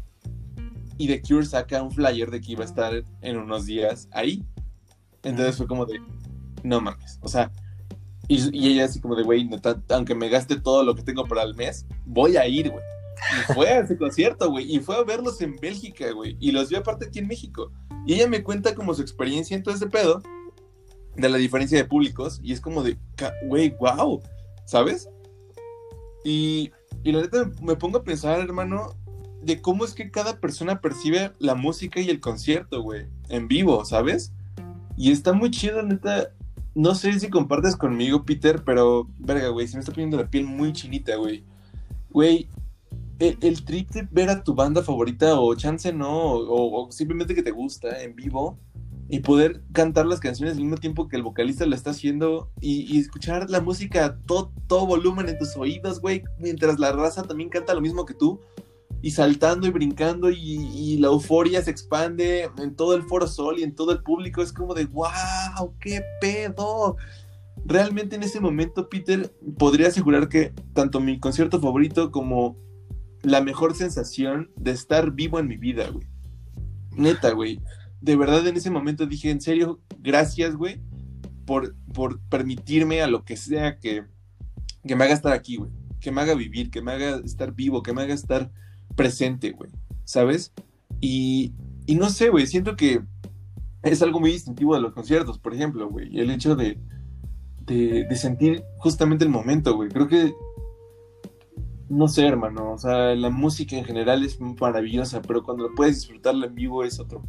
Y 0.99 1.07
The 1.07 1.23
Cure 1.23 1.47
saca 1.47 1.83
un 1.83 1.91
flyer 1.91 2.31
de 2.31 2.41
que 2.41 2.53
iba 2.53 2.63
a 2.63 2.67
estar 2.67 3.05
en 3.23 3.39
unos 3.39 3.67
días 3.67 4.09
ahí. 4.13 4.45
Entonces 5.23 5.57
fue 5.57 5.67
como 5.67 5.87
de, 5.87 6.01
no 6.63 6.81
mames, 6.81 7.19
o 7.23 7.29
sea, 7.29 7.51
y, 8.29 8.57
y 8.57 8.73
ella 8.73 8.85
así 8.85 9.01
como 9.01 9.17
de, 9.17 9.23
güey, 9.23 9.45
neta, 9.45 9.83
aunque 9.91 10.15
me 10.15 10.29
gaste 10.29 10.61
todo 10.61 10.85
lo 10.85 10.95
que 10.95 11.03
tengo 11.03 11.25
para 11.25 11.43
el 11.43 11.55
mes, 11.55 11.87
voy 12.05 12.37
a 12.37 12.47
ir, 12.47 12.71
güey. 12.71 12.83
Y 13.33 13.53
fue 13.53 13.69
a 13.69 13.81
ese 13.81 13.97
concierto, 13.97 14.51
güey, 14.51 14.73
y 14.73 14.81
fue 14.81 14.97
a 14.97 15.03
verlos 15.03 15.41
en 15.41 15.57
Bélgica, 15.57 16.11
güey, 16.13 16.37
y 16.39 16.53
los 16.53 16.69
vio 16.69 16.79
aparte 16.79 17.07
aquí 17.07 17.19
en 17.19 17.27
México. 17.27 17.73
Y 18.07 18.15
ella 18.15 18.29
me 18.29 18.43
cuenta 18.43 18.75
como 18.75 18.95
su 18.95 19.03
experiencia 19.03 19.57
en 19.57 19.63
todo 19.63 19.75
ese 19.75 19.89
pedo, 19.89 20.23
de 21.17 21.29
la 21.29 21.39
diferencia 21.39 21.79
de 21.79 21.85
públicos, 21.85 22.41
y 22.43 22.53
es 22.53 22.61
como 22.61 22.83
de, 22.83 22.97
güey, 23.47 23.71
wow, 23.81 24.23
¿sabes? 24.67 25.09
Y, 26.25 26.71
y 27.03 27.13
la 27.13 27.23
neta 27.23 27.51
me 27.61 27.75
pongo 27.77 27.99
a 27.99 28.05
pensar, 28.05 28.41
hermano, 28.41 28.97
de 29.43 29.61
cómo 29.61 29.85
es 29.85 29.95
que 29.95 30.11
cada 30.11 30.41
persona 30.41 30.81
percibe 30.81 31.33
la 31.39 31.55
música 31.55 32.01
y 32.01 32.11
el 32.11 32.21
concierto, 32.21 32.83
güey, 32.83 33.07
en 33.29 33.49
vivo, 33.49 33.85
¿sabes? 33.85 34.33
Y 34.97 35.13
está 35.13 35.33
muy 35.33 35.51
chido, 35.51 35.83
neta. 35.83 36.33
No 36.75 36.95
sé 36.95 37.19
si 37.19 37.29
compartes 37.29 37.77
conmigo, 37.77 38.25
Peter, 38.25 38.63
pero, 38.65 39.09
verga, 39.19 39.49
güey, 39.49 39.67
se 39.67 39.77
me 39.77 39.81
está 39.81 39.93
poniendo 39.93 40.17
la 40.17 40.29
piel 40.29 40.45
muy 40.45 40.73
chinita, 40.73 41.17
güey. 41.17 41.45
Güey, 42.11 42.49
el, 43.19 43.39
el 43.41 43.65
trip 43.65 43.91
de 43.91 44.09
ver 44.11 44.29
a 44.31 44.43
tu 44.43 44.55
banda 44.55 44.83
favorita, 44.83 45.41
o 45.41 45.55
chance 45.55 45.93
no, 45.93 46.11
o, 46.11 46.91
simplemente 46.91 47.35
que 47.35 47.43
te 47.43 47.51
gusta 47.51 48.03
en 48.03 48.15
vivo, 48.15 48.59
y 49.09 49.21
poder 49.21 49.63
cantar 49.73 50.07
las 50.07 50.21
canciones 50.21 50.57
al 50.57 50.63
mismo 50.63 50.77
tiempo 50.77 51.09
que 51.09 51.17
el 51.17 51.23
vocalista 51.23 51.65
lo 51.65 51.75
está 51.75 51.91
haciendo, 51.91 52.51
y, 52.61 52.93
y 52.93 52.99
escuchar 52.99 53.51
la 53.51 53.61
música 53.61 54.05
a 54.05 54.19
todo, 54.19 54.53
todo 54.67 54.87
volumen 54.87 55.29
en 55.29 55.39
tus 55.39 55.57
oídos, 55.57 56.01
güey, 56.01 56.23
mientras 56.39 56.79
la 56.79 56.93
raza 56.93 57.23
también 57.23 57.51
canta 57.51 57.75
lo 57.75 57.81
mismo 57.81 58.05
que 58.05 58.15
tú 58.15 58.41
y 59.01 59.13
saltando 59.13 59.67
y 59.67 59.71
brincando 59.71 60.31
y, 60.31 60.97
la 60.99 61.09
euforia 61.09 61.63
se 61.63 61.71
expande 61.71 62.51
en 62.59 62.75
todo 62.75 62.97
el 62.97 63.03
Foro 63.03 63.29
Sol 63.29 63.59
y 63.59 63.63
en 63.63 63.75
todo 63.75 63.93
el 63.93 64.03
público. 64.03 64.43
Es 64.43 64.53
como 64.53 64.75
de, 64.75 64.87
wow, 64.87 65.75
qué 65.81 66.03
pedo. 66.21 66.97
Realmente 67.65 68.17
en 68.17 68.25
ese 68.25 68.41
momento, 68.41 68.89
Peter, 68.89 69.33
podría 69.57 69.89
asegurar 69.89 70.29
que 70.29 70.53
tanto 70.73 71.01
mi 71.01 71.21
concierto 71.21 71.61
favorito 71.61 72.11
como 72.11 72.57
la 73.23 73.41
mejor 73.41 73.77
sensación 73.77 74.51
de 74.57 74.73
estar 74.73 75.13
vivo 75.13 75.39
en 75.39 75.47
mi 75.47 75.57
vida, 75.57 75.89
güey. 75.89 76.07
Neta, 76.97 77.31
güey. 77.31 77.61
De 78.01 78.17
verdad 78.17 78.47
en 78.47 78.57
ese 78.57 78.71
momento 78.71 79.07
dije, 79.07 79.31
en 79.31 79.41
serio, 79.41 79.81
gracias, 80.01 80.57
güey, 80.57 80.81
por, 81.47 81.77
por 81.95 82.21
permitirme 82.23 83.03
a 83.03 83.07
lo 83.07 83.25
que 83.25 83.37
sea 83.37 83.79
que, 83.79 84.05
que 84.85 84.97
me 84.97 85.05
haga 85.05 85.15
estar 85.15 85.33
aquí, 85.33 85.57
güey. 85.57 85.71
Que 86.01 86.11
me 86.11 86.21
haga 86.21 86.35
vivir, 86.35 86.71
que 86.71 86.83
me 86.83 86.93
haga 86.93 87.21
estar 87.25 87.55
vivo, 87.55 87.83
que 87.83 87.93
me 87.93 88.03
haga 88.03 88.15
estar 88.15 88.51
presente, 88.97 89.53
güey, 89.53 89.71
¿sabes? 90.05 90.53
Y, 91.01 91.53
y 91.87 91.95
no 91.95 92.11
sé, 92.11 92.29
güey, 92.31 92.47
siento 92.47 92.77
que 92.77 93.01
es 93.83 94.03
algo 94.03 94.21
muy 94.21 94.33
distintivo 94.33 94.75
de 94.75 94.81
los 94.81 94.93
conciertos, 94.93 95.39
por 95.39 95.55
ejemplo, 95.55 95.89
güey, 95.89 96.19
el 96.19 96.31
hecho 96.31 96.57
de, 96.57 96.79
de, 97.65 98.17
sentir 98.17 98.65
justamente 98.79 99.25
el 99.25 99.31
momento, 99.31 99.75
güey, 99.77 99.89
creo 99.89 100.09
que, 100.09 100.35
no 101.89 102.09
sé, 102.09 102.27
hermano, 102.27 102.73
o 102.73 102.79
sea, 102.79 103.15
la 103.15 103.31
música 103.31 103.77
en 103.77 103.85
general 103.85 104.25
es 104.25 104.41
maravillosa, 104.41 105.23
pero 105.23 105.43
cuando 105.43 105.71
puedes 105.75 105.97
disfrutarla 105.97 106.47
en 106.47 106.55
vivo 106.55 106.85
es 106.85 107.01
otro. 107.01 107.23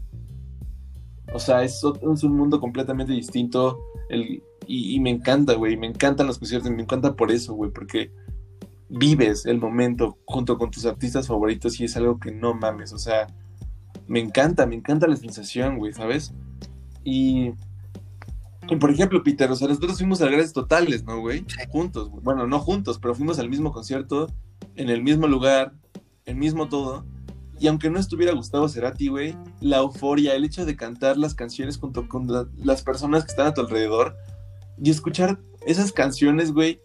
O 1.32 1.40
sea, 1.40 1.64
es 1.64 1.84
un 1.84 2.36
mundo 2.36 2.60
completamente 2.60 3.14
distinto, 3.14 3.80
el, 4.10 4.42
y, 4.66 4.96
y 4.96 5.00
me 5.00 5.12
encanta, 5.12 5.54
güey, 5.54 5.78
me 5.78 5.88
encantan 5.88 6.28
los 6.28 6.40
conciertos, 6.40 6.72
me 6.72 6.82
encanta 6.82 7.16
por 7.16 7.32
eso, 7.32 7.54
güey, 7.54 7.72
porque 7.72 8.12
vives 8.90 9.46
el 9.46 9.60
momento 9.60 10.18
junto 10.26 10.58
con 10.58 10.72
tus 10.72 10.86
artistas 10.86 11.28
favoritos 11.28 11.80
y 11.80 11.86
es 11.86 11.96
algo 11.96 12.20
que 12.20 12.32
no 12.32 12.54
mames, 12.54 12.92
o 12.94 12.98
sea, 12.98 13.28
me 14.08 14.20
encanta, 14.20 14.66
me 14.66 14.76
encanta 14.76 15.08
la 15.08 15.16
sensación, 15.16 15.78
güey, 15.78 15.94
¿sabes? 15.94 16.34
Y, 17.04 17.52
y 18.68 18.76
por 18.80 18.90
ejemplo, 18.92 19.24
Peter, 19.24 19.50
o 19.52 19.56
sea, 19.56 19.68
nosotros 19.68 19.98
fuimos 19.98 20.22
a 20.22 20.26
Gracias 20.26 20.54
Totales, 20.54 21.04
¿no, 21.04 21.20
güey? 21.20 21.46
Juntos, 21.70 22.10
güey. 22.10 22.24
bueno, 22.24 22.48
no 22.48 22.60
juntos, 22.60 22.98
pero 23.00 23.14
fuimos 23.14 23.38
al 23.40 23.50
mismo 23.50 23.72
concierto, 23.72 24.28
en 24.76 24.90
el 24.90 25.04
mismo 25.04 25.28
lugar, 25.28 25.74
el 26.26 26.36
mismo 26.36 26.68
todo. 26.70 27.06
Y 27.60 27.68
aunque 27.68 27.90
no 27.90 28.00
estuviera 28.00 28.34
Gustavo 28.34 28.70
Cerati, 28.70 29.10
güey, 29.10 29.36
la 29.60 29.78
euforia, 29.78 30.34
el 30.34 30.46
hecho 30.46 30.66
de 30.66 30.76
cantar 30.76 31.18
las 31.18 31.36
canciones 31.36 31.78
junto 31.78 32.08
con 32.08 32.26
la- 32.28 32.48
las 32.58 32.82
personas 32.84 33.26
que 33.26 33.32
están 33.32 33.48
a 33.48 33.54
tu 33.54 33.62
alrededor 33.62 34.16
y 34.82 34.90
escuchar 34.90 35.40
esas 35.68 35.92
canciones, 35.92 36.54
güey, 36.54 36.80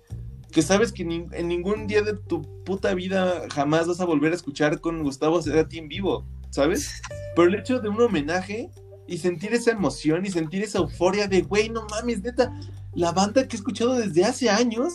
que 0.55 0.63
sabes 0.63 0.93
que 0.93 1.05
ni- 1.05 1.27
en 1.33 1.49
ningún 1.49 1.87
día 1.87 2.01
de 2.03 2.15
tu 2.15 2.41
puta 2.65 2.95
vida 2.95 3.43
jamás 3.53 3.87
vas 3.89 4.01
a 4.01 4.05
volver 4.07 4.33
a 4.33 4.37
escuchar 4.37 4.81
con 4.81 5.03
Gustavo 5.03 5.43
Cerati 5.43 5.79
en 5.79 5.89
vivo, 5.89 6.25
¿sabes? 6.51 7.03
Pero 7.37 7.49
el 7.49 7.57
hecho 7.57 7.81
de 7.81 7.89
un 7.91 8.01
homenaje 8.01 8.71
y 9.07 9.19
sentir 9.19 9.53
esa 9.53 9.73
emoción 9.73 10.25
y 10.25 10.31
sentir 10.31 10.63
esa 10.63 10.79
euforia 10.79 11.27
de, 11.29 11.43
güey, 11.43 11.69
no 11.69 11.87
mames, 11.91 12.23
neta, 12.23 12.59
la 12.95 13.13
banda 13.13 13.47
que 13.47 13.57
he 13.57 13.59
escuchado 13.59 13.95
desde 13.95 14.25
hace 14.25 14.49
años, 14.49 14.95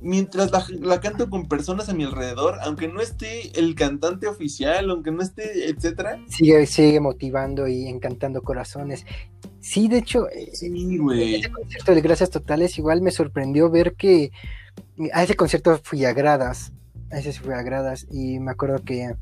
mientras 0.00 0.50
la, 0.52 0.64
la 0.80 1.00
canto 1.00 1.28
con 1.28 1.46
personas 1.48 1.88
a 1.88 1.94
mi 1.94 2.04
alrededor, 2.04 2.56
aunque 2.62 2.88
no 2.88 3.00
esté 3.00 3.58
el 3.58 3.74
cantante 3.74 4.26
oficial, 4.26 4.90
aunque 4.90 5.10
no 5.10 5.22
esté, 5.22 5.68
etcétera. 5.68 6.18
Sigue, 6.28 6.66
sigue 6.66 7.00
motivando 7.00 7.68
y 7.68 7.86
encantando 7.88 8.42
corazones. 8.42 9.04
Sí, 9.60 9.88
de 9.88 9.98
hecho, 9.98 10.28
eh, 10.30 10.50
Sí, 10.54 10.96
güey. 10.98 11.34
ese 11.36 11.50
concierto 11.50 11.94
de 11.94 12.00
Gracias 12.00 12.30
Totales 12.30 12.78
igual 12.78 13.02
me 13.02 13.10
sorprendió 13.10 13.68
ver 13.70 13.94
que 13.94 14.30
a 15.12 15.22
ese 15.22 15.36
concierto 15.36 15.78
fui 15.82 16.04
a 16.04 16.12
gradas, 16.12 16.72
a 17.10 17.18
ese 17.18 17.32
sí 17.32 17.40
fui 17.40 17.54
a 17.54 17.62
gradas 17.62 18.06
y 18.10 18.38
me 18.40 18.50
acuerdo 18.50 18.82
que, 18.84 19.14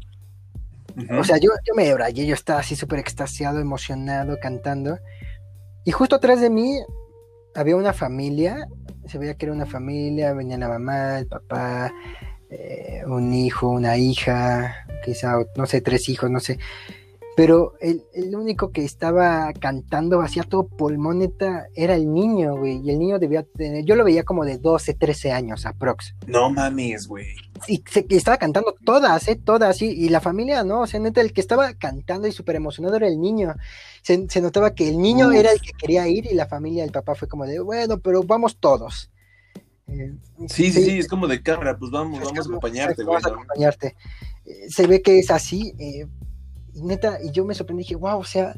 o 1.18 1.24
sea, 1.24 1.36
yo, 1.36 1.50
yo 1.66 1.74
me 1.74 1.84
debrayé, 1.84 2.26
yo 2.26 2.34
estaba 2.34 2.60
así 2.60 2.76
súper 2.76 2.98
extasiado, 2.98 3.60
emocionado, 3.60 4.38
cantando 4.40 4.98
y 5.84 5.92
justo 5.92 6.16
atrás 6.16 6.40
de 6.40 6.50
mí 6.50 6.80
había 7.54 7.76
una 7.76 7.92
familia, 7.92 8.68
se 9.06 9.18
veía 9.18 9.34
que 9.34 9.46
era 9.46 9.54
una 9.54 9.66
familia, 9.66 10.32
venía 10.32 10.58
la 10.58 10.68
mamá, 10.68 11.18
el 11.20 11.26
papá, 11.26 11.92
eh, 12.50 13.02
un 13.06 13.32
hijo, 13.32 13.68
una 13.68 13.96
hija, 13.96 14.86
quizá, 15.04 15.36
no 15.56 15.66
sé, 15.66 15.80
tres 15.80 16.08
hijos, 16.08 16.30
no 16.30 16.40
sé. 16.40 16.58
Pero 17.36 17.74
el, 17.80 18.02
el 18.14 18.34
único 18.34 18.70
que 18.72 18.82
estaba 18.82 19.52
cantando 19.52 20.22
hacía 20.22 20.42
todo 20.42 20.66
pulmón, 20.66 21.18
neta, 21.18 21.66
era 21.74 21.94
el 21.94 22.10
niño, 22.12 22.56
güey. 22.56 22.80
Y 22.82 22.90
el 22.90 22.98
niño 22.98 23.18
debía 23.18 23.42
tener, 23.42 23.84
yo 23.84 23.94
lo 23.94 24.04
veía 24.04 24.24
como 24.24 24.46
de 24.46 24.56
12, 24.56 24.94
13 24.94 25.32
años, 25.32 25.66
aprox. 25.66 26.14
no 26.26 26.48
mames, 26.50 27.06
güey. 27.06 27.26
Y 27.68 27.84
se, 27.90 28.06
que 28.06 28.16
estaba 28.16 28.38
cantando 28.38 28.74
todas, 28.84 29.28
¿eh? 29.28 29.36
Todas, 29.36 29.82
y, 29.82 29.86
y 29.86 30.08
la 30.08 30.20
familia, 30.22 30.64
¿no? 30.64 30.80
O 30.80 30.86
sea, 30.86 30.98
neta, 30.98 31.20
el 31.20 31.34
que 31.34 31.42
estaba 31.42 31.74
cantando 31.74 32.26
y 32.26 32.32
súper 32.32 32.56
emocionado 32.56 32.96
era 32.96 33.06
el 33.06 33.20
niño. 33.20 33.54
Se, 34.00 34.26
se 34.30 34.40
notaba 34.40 34.74
que 34.74 34.88
el 34.88 34.98
niño 34.98 35.28
Uf. 35.28 35.34
era 35.34 35.52
el 35.52 35.60
que 35.60 35.72
quería 35.72 36.08
ir 36.08 36.24
y 36.26 36.34
la 36.34 36.46
familia, 36.46 36.84
el 36.84 36.92
papá 36.92 37.14
fue 37.14 37.28
como 37.28 37.44
de, 37.44 37.60
bueno, 37.60 37.98
pero 37.98 38.22
vamos 38.22 38.56
todos. 38.58 39.10
Eh, 39.88 40.14
Sí, 40.48 40.72
sí, 40.72 40.82
sí, 40.84 40.98
es 40.98 41.06
como 41.06 41.26
de 41.28 41.42
cámara, 41.42 41.76
pues 41.78 41.90
vamos, 41.90 42.18
vamos 42.18 42.38
a 42.38 42.48
acompañarte, 42.48 43.02
güey. 43.04 43.14
vamos 43.14 43.24
a 43.26 43.28
acompañarte. 43.28 43.94
Eh, 44.46 44.68
se 44.70 44.86
ve 44.86 45.02
que 45.02 45.18
es 45.18 45.30
así. 45.30 45.74
eh, 45.78 46.06
y 46.76 46.82
neta, 46.82 47.18
y 47.22 47.30
yo 47.32 47.44
me 47.44 47.54
sorprendí, 47.54 47.82
dije, 47.82 47.96
wow, 47.96 48.18
o 48.18 48.24
sea, 48.24 48.54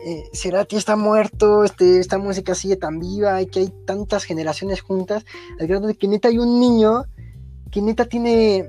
eh, 0.00 0.24
Cerati 0.34 0.76
está 0.76 0.96
muerto, 0.96 1.64
este, 1.64 1.98
esta 2.00 2.18
música 2.18 2.54
sigue 2.54 2.76
tan 2.76 2.98
viva, 2.98 3.40
y 3.40 3.46
que 3.46 3.60
hay 3.60 3.72
tantas 3.86 4.24
generaciones 4.24 4.80
juntas, 4.82 5.24
al 5.58 5.66
grado 5.66 5.86
de 5.86 5.94
que 5.94 6.08
neta 6.08 6.28
hay 6.28 6.38
un 6.38 6.60
niño 6.60 7.04
que 7.70 7.80
neta 7.80 8.04
tiene. 8.04 8.68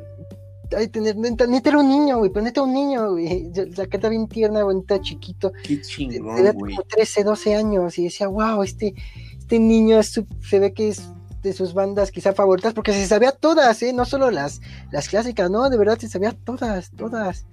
ay, 0.76 0.88
tener- 0.88 1.16
neta, 1.18 1.46
neta 1.46 1.70
era 1.70 1.80
un 1.80 1.88
niño, 1.90 2.18
güey, 2.20 2.32
pero 2.32 2.44
neta 2.44 2.62
un 2.64 2.74
niño, 2.74 3.12
güey. 3.12 3.52
La 3.78 3.86
carta 3.88 4.10
bien 4.10 4.28
tierna, 4.28 4.64
bonita, 4.64 5.00
chiquito. 5.00 5.52
Qué 5.64 5.78
Tenía 5.78 5.84
chingón, 5.84 6.36
güey. 6.42 6.54
como 6.76 6.82
13, 6.88 7.24
12 7.24 7.56
años 7.56 7.98
y 8.00 8.06
decía, 8.06 8.28
wow, 8.28 8.64
este, 8.64 8.96
este 9.38 9.60
niño 9.60 10.00
es 10.00 10.10
su- 10.12 10.26
se 10.42 10.60
ve 10.60 10.74
que 10.74 10.90
es 10.90 11.04
de 11.44 11.54
sus 11.54 11.76
bandas 11.76 12.10
quizá 12.12 12.34
favoritas 12.34 12.74
porque 12.74 12.92
se 12.94 13.06
sabía 13.06 13.32
todas, 13.32 13.80
¿eh? 13.84 13.94
No 13.94 14.06
solo 14.06 14.32
las, 14.32 14.60
las 14.92 15.08
clásicas, 15.08 15.52
no, 15.52 15.70
de 15.70 15.78
verdad 15.78 16.00
se 16.00 16.10
sabía 16.10 16.32
todas, 16.44 16.90
todas. 16.98 17.46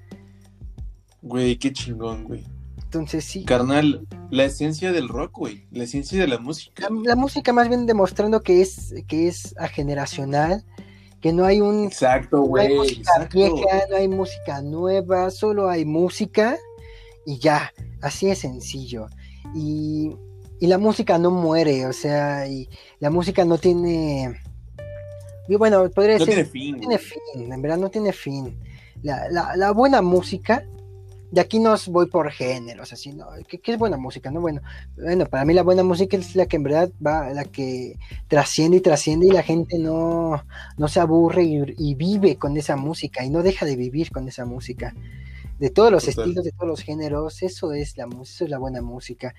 Güey, 1.22 1.56
qué 1.56 1.72
chingón, 1.72 2.24
güey. 2.24 2.44
Entonces 2.82 3.24
sí, 3.24 3.44
Carnal, 3.44 4.06
la 4.30 4.44
esencia 4.44 4.92
del 4.92 5.08
rock, 5.08 5.38
güey. 5.38 5.66
La 5.70 5.84
esencia 5.84 6.20
de 6.20 6.26
la 6.26 6.38
música. 6.38 6.88
la, 6.90 7.10
la 7.10 7.16
música 7.16 7.52
más 7.52 7.68
bien 7.68 7.86
demostrando 7.86 8.42
que 8.42 8.60
es, 8.60 8.94
que 9.08 9.28
es 9.28 9.54
ageneracional, 9.58 10.64
que 11.22 11.32
no 11.32 11.44
hay 11.46 11.60
un 11.62 11.84
Exacto, 11.86 12.36
no 12.38 12.56
hay 12.56 12.68
güey. 12.68 12.76
música 12.78 13.00
Exacto. 13.14 13.38
vieja, 13.38 13.80
no 13.88 13.96
hay 13.96 14.08
música 14.08 14.60
nueva, 14.60 15.30
solo 15.30 15.70
hay 15.70 15.84
música 15.86 16.58
y 17.24 17.38
ya, 17.38 17.72
así 18.02 18.28
es 18.28 18.40
sencillo. 18.40 19.06
Y, 19.54 20.10
y 20.60 20.66
la 20.66 20.76
música 20.78 21.18
no 21.18 21.30
muere, 21.30 21.86
o 21.86 21.92
sea, 21.94 22.46
y 22.46 22.68
la 22.98 23.08
música 23.10 23.44
no 23.46 23.56
tiene... 23.56 24.38
y 25.48 25.54
bueno, 25.56 25.88
podría 25.90 26.18
No 26.18 26.26
decir, 26.26 26.34
tiene 26.34 26.50
fin, 26.50 26.72
no 26.74 26.78
tiene 26.80 26.96
güey. 26.96 27.06
fin, 27.44 27.52
en 27.52 27.62
verdad 27.62 27.78
no 27.78 27.88
tiene 27.88 28.12
fin. 28.12 28.58
La, 29.02 29.28
la- 29.30 29.56
la 29.56 29.70
buena 29.70 30.02
música 30.02 30.66
de 31.32 31.40
aquí 31.40 31.58
no 31.58 31.74
voy 31.86 32.06
por 32.06 32.30
géneros, 32.30 32.92
así, 32.92 33.14
¿no? 33.14 33.26
¿Qué, 33.48 33.58
es 33.64 33.78
buena 33.78 33.96
música? 33.96 34.30
No, 34.30 34.42
bueno, 34.42 34.60
bueno, 34.96 35.24
para 35.24 35.46
mí 35.46 35.54
la 35.54 35.62
buena 35.62 35.82
música 35.82 36.14
es 36.18 36.36
la 36.36 36.44
que 36.44 36.56
en 36.56 36.62
verdad 36.62 36.90
va, 37.04 37.30
la 37.30 37.44
que 37.44 37.98
trasciende 38.28 38.76
y 38.76 38.80
trasciende 38.80 39.28
y 39.28 39.30
la 39.30 39.42
gente 39.42 39.78
no, 39.78 40.44
no 40.76 40.88
se 40.88 41.00
aburre 41.00 41.42
y, 41.42 41.94
vive 41.94 42.36
con 42.36 42.54
esa 42.58 42.76
música 42.76 43.24
y 43.24 43.30
no 43.30 43.42
deja 43.42 43.64
de 43.64 43.76
vivir 43.76 44.10
con 44.10 44.28
esa 44.28 44.44
música. 44.44 44.94
De 45.58 45.70
todos 45.70 45.90
los 45.90 46.06
estilos, 46.06 46.44
de 46.44 46.52
todos 46.52 46.68
los 46.68 46.82
géneros, 46.82 47.42
eso 47.42 47.72
es 47.72 47.96
la, 47.96 48.06
eso 48.22 48.44
es 48.44 48.50
la 48.50 48.58
buena 48.58 48.82
música. 48.82 49.34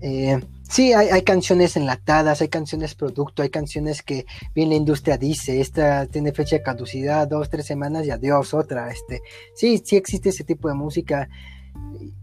Eh, 0.00 0.40
sí, 0.68 0.92
hay, 0.92 1.22
canciones 1.22 1.76
enlatadas, 1.76 2.40
hay 2.40 2.48
canciones 2.48 2.94
producto, 2.94 3.42
hay 3.42 3.50
canciones 3.50 4.02
que 4.02 4.26
bien 4.54 4.68
la 4.68 4.74
industria 4.74 5.18
dice, 5.18 5.60
esta 5.60 6.06
tiene 6.06 6.32
fecha 6.32 6.56
de 6.56 6.62
caducidad, 6.62 7.28
dos, 7.28 7.50
tres 7.50 7.66
semanas 7.66 8.06
y 8.06 8.10
adiós, 8.10 8.54
otra. 8.54 8.90
Este, 8.90 9.22
sí, 9.54 9.82
sí 9.84 9.96
existe 9.96 10.30
ese 10.30 10.44
tipo 10.44 10.68
de 10.68 10.74
música 10.74 11.28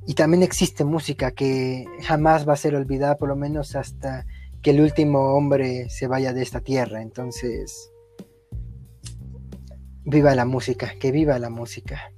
y 0.05 0.13
también 0.13 0.43
existe 0.43 0.83
música 0.83 1.31
que 1.31 1.85
jamás 2.01 2.47
va 2.47 2.53
a 2.53 2.57
ser 2.57 2.75
olvidada, 2.75 3.17
por 3.17 3.29
lo 3.29 3.35
menos 3.35 3.75
hasta 3.75 4.25
que 4.61 4.71
el 4.71 4.81
último 4.81 5.35
hombre 5.35 5.89
se 5.89 6.07
vaya 6.07 6.33
de 6.33 6.41
esta 6.41 6.61
tierra. 6.61 7.01
Entonces, 7.01 7.91
viva 10.05 10.35
la 10.35 10.45
música, 10.45 10.93
que 10.99 11.11
viva 11.11 11.39
la 11.39 11.49
música. 11.49 12.11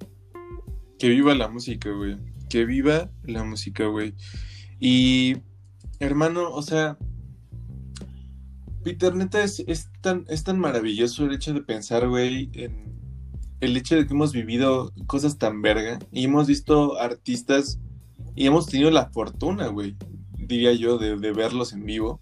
Que 0.97 1.09
viva 1.09 1.35
la 1.35 1.47
música, 1.47 1.89
güey. 1.91 2.17
Que 2.49 2.65
viva 2.65 3.09
la 3.23 3.43
música, 3.43 3.85
güey. 3.85 4.15
Y, 4.79 5.37
hermano, 5.99 6.51
o 6.51 6.61
sea, 6.61 6.97
Peter, 8.83 9.15
neta, 9.15 9.43
es, 9.43 9.63
tan, 10.01 10.25
es 10.29 10.43
tan 10.43 10.59
maravilloso 10.59 11.25
el 11.25 11.33
hecho 11.33 11.53
de 11.53 11.61
pensar, 11.61 12.07
güey, 12.07 12.49
en 12.53 12.95
el 13.59 13.75
hecho 13.77 13.95
de 13.95 14.05
que 14.05 14.13
hemos 14.13 14.31
vivido 14.31 14.93
cosas 15.07 15.37
tan 15.37 15.61
verga 15.61 15.99
y 16.11 16.25
hemos 16.25 16.47
visto 16.47 16.99
artistas 16.99 17.79
y 18.35 18.45
hemos 18.45 18.67
tenido 18.67 18.91
la 18.91 19.09
fortuna, 19.09 19.67
güey, 19.67 19.95
diría 20.37 20.73
yo, 20.73 20.97
de, 20.97 21.15
verlos 21.31 21.73
en 21.73 21.85
vivo. 21.85 22.19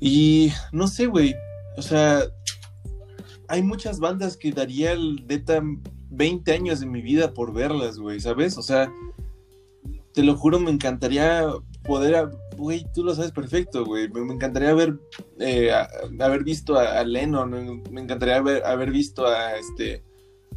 Y 0.00 0.52
no 0.72 0.88
sé, 0.88 1.06
güey, 1.06 1.34
o 1.76 1.82
sea, 1.82 2.22
hay 3.48 3.62
muchas 3.62 4.00
bandas 4.00 4.36
que 4.36 4.52
daría 4.52 4.92
el 4.92 5.26
neta 5.26 5.62
20 6.10 6.52
años 6.52 6.80
de 6.80 6.86
mi 6.86 7.02
vida 7.02 7.34
por 7.34 7.52
verlas, 7.52 7.98
güey, 7.98 8.20
¿sabes? 8.20 8.56
O 8.56 8.62
sea, 8.62 8.90
te 10.14 10.22
lo 10.22 10.36
juro, 10.36 10.60
me 10.60 10.70
encantaría 10.70 11.44
poder, 11.86 12.30
güey, 12.56 12.86
tú 12.92 13.04
lo 13.04 13.14
sabes 13.14 13.32
perfecto, 13.32 13.84
güey, 13.84 14.08
me, 14.08 14.32
encantaría 14.32 14.70
haber, 14.70 14.98
eh, 15.38 15.70
haber 16.20 16.44
visto 16.44 16.78
a, 16.78 17.02
Lennon, 17.04 17.82
me 17.90 18.00
encantaría 18.00 18.36
haber, 18.36 18.64
haber 18.64 18.90
visto 18.90 19.26
a, 19.26 19.56
este, 19.56 20.02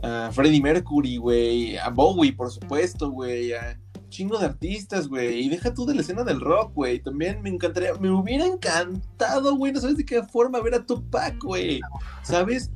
a 0.01 0.31
Freddie 0.31 0.61
Mercury, 0.61 1.17
güey, 1.17 1.77
a 1.77 1.89
Bowie, 1.89 2.33
por 2.33 2.51
supuesto, 2.51 3.11
güey, 3.11 3.53
a 3.53 3.79
chingo 4.09 4.37
de 4.39 4.45
artistas, 4.45 5.07
güey, 5.07 5.45
y 5.45 5.49
deja 5.49 5.73
tú 5.73 5.85
de 5.85 5.95
la 5.95 6.01
escena 6.01 6.23
del 6.23 6.41
rock, 6.41 6.73
güey, 6.73 6.99
también 6.99 7.41
me 7.41 7.49
encantaría, 7.49 7.93
me 7.93 8.09
hubiera 8.09 8.45
encantado, 8.45 9.55
güey, 9.55 9.71
no 9.71 9.79
sabes 9.79 9.97
de 9.97 10.05
qué 10.05 10.23
forma 10.23 10.61
ver 10.61 10.75
a 10.75 10.85
Tupac, 10.85 11.41
güey, 11.43 11.79
¿sabes? 12.23 12.71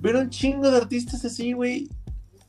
Ver 0.00 0.16
a 0.16 0.20
un 0.20 0.30
chingo 0.30 0.70
de 0.70 0.78
artistas 0.78 1.24
así, 1.24 1.52
güey, 1.52 1.88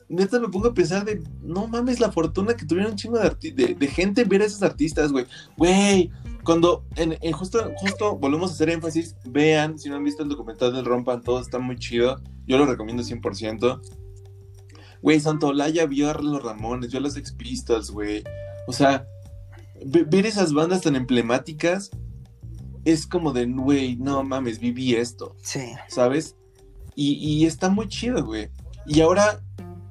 neta 0.10 0.40
me 0.40 0.50
pongo 0.50 0.70
a 0.70 0.74
pensar 0.74 1.06
de, 1.06 1.24
no 1.42 1.68
mames 1.68 2.00
la 2.00 2.12
fortuna 2.12 2.56
que 2.56 2.66
tuvieron 2.66 2.92
un 2.94 2.98
chingo 2.98 3.20
de, 3.20 3.76
de, 3.76 3.88
gente 3.88 4.24
ver 4.24 4.42
a 4.42 4.46
esos 4.46 4.64
artistas, 4.64 5.12
güey. 5.12 5.26
Güey, 5.56 6.12
cuando, 6.44 6.84
en, 6.96 7.16
justo, 7.32 7.72
justo 7.78 8.18
volvemos 8.18 8.50
a 8.50 8.54
hacer 8.56 8.72
énfasis, 8.72 9.16
vean, 9.26 9.78
si 9.78 9.88
no 9.88 9.96
han 9.96 10.04
visto 10.04 10.24
el 10.24 10.30
documental 10.30 10.74
del 10.74 10.86
Rompan, 10.86 11.22
todo 11.22 11.40
está 11.40 11.60
muy 11.60 11.78
chido. 11.78 12.20
Yo 12.48 12.58
lo 12.58 12.66
recomiendo 12.66 13.04
100%. 13.04 13.82
Güey, 15.02 15.20
Santolaya 15.20 15.86
vio 15.86 16.10
a 16.10 16.14
los 16.16 16.44
Ramones, 16.44 16.90
vio 16.90 17.00
a 17.00 17.04
los 17.04 17.16
Ex 17.16 17.32
Pistols, 17.32 17.92
güey. 17.92 18.24
O 18.68 18.74
sea, 18.74 19.08
ver 19.86 20.26
esas 20.26 20.54
bandas 20.54 20.82
tan 20.82 20.96
emblemáticas 20.96 21.92
es 22.84 23.06
como 23.06 23.32
de, 23.32 23.46
güey, 23.46 23.96
no 23.98 24.24
mames, 24.24 24.60
viví 24.60 24.96
esto. 24.96 25.36
Sí. 25.44 25.72
¿Sabes? 25.88 26.36
Y, 26.96 27.14
y 27.14 27.46
está 27.46 27.70
muy 27.70 27.88
chido, 27.88 28.26
güey. 28.26 28.50
Y 28.88 29.02
ahora 29.02 29.42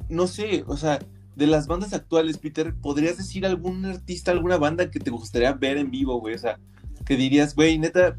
no 0.09 0.27
sé, 0.27 0.65
o 0.67 0.77
sea, 0.77 0.99
de 1.37 1.47
las 1.47 1.67
bandas 1.67 1.93
actuales, 1.93 2.39
Peter, 2.39 2.75
¿podrías 2.75 3.17
decir 3.17 3.47
algún 3.47 3.85
artista, 3.85 4.33
alguna 4.33 4.57
banda 4.57 4.91
que 4.91 4.99
te 4.99 5.11
gustaría 5.11 5.53
ver 5.53 5.77
en 5.77 5.91
vivo, 5.91 6.21
güey? 6.21 6.35
O 6.35 6.39
sea, 6.39 6.59
que 7.07 7.17
dirías, 7.17 7.55
güey, 7.55 7.79
neta, 7.79 8.17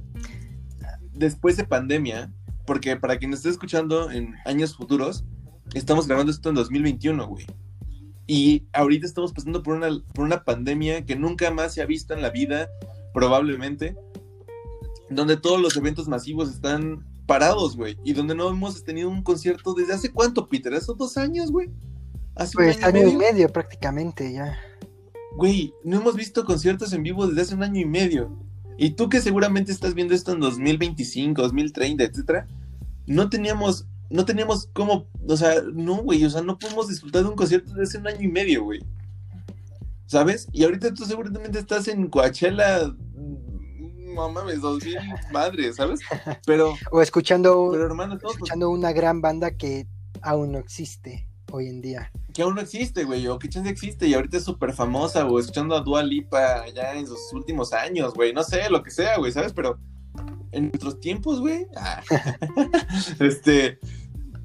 después 1.13 1.57
de 1.57 1.65
pandemia, 1.65 2.31
porque 2.65 2.95
para 2.95 3.17
quien 3.17 3.33
esté 3.33 3.49
escuchando 3.49 4.09
en 4.09 4.35
años 4.45 4.75
futuros, 4.75 5.25
estamos 5.73 6.07
grabando 6.07 6.31
esto 6.31 6.49
en 6.49 6.55
2021, 6.55 7.27
güey. 7.27 7.45
Y 8.25 8.67
ahorita 8.73 9.05
estamos 9.05 9.33
pasando 9.33 9.63
por 9.63 9.75
una, 9.75 9.89
por 10.13 10.23
una 10.23 10.43
pandemia 10.43 11.03
que 11.05 11.15
nunca 11.15 11.51
más 11.51 11.73
se 11.73 11.81
ha 11.81 11.85
visto 11.85 12.13
en 12.13 12.21
la 12.21 12.29
vida, 12.29 12.69
probablemente, 13.13 13.95
donde 15.09 15.35
todos 15.35 15.59
los 15.59 15.75
eventos 15.75 16.07
masivos 16.07 16.49
están 16.49 17.05
parados, 17.29 17.77
güey. 17.77 17.95
Y 18.03 18.13
donde 18.13 18.33
no 18.33 18.49
hemos 18.49 18.83
tenido 18.83 19.07
un 19.07 19.21
concierto 19.21 19.75
desde 19.75 19.93
hace 19.93 20.11
cuánto, 20.11 20.49
Peter? 20.49 20.73
¿Hace 20.73 20.91
dos 20.97 21.15
años, 21.15 21.51
güey? 21.51 21.69
Hace 22.35 22.53
pues 22.55 22.77
un 22.77 22.83
año, 22.83 23.07
y 23.07 23.15
medio? 23.15 23.47
prácticamente 23.49 24.33
ya. 24.33 24.57
Güey, 25.37 25.71
no 25.83 25.97
hemos 25.97 26.15
visto 26.15 26.43
conciertos 26.43 26.91
en 26.91 27.03
vivo 27.03 27.27
desde 27.27 27.41
hace 27.41 27.55
un 27.55 27.61
año 27.61 27.79
y 27.79 27.85
medio. 27.85 28.35
Y 28.77 28.91
tú 28.91 29.09
que 29.09 29.21
seguramente 29.21 29.71
estás 29.71 29.93
viendo 29.93 30.15
esto 30.15 30.33
en 30.33 30.39
2025, 30.39 31.39
2030, 31.39 32.03
etcétera, 32.03 32.47
no 33.05 33.29
teníamos, 33.29 33.85
no 34.09 34.25
teníamos 34.25 34.67
cómo, 34.73 35.05
o 35.27 35.37
sea, 35.37 35.61
no, 35.71 35.97
güey, 35.97 36.25
o 36.25 36.29
sea, 36.31 36.41
no 36.41 36.57
podemos 36.57 36.87
disfrutar 36.87 37.21
de 37.21 37.29
un 37.29 37.35
concierto 37.35 37.73
desde 37.73 37.83
hace 37.83 37.97
un 37.99 38.07
año 38.07 38.21
y 38.21 38.31
medio, 38.31 38.63
güey. 38.63 38.79
¿Sabes? 40.07 40.47
Y 40.51 40.63
ahorita 40.63 40.95
tú 40.95 41.05
seguramente 41.05 41.59
estás 41.59 41.87
en 41.87 42.07
Coachella 42.07 42.91
no 44.19 44.29
mames, 44.29 44.61
dos 44.61 44.83
mil 44.83 44.97
madres, 45.31 45.77
¿sabes? 45.77 46.01
Pero. 46.45 46.73
O 46.91 47.01
escuchando, 47.01 47.69
pero 47.71 47.85
hermano, 47.85 48.15
escuchando 48.15 48.69
una 48.69 48.91
gran 48.91 49.21
banda 49.21 49.51
que 49.51 49.87
aún 50.21 50.51
no 50.51 50.59
existe 50.59 51.27
hoy 51.51 51.67
en 51.67 51.81
día. 51.81 52.11
Que 52.33 52.41
aún 52.41 52.55
no 52.55 52.61
existe, 52.61 53.03
güey, 53.03 53.27
o 53.27 53.39
que 53.39 53.49
chance 53.49 53.69
existe 53.69 54.07
y 54.07 54.13
ahorita 54.13 54.37
es 54.37 54.43
súper 54.43 54.73
famosa, 54.73 55.25
o 55.25 55.39
escuchando 55.39 55.75
a 55.75 55.81
Dua 55.81 56.03
Lipa 56.03 56.67
ya 56.73 56.93
en 56.93 57.07
sus 57.07 57.19
últimos 57.33 57.73
años, 57.73 58.13
güey, 58.13 58.33
no 58.33 58.43
sé, 58.43 58.69
lo 58.69 58.83
que 58.83 58.91
sea, 58.91 59.17
güey, 59.17 59.31
¿sabes? 59.31 59.53
Pero 59.53 59.79
en 60.51 60.69
nuestros 60.69 60.99
tiempos, 60.99 61.39
güey, 61.39 61.65
ah, 61.75 62.01
este, 63.19 63.79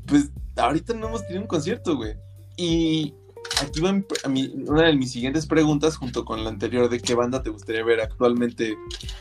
pues 0.07 0.31
ahorita 0.57 0.95
no 0.95 1.09
hemos 1.09 1.23
tenido 1.23 1.43
un 1.43 1.49
concierto, 1.49 1.97
güey. 1.97 2.15
Y 2.57 3.15
aquí 3.63 3.81
va 3.81 4.03
una 4.67 4.87
de 4.87 4.97
mis 4.97 5.13
siguientes 5.13 5.47
preguntas 5.47 5.97
junto 5.97 6.25
con 6.25 6.45
la 6.45 6.51
anterior 6.51 6.89
de 6.89 7.01
qué 7.01 7.15
banda 7.15 7.43
te 7.43 7.51
gustaría 7.51 7.85
ver 7.85 8.01
actualmente 8.01 8.77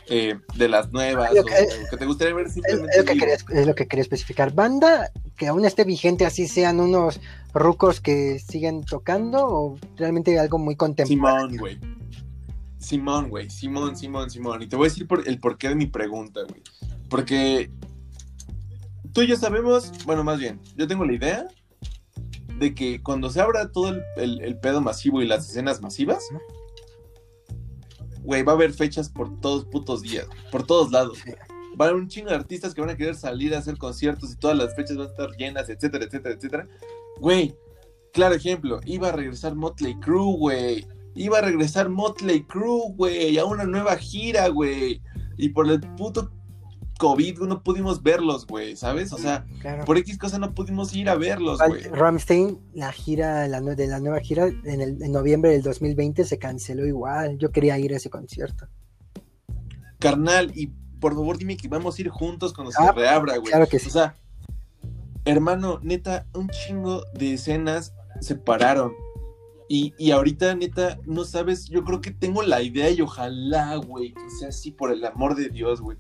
eh, 0.07 0.35
de 0.55 0.69
las 0.69 0.91
nuevas 0.91 1.31
o, 1.31 1.43
que 1.43 1.97
te 1.97 2.05
gustaría 2.05 2.33
ver 2.33 2.49
simplemente 2.49 2.91
es, 2.91 2.97
lo 2.97 3.05
que 3.05 3.17
quería, 3.17 3.33
es 3.33 3.67
lo 3.67 3.75
que 3.75 3.87
quería 3.87 4.01
especificar. 4.01 4.53
Banda 4.53 5.11
que 5.35 5.47
aún 5.47 5.65
esté 5.65 5.83
vigente 5.83 6.25
así 6.25 6.47
sean 6.47 6.79
unos 6.79 7.19
rucos 7.53 8.01
que 8.01 8.39
siguen 8.39 8.83
tocando 8.83 9.45
o 9.47 9.79
realmente 9.97 10.39
algo 10.39 10.57
muy 10.57 10.75
contemporáneo 10.75 11.49
Simón 11.49 11.57
güey. 11.57 11.79
Simón 12.77 13.29
güey. 13.29 13.49
Simón 13.49 13.95
Simón 13.95 14.29
Simón. 14.29 14.61
Y 14.61 14.67
te 14.67 14.75
voy 14.75 14.87
a 14.87 14.89
decir 14.89 15.07
por 15.07 15.27
el 15.27 15.39
porqué 15.39 15.69
de 15.69 15.75
mi 15.75 15.87
pregunta 15.87 16.41
güey. 16.47 16.61
Porque 17.09 17.69
tú 19.13 19.21
y 19.21 19.27
yo 19.27 19.37
sabemos 19.37 19.91
bueno 20.05 20.23
más 20.23 20.39
bien 20.39 20.59
yo 20.75 20.87
tengo 20.87 21.05
la 21.05 21.13
idea 21.13 21.47
de 22.63 22.73
que 22.73 23.03
cuando 23.03 23.29
se 23.29 23.41
abra 23.41 23.71
todo 23.71 23.93
el, 24.15 24.57
pedo 24.59 24.79
masivo 24.79 25.21
y 25.21 25.27
las 25.27 25.49
escenas 25.49 25.81
masivas, 25.81 26.29
güey, 28.21 28.41
va 28.41 28.53
a 28.53 28.55
haber 28.55 28.73
fechas 28.73 29.09
por 29.09 29.41
todos 29.41 29.65
putos 29.65 30.01
días, 30.01 30.27
por 30.49 30.65
todos 30.65 30.89
lados. 30.91 31.19
Va 31.79 31.85
a 31.85 31.89
haber 31.89 32.01
un 32.01 32.07
chingo 32.07 32.29
de 32.29 32.35
artistas 32.35 32.73
que 32.73 32.79
van 32.79 32.91
a 32.91 32.95
querer 32.95 33.15
salir 33.15 33.53
a 33.53 33.57
hacer 33.57 33.77
conciertos 33.77 34.31
y 34.31 34.37
todas 34.37 34.57
las 34.57 34.73
fechas 34.75 34.95
van 34.95 35.07
a 35.07 35.09
estar 35.09 35.29
llenas, 35.37 35.69
etcétera, 35.69 36.05
etcétera, 36.05 36.35
etcétera. 36.35 36.67
Güey, 37.19 37.53
claro 38.13 38.35
ejemplo, 38.35 38.79
iba 38.85 39.09
a 39.09 39.11
regresar 39.11 39.55
Motley 39.55 39.99
Crue, 39.99 40.37
güey. 40.37 40.87
Iba 41.15 41.39
a 41.39 41.41
regresar 41.41 41.89
Motley 41.89 42.43
Crue, 42.45 42.93
güey, 42.95 43.37
a 43.37 43.45
una 43.45 43.65
nueva 43.65 43.97
gira, 43.97 44.47
güey. 44.47 45.01
Y 45.37 45.49
por 45.49 45.69
el 45.69 45.81
puto 45.81 46.31
COVID 46.97 47.39
no 47.39 47.63
pudimos 47.63 48.01
verlos, 48.01 48.45
güey, 48.47 48.75
¿sabes? 48.75 49.13
O 49.13 49.17
sea, 49.17 49.45
por 49.85 49.97
X 49.97 50.17
cosa 50.17 50.37
no 50.37 50.53
pudimos 50.53 50.93
ir 50.95 51.09
a 51.09 51.15
verlos, 51.15 51.59
güey. 51.65 51.83
Ramstein, 51.83 52.59
la 52.73 52.91
gira, 52.91 53.47
la, 53.47 53.61
de 53.61 53.87
la 53.87 53.99
nueva 53.99 54.19
gira 54.19 54.47
en, 54.47 54.81
el, 54.81 55.01
en 55.01 55.11
noviembre 55.11 55.51
del 55.51 55.63
2020 55.63 56.23
se 56.23 56.37
canceló 56.37 56.85
igual. 56.85 57.37
Yo 57.37 57.51
quería 57.51 57.77
ir 57.79 57.93
a 57.93 57.97
ese 57.97 58.09
concierto. 58.09 58.67
Carnal, 59.99 60.51
y 60.55 60.67
por 60.99 61.13
favor 61.13 61.37
dime 61.37 61.57
que 61.57 61.67
vamos 61.67 61.97
a 61.97 62.01
ir 62.01 62.09
juntos 62.09 62.53
cuando 62.53 62.71
se 62.71 62.81
ah, 62.81 62.91
reabra, 62.91 63.37
güey. 63.37 63.49
Claro 63.49 63.67
que 63.67 63.79
sí. 63.79 63.87
O 63.87 63.91
sea, 63.91 64.15
hermano, 65.25 65.79
neta, 65.81 66.25
un 66.33 66.49
chingo 66.49 67.03
de 67.13 67.33
escenas 67.33 67.93
se 68.21 68.35
pararon. 68.35 68.93
Y, 69.69 69.93
y, 69.97 70.11
ahorita, 70.11 70.55
neta, 70.55 70.99
no 71.05 71.23
sabes, 71.23 71.67
yo 71.67 71.83
creo 71.83 72.01
que 72.01 72.11
tengo 72.11 72.43
la 72.43 72.61
idea 72.61 72.89
y 72.89 73.01
ojalá, 73.01 73.75
güey, 73.77 74.13
que 74.13 74.29
sea 74.39 74.49
así 74.49 74.71
por 74.71 74.91
el 74.91 75.03
amor 75.05 75.35
de 75.35 75.49
Dios, 75.49 75.81
güey. 75.81 75.97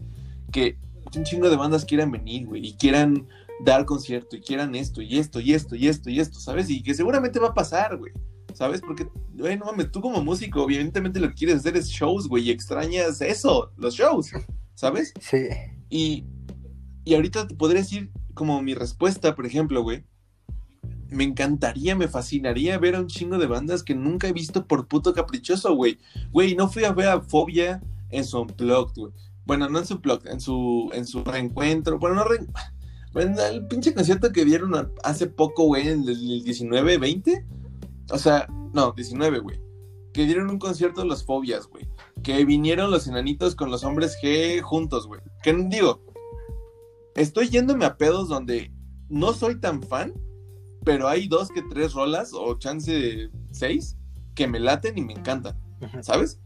Que 0.53 0.77
un 1.15 1.25
chingo 1.25 1.49
de 1.49 1.57
bandas 1.57 1.83
quieran 1.83 2.11
venir, 2.11 2.47
güey, 2.47 2.67
y 2.67 2.73
quieran 2.75 3.27
dar 3.65 3.85
concierto, 3.85 4.37
y 4.37 4.41
quieran 4.41 4.73
esto, 4.75 5.01
y 5.01 5.19
esto, 5.19 5.41
y 5.41 5.53
esto, 5.53 5.75
y 5.75 5.87
esto, 5.87 6.09
y 6.09 6.19
esto, 6.21 6.39
¿sabes? 6.39 6.69
Y 6.69 6.81
que 6.81 6.93
seguramente 6.93 7.39
va 7.39 7.49
a 7.49 7.53
pasar, 7.53 7.97
güey. 7.97 8.13
¿sabes? 8.53 8.81
Porque, 8.81 9.07
güey, 9.33 9.57
no 9.57 9.65
mames, 9.65 9.91
tú 9.91 10.01
como 10.01 10.23
músico, 10.23 10.63
evidentemente 10.63 11.19
lo 11.19 11.29
que 11.29 11.35
quieres 11.35 11.57
hacer 11.57 11.75
es 11.75 11.89
shows, 11.89 12.27
güey, 12.27 12.45
y 12.45 12.51
extrañas 12.51 13.21
eso, 13.21 13.71
los 13.77 13.95
shows, 13.95 14.31
¿sabes? 14.75 15.13
Sí. 15.19 15.47
Y, 15.89 16.25
y 17.03 17.15
ahorita 17.15 17.47
te 17.47 17.55
podría 17.55 17.81
decir 17.81 18.11
como 18.33 18.61
mi 18.61 18.73
respuesta, 18.73 19.35
por 19.35 19.45
ejemplo, 19.45 19.81
güey. 19.83 20.03
Me 21.09 21.23
encantaría, 21.23 21.95
me 21.95 22.07
fascinaría 22.07 22.79
ver 22.79 22.95
a 22.95 22.99
un 22.99 23.07
chingo 23.07 23.37
de 23.37 23.45
bandas 23.45 23.83
que 23.83 23.93
nunca 23.93 24.27
he 24.27 24.33
visto 24.33 24.65
por 24.65 24.87
puto 24.87 25.13
caprichoso, 25.13 25.75
güey. 25.75 25.99
Güey, 26.31 26.55
no 26.55 26.67
fui 26.69 26.85
a 26.85 26.91
ver 26.91 27.09
a 27.09 27.21
Fobia 27.21 27.83
en 28.09 28.25
su 28.25 28.41
Unplugged, 28.41 28.95
güey. 28.95 29.13
Bueno, 29.45 29.69
no 29.69 29.79
en 29.79 29.85
su 29.85 29.95
Unplugged, 29.95 30.29
en 30.29 30.39
su, 30.39 30.89
en 30.93 31.05
su 31.05 31.23
reencuentro. 31.23 31.99
Bueno, 31.99 32.15
no 32.17 32.23
re... 32.23 32.39
Bueno, 33.13 33.39
el 33.43 33.67
pinche 33.67 33.93
concierto 33.93 34.31
que 34.31 34.45
dieron 34.45 34.91
hace 35.03 35.27
poco, 35.27 35.65
güey, 35.65 35.87
en 35.87 36.07
el 36.07 36.43
19, 36.43 36.97
20. 36.97 37.45
O 38.09 38.17
sea, 38.17 38.47
no, 38.73 38.91
19, 38.93 39.39
güey. 39.39 39.59
Que 40.13 40.25
dieron 40.25 40.49
un 40.49 40.59
concierto 40.59 41.01
de 41.01 41.07
los 41.07 41.23
Fobias, 41.23 41.67
güey. 41.67 41.87
Que 42.23 42.43
vinieron 42.45 42.89
los 42.89 43.07
enanitos 43.07 43.55
con 43.55 43.69
los 43.69 43.83
hombres 43.83 44.17
G 44.21 44.61
juntos, 44.61 45.07
güey. 45.07 45.21
Que 45.43 45.53
digo, 45.53 46.03
estoy 47.15 47.49
yéndome 47.49 47.85
a 47.85 47.97
pedos 47.97 48.29
donde 48.29 48.71
no 49.09 49.33
soy 49.33 49.59
tan 49.59 49.83
fan, 49.83 50.13
pero 50.83 51.07
hay 51.07 51.27
dos 51.27 51.49
que 51.49 51.61
tres 51.61 51.93
rolas, 51.93 52.31
o 52.33 52.57
chance 52.57 53.29
seis, 53.51 53.97
que 54.33 54.47
me 54.47 54.59
laten 54.59 54.97
y 54.97 55.01
me 55.01 55.13
encantan, 55.13 55.55
¿sabes? 56.01 56.39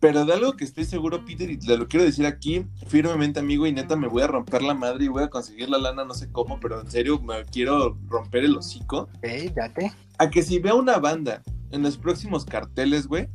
Pero 0.00 0.24
de 0.24 0.32
algo 0.32 0.52
que 0.52 0.64
estoy 0.64 0.84
seguro, 0.84 1.24
Peter, 1.24 1.50
y 1.50 1.58
te 1.58 1.76
lo 1.76 1.88
quiero 1.88 2.04
decir 2.04 2.24
aquí 2.24 2.64
firmemente, 2.86 3.40
amigo, 3.40 3.66
y 3.66 3.72
neta 3.72 3.96
me 3.96 4.06
voy 4.06 4.22
a 4.22 4.28
romper 4.28 4.62
la 4.62 4.74
madre 4.74 5.04
y 5.04 5.08
voy 5.08 5.24
a 5.24 5.30
conseguir 5.30 5.68
la 5.68 5.78
lana, 5.78 6.04
no 6.04 6.14
sé 6.14 6.30
cómo, 6.30 6.60
pero 6.60 6.80
en 6.80 6.90
serio 6.90 7.20
me 7.20 7.44
quiero 7.44 7.98
romper 8.06 8.44
el 8.44 8.56
hocico. 8.56 9.08
Ok, 9.16 9.52
date. 9.54 9.92
A 10.18 10.30
que 10.30 10.42
si 10.42 10.60
veo 10.60 10.76
una 10.76 10.98
banda 10.98 11.42
en 11.72 11.82
los 11.82 11.96
próximos 11.96 12.44
carteles, 12.44 13.08
güey, 13.08 13.28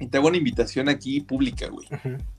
y 0.00 0.06
te 0.06 0.16
hago 0.16 0.28
una 0.28 0.38
invitación 0.38 0.88
aquí 0.88 1.20
pública, 1.20 1.68
güey. 1.68 1.86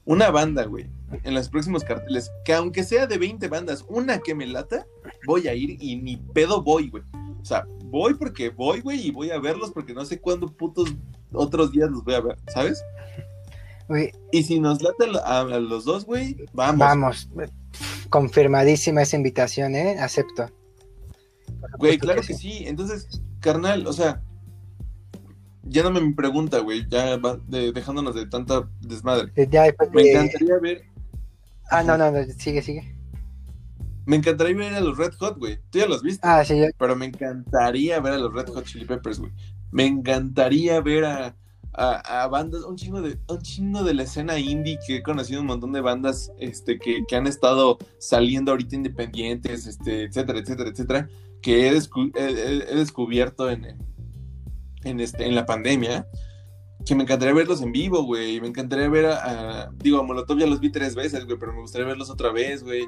Una 0.03 0.31
banda, 0.31 0.65
güey, 0.65 0.87
en 1.23 1.33
los 1.33 1.47
próximos 1.47 1.83
carteles, 1.83 2.31
que 2.43 2.53
aunque 2.53 2.83
sea 2.83 3.07
de 3.07 3.17
20 3.17 3.47
bandas, 3.47 3.85
una 3.87 4.19
que 4.19 4.35
me 4.35 4.47
lata, 4.47 4.85
voy 5.25 5.47
a 5.47 5.53
ir 5.53 5.77
y 5.79 5.95
ni 5.95 6.17
pedo 6.17 6.63
voy, 6.63 6.89
güey. 6.89 7.03
O 7.39 7.45
sea, 7.45 7.65
voy 7.85 8.15
porque 8.15 8.49
voy, 8.49 8.81
güey, 8.81 9.07
y 9.07 9.11
voy 9.11 9.29
a 9.29 9.39
verlos 9.39 9.71
porque 9.71 9.93
no 9.93 10.03
sé 10.05 10.19
cuándo 10.19 10.47
putos 10.47 10.93
otros 11.33 11.71
días 11.71 11.89
los 11.89 12.03
voy 12.03 12.13
a 12.15 12.21
ver, 12.21 12.37
¿sabes? 12.53 12.83
Y 14.31 14.43
si 14.43 14.59
nos 14.59 14.81
late 14.81 15.05
a, 15.23 15.43
los 15.43 15.85
dos, 15.85 16.05
güey, 16.05 16.37
vamos. 16.53 16.79
Vamos. 16.79 17.29
Confirmadísima 18.09 19.01
esa 19.01 19.17
invitación, 19.17 19.75
¿eh? 19.75 19.97
Acepto. 19.99 20.49
Güey, 21.77 21.97
claro 21.97 22.21
que, 22.21 22.33
sí. 22.33 22.63
Entonces, 22.65 23.21
carnal, 23.39 23.85
o 23.87 23.93
sea, 23.93 24.21
ya 25.63 25.83
no 25.83 25.91
me 25.91 26.13
pregunta, 26.13 26.59
güey, 26.59 26.87
ya 26.89 27.17
va 27.17 27.39
dejándonos 27.47 28.15
de 28.15 28.25
tanta 28.27 28.69
desmadre. 28.81 29.31
Eh, 29.35 29.47
me 29.93 30.09
encantaría 30.09 30.59
ver. 30.61 30.83
Ah, 31.69 31.83
no, 31.83 31.97
no, 31.97 32.11
no, 32.11 32.23
sigue, 32.37 32.61
sigue. 32.61 32.95
Me 34.05 34.15
encantaría 34.15 34.55
ver 34.55 34.73
a 34.73 34.81
los 34.81 34.97
Red 34.97 35.13
Hot, 35.19 35.37
güey. 35.37 35.59
Tú 35.69 35.79
ya 35.79 35.85
los 35.85 36.01
viste. 36.01 36.21
Ah, 36.27 36.43
sí, 36.43 36.59
ya. 36.59 36.69
Pero 36.77 36.95
me 36.95 37.05
encantaría 37.05 37.99
ver 37.99 38.13
a 38.13 38.17
los 38.17 38.33
Red 38.33 38.47
Hot 38.49 38.65
Chili 38.65 38.85
Peppers, 38.85 39.19
güey. 39.19 39.31
Me 39.71 39.85
encantaría 39.85 40.81
ver 40.81 41.05
a, 41.05 41.35
a, 41.73 42.27
bandas, 42.27 42.63
un 42.63 42.75
chingo 42.75 43.01
de, 43.01 43.17
un 43.27 43.41
chingo 43.41 43.83
de 43.83 43.93
la 43.93 44.03
escena 44.03 44.37
indie 44.39 44.77
que 44.85 44.97
he 44.97 45.03
conocido 45.03 45.41
un 45.41 45.47
montón 45.47 45.71
de 45.71 45.81
bandas 45.81 46.31
este, 46.37 46.77
que, 46.77 47.03
que 47.07 47.15
han 47.15 47.27
estado 47.27 47.77
saliendo 47.97 48.51
ahorita 48.51 48.75
independientes, 48.75 49.67
este, 49.67 50.03
etcétera, 50.03 50.39
etcétera, 50.39 50.69
etcétera, 50.69 51.09
que 51.41 51.67
he, 51.67 51.73
descubierto 52.75 53.49
en, 53.49 53.77
en, 54.83 54.99
este, 54.99 55.25
en 55.25 55.35
la 55.35 55.45
pandemia, 55.45 56.07
que 56.85 56.95
me 56.95 57.03
encantaría 57.03 57.33
verlos 57.33 57.61
en 57.61 57.71
vivo, 57.71 58.03
güey. 58.03 58.41
Me 58.41 58.47
encantaría 58.47 58.89
ver 58.89 59.05
a, 59.05 59.71
digo, 59.77 59.99
a 59.99 60.03
Molotov 60.03 60.37
ya 60.39 60.47
los 60.47 60.59
vi 60.59 60.71
tres 60.71 60.95
veces, 60.95 61.25
güey, 61.25 61.37
pero 61.37 61.53
me 61.53 61.61
gustaría 61.61 61.87
verlos 61.87 62.09
otra 62.09 62.31
vez, 62.31 62.63
güey. 62.63 62.83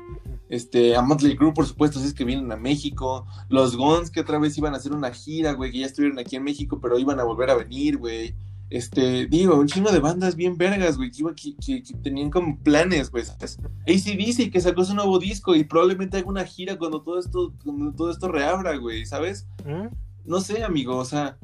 Este, 0.54 0.96
a 0.96 1.02
Motley 1.02 1.36
Crue, 1.36 1.52
por 1.52 1.66
supuesto, 1.66 2.00
si 2.00 2.06
es 2.06 2.14
que 2.14 2.26
vienen 2.26 2.52
a 2.52 2.56
México. 2.56 3.26
Los 3.50 3.76
Guns, 3.76 4.12
que 4.12 4.20
otra 4.20 4.38
vez 4.38 4.56
iban 4.56 4.76
a 4.76 4.78
hacer 4.78 4.92
una 4.92 5.10
gira, 5.10 5.54
güey, 5.54 5.72
que 5.72 5.80
ya 5.80 5.88
estuvieron 5.88 6.20
aquí 6.20 6.36
en 6.36 6.44
México, 6.44 6.80
pero 6.80 7.00
iban 7.00 7.20
a 7.20 7.24
volver 7.24 7.50
a 7.50 7.56
venir, 7.56 7.98
güey. 7.98 8.36
Este, 8.70 9.26
digo, 9.26 9.56
un 9.56 9.66
chingo 9.66 9.92
de 9.92 9.98
bandas 9.98 10.36
bien 10.36 10.56
vergas, 10.56 10.96
güey, 10.96 11.10
que, 11.10 11.56
que, 11.56 11.82
tenían 12.04 12.30
como 12.30 12.60
planes, 12.60 13.10
güey. 13.10 13.24
ACDC 13.24 14.52
que 14.52 14.62
sacó 14.62 14.86
su 14.86 14.94
nuevo 14.94 15.18
disco 15.18 15.56
y 15.56 15.64
probablemente 15.64 16.18
haga 16.18 16.30
una 16.30 16.46
gira 16.46 16.78
cuando 16.78 17.02
todo 17.02 17.18
esto, 17.18 17.52
cuando 17.64 17.92
todo 17.92 18.12
esto 18.12 18.28
reabra, 18.28 18.76
güey, 18.78 19.08
¿sabes? 19.08 19.48
¿Mm? 19.66 19.88
No 20.24 20.40
sé, 20.40 20.64
amigo, 20.64 20.98
o 20.98 21.06
sea. 21.06 21.36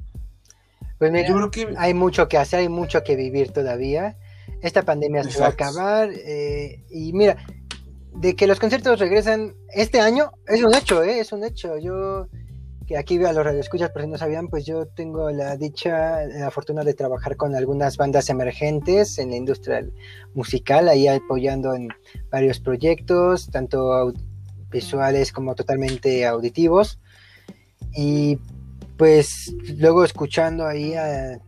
Pues 1.00 1.12
mira, 1.12 1.28
yo 1.28 1.34
creo 1.34 1.50
que... 1.50 1.74
hay 1.80 1.96
mucho 1.96 2.28
que 2.28 2.38
hacer, 2.38 2.60
hay 2.60 2.70
mucho 2.70 3.04
que 3.04 3.16
vivir 3.16 3.54
todavía. 3.54 4.20
Esta 4.62 4.84
pandemia 4.84 5.24
se 5.24 5.40
va 5.40 5.48
a 5.48 5.50
acabar. 5.50 6.12
Eh, 6.12 6.84
y 6.92 7.14
mira, 7.14 7.38
de 8.16 8.36
que 8.36 8.48
los 8.48 8.60
conciertos 8.60 9.00
regresan 9.00 9.56
este 9.74 10.00
año, 10.00 10.32
es 10.48 10.64
un 10.64 10.74
hecho, 10.74 11.04
¿eh? 11.04 11.20
Es 11.20 11.32
un 11.32 11.44
hecho. 11.44 11.78
Yo 11.78 12.28
que 12.90 12.98
aquí 12.98 13.24
a 13.24 13.32
los 13.34 13.46
radioescuchas, 13.46 13.92
por 13.92 14.02
si 14.02 14.08
no 14.08 14.18
sabían, 14.18 14.48
pues 14.48 14.66
yo 14.66 14.88
tengo 14.88 15.30
la 15.30 15.56
dicha, 15.58 16.26
la 16.26 16.50
fortuna 16.50 16.84
de 16.84 16.96
trabajar 16.96 17.38
con 17.38 17.56
algunas 17.56 17.98
bandas 17.98 18.32
emergentes 18.32 19.20
en 19.20 19.30
la 19.30 19.36
industria 19.36 19.88
musical, 20.34 20.90
ahí 20.90 21.08
apoyando 21.08 21.76
en 21.76 21.90
varios 22.32 22.60
proyectos, 22.60 23.52
tanto 23.52 24.12
visuales 24.72 25.32
como 25.32 25.54
totalmente 25.54 26.26
auditivos. 26.26 27.00
Y 27.96 28.40
pues 28.98 29.54
luego 29.78 30.04
escuchando 30.04 30.66
ahí 30.66 30.96
a, 30.96 31.40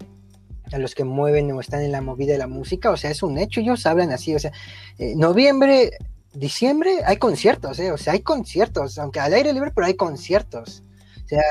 los 0.78 0.94
que 0.94 1.06
mueven 1.06 1.52
o 1.54 1.60
están 1.60 1.82
en 1.82 1.92
la 1.92 2.02
movida 2.02 2.34
de 2.34 2.38
la 2.38 2.48
música, 2.48 2.92
o 2.92 2.98
sea, 2.98 3.10
es 3.10 3.24
un 3.24 3.40
hecho, 3.40 3.62
ellos 3.62 3.86
hablan 3.88 4.12
así, 4.12 4.36
o 4.36 4.40
sea, 4.40 4.52
eh, 5.00 5.16
noviembre, 5.16 5.92
diciembre 6.34 7.00
hay 7.06 7.18
conciertos, 7.18 7.80
eh, 7.80 7.92
o 7.92 7.98
sea, 7.98 8.14
hay 8.14 8.22
conciertos, 8.22 8.98
aunque 8.98 9.20
al 9.20 9.34
aire 9.34 9.54
libre, 9.54 9.72
pero 9.74 9.88
hay 9.88 9.96
conciertos. 9.96 10.84
Sea, 11.26 11.42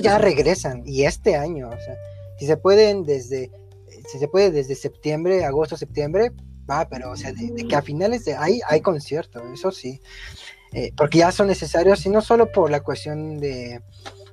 ya 0.00 0.18
regresan 0.18 0.82
y 0.86 1.04
este 1.04 1.34
año, 1.34 1.68
o 1.68 1.72
sea, 1.72 1.96
si 2.38 2.46
se 2.46 2.56
pueden 2.56 3.02
desde, 3.02 3.50
si 4.08 4.18
se 4.18 4.28
puede 4.28 4.52
desde 4.52 4.76
septiembre, 4.76 5.44
agosto, 5.44 5.76
septiembre, 5.76 6.30
va, 6.70 6.88
pero 6.88 7.10
o 7.10 7.16
sea, 7.16 7.32
de, 7.32 7.66
que 7.66 7.74
a 7.74 7.82
finales 7.82 8.24
de 8.24 8.34
ahí 8.34 8.60
hay 8.68 8.80
concierto, 8.80 9.42
eso 9.52 9.72
sí, 9.72 10.00
eh, 10.72 10.92
porque 10.96 11.18
ya 11.18 11.32
son 11.32 11.48
necesarios 11.48 12.06
y 12.06 12.10
no 12.10 12.20
solo 12.20 12.52
por 12.52 12.70
la 12.70 12.80
cuestión 12.80 13.38
de 13.38 13.82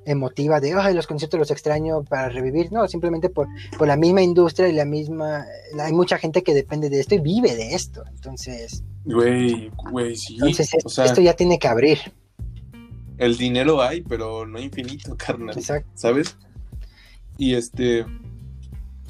emotiva 0.04 0.60
de, 0.60 0.74
ay, 0.74 0.94
los 0.94 1.06
conciertos 1.06 1.38
los 1.38 1.50
extraño 1.50 2.02
para 2.04 2.28
revivir, 2.28 2.72
no, 2.72 2.88
simplemente 2.88 3.28
por, 3.28 3.48
por 3.78 3.86
la 3.86 3.96
misma 3.96 4.22
industria 4.22 4.68
y 4.68 4.72
la 4.72 4.84
misma, 4.84 5.46
hay 5.78 5.92
mucha 5.92 6.18
gente 6.18 6.42
que 6.42 6.54
depende 6.54 6.88
de 6.88 7.00
esto 7.00 7.14
y 7.14 7.20
vive 7.20 7.54
de 7.54 7.74
esto, 7.74 8.02
entonces... 8.08 8.82
Güey, 9.04 9.70
güey, 9.90 10.14
sí. 10.14 10.34
Entonces, 10.34 10.74
esto 10.74 11.20
ya 11.20 11.34
tiene 11.34 11.58
que 11.58 11.68
abrir 11.68 11.98
el 13.20 13.36
dinero 13.36 13.82
hay, 13.82 14.00
pero 14.00 14.46
no 14.46 14.58
infinito, 14.58 15.14
carnal. 15.18 15.56
Exacto. 15.56 15.90
¿Sabes? 15.94 16.36
Y 17.38 17.54
este. 17.54 18.04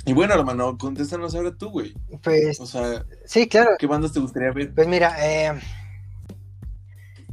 Y 0.04 0.12
bueno, 0.12 0.34
hermano, 0.34 0.76
contéstanos 0.76 1.34
ahora 1.34 1.54
tú, 1.56 1.70
güey. 1.70 1.94
Pues. 2.22 2.60
O 2.60 2.66
sea. 2.66 3.04
Sí, 3.24 3.48
claro. 3.48 3.70
¿Qué 3.78 3.86
bandas 3.86 4.12
te 4.12 4.20
gustaría 4.20 4.50
ver? 4.50 4.74
Pues 4.74 4.88
mira, 4.88 5.16
eh, 5.20 5.60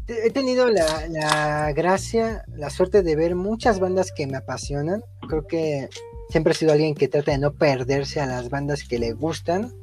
he 0.07 0.29
tenido 0.31 0.69
la, 0.69 1.07
la, 1.07 1.73
gracia, 1.73 2.43
la 2.55 2.69
suerte 2.69 3.03
de 3.03 3.15
ver 3.15 3.35
muchas 3.35 3.79
bandas 3.79 4.11
que 4.11 4.27
me 4.27 4.37
apasionan. 4.37 5.03
Creo 5.27 5.45
que 5.45 5.89
siempre 6.29 6.53
he 6.53 6.55
sido 6.55 6.71
alguien 6.71 6.95
que 6.95 7.07
trata 7.07 7.31
de 7.31 7.37
no 7.37 7.53
perderse 7.53 8.19
a 8.21 8.25
las 8.25 8.49
bandas 8.49 8.83
que 8.83 8.99
le 8.99 9.13
gustan. 9.13 9.73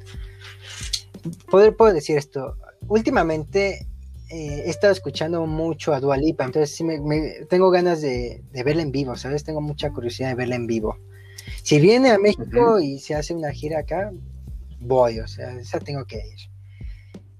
Poder, 1.49 1.75
puedo 1.75 1.93
decir 1.93 2.17
esto. 2.17 2.57
Últimamente 2.87 3.87
eh, 4.29 4.63
he 4.65 4.69
estado 4.69 4.93
escuchando 4.93 5.45
mucho 5.45 5.93
a 5.93 5.99
Dualipa, 5.99 6.45
entonces 6.45 6.75
sí 6.75 6.83
me, 6.83 6.97
tengo 7.49 7.69
ganas 7.69 8.01
de, 8.01 8.43
verla 8.51 8.81
en 8.81 8.91
vivo, 8.91 9.15
¿sabes? 9.15 9.43
Tengo 9.43 9.61
mucha 9.61 9.91
curiosidad 9.91 10.29
de 10.29 10.35
verla 10.35 10.55
en 10.55 10.67
vivo. 10.67 10.97
Si 11.63 11.79
viene 11.79 12.09
a 12.09 12.17
México 12.17 12.79
y 12.79 12.99
se 12.99 13.13
hace 13.13 13.33
una 13.33 13.51
gira 13.51 13.79
acá, 13.79 14.11
voy, 14.79 15.19
o 15.19 15.27
sea, 15.27 15.55
esa 15.59 15.79
tengo 15.79 16.05
que 16.05 16.17
ir. 16.17 16.39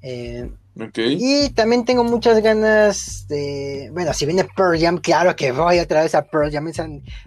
Eh, 0.01 0.51
y 0.95 1.49
también 1.51 1.85
tengo 1.85 2.03
muchas 2.03 2.41
ganas 2.41 3.27
de. 3.29 3.89
Bueno, 3.93 4.13
si 4.13 4.25
viene 4.25 4.45
Pearl 4.55 4.77
Jam, 4.77 4.97
claro 4.97 5.33
que 5.35 5.53
voy 5.53 5.79
otra 5.79 6.03
vez 6.03 6.13
a 6.15 6.25
Pearl 6.25 6.51
Jam. 6.51 6.69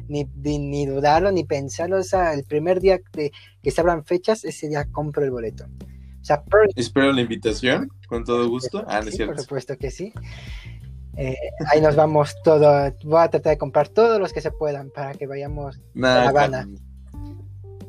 ni, 0.07 0.25
ni, 0.37 0.87
dudarlo, 0.87 1.33
ni 1.33 1.45
pensarlo. 1.45 1.97
O 1.97 2.03
sea, 2.03 2.35
el 2.35 2.45
primer 2.45 2.81
día 2.81 3.01
de, 3.13 3.33
que 3.63 3.71
se 3.71 3.81
abran 3.81 4.05
fechas, 4.05 4.45
ese 4.45 4.69
día 4.69 4.87
compro 4.93 5.25
el 5.25 5.31
boleto. 5.31 5.67
Espero 6.77 7.13
la 7.13 7.23
invitación, 7.23 7.91
con 8.07 8.25
todo 8.25 8.49
gusto. 8.49 8.85
Ah, 8.87 9.01
sí, 9.03 9.25
por 9.25 9.41
supuesto 9.41 9.79
que 9.79 9.91
sí. 9.91 10.13
Eh, 11.17 11.35
ahí 11.73 11.81
nos 11.81 11.97
vamos 11.97 12.37
todo. 12.45 12.93
Voy 13.05 13.23
a 13.23 13.29
tratar 13.29 13.55
de 13.55 13.59
comprar 13.59 13.89
todos 13.89 14.21
los 14.21 14.33
que 14.33 14.43
se 14.43 14.51
puedan 14.51 14.91
para 14.91 15.15
que 15.15 15.27
vayamos 15.27 15.77
a 15.77 15.81
La 15.95 16.29
Habana. 16.29 16.69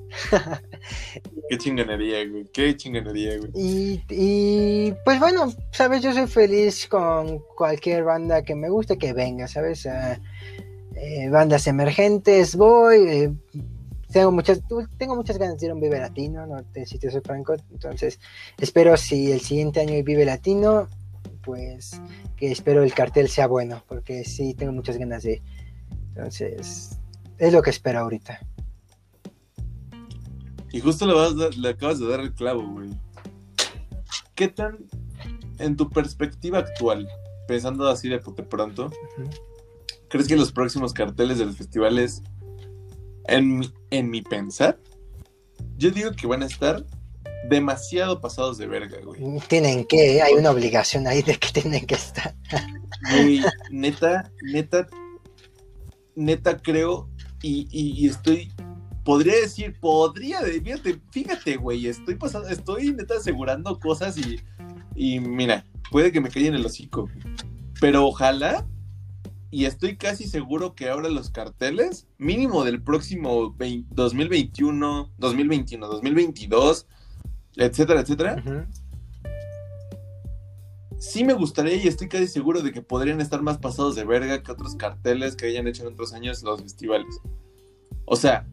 Qué 1.49 1.57
chingonería, 1.57 2.27
güey. 2.27 2.45
Qué 2.53 2.75
chingonería, 2.75 3.37
güey. 3.37 3.51
Y, 4.09 4.93
pues 5.05 5.19
bueno, 5.19 5.51
sabes, 5.71 6.01
yo 6.01 6.13
soy 6.13 6.27
feliz 6.27 6.87
con 6.87 7.39
cualquier 7.55 8.03
banda 8.03 8.43
que 8.43 8.55
me 8.55 8.69
guste 8.69 8.97
que 8.97 9.13
venga, 9.13 9.47
¿sabes? 9.47 9.85
Eh, 9.85 10.19
eh, 10.95 11.29
bandas 11.29 11.67
emergentes, 11.67 12.55
voy, 12.55 12.97
eh, 13.07 13.33
tengo 14.11 14.31
muchas, 14.31 14.61
tengo 14.97 15.15
muchas 15.15 15.37
ganas 15.37 15.57
de 15.57 15.67
ir 15.67 15.71
a 15.71 15.75
un 15.75 15.81
Vive 15.81 15.99
Latino, 15.99 16.45
no 16.45 16.63
te, 16.63 16.85
si 16.85 16.97
te 16.97 17.11
soy 17.11 17.21
franco, 17.21 17.55
entonces 17.71 18.19
espero 18.57 18.97
si 18.97 19.31
el 19.31 19.39
siguiente 19.39 19.79
año 19.79 19.93
hay 19.93 20.01
Vive 20.01 20.25
Latino, 20.25 20.87
pues 21.43 22.01
que 22.35 22.51
espero 22.51 22.83
el 22.83 22.93
cartel 22.93 23.29
sea 23.29 23.47
bueno, 23.47 23.83
porque 23.87 24.23
sí 24.23 24.55
tengo 24.55 24.71
muchas 24.71 24.97
ganas 24.97 25.23
de 25.23 25.33
ir. 25.33 25.41
Entonces, 26.09 26.99
es 27.37 27.53
lo 27.53 27.61
que 27.61 27.69
espero 27.69 27.99
ahorita. 27.99 28.39
Y 30.71 30.79
justo 30.81 31.05
le, 31.07 31.49
le 31.57 31.69
acabas 31.69 31.99
de 31.99 32.07
dar 32.07 32.19
el 32.19 32.33
clavo, 32.33 32.65
güey. 32.67 32.89
¿Qué 34.35 34.47
tan, 34.47 34.77
en 35.57 35.75
tu 35.75 35.89
perspectiva 35.89 36.59
actual, 36.59 37.07
pensando 37.47 37.87
así 37.87 38.09
de 38.09 38.19
pronto, 38.19 38.91
crees 40.09 40.27
que 40.27 40.35
los 40.35 40.51
próximos 40.51 40.93
carteles 40.93 41.37
de 41.37 41.45
los 41.45 41.57
festivales, 41.57 42.21
en, 43.25 43.61
en 43.89 44.09
mi 44.09 44.21
pensar, 44.21 44.79
yo 45.77 45.91
digo 45.91 46.11
que 46.11 46.27
van 46.27 46.43
a 46.43 46.45
estar 46.45 46.85
demasiado 47.49 48.19
pasados 48.21 48.57
de 48.57 48.67
verga, 48.67 48.97
güey. 49.03 49.21
Tienen 49.47 49.85
que, 49.85 50.21
hay 50.21 50.33
una 50.33 50.51
obligación 50.51 51.07
ahí 51.07 51.21
de 51.21 51.35
que 51.35 51.49
tienen 51.49 51.85
que 51.85 51.95
estar. 51.95 52.35
Güey, 53.11 53.41
neta, 53.71 54.31
neta, 54.41 54.87
neta 56.15 56.57
creo 56.57 57.09
y, 57.41 57.67
y, 57.71 58.07
estoy, 58.07 58.51
podría 59.09 59.37
decir, 59.37 59.75
podría, 59.79 60.41
fíjate, 60.41 61.01
fíjate, 61.09 61.57
güey, 61.57 61.87
estoy 61.87 62.13
pasando, 62.13 62.47
estoy 62.47 62.93
neta 62.93 63.15
asegurando 63.15 63.79
cosas 63.79 64.15
y, 64.19 64.39
y 64.95 65.19
mira, 65.19 65.65
puede 65.89 66.11
que 66.11 66.21
me 66.21 66.29
caiga 66.29 66.49
en 66.49 66.53
el 66.53 66.63
hocico, 66.67 67.09
pero 67.81 68.05
ojalá 68.05 68.67
y 69.49 69.65
estoy 69.65 69.97
casi 69.97 70.27
seguro 70.27 70.75
que 70.75 70.89
ahora 70.89 71.09
los 71.09 71.31
carteles, 71.31 72.07
mínimo 72.19 72.63
del 72.63 72.83
próximo 72.83 73.55
2021, 73.57 75.11
2021, 75.17 75.87
2022, 75.87 76.85
etcétera, 77.55 78.01
etcétera. 78.01 78.67
Sí 80.99 81.23
me 81.23 81.33
gustaría 81.33 81.77
y 81.77 81.87
estoy 81.87 82.09
casi 82.09 82.27
seguro 82.27 82.61
de 82.61 82.71
que 82.71 82.83
podrían 82.83 83.21
estar 83.21 83.41
más 83.41 83.57
pasados 83.57 83.95
de 83.95 84.05
verga 84.05 84.43
que 84.43 84.51
otros 84.51 84.75
carteles 84.75 85.35
que 85.35 85.47
hayan 85.47 85.67
hecho 85.67 85.81
en 85.81 85.93
otros 85.93 86.13
años 86.13 86.43
los 86.43 86.61
festivales. 86.61 87.19
O 88.05 88.15
sea, 88.15 88.45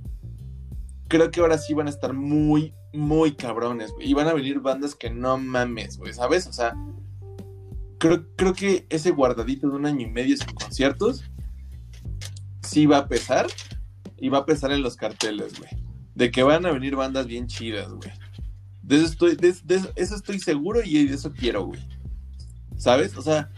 creo 1.09 1.31
que 1.31 1.41
ahora 1.41 1.59
sí 1.59 1.75
van 1.75 1.87
a 1.87 1.91
estar 1.91 2.13
muy, 2.13 2.75
muy 2.93 3.35
cabrones, 3.35 3.93
güey. 3.93 4.11
Y 4.11 4.15
van 4.15 4.29
a 4.29 4.35
venir 4.35 4.61
bandas 4.61 4.95
que 4.95 5.11
no 5.11 5.39
mames, 5.39 5.99
güey, 5.99 6.13
¿sabes? 6.13 6.47
O 6.47 6.53
sea, 6.53 6.75
creo, 7.99 8.27
creo 8.37 8.55
que 8.55 8.87
ese 8.91 9.11
guardadito 9.11 9.69
de 9.69 9.77
un 9.77 9.87
año 9.87 10.07
y 10.07 10.11
medio 10.11 10.37
sin 10.37 10.55
conciertos 10.55 11.25
sí 12.63 12.87
va 12.87 12.99
a 12.99 13.09
pesar. 13.09 13.47
Y 14.19 14.31
va 14.31 14.39
a 14.39 14.47
pesar 14.47 14.73
en 14.73 14.83
los 14.83 14.97
carteles, 14.97 15.59
güey. 15.59 15.71
De 16.15 16.31
que 16.31 16.43
van 16.43 16.65
a 16.65 16.73
venir 16.73 16.97
bandas 16.97 17.27
bien 17.27 17.47
chidas, 17.47 17.93
güey. 17.93 18.11
De 18.83 18.97
eso 18.97 19.07
estoy, 19.07 19.37
de, 19.37 19.49
eso 19.49 20.15
estoy 20.15 20.39
seguro 20.39 20.81
y 20.83 21.07
de 21.07 21.15
eso 21.15 21.33
quiero, 21.33 21.67
güey. 21.67 21.81
¿Sabes? 22.79 23.17
O 23.17 23.23
sea, 23.23 23.51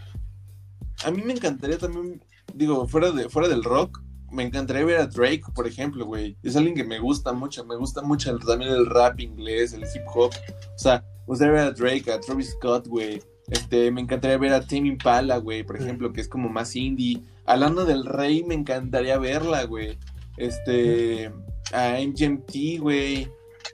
a 1.05 1.11
mí 1.11 1.21
me 1.21 1.33
encantaría 1.33 1.77
también, 1.77 2.21
digo, 2.53 2.87
fuera, 2.87 3.11
de, 3.11 3.29
fuera 3.29 3.47
del 3.47 3.63
rock, 3.63 4.01
me 4.31 4.43
encantaría 4.43 4.85
ver 4.85 4.97
a 4.99 5.07
Drake, 5.07 5.43
por 5.53 5.67
ejemplo, 5.67 6.05
güey. 6.05 6.37
Es 6.43 6.55
alguien 6.55 6.75
que 6.75 6.83
me 6.83 6.99
gusta 6.99 7.33
mucho, 7.33 7.65
me 7.65 7.75
gusta 7.75 8.01
mucho 8.01 8.37
también 8.39 8.71
el 8.71 8.85
rap 8.85 9.19
inglés, 9.19 9.73
el 9.73 9.83
hip 9.83 10.03
hop. 10.13 10.31
O 10.75 10.77
sea, 10.77 11.03
me 11.19 11.25
gustaría 11.25 11.53
ver 11.53 11.63
a 11.63 11.71
Drake, 11.71 12.11
a 12.11 12.19
Travis 12.19 12.51
Scott, 12.51 12.87
güey. 12.87 13.21
Este, 13.49 13.89
me 13.91 14.01
encantaría 14.01 14.37
ver 14.37 14.53
a 14.53 14.61
Tame 14.61 14.89
Impala, 14.89 15.37
güey, 15.37 15.63
por 15.63 15.75
ejemplo, 15.77 16.13
que 16.13 16.21
es 16.21 16.27
como 16.27 16.49
más 16.49 16.75
indie. 16.75 17.21
A 17.45 17.55
Lana 17.55 17.83
del 17.83 18.05
Rey 18.05 18.43
me 18.43 18.53
encantaría 18.53 19.17
verla, 19.17 19.63
güey. 19.63 19.97
Este, 20.37 21.31
a 21.73 21.97
MGMT, 21.99 22.79
güey. 22.79 23.27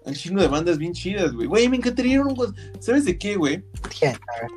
Un 0.05 0.13
chingo 0.13 0.41
de 0.41 0.47
bandas 0.47 0.77
bien 0.77 0.93
chidas, 0.93 1.33
güey. 1.33 1.47
Güey, 1.47 1.67
me 1.67 1.77
encantaría 1.77 2.13
ir 2.13 2.19
a 2.19 2.23
un 2.23 2.55
¿Sabes 2.79 3.05
de 3.05 3.17
qué, 3.17 3.35
güey? 3.35 3.63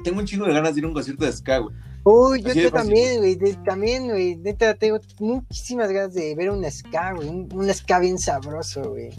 Tengo 0.05 0.21
un 0.21 0.27
chingo 0.27 0.47
de 0.47 0.53
ganas 0.53 0.75
de 0.75 0.81
ir 0.81 0.85
a 0.85 0.89
un 0.89 0.95
concierto 0.95 1.25
de 1.25 1.33
ska, 1.33 1.59
güey. 1.59 1.75
Uy, 2.11 2.43
yo, 2.43 2.71
también, 2.71 3.19
güey. 3.19 3.37
También, 3.65 4.09
güey. 4.09 4.37
Neta, 4.37 4.75
tengo 4.75 4.99
muchísimas 5.21 5.91
ganas 5.91 6.15
de 6.15 6.35
ver 6.35 6.51
un 6.51 6.65
ska, 6.71 7.13
güey. 7.15 7.29
Un, 7.29 7.75
ska 7.75 7.99
bien 7.99 8.19
sabroso, 8.19 8.91
güey. 8.91 9.11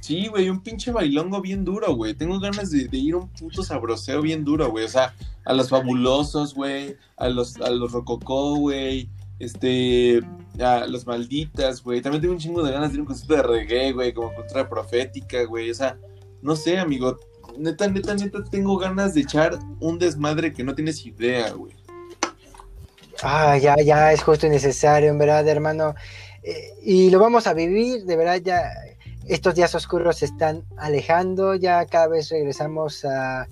Sí, 0.00 0.26
güey, 0.26 0.50
un 0.50 0.60
pinche 0.60 0.90
bailongo 0.90 1.40
bien 1.40 1.64
duro, 1.64 1.94
güey. 1.94 2.14
Tengo 2.14 2.38
ganas 2.40 2.70
de, 2.70 2.88
ir 2.92 3.14
a 3.14 3.18
un 3.18 3.28
puto 3.28 3.62
sabroseo 3.62 4.20
bien 4.20 4.44
duro, 4.44 4.70
güey. 4.70 4.84
O 4.84 4.88
sea, 4.88 5.14
a 5.44 5.52
los 5.52 5.68
fabulosos, 5.68 6.54
güey. 6.54 6.96
A 7.16 7.28
los, 7.28 7.56
a 7.56 7.70
los 7.70 7.92
rococó, 7.92 8.56
güey 8.56 9.08
este, 9.42 10.20
a 10.60 10.86
los 10.86 11.04
malditas, 11.04 11.82
güey. 11.82 12.00
También 12.00 12.22
tengo 12.22 12.34
un 12.34 12.40
chingo 12.40 12.62
de 12.62 12.70
ganas 12.70 12.90
de 12.90 12.94
ir 12.94 13.00
a 13.00 13.02
un 13.02 13.06
concierto 13.06 13.34
de 13.34 13.42
reggae, 13.42 13.92
güey, 13.92 14.12
como 14.12 14.32
cultura 14.32 14.68
profética, 14.68 15.44
güey. 15.44 15.68
O 15.68 15.74
sea, 15.74 15.98
no 16.42 16.54
sé, 16.54 16.78
amigo. 16.78 17.18
Neta, 17.58 17.88
neta, 17.88 18.14
neta, 18.14 18.44
tengo 18.44 18.78
ganas 18.78 19.14
de 19.14 19.22
echar 19.22 19.58
un 19.80 19.98
desmadre 19.98 20.52
que 20.52 20.62
no 20.62 20.76
tienes 20.76 21.04
idea, 21.04 21.50
güey. 21.50 21.74
Ah, 23.22 23.56
ya, 23.56 23.76
ya, 23.76 24.12
es 24.12 24.22
justo 24.22 24.46
y 24.46 24.50
necesario, 24.50 25.10
en 25.10 25.18
verdad, 25.18 25.46
hermano. 25.48 25.94
Eh, 26.42 26.74
y 26.82 27.10
lo 27.10 27.18
vamos 27.18 27.46
a 27.46 27.54
vivir, 27.54 28.04
de 28.04 28.16
verdad, 28.16 28.40
ya 28.42 28.72
estos 29.26 29.54
días 29.54 29.74
oscuros 29.74 30.16
se 30.18 30.26
están 30.26 30.64
alejando, 30.76 31.54
ya 31.54 31.86
cada 31.86 32.08
vez 32.08 32.28
regresamos 32.30 33.04
a, 33.04 33.46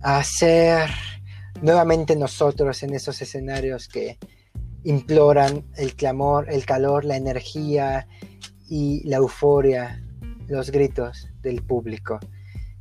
a 0.00 0.24
ser 0.24 0.88
nuevamente 1.60 2.16
nosotros 2.16 2.82
en 2.82 2.94
esos 2.94 3.20
escenarios 3.20 3.88
que, 3.88 4.18
imploran 4.86 5.64
el 5.74 5.96
clamor, 5.96 6.46
el 6.48 6.64
calor, 6.64 7.04
la 7.04 7.16
energía 7.16 8.06
y 8.68 9.02
la 9.08 9.16
euforia, 9.16 10.00
los 10.46 10.70
gritos 10.70 11.28
del 11.42 11.62
público, 11.62 12.20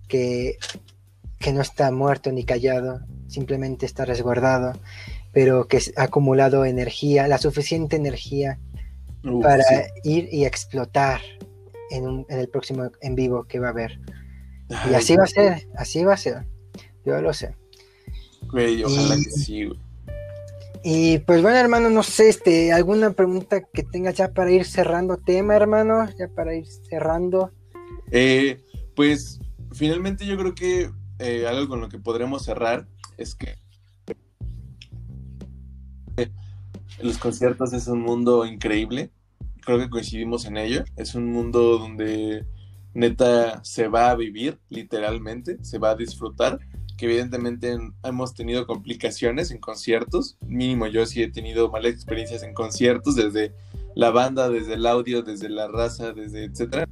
que, 0.07 0.57
que 1.39 1.51
no 1.51 1.61
está 1.61 1.89
muerto 1.89 2.31
ni 2.31 2.43
callado, 2.43 2.99
simplemente 3.27 3.87
está 3.87 4.05
resguardado, 4.05 4.73
pero 5.35 5.67
que 5.67 5.81
ha 5.97 6.03
acumulado 6.03 6.63
energía, 6.63 7.27
la 7.27 7.37
suficiente 7.37 7.97
energía 7.97 8.57
para 9.41 9.65
ir 10.05 10.29
y 10.31 10.45
explotar 10.45 11.19
en, 11.91 12.25
en, 12.29 12.39
el 12.39 12.47
próximo 12.47 12.89
en 13.01 13.15
vivo 13.15 13.43
que 13.43 13.59
va 13.59 13.67
a 13.67 13.71
haber. 13.71 13.99
y 14.89 14.93
así 14.93 15.17
va 15.17 15.25
a 15.25 15.27
ser, 15.27 15.67
así 15.75 16.05
va 16.05 16.13
a 16.13 16.17
ser. 16.17 16.45
Yo 17.03 17.21
lo 17.21 17.33
sé. 17.33 17.53
Güey, 18.49 18.85
ojalá 18.85 19.17
que 19.17 19.29
sí, 19.29 19.67
y 20.87 21.17
pues 21.19 21.41
bueno, 21.41 21.57
hermano, 21.57 21.89
no 21.89 22.01
sé, 22.01 22.29
este, 22.29 22.71
alguna 22.71 23.11
pregunta 23.11 23.61
que 23.61 23.83
tengas 23.83 24.15
ya 24.15 24.31
para 24.31 24.51
ir 24.51 24.63
cerrando 24.63 25.17
tema, 25.17 25.55
hermano, 25.55 26.07
ya 26.17 26.29
para 26.29 26.55
ir 26.55 26.65
cerrando. 26.67 27.51
Eh, 28.09 28.61
pues 28.95 29.41
finalmente 29.73 30.25
yo 30.25 30.37
creo 30.37 30.55
que 30.55 30.91
eh, 31.19 31.45
algo 31.45 31.67
con 31.67 31.81
lo 31.81 31.89
que 31.89 31.99
podremos 31.99 32.45
cerrar 32.45 32.87
es 33.17 33.35
que 33.35 33.55
los 37.01 37.17
conciertos 37.17 37.73
es 37.73 37.87
un 37.87 38.01
mundo 38.01 38.45
increíble. 38.45 39.11
Creo 39.61 39.79
que 39.79 39.89
coincidimos 39.89 40.45
en 40.45 40.57
ello. 40.57 40.83
Es 40.95 41.15
un 41.15 41.31
mundo 41.31 41.77
donde 41.77 42.45
neta 42.93 43.63
se 43.63 43.87
va 43.87 44.11
a 44.11 44.15
vivir, 44.15 44.59
literalmente, 44.69 45.57
se 45.63 45.79
va 45.79 45.91
a 45.91 45.95
disfrutar 45.95 46.59
que 46.97 47.05
evidentemente 47.07 47.77
hemos 48.03 48.33
tenido 48.33 48.65
complicaciones 48.65 49.51
en 49.51 49.59
conciertos. 49.59 50.37
Mínimo 50.47 50.87
yo 50.87 51.05
sí 51.05 51.21
he 51.21 51.29
tenido 51.29 51.69
malas 51.69 51.91
experiencias 51.91 52.43
en 52.43 52.53
conciertos, 52.53 53.15
desde 53.15 53.53
la 53.95 54.11
banda, 54.11 54.49
desde 54.49 54.75
el 54.75 54.85
audio, 54.85 55.21
desde 55.21 55.49
la 55.49 55.67
raza, 55.67 56.13
desde 56.13 56.45
etcétera. 56.45 56.87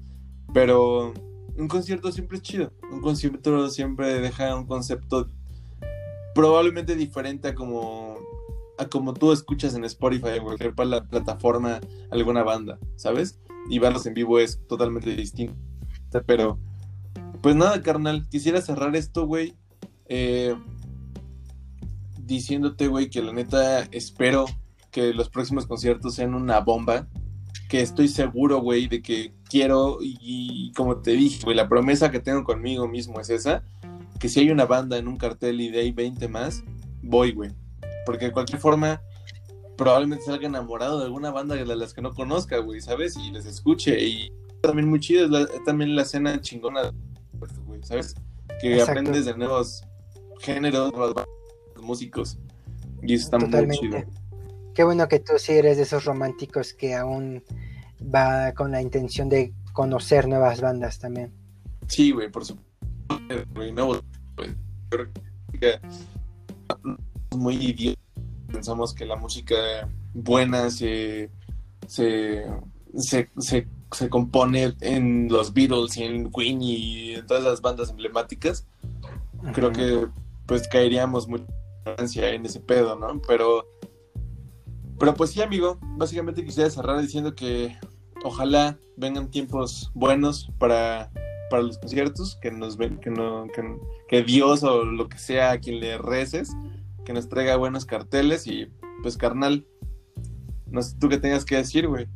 Pero 0.54 1.14
un 1.58 1.68
concierto 1.68 2.12
siempre 2.12 2.38
es 2.38 2.44
chido. 2.44 2.74
Un 2.92 3.02
concierto 3.02 3.70
siempre 3.70 4.20
deja 4.20 4.56
un 4.56 4.68
concepto 4.68 5.30
probablemente 6.36 6.96
diferente 6.96 7.50
a 7.50 7.56
como 7.56 8.18
a 8.78 8.88
como 8.88 9.14
tú 9.14 9.32
escuchas 9.32 9.76
en 9.76 9.84
Spotify 9.86 10.26
o 10.26 10.36
en 10.36 10.44
cualquier 10.44 10.74
plataforma 10.74 11.80
alguna 12.12 12.44
banda, 12.44 12.80
¿sabes? 12.96 13.40
Y 13.70 13.80
verlos 13.80 14.06
en 14.06 14.14
vivo 14.14 14.40
es 14.40 14.60
totalmente 14.68 15.16
distinto. 15.16 15.56
Pero, 16.26 16.60
pues 17.42 17.56
nada, 17.56 17.82
carnal, 17.82 18.28
quisiera 18.30 18.62
cerrar 18.62 18.96
esto, 18.96 19.26
güey, 19.26 19.56
eh, 20.06 20.56
diciéndote, 22.20 22.88
güey, 22.88 23.10
que 23.10 23.22
la 23.22 23.34
neta 23.34 23.84
espero 23.92 24.46
que 24.92 25.14
los 25.14 25.30
próximos 25.30 25.66
conciertos 25.66 26.16
sean 26.16 26.34
una 26.36 26.60
bomba. 26.60 27.08
Que 27.68 27.82
estoy 27.82 28.08
seguro, 28.08 28.62
güey, 28.62 28.88
de 28.88 29.02
que 29.02 29.34
quiero 29.50 29.98
y, 30.00 30.72
como 30.74 30.98
te 30.98 31.12
dije, 31.12 31.44
güey, 31.44 31.58
la 31.58 31.68
promesa 31.68 32.12
que 32.12 32.20
tengo 32.20 32.44
conmigo 32.44 32.88
mismo 32.88 33.20
es 33.20 33.30
esa. 33.30 33.64
Que 34.20 34.30
si 34.30 34.42
hay 34.42 34.52
una 34.52 34.66
banda 34.66 34.98
en 34.98 35.08
un 35.08 35.18
cartel 35.18 35.60
y 35.60 35.70
de 35.70 35.80
ahí 35.80 35.92
20 35.92 36.28
más, 36.28 36.64
voy, 37.02 37.32
güey. 37.32 37.52
Porque 38.06 38.26
de 38.26 38.32
cualquier 38.32 38.60
forma, 38.60 39.02
probablemente 39.78 40.26
salga 40.26 40.48
enamorado 40.48 41.00
de 41.00 41.06
alguna 41.06 41.32
banda 41.32 41.56
de 41.56 41.66
las 41.66 41.94
que 41.94 42.02
no 42.02 42.14
conozca, 42.14 42.58
güey, 42.58 42.82
¿sabes? 42.82 43.16
Y 43.18 43.32
les 43.32 43.46
escuche. 43.46 44.00
Y 44.04 44.32
también 44.62 44.90
muy 44.90 45.00
chido, 45.00 45.38
es 45.38 45.64
también 45.64 45.96
la 45.96 46.04
escena 46.04 46.40
chingona, 46.42 46.92
güey, 47.66 47.84
¿sabes? 47.84 48.16
Que 48.62 48.82
aprendes 48.82 49.26
de 49.26 49.38
nuevos 49.38 49.84
géneros, 50.40 50.92
músicos. 51.82 52.38
Y 53.02 53.16
eso 53.16 53.26
está 53.26 53.38
muy 53.40 53.78
chido. 53.78 54.04
Qué 54.74 54.84
bueno 54.84 55.08
que 55.08 55.20
tú 55.20 55.34
sí 55.38 55.54
eres 55.54 55.78
de 55.78 55.84
esos 55.84 56.06
románticos 56.06 56.74
que 56.74 56.96
aún 56.96 57.44
va 58.04 58.54
con 58.54 58.72
la 58.72 58.82
intención 58.82 59.30
de 59.30 59.54
conocer 59.74 60.28
nuevas 60.28 60.62
bandas 60.62 61.00
también. 61.00 61.32
Sí, 61.88 62.12
güey, 62.12 62.32
por 62.32 62.46
supuesto. 62.46 62.72
No, 63.74 64.00
creo 64.90 65.10
que 65.60 65.80
muy 67.36 67.56
idiota. 67.56 68.00
Pensamos 68.52 68.94
que 68.94 69.06
la 69.06 69.16
música 69.16 69.56
buena 70.14 70.70
se, 70.70 71.32
se, 71.88 72.46
se, 72.98 73.30
se, 73.40 74.10
compone 74.10 74.74
en 74.82 75.28
los 75.30 75.54
Beatles 75.54 75.98
y 75.98 76.04
en 76.04 76.32
Queen 76.32 76.62
y 76.62 77.14
en 77.16 77.26
todas 77.26 77.44
las 77.44 77.62
bandas 77.62 77.90
emblemáticas. 77.90 78.68
Creo 79.54 79.72
que 79.72 80.08
pues 80.46 80.68
caeríamos 80.68 81.28
mucho 81.28 81.46
en 81.86 82.46
ese 82.46 82.60
pedo, 82.60 82.96
¿no? 82.96 83.22
Pero, 83.28 83.68
pero 85.00 85.14
pues 85.14 85.32
sí, 85.32 85.42
amigo, 85.42 85.78
básicamente 85.98 86.46
quisiera 86.46 86.70
cerrar 86.70 87.02
diciendo 87.02 87.36
que 87.36 87.76
ojalá 88.24 88.78
vengan 88.96 89.30
tiempos 89.30 89.92
buenos 89.94 90.50
para, 90.60 91.12
para 91.50 91.64
los 91.64 91.78
conciertos, 91.78 92.38
que 92.42 92.52
nos 92.52 92.78
ven, 92.78 92.98
que 93.00 93.10
no, 93.10 93.48
que, 94.08 94.24
Dios 94.24 94.64
o 94.64 94.86
lo 94.86 95.10
que 95.10 95.18
sea 95.18 95.52
a 95.52 95.58
quien 95.60 95.80
le 95.80 95.98
reces, 95.98 96.52
que 97.06 97.14
nos 97.14 97.30
traiga 97.30 97.56
buenos 97.56 97.86
carteles 97.86 98.48
y 98.48 98.72
pues 99.02 99.18
carnal, 99.18 99.66
no 100.68 100.82
sé 100.82 100.96
tú 101.00 101.10
qué 101.10 101.18
tengas 101.18 101.46
que 101.46 101.58
decir, 101.58 101.88
güey. 101.88 102.08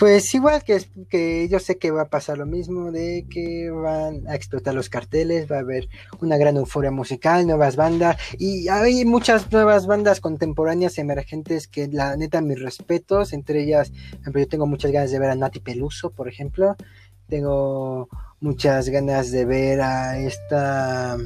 Pues 0.00 0.32
igual 0.34 0.64
que, 0.64 0.80
que 1.10 1.46
yo 1.50 1.58
sé 1.58 1.76
que 1.76 1.90
va 1.90 2.02
a 2.02 2.08
pasar 2.08 2.38
lo 2.38 2.46
mismo, 2.46 2.90
de 2.90 3.26
que 3.28 3.70
van 3.70 4.26
a 4.28 4.34
explotar 4.34 4.74
los 4.74 4.88
carteles, 4.88 5.50
va 5.50 5.56
a 5.56 5.60
haber 5.60 5.90
una 6.22 6.38
gran 6.38 6.56
euforia 6.56 6.90
musical, 6.90 7.46
nuevas 7.46 7.76
bandas, 7.76 8.16
y 8.38 8.68
hay 8.68 9.04
muchas 9.04 9.52
nuevas 9.52 9.86
bandas 9.86 10.20
contemporáneas 10.20 10.96
emergentes 10.96 11.68
que 11.68 11.86
la 11.88 12.16
neta 12.16 12.40
mis 12.40 12.62
respetos, 12.62 13.34
entre 13.34 13.62
ellas, 13.62 13.92
yo 14.24 14.48
tengo 14.48 14.66
muchas 14.66 14.90
ganas 14.90 15.10
de 15.10 15.18
ver 15.18 15.28
a 15.28 15.34
Nati 15.34 15.60
Peluso, 15.60 16.08
por 16.12 16.28
ejemplo, 16.28 16.76
tengo 17.28 18.08
muchas 18.40 18.88
ganas 18.88 19.30
de 19.30 19.44
ver 19.44 19.82
a 19.82 20.18
esta 20.18 21.18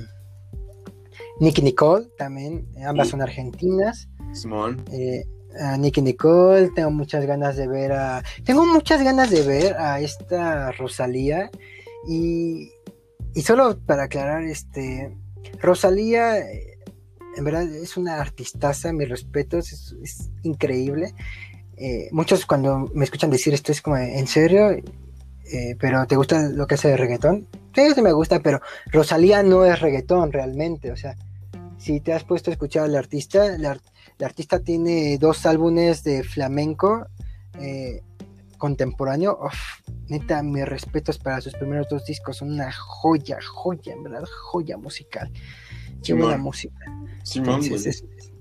Nicky 1.40 1.62
Nicole 1.62 2.06
también, 2.16 2.66
ambas 2.86 3.09
son 3.09 3.23
argentinas. 3.23 4.09
Simón. 4.32 4.85
Eh, 4.93 5.24
a 5.61 5.77
Nicky 5.77 6.02
Nicole, 6.02 6.70
tengo 6.74 6.90
muchas 6.90 7.27
ganas 7.27 7.56
de 7.56 7.69
ver 7.69 7.93
a. 7.93 8.23
Tengo 8.44 8.66
muchas 8.66 9.02
ganas 9.02 9.31
de 9.31 9.43
ver 9.43 9.74
a 9.74 10.01
esta 10.01 10.73
Rosalía. 10.73 11.51
Y, 12.09 12.70
y 13.35 13.43
solo 13.43 13.78
para 13.86 14.05
aclarar, 14.05 14.44
este. 14.44 15.16
Rosalía, 15.61 16.39
en 16.39 17.44
verdad, 17.44 17.62
es 17.62 17.97
una 17.97 18.20
artistaza, 18.20 18.93
mis 18.93 19.09
respetos, 19.09 19.73
es, 19.73 20.31
increíble. 20.43 21.15
Eh, 21.77 22.09
muchos 22.12 22.47
cuando 22.47 22.90
me 22.94 23.05
escuchan 23.05 23.31
decir 23.31 23.55
esto 23.55 23.73
es 23.73 23.82
como, 23.82 23.97
¿en 23.97 24.27
serio? 24.27 24.77
Eh, 25.52 25.76
pero 25.78 26.06
¿te 26.06 26.16
gusta 26.16 26.48
lo 26.48 26.66
que 26.66 26.74
hace 26.74 26.88
de 26.88 26.96
reggaetón? 26.96 27.46
Sí, 27.74 27.82
sí 27.94 28.02
me 28.02 28.12
gusta, 28.12 28.40
pero 28.40 28.60
Rosalía 28.86 29.42
no 29.42 29.64
es 29.64 29.80
reggaetón 29.80 30.32
realmente, 30.32 30.90
o 30.90 30.96
sea, 30.96 31.16
si 31.76 32.00
te 32.00 32.12
has 32.12 32.24
puesto 32.24 32.50
a 32.50 32.52
escuchar 32.52 32.84
al 32.84 32.96
artista, 32.96 33.58
la, 33.58 33.78
el 34.18 34.24
artista 34.24 34.60
tiene 34.60 35.18
dos 35.18 35.44
álbumes 35.44 36.02
de 36.04 36.22
flamenco 36.22 37.06
eh, 37.60 38.00
contemporáneo. 38.58 39.38
neta, 40.08 40.42
mis 40.42 40.64
respetos 40.64 41.18
para 41.18 41.40
sus 41.40 41.52
primeros 41.54 41.88
dos 41.90 42.04
discos. 42.06 42.38
Son 42.38 42.52
una 42.52 42.72
joya, 42.72 43.38
joya, 43.42 43.92
en 43.92 44.04
verdad, 44.04 44.24
joya 44.44 44.76
musical. 44.78 45.30
Qué 46.02 46.14
buena 46.14 46.38
música. 46.38 46.84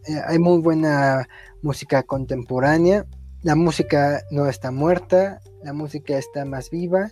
Eh, 0.07 0.21
hay 0.25 0.39
muy 0.39 0.61
buena 0.61 1.27
música 1.61 2.03
contemporánea. 2.03 3.05
La 3.43 3.55
música 3.55 4.23
no 4.31 4.47
está 4.47 4.71
muerta, 4.71 5.41
la 5.63 5.73
música 5.73 6.17
está 6.17 6.45
más 6.45 6.69
viva. 6.69 7.11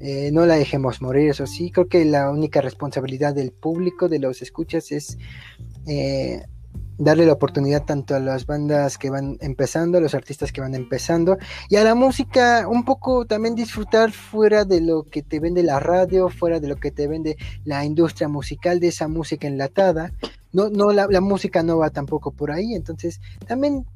Eh, 0.00 0.30
no 0.32 0.46
la 0.46 0.56
dejemos 0.56 1.00
morir, 1.00 1.30
eso 1.30 1.46
sí. 1.46 1.70
Creo 1.70 1.88
que 1.88 2.04
la 2.04 2.30
única 2.30 2.60
responsabilidad 2.60 3.34
del 3.34 3.52
público, 3.52 4.08
de 4.08 4.18
los 4.18 4.42
escuchas, 4.42 4.92
es 4.92 5.18
darle 6.98 7.26
la 7.26 7.32
oportunidad 7.32 7.84
tanto 7.84 8.14
a 8.14 8.20
las 8.20 8.46
bandas 8.46 8.96
que 8.96 9.10
van 9.10 9.36
empezando, 9.40 9.98
a 9.98 10.00
los 10.00 10.14
artistas 10.14 10.52
que 10.52 10.60
van 10.60 10.74
empezando 10.74 11.36
y 11.68 11.76
a 11.76 11.84
la 11.84 11.94
música 11.94 12.66
un 12.68 12.84
poco 12.84 13.24
también 13.26 13.54
disfrutar 13.54 14.12
fuera 14.12 14.64
de 14.64 14.80
lo 14.80 15.04
que 15.04 15.22
te 15.22 15.40
vende 15.40 15.62
la 15.62 15.80
radio, 15.80 16.28
fuera 16.28 16.60
de 16.60 16.68
lo 16.68 16.76
que 16.76 16.90
te 16.90 17.08
vende 17.08 17.36
la 17.64 17.84
industria 17.84 18.28
musical 18.28 18.78
de 18.78 18.88
esa 18.88 19.08
música 19.08 19.48
enlatada. 19.48 20.12
No, 20.52 20.68
no, 20.68 20.92
la 20.92 21.20
música 21.20 21.62
no 21.62 21.78
va 21.78 21.90
tampoco 21.90 22.30
por 22.30 22.50
ahí, 22.50 22.74
entonces 22.74 23.20
también 23.46 23.86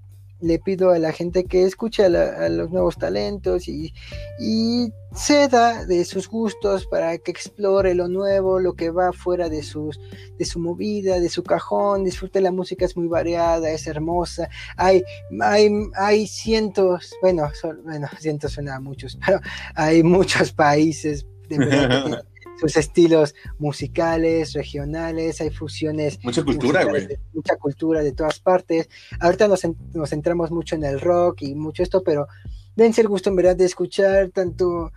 le 0.41 0.59
pido 0.59 0.91
a 0.91 0.99
la 0.99 1.13
gente 1.13 1.45
que 1.45 1.65
escuche 1.65 2.05
a, 2.05 2.49
los 2.49 2.71
nuevos 2.71 2.99
talentos 2.99 3.69
y, 3.69 3.93
y, 4.39 4.93
ceda 5.15 5.87
de 5.87 6.05
sus 6.05 6.29
gustos 6.29 6.87
para 6.87 7.17
que 7.17 7.31
explore 7.31 7.95
lo 7.95 8.07
nuevo, 8.07 8.61
lo 8.61 8.75
que 8.75 8.91
va 8.91 9.15
fuera 9.15 9.49
de, 9.49 9.63
sus, 9.63 9.99
de 10.39 10.45
su 10.45 10.59
movida, 10.59 11.21
de 11.21 11.31
su 11.31 11.43
cajón, 11.43 12.05
disfrute 12.05 12.43
la 12.43 12.53
música, 12.53 12.85
es 12.85 12.99
muy 12.99 13.07
variada, 13.07 13.71
es 13.71 13.87
hermosa, 13.87 14.51
hay, 14.77 15.03
hay, 15.41 15.71
hay 15.95 16.27
cientos, 16.27 17.15
bueno, 17.23 17.51
bueno, 17.85 18.09
cientos 18.19 18.53
suena 18.53 18.77
a 18.77 18.81
muchos, 18.81 19.19
pero 19.25 19.41
hay 19.75 20.03
muchos 20.03 20.53
países 20.53 21.25
de 21.49 21.59
verdad 21.59 22.23
sus 22.61 22.77
estilos 22.77 23.35
musicales, 23.59 24.53
regionales, 24.53 25.41
hay 25.41 25.51
fusiones. 25.51 26.19
Mucha 26.23 26.43
cultura, 26.43 26.85
güey. 26.85 27.09
Mucha 27.33 27.57
cultura 27.57 28.03
de 28.03 28.13
todas 28.13 28.41
partes. 28.41 28.89
Ahorita 29.21 29.49
nos, 29.49 29.63
nos, 29.95 30.11
centramos 30.11 30.51
mucho 30.51 30.77
en 30.77 30.85
el 30.85 31.01
rock 31.01 31.43
y 31.43 31.55
mucho 31.55 31.83
esto, 31.83 32.03
pero 32.03 32.27
dense 32.75 33.01
el 33.01 33.09
gusto 33.09 33.31
en 33.31 33.37
verdad 33.37 33.57
de 33.57 33.65
escuchar 33.65 34.31
tanto 34.31 34.93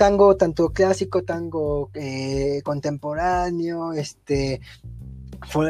tango, 0.00 0.34
tanto 0.34 0.70
clásico, 0.72 1.24
tango 1.24 1.90
eh, 1.92 2.62
contemporáneo, 2.64 3.92
este 3.92 4.62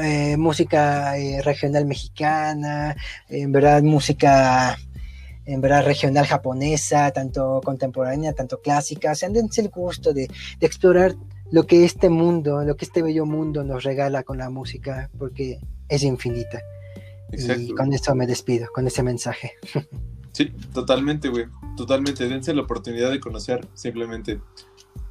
eh, 0.02 0.36
música 0.36 1.18
eh, 1.18 1.42
regional 1.42 1.84
mexicana, 1.86 2.94
en 3.28 3.50
verdad 3.50 3.82
música 3.82 4.76
en 5.52 5.60
verdad 5.60 5.84
regional 5.84 6.26
japonesa, 6.26 7.10
tanto 7.10 7.60
contemporánea, 7.64 8.32
tanto 8.32 8.60
clásica. 8.60 9.12
O 9.12 9.14
sea, 9.14 9.28
dense 9.28 9.60
el 9.60 9.68
gusto 9.68 10.12
de, 10.12 10.28
explorar 10.60 11.16
lo 11.50 11.66
que 11.66 11.84
este 11.84 12.08
mundo, 12.08 12.64
lo 12.64 12.76
que 12.76 12.84
este 12.84 13.02
bello 13.02 13.26
mundo 13.26 13.64
nos 13.64 13.82
regala 13.82 14.22
con 14.22 14.38
la 14.38 14.50
música, 14.50 15.10
porque 15.18 15.58
es 15.88 16.02
infinita. 16.04 16.60
Y 17.32 17.72
con 17.74 17.92
esto 17.92 18.14
me 18.14 18.26
despido, 18.26 18.68
con 18.72 18.86
ese 18.86 19.02
mensaje. 19.02 19.52
Sí, 20.32 20.52
totalmente, 20.72 21.28
güey. 21.28 21.46
Totalmente. 21.76 22.28
Dense 22.28 22.54
la 22.54 22.62
oportunidad 22.62 23.10
de 23.10 23.18
conocer, 23.18 23.66
simplemente. 23.74 24.40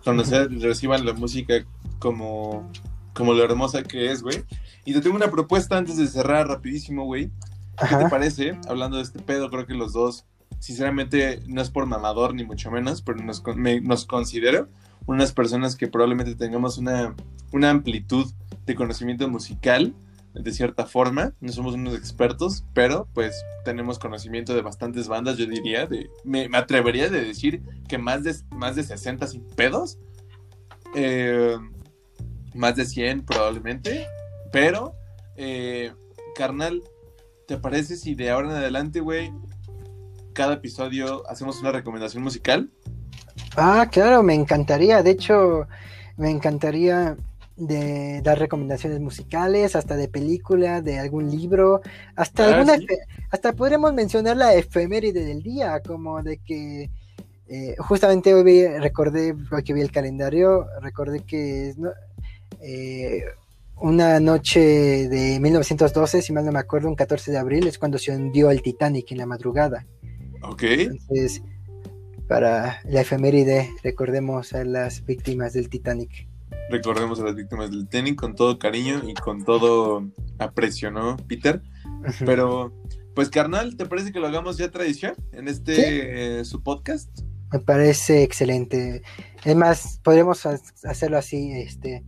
Conocer, 0.05 0.49
reciban 0.61 1.05
la 1.05 1.11
música 1.11 1.55
como, 1.99 2.71
como 3.13 3.33
lo 3.33 3.43
hermosa 3.43 3.83
que 3.83 4.13
es, 4.13 4.21
güey. 4.21 4.45
Y 4.85 4.93
te 4.93 5.01
tengo 5.01 5.17
una 5.17 5.29
propuesta 5.29 5.77
antes 5.77 5.97
de 5.97 6.07
cerrar 6.07 6.47
rapidísimo, 6.47 7.03
güey. 7.03 7.29
¿Qué 7.87 7.95
te 7.95 8.09
parece? 8.09 8.57
Hablando 8.67 8.97
de 8.97 9.03
este 9.03 9.19
pedo, 9.19 9.49
creo 9.49 9.65
que 9.65 9.73
los 9.73 9.93
dos, 9.93 10.25
sinceramente, 10.59 11.41
no 11.47 11.61
es 11.61 11.69
por 11.69 11.85
mamador 11.85 12.33
ni 12.33 12.43
mucho 12.43 12.71
menos, 12.71 13.01
pero 13.01 13.23
nos, 13.23 13.43
nos 13.83 14.05
considero 14.05 14.67
unas 15.05 15.31
personas 15.31 15.75
que 15.75 15.87
probablemente 15.87 16.35
tengamos 16.35 16.77
una, 16.77 17.15
una 17.51 17.69
amplitud 17.69 18.31
de 18.65 18.75
conocimiento 18.75 19.27
musical 19.27 19.93
de 20.33 20.51
cierta 20.51 20.85
forma, 20.85 21.33
no 21.41 21.51
somos 21.51 21.73
unos 21.73 21.95
expertos, 21.95 22.63
pero 22.73 23.07
pues 23.13 23.43
tenemos 23.65 23.99
conocimiento 23.99 24.53
de 24.53 24.61
bastantes 24.61 25.07
bandas, 25.07 25.37
yo 25.37 25.45
diría, 25.45 25.85
de, 25.85 26.09
me, 26.23 26.49
atrevería 26.53 27.09
de 27.09 27.23
decir 27.23 27.61
que 27.87 27.97
más 27.97 28.23
de, 28.23 28.35
más 28.51 28.75
de 28.75 28.83
60 28.83 29.27
sin 29.27 29.43
pedos, 29.43 29.97
eh, 30.95 31.57
más 32.53 32.75
de 32.75 32.85
100 32.85 33.25
probablemente, 33.25 34.07
pero, 34.51 34.93
eh, 35.35 35.93
carnal, 36.35 36.83
¿Te 37.49 37.57
parece 37.57 37.97
si 37.97 38.13
de 38.13 38.29
ahora 38.29 38.49
en 38.49 38.55
adelante, 38.57 38.99
güey, 38.99 39.33
cada 40.33 40.53
episodio 40.53 41.27
hacemos 41.27 41.59
una 41.61 41.71
recomendación 41.71 42.21
musical? 42.21 42.69
Ah, 43.57 43.87
claro, 43.91 44.21
me 44.21 44.35
encantaría. 44.35 45.01
De 45.01 45.09
hecho, 45.09 45.67
me 46.15 46.29
encantaría 46.29 47.17
de 47.57 48.21
dar 48.21 48.37
recomendaciones 48.37 48.99
musicales, 48.99 49.75
hasta 49.75 49.95
de 49.95 50.07
película, 50.07 50.81
de 50.83 50.99
algún 50.99 51.31
libro, 51.31 51.81
hasta 52.15 52.45
ah, 52.45 52.53
alguna, 52.53 52.77
hasta 53.31 53.53
podremos 53.53 53.93
mencionar 53.93 54.37
la 54.37 54.53
efeméride 54.53 55.25
del 55.25 55.41
día, 55.41 55.79
como 55.79 56.21
de 56.21 56.37
que 56.37 56.91
eh, 57.47 57.75
justamente 57.79 58.31
hoy 58.35 58.43
vi, 58.43 58.67
recordé, 58.67 59.33
que 59.65 59.73
vi 59.73 59.81
el 59.81 59.91
calendario, 59.91 60.67
recordé 60.81 61.21
que 61.21 61.73
eh, 62.61 63.23
una 63.81 64.19
noche 64.19 64.59
de 65.09 65.39
1912, 65.39 66.21
si 66.21 66.33
mal 66.33 66.45
no 66.45 66.51
me 66.51 66.59
acuerdo, 66.59 66.87
un 66.87 66.95
14 66.95 67.31
de 67.31 67.37
abril, 67.37 67.67
es 67.67 67.77
cuando 67.77 67.97
se 67.97 68.15
hundió 68.15 68.51
el 68.51 68.61
Titanic 68.61 69.11
en 69.11 69.17
la 69.17 69.25
madrugada. 69.25 69.85
Ok. 70.43 70.63
Entonces, 70.63 71.41
para 72.27 72.81
la 72.85 73.01
efeméride, 73.01 73.69
recordemos 73.83 74.53
a 74.53 74.63
las 74.63 75.05
víctimas 75.05 75.53
del 75.53 75.69
Titanic. 75.69 76.27
Recordemos 76.69 77.19
a 77.19 77.23
las 77.23 77.35
víctimas 77.35 77.71
del 77.71 77.87
Titanic 77.87 78.15
con 78.15 78.35
todo 78.35 78.59
cariño 78.59 79.01
y 79.07 79.13
con 79.13 79.43
todo 79.43 80.07
aprecio, 80.37 80.91
¿no, 80.91 81.17
Peter? 81.27 81.61
Pero, 82.25 82.73
Pues 83.15 83.29
carnal, 83.29 83.75
¿te 83.75 83.85
parece 83.85 84.11
que 84.11 84.19
lo 84.19 84.27
hagamos 84.27 84.57
ya 84.57 84.71
tradición 84.71 85.15
en 85.33 85.47
este 85.47 86.39
eh, 86.39 86.45
su 86.45 86.63
podcast? 86.63 87.09
Me 87.51 87.59
parece 87.59 88.23
excelente. 88.23 89.01
Es 89.43 89.55
más, 89.55 89.99
podríamos 90.03 90.45
hacerlo 90.45 91.17
así, 91.17 91.51
este, 91.51 92.03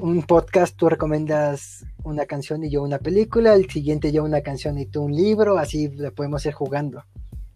un 0.00 0.22
podcast, 0.22 0.76
tú 0.76 0.88
recomiendas 0.88 1.84
una 2.04 2.26
canción 2.26 2.64
y 2.64 2.70
yo 2.70 2.82
una 2.82 2.98
película, 2.98 3.54
el 3.54 3.70
siguiente 3.70 4.12
yo 4.12 4.24
una 4.24 4.40
canción 4.40 4.78
y 4.78 4.86
tú 4.86 5.02
un 5.02 5.14
libro, 5.14 5.58
así 5.58 5.88
lo 5.88 6.12
podemos 6.14 6.44
ir 6.46 6.52
jugando. 6.52 7.04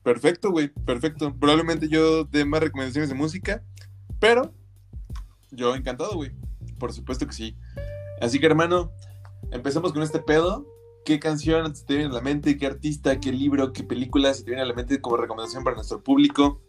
Perfecto, 0.02 0.50
güey, 0.50 0.68
perfecto. 0.68 1.34
Probablemente 1.38 1.88
yo 1.88 2.24
dé 2.24 2.44
más 2.44 2.60
recomendaciones 2.60 3.08
de 3.08 3.14
música, 3.14 3.62
pero 4.20 4.52
yo 5.50 5.74
encantado, 5.74 6.14
güey. 6.14 6.32
Por 6.78 6.92
supuesto 6.92 7.26
que 7.26 7.32
sí. 7.32 7.56
Así 8.20 8.38
que, 8.38 8.46
hermano, 8.46 8.92
empecemos 9.50 9.92
con 9.92 10.02
este 10.02 10.18
pedo. 10.18 10.66
¿Qué 11.04 11.18
canción 11.18 11.74
se 11.74 11.84
te 11.84 11.94
viene 11.96 12.10
a 12.10 12.14
la 12.14 12.20
mente? 12.20 12.56
¿Qué 12.56 12.66
artista? 12.66 13.18
¿Qué 13.20 13.32
libro? 13.32 13.72
¿Qué 13.72 13.84
película 13.84 14.32
se 14.34 14.42
te 14.42 14.50
viene 14.50 14.62
a 14.62 14.66
la 14.66 14.74
mente 14.74 15.00
como 15.00 15.16
recomendación 15.16 15.64
para 15.64 15.76
nuestro 15.76 16.02
público? 16.02 16.60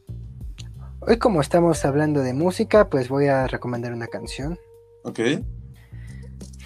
Hoy 1.01 1.17
como 1.17 1.41
estamos 1.41 1.83
hablando 1.85 2.21
de 2.21 2.33
música, 2.33 2.89
pues 2.89 3.09
voy 3.09 3.27
a 3.27 3.47
recomendar 3.47 3.93
una 3.93 4.07
canción. 4.07 4.57
Ok. 5.03 5.19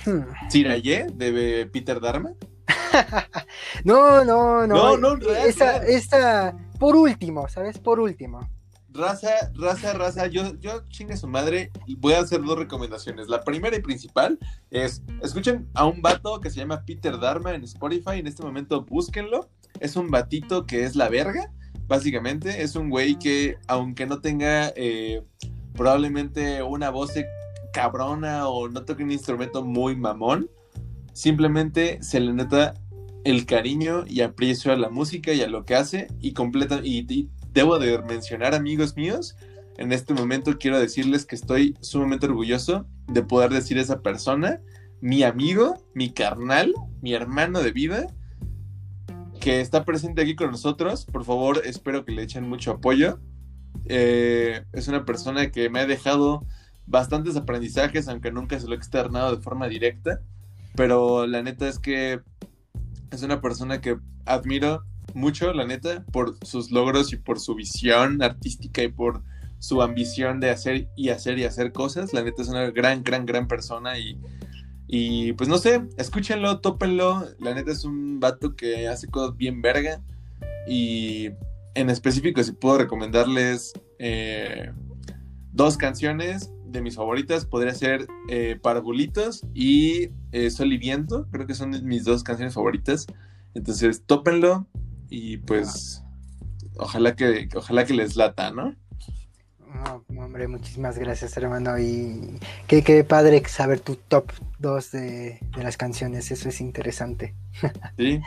Hmm. 0.05 0.21
de 0.51 1.69
Peter 1.71 1.99
Dharma. 1.99 2.34
no, 3.84 4.23
no, 4.23 4.67
no. 4.67 4.97
No, 4.97 5.15
no, 5.15 5.30
esa, 5.31 5.77
esa, 5.85 6.55
por 6.80 6.95
último, 6.95 7.47
¿sabes? 7.47 7.77
Por 7.77 7.99
último. 7.99 8.47
Raza, 8.91 9.51
raza, 9.53 9.93
raza, 9.93 10.27
yo, 10.27 10.55
yo 10.59 10.84
chingue 10.89 11.15
su 11.15 11.27
madre, 11.27 11.71
voy 11.99 12.13
a 12.13 12.19
hacer 12.19 12.41
dos 12.41 12.57
recomendaciones. 12.57 13.27
La 13.27 13.43
primera 13.43 13.76
y 13.77 13.81
principal 13.81 14.39
es, 14.71 15.03
escuchen 15.21 15.69
a 15.76 15.85
un 15.85 16.01
vato 16.01 16.39
que 16.41 16.49
se 16.49 16.57
llama 16.57 16.84
Peter 16.85 17.19
Dharma 17.19 17.53
en 17.53 17.63
Spotify, 17.63 18.17
en 18.19 18.27
este 18.27 18.43
momento 18.43 18.84
búsquenlo. 18.85 19.49
Es 19.80 19.95
un 19.95 20.09
batito 20.09 20.65
que 20.65 20.85
es 20.85 20.95
la 20.95 21.07
verga, 21.07 21.51
básicamente. 21.88 22.63
Es 22.63 22.76
un 22.76 22.89
güey 22.89 23.19
que, 23.19 23.57
aunque 23.67 24.07
no 24.07 24.21
tenga 24.21 24.73
eh, 24.76 25.23
probablemente 25.73 26.63
una 26.63 26.89
voz 26.89 27.13
cabrona 27.74 28.48
o 28.48 28.70
no 28.70 28.84
toque 28.86 29.04
un 29.04 29.12
instrumento 29.12 29.64
muy 29.64 29.96
mamón, 29.96 30.50
simplemente 31.14 32.00
se 32.02 32.20
le 32.20 32.34
nota 32.34 32.74
el 33.24 33.46
cariño 33.46 34.06
y 34.08 34.22
aprecio 34.22 34.72
a 34.72 34.78
la 34.78 34.90
música 34.90 35.34
y 35.34 35.41
a 35.41 35.48
lo 35.48 35.66
que 35.66 35.76
hace 35.76 36.08
y 36.20 36.34
completa 36.34 36.80
y 36.84 37.30
debo 37.52 37.80
de 37.80 38.02
mencionar, 38.04 38.56
amigos 38.56 38.96
míos, 38.96 39.36
en 39.78 39.91
este 39.91 40.14
momento 40.14 40.58
quiero 40.58 40.80
decirles 40.80 41.26
que 41.26 41.36
estoy 41.36 41.76
sumamente 41.80 42.26
orgulloso 42.26 42.86
de 43.08 43.24
poder 43.24 43.52
decir 43.52 43.78
a 43.78 43.82
esa 43.82 44.02
persona, 44.02 44.62
mi 45.02 45.24
amigo, 45.24 45.86
mi 45.94 46.12
carnal, 46.12 46.74
mi 47.02 47.14
hermano 47.14 47.62
de 47.62 47.72
vida, 47.72 48.08
que 49.40 49.62
está 49.62 49.86
presente 49.86 50.22
aquí 50.22 50.36
con 50.36 50.52
nosotros. 50.52 51.06
Por 51.06 51.24
favor, 51.24 51.62
espero 51.64 52.04
que 52.04 52.12
le 52.12 52.24
echen 52.24 52.48
mucho 52.48 52.72
apoyo. 52.72 53.20
Eh, 53.86 54.66
es 54.74 54.88
una 54.90 55.06
persona 55.06 55.50
que 55.50 55.70
me 55.70 55.80
ha 55.80 55.86
dejado 55.86 56.46
bastantes 56.90 57.36
aprendizajes, 57.36 58.07
aunque 58.07 58.32
nunca 58.32 58.60
se 58.60 58.68
lo 58.68 58.74
he 58.74 58.78
externado 58.78 59.36
de 59.36 59.41
forma 59.41 59.68
directa. 59.68 60.22
Pero 60.76 61.28
la 61.28 61.41
neta 61.41 61.68
es 61.68 61.80
que 61.80 62.22
es 63.11 63.24
una 63.24 63.41
persona 63.41 63.80
que 63.80 63.98
admiro 64.26 64.84
mucho, 65.14 65.53
la 65.53 65.66
neta, 65.66 66.03
por 66.11 66.38
sus 66.45 66.72
logros 66.72 67.14
y 67.14 67.18
por 67.18 67.40
su 67.40 67.56
visión 67.56 68.22
artística 68.22 68.84
y 68.84 68.90
por 68.90 69.24
su 69.60 69.82
ambición 69.82 70.40
de 70.40 70.49
hacer 70.49 70.90
y 70.95 71.10
hacer 71.10 71.38
y 71.40 71.44
hacer 71.44 71.72
cosas. 71.72 72.14
La 72.14 72.24
neta 72.24 72.41
es 72.41 72.48
una 72.49 72.70
gran, 72.72 73.03
gran, 73.03 73.26
gran 73.26 73.48
persona 73.48 73.99
y, 73.99 74.20
y 74.88 75.34
pues 75.34 75.49
no 75.49 75.57
sé, 75.57 75.84
escúchenlo, 75.98 76.60
tópenlo. 76.60 77.26
La 77.40 77.53
neta 77.53 77.72
es 77.72 77.84
un 77.84 78.20
vato 78.20 78.56
que 78.56 78.88
hace 78.88 79.07
cosas 79.07 79.36
bien 79.38 79.61
verga 79.61 80.02
y 80.68 81.30
en 81.76 81.90
específico 81.90 82.44
si 82.44 82.52
puedo 82.52 82.78
recomendarles 82.78 83.74
eh, 83.99 84.72
dos 85.52 85.78
canciones 85.78 86.52
de 86.72 86.82
mis 86.82 86.96
favoritas 86.96 87.46
podría 87.46 87.74
ser 87.74 88.08
eh, 88.30 88.60
Parvulitos 88.62 89.46
y 89.54 90.10
eh, 90.32 90.50
Sol 90.50 90.74
y 90.74 90.78
Viento, 90.78 91.28
creo 91.32 91.48
que 91.48 91.56
son 91.56 91.72
mis 91.86 92.04
dos 92.04 92.24
canciones 92.24 92.54
favoritas. 92.54 93.08
Entonces, 93.54 94.04
tópenlo, 94.06 94.68
y 95.10 95.38
pues 95.38 96.04
ojalá 96.78 97.16
que 97.16 97.50
ojalá 97.56 97.86
que 97.86 97.94
les 97.94 98.16
lata, 98.16 98.52
¿no? 98.52 98.76
Hombre, 100.18 100.48
muchísimas 100.48 100.98
gracias, 100.98 101.36
hermano. 101.38 101.78
Y 101.80 102.40
qué, 102.68 102.84
qué 102.84 103.04
padre 103.04 103.41
saber 103.48 103.80
tu 103.80 103.96
top 103.96 104.32
2 104.60 104.91
de, 104.91 105.40
las 105.58 105.78
canciones. 105.78 106.32
Eso 106.32 106.50
es 106.50 106.62
interesante. 106.62 107.36
Sí, 107.98 108.22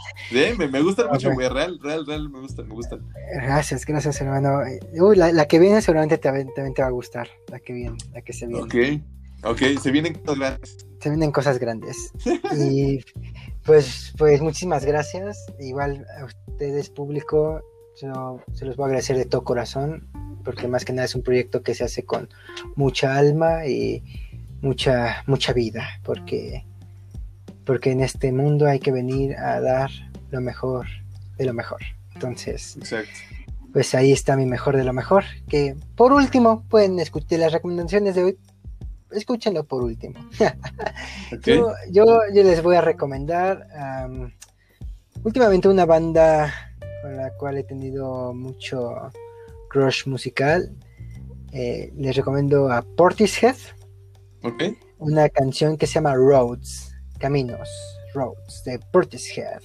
me, 0.58 0.68
me, 0.68 0.82
gustan 0.82 1.08
mucho, 1.08 1.32
güey. 1.32 1.48
Real, 1.48 1.78
real, 1.82 2.04
real, 2.06 2.28
me 2.28 2.40
gustan, 2.40 2.68
me 2.68 2.74
gustan. 2.74 3.00
Gracias, 3.34 3.86
gracias, 3.86 4.20
hermano. 4.20 4.60
Uy, 4.92 5.16
la, 5.16 5.46
que 5.46 5.58
viene 5.58 5.80
seguramente 5.80 6.18
también, 6.18 6.52
te 6.52 6.82
va 6.82 6.88
a 6.88 6.90
gustar. 6.90 7.28
La 7.48 7.58
que 7.58 7.72
viene, 7.72 7.96
la 8.12 8.20
que 8.20 8.32
se 8.32 8.46
viene. 8.46 8.62
Ok, 8.62 9.52
ok, 9.52 9.80
se 9.80 9.90
vienen 9.90 10.14
cosas 10.14 10.38
grandes. 10.38 10.76
Se 11.00 11.08
vienen 11.08 11.32
cosas 11.32 11.58
grandes. 11.58 12.12
y 12.56 13.00
pues, 13.64 14.12
pues 14.18 14.42
muchísimas 14.42 14.84
gracias. 14.84 15.38
Igual 15.58 16.06
a 16.20 16.24
ustedes, 16.26 16.90
público, 16.90 17.62
se 18.54 18.64
los 18.64 18.76
voy 18.76 18.84
a 18.84 18.86
agradecer 18.86 19.16
de 19.16 19.24
todo 19.24 19.44
corazón, 19.44 20.08
porque 20.44 20.68
más 20.68 20.84
que 20.84 20.92
nada 20.92 21.04
es 21.06 21.14
un 21.14 21.22
proyecto 21.22 21.62
que 21.62 21.74
se 21.74 21.84
hace 21.84 22.04
con 22.04 22.28
mucha 22.74 23.16
alma 23.16 23.66
y 23.66 24.02
mucha, 24.60 25.22
mucha 25.26 25.52
vida, 25.52 25.84
porque, 26.02 26.64
porque 27.64 27.92
en 27.92 28.00
este 28.00 28.32
mundo 28.32 28.66
hay 28.66 28.80
que 28.80 28.92
venir 28.92 29.36
a 29.36 29.60
dar 29.60 29.90
lo 30.30 30.40
mejor 30.40 30.86
de 31.38 31.44
lo 31.44 31.54
mejor. 31.54 31.80
Entonces, 32.14 32.78
pues 33.72 33.94
ahí 33.94 34.12
está 34.12 34.36
mi 34.36 34.46
mejor 34.46 34.76
de 34.76 34.84
lo 34.84 34.92
mejor. 34.92 35.24
Que 35.48 35.76
por 35.96 36.12
último, 36.12 36.64
pueden 36.68 36.98
escuchar 36.98 37.38
las 37.38 37.52
recomendaciones 37.52 38.14
de 38.14 38.24
hoy, 38.24 38.38
escúchenlo 39.12 39.64
por 39.64 39.82
último. 39.82 40.18
yo, 41.44 41.72
yo, 41.90 42.18
les 42.32 42.62
voy 42.62 42.76
a 42.76 42.80
recomendar 42.80 43.66
últimamente 45.22 45.68
una 45.68 45.86
banda 45.86 46.71
con 47.02 47.16
la 47.16 47.30
cual 47.34 47.58
he 47.58 47.64
tenido 47.64 48.32
mucho 48.32 49.10
crush 49.68 50.06
musical. 50.06 50.74
Eh, 51.52 51.92
les 51.96 52.16
recomiendo 52.16 52.70
a 52.70 52.82
Portishead. 52.82 53.56
Una 54.98 55.28
canción 55.28 55.76
que 55.76 55.86
se 55.86 55.94
llama 55.94 56.14
Roads, 56.14 56.94
Caminos, 57.18 57.68
Roads, 58.14 58.64
de 58.64 58.78
Portishead. 58.92 59.60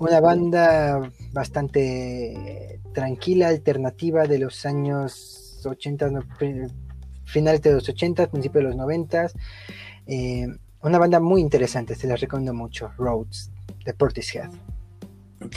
Una 0.00 0.20
banda 0.20 1.10
bastante 1.32 2.80
tranquila, 2.92 3.48
alternativa 3.48 4.26
de 4.26 4.38
los 4.40 4.66
años 4.66 5.62
80, 5.64 6.10
finales 7.24 7.62
de 7.62 7.72
los 7.72 7.88
80, 7.88 8.28
principios 8.28 8.64
de 8.64 8.68
los 8.70 8.76
90. 8.76 9.30
Eh, 10.06 10.46
una 10.82 10.98
banda 10.98 11.20
muy 11.20 11.40
interesante, 11.40 11.94
se 11.94 12.06
la 12.06 12.16
recomiendo 12.16 12.54
mucho, 12.54 12.90
Roads, 12.96 13.50
de 13.84 13.94
Portishead. 13.94 14.50
Ok, 15.44 15.56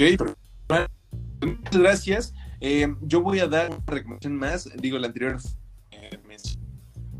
muchas 1.41 1.81
gracias. 1.81 2.33
Eh, 2.61 2.93
yo 3.01 3.21
voy 3.21 3.39
a 3.39 3.47
dar 3.47 3.69
una 3.69 3.83
recomendación 3.85 4.35
más, 4.35 4.69
digo, 4.77 4.97
la 4.97 5.07
anterior 5.07 5.37
eh, 5.91 6.19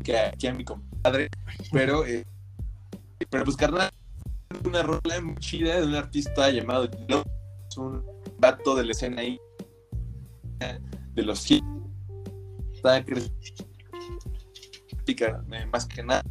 que 0.04 0.18
aquí 0.18 0.46
a 0.46 0.54
mi 0.54 0.64
compadre, 0.64 1.28
pero, 1.72 2.04
eh, 2.04 2.26
pero 3.30 3.44
pues, 3.44 3.56
una 4.64 4.82
rola 4.82 5.20
muy 5.22 5.36
chida 5.36 5.80
de 5.80 5.86
un 5.86 5.94
artista 5.94 6.50
llamado 6.50 6.84
es 6.84 7.76
un 7.76 8.04
vato 8.38 8.74
de 8.74 8.84
la 8.84 8.92
escena 8.92 9.22
ahí 9.22 9.38
de 11.14 11.22
los 11.22 11.50
está 12.74 13.04
más 15.70 15.86
que 15.86 16.02
nada. 16.02 16.22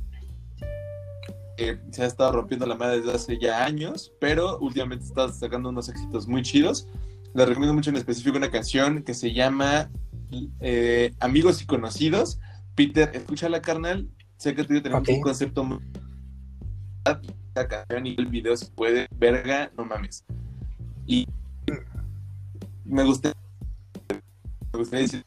Se 1.91 2.03
ha 2.03 2.05
estado 2.05 2.31
rompiendo 2.31 2.65
la 2.65 2.75
madre 2.75 3.01
desde 3.01 3.13
hace 3.13 3.37
ya 3.37 3.65
años, 3.65 4.11
pero 4.19 4.57
últimamente 4.59 5.05
está 5.05 5.31
sacando 5.31 5.69
unos 5.69 5.89
éxitos 5.89 6.27
muy 6.27 6.41
chidos. 6.41 6.87
Le 7.33 7.45
recomiendo 7.45 7.73
mucho 7.73 7.89
en 7.89 7.97
específico 7.97 8.37
una 8.37 8.51
canción 8.51 9.03
que 9.03 9.13
se 9.13 9.33
llama 9.33 9.89
eh, 10.59 11.13
Amigos 11.19 11.61
y 11.61 11.65
Conocidos. 11.65 12.39
Peter, 12.75 13.11
escúchala, 13.13 13.61
carnal. 13.61 14.09
Sé 14.37 14.55
que 14.55 14.63
tú 14.63 14.81
tenemos 14.81 15.07
un 15.07 15.21
concepto 15.21 15.63
muy. 15.63 15.79
La 17.55 17.67
canción 17.67 18.05
y 18.05 18.15
el 18.17 18.27
video 18.27 18.55
se 18.55 18.67
puede, 18.67 19.07
verga, 19.11 19.71
no 19.77 19.85
mames. 19.85 20.23
Y 21.05 21.27
me 22.85 23.03
gusta. 23.03 23.33
Me 24.71 24.79
gustaría 24.79 25.05
decir 25.05 25.23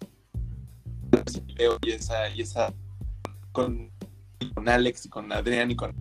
y 1.83 1.91
esa, 1.91 2.29
y 2.31 2.41
esa 2.41 2.73
con, 3.53 3.91
con 4.55 4.69
Alex 4.69 5.07
y 5.07 5.09
con 5.09 5.33
Adrián 5.33 5.71
y 5.71 5.77
con 5.77 5.95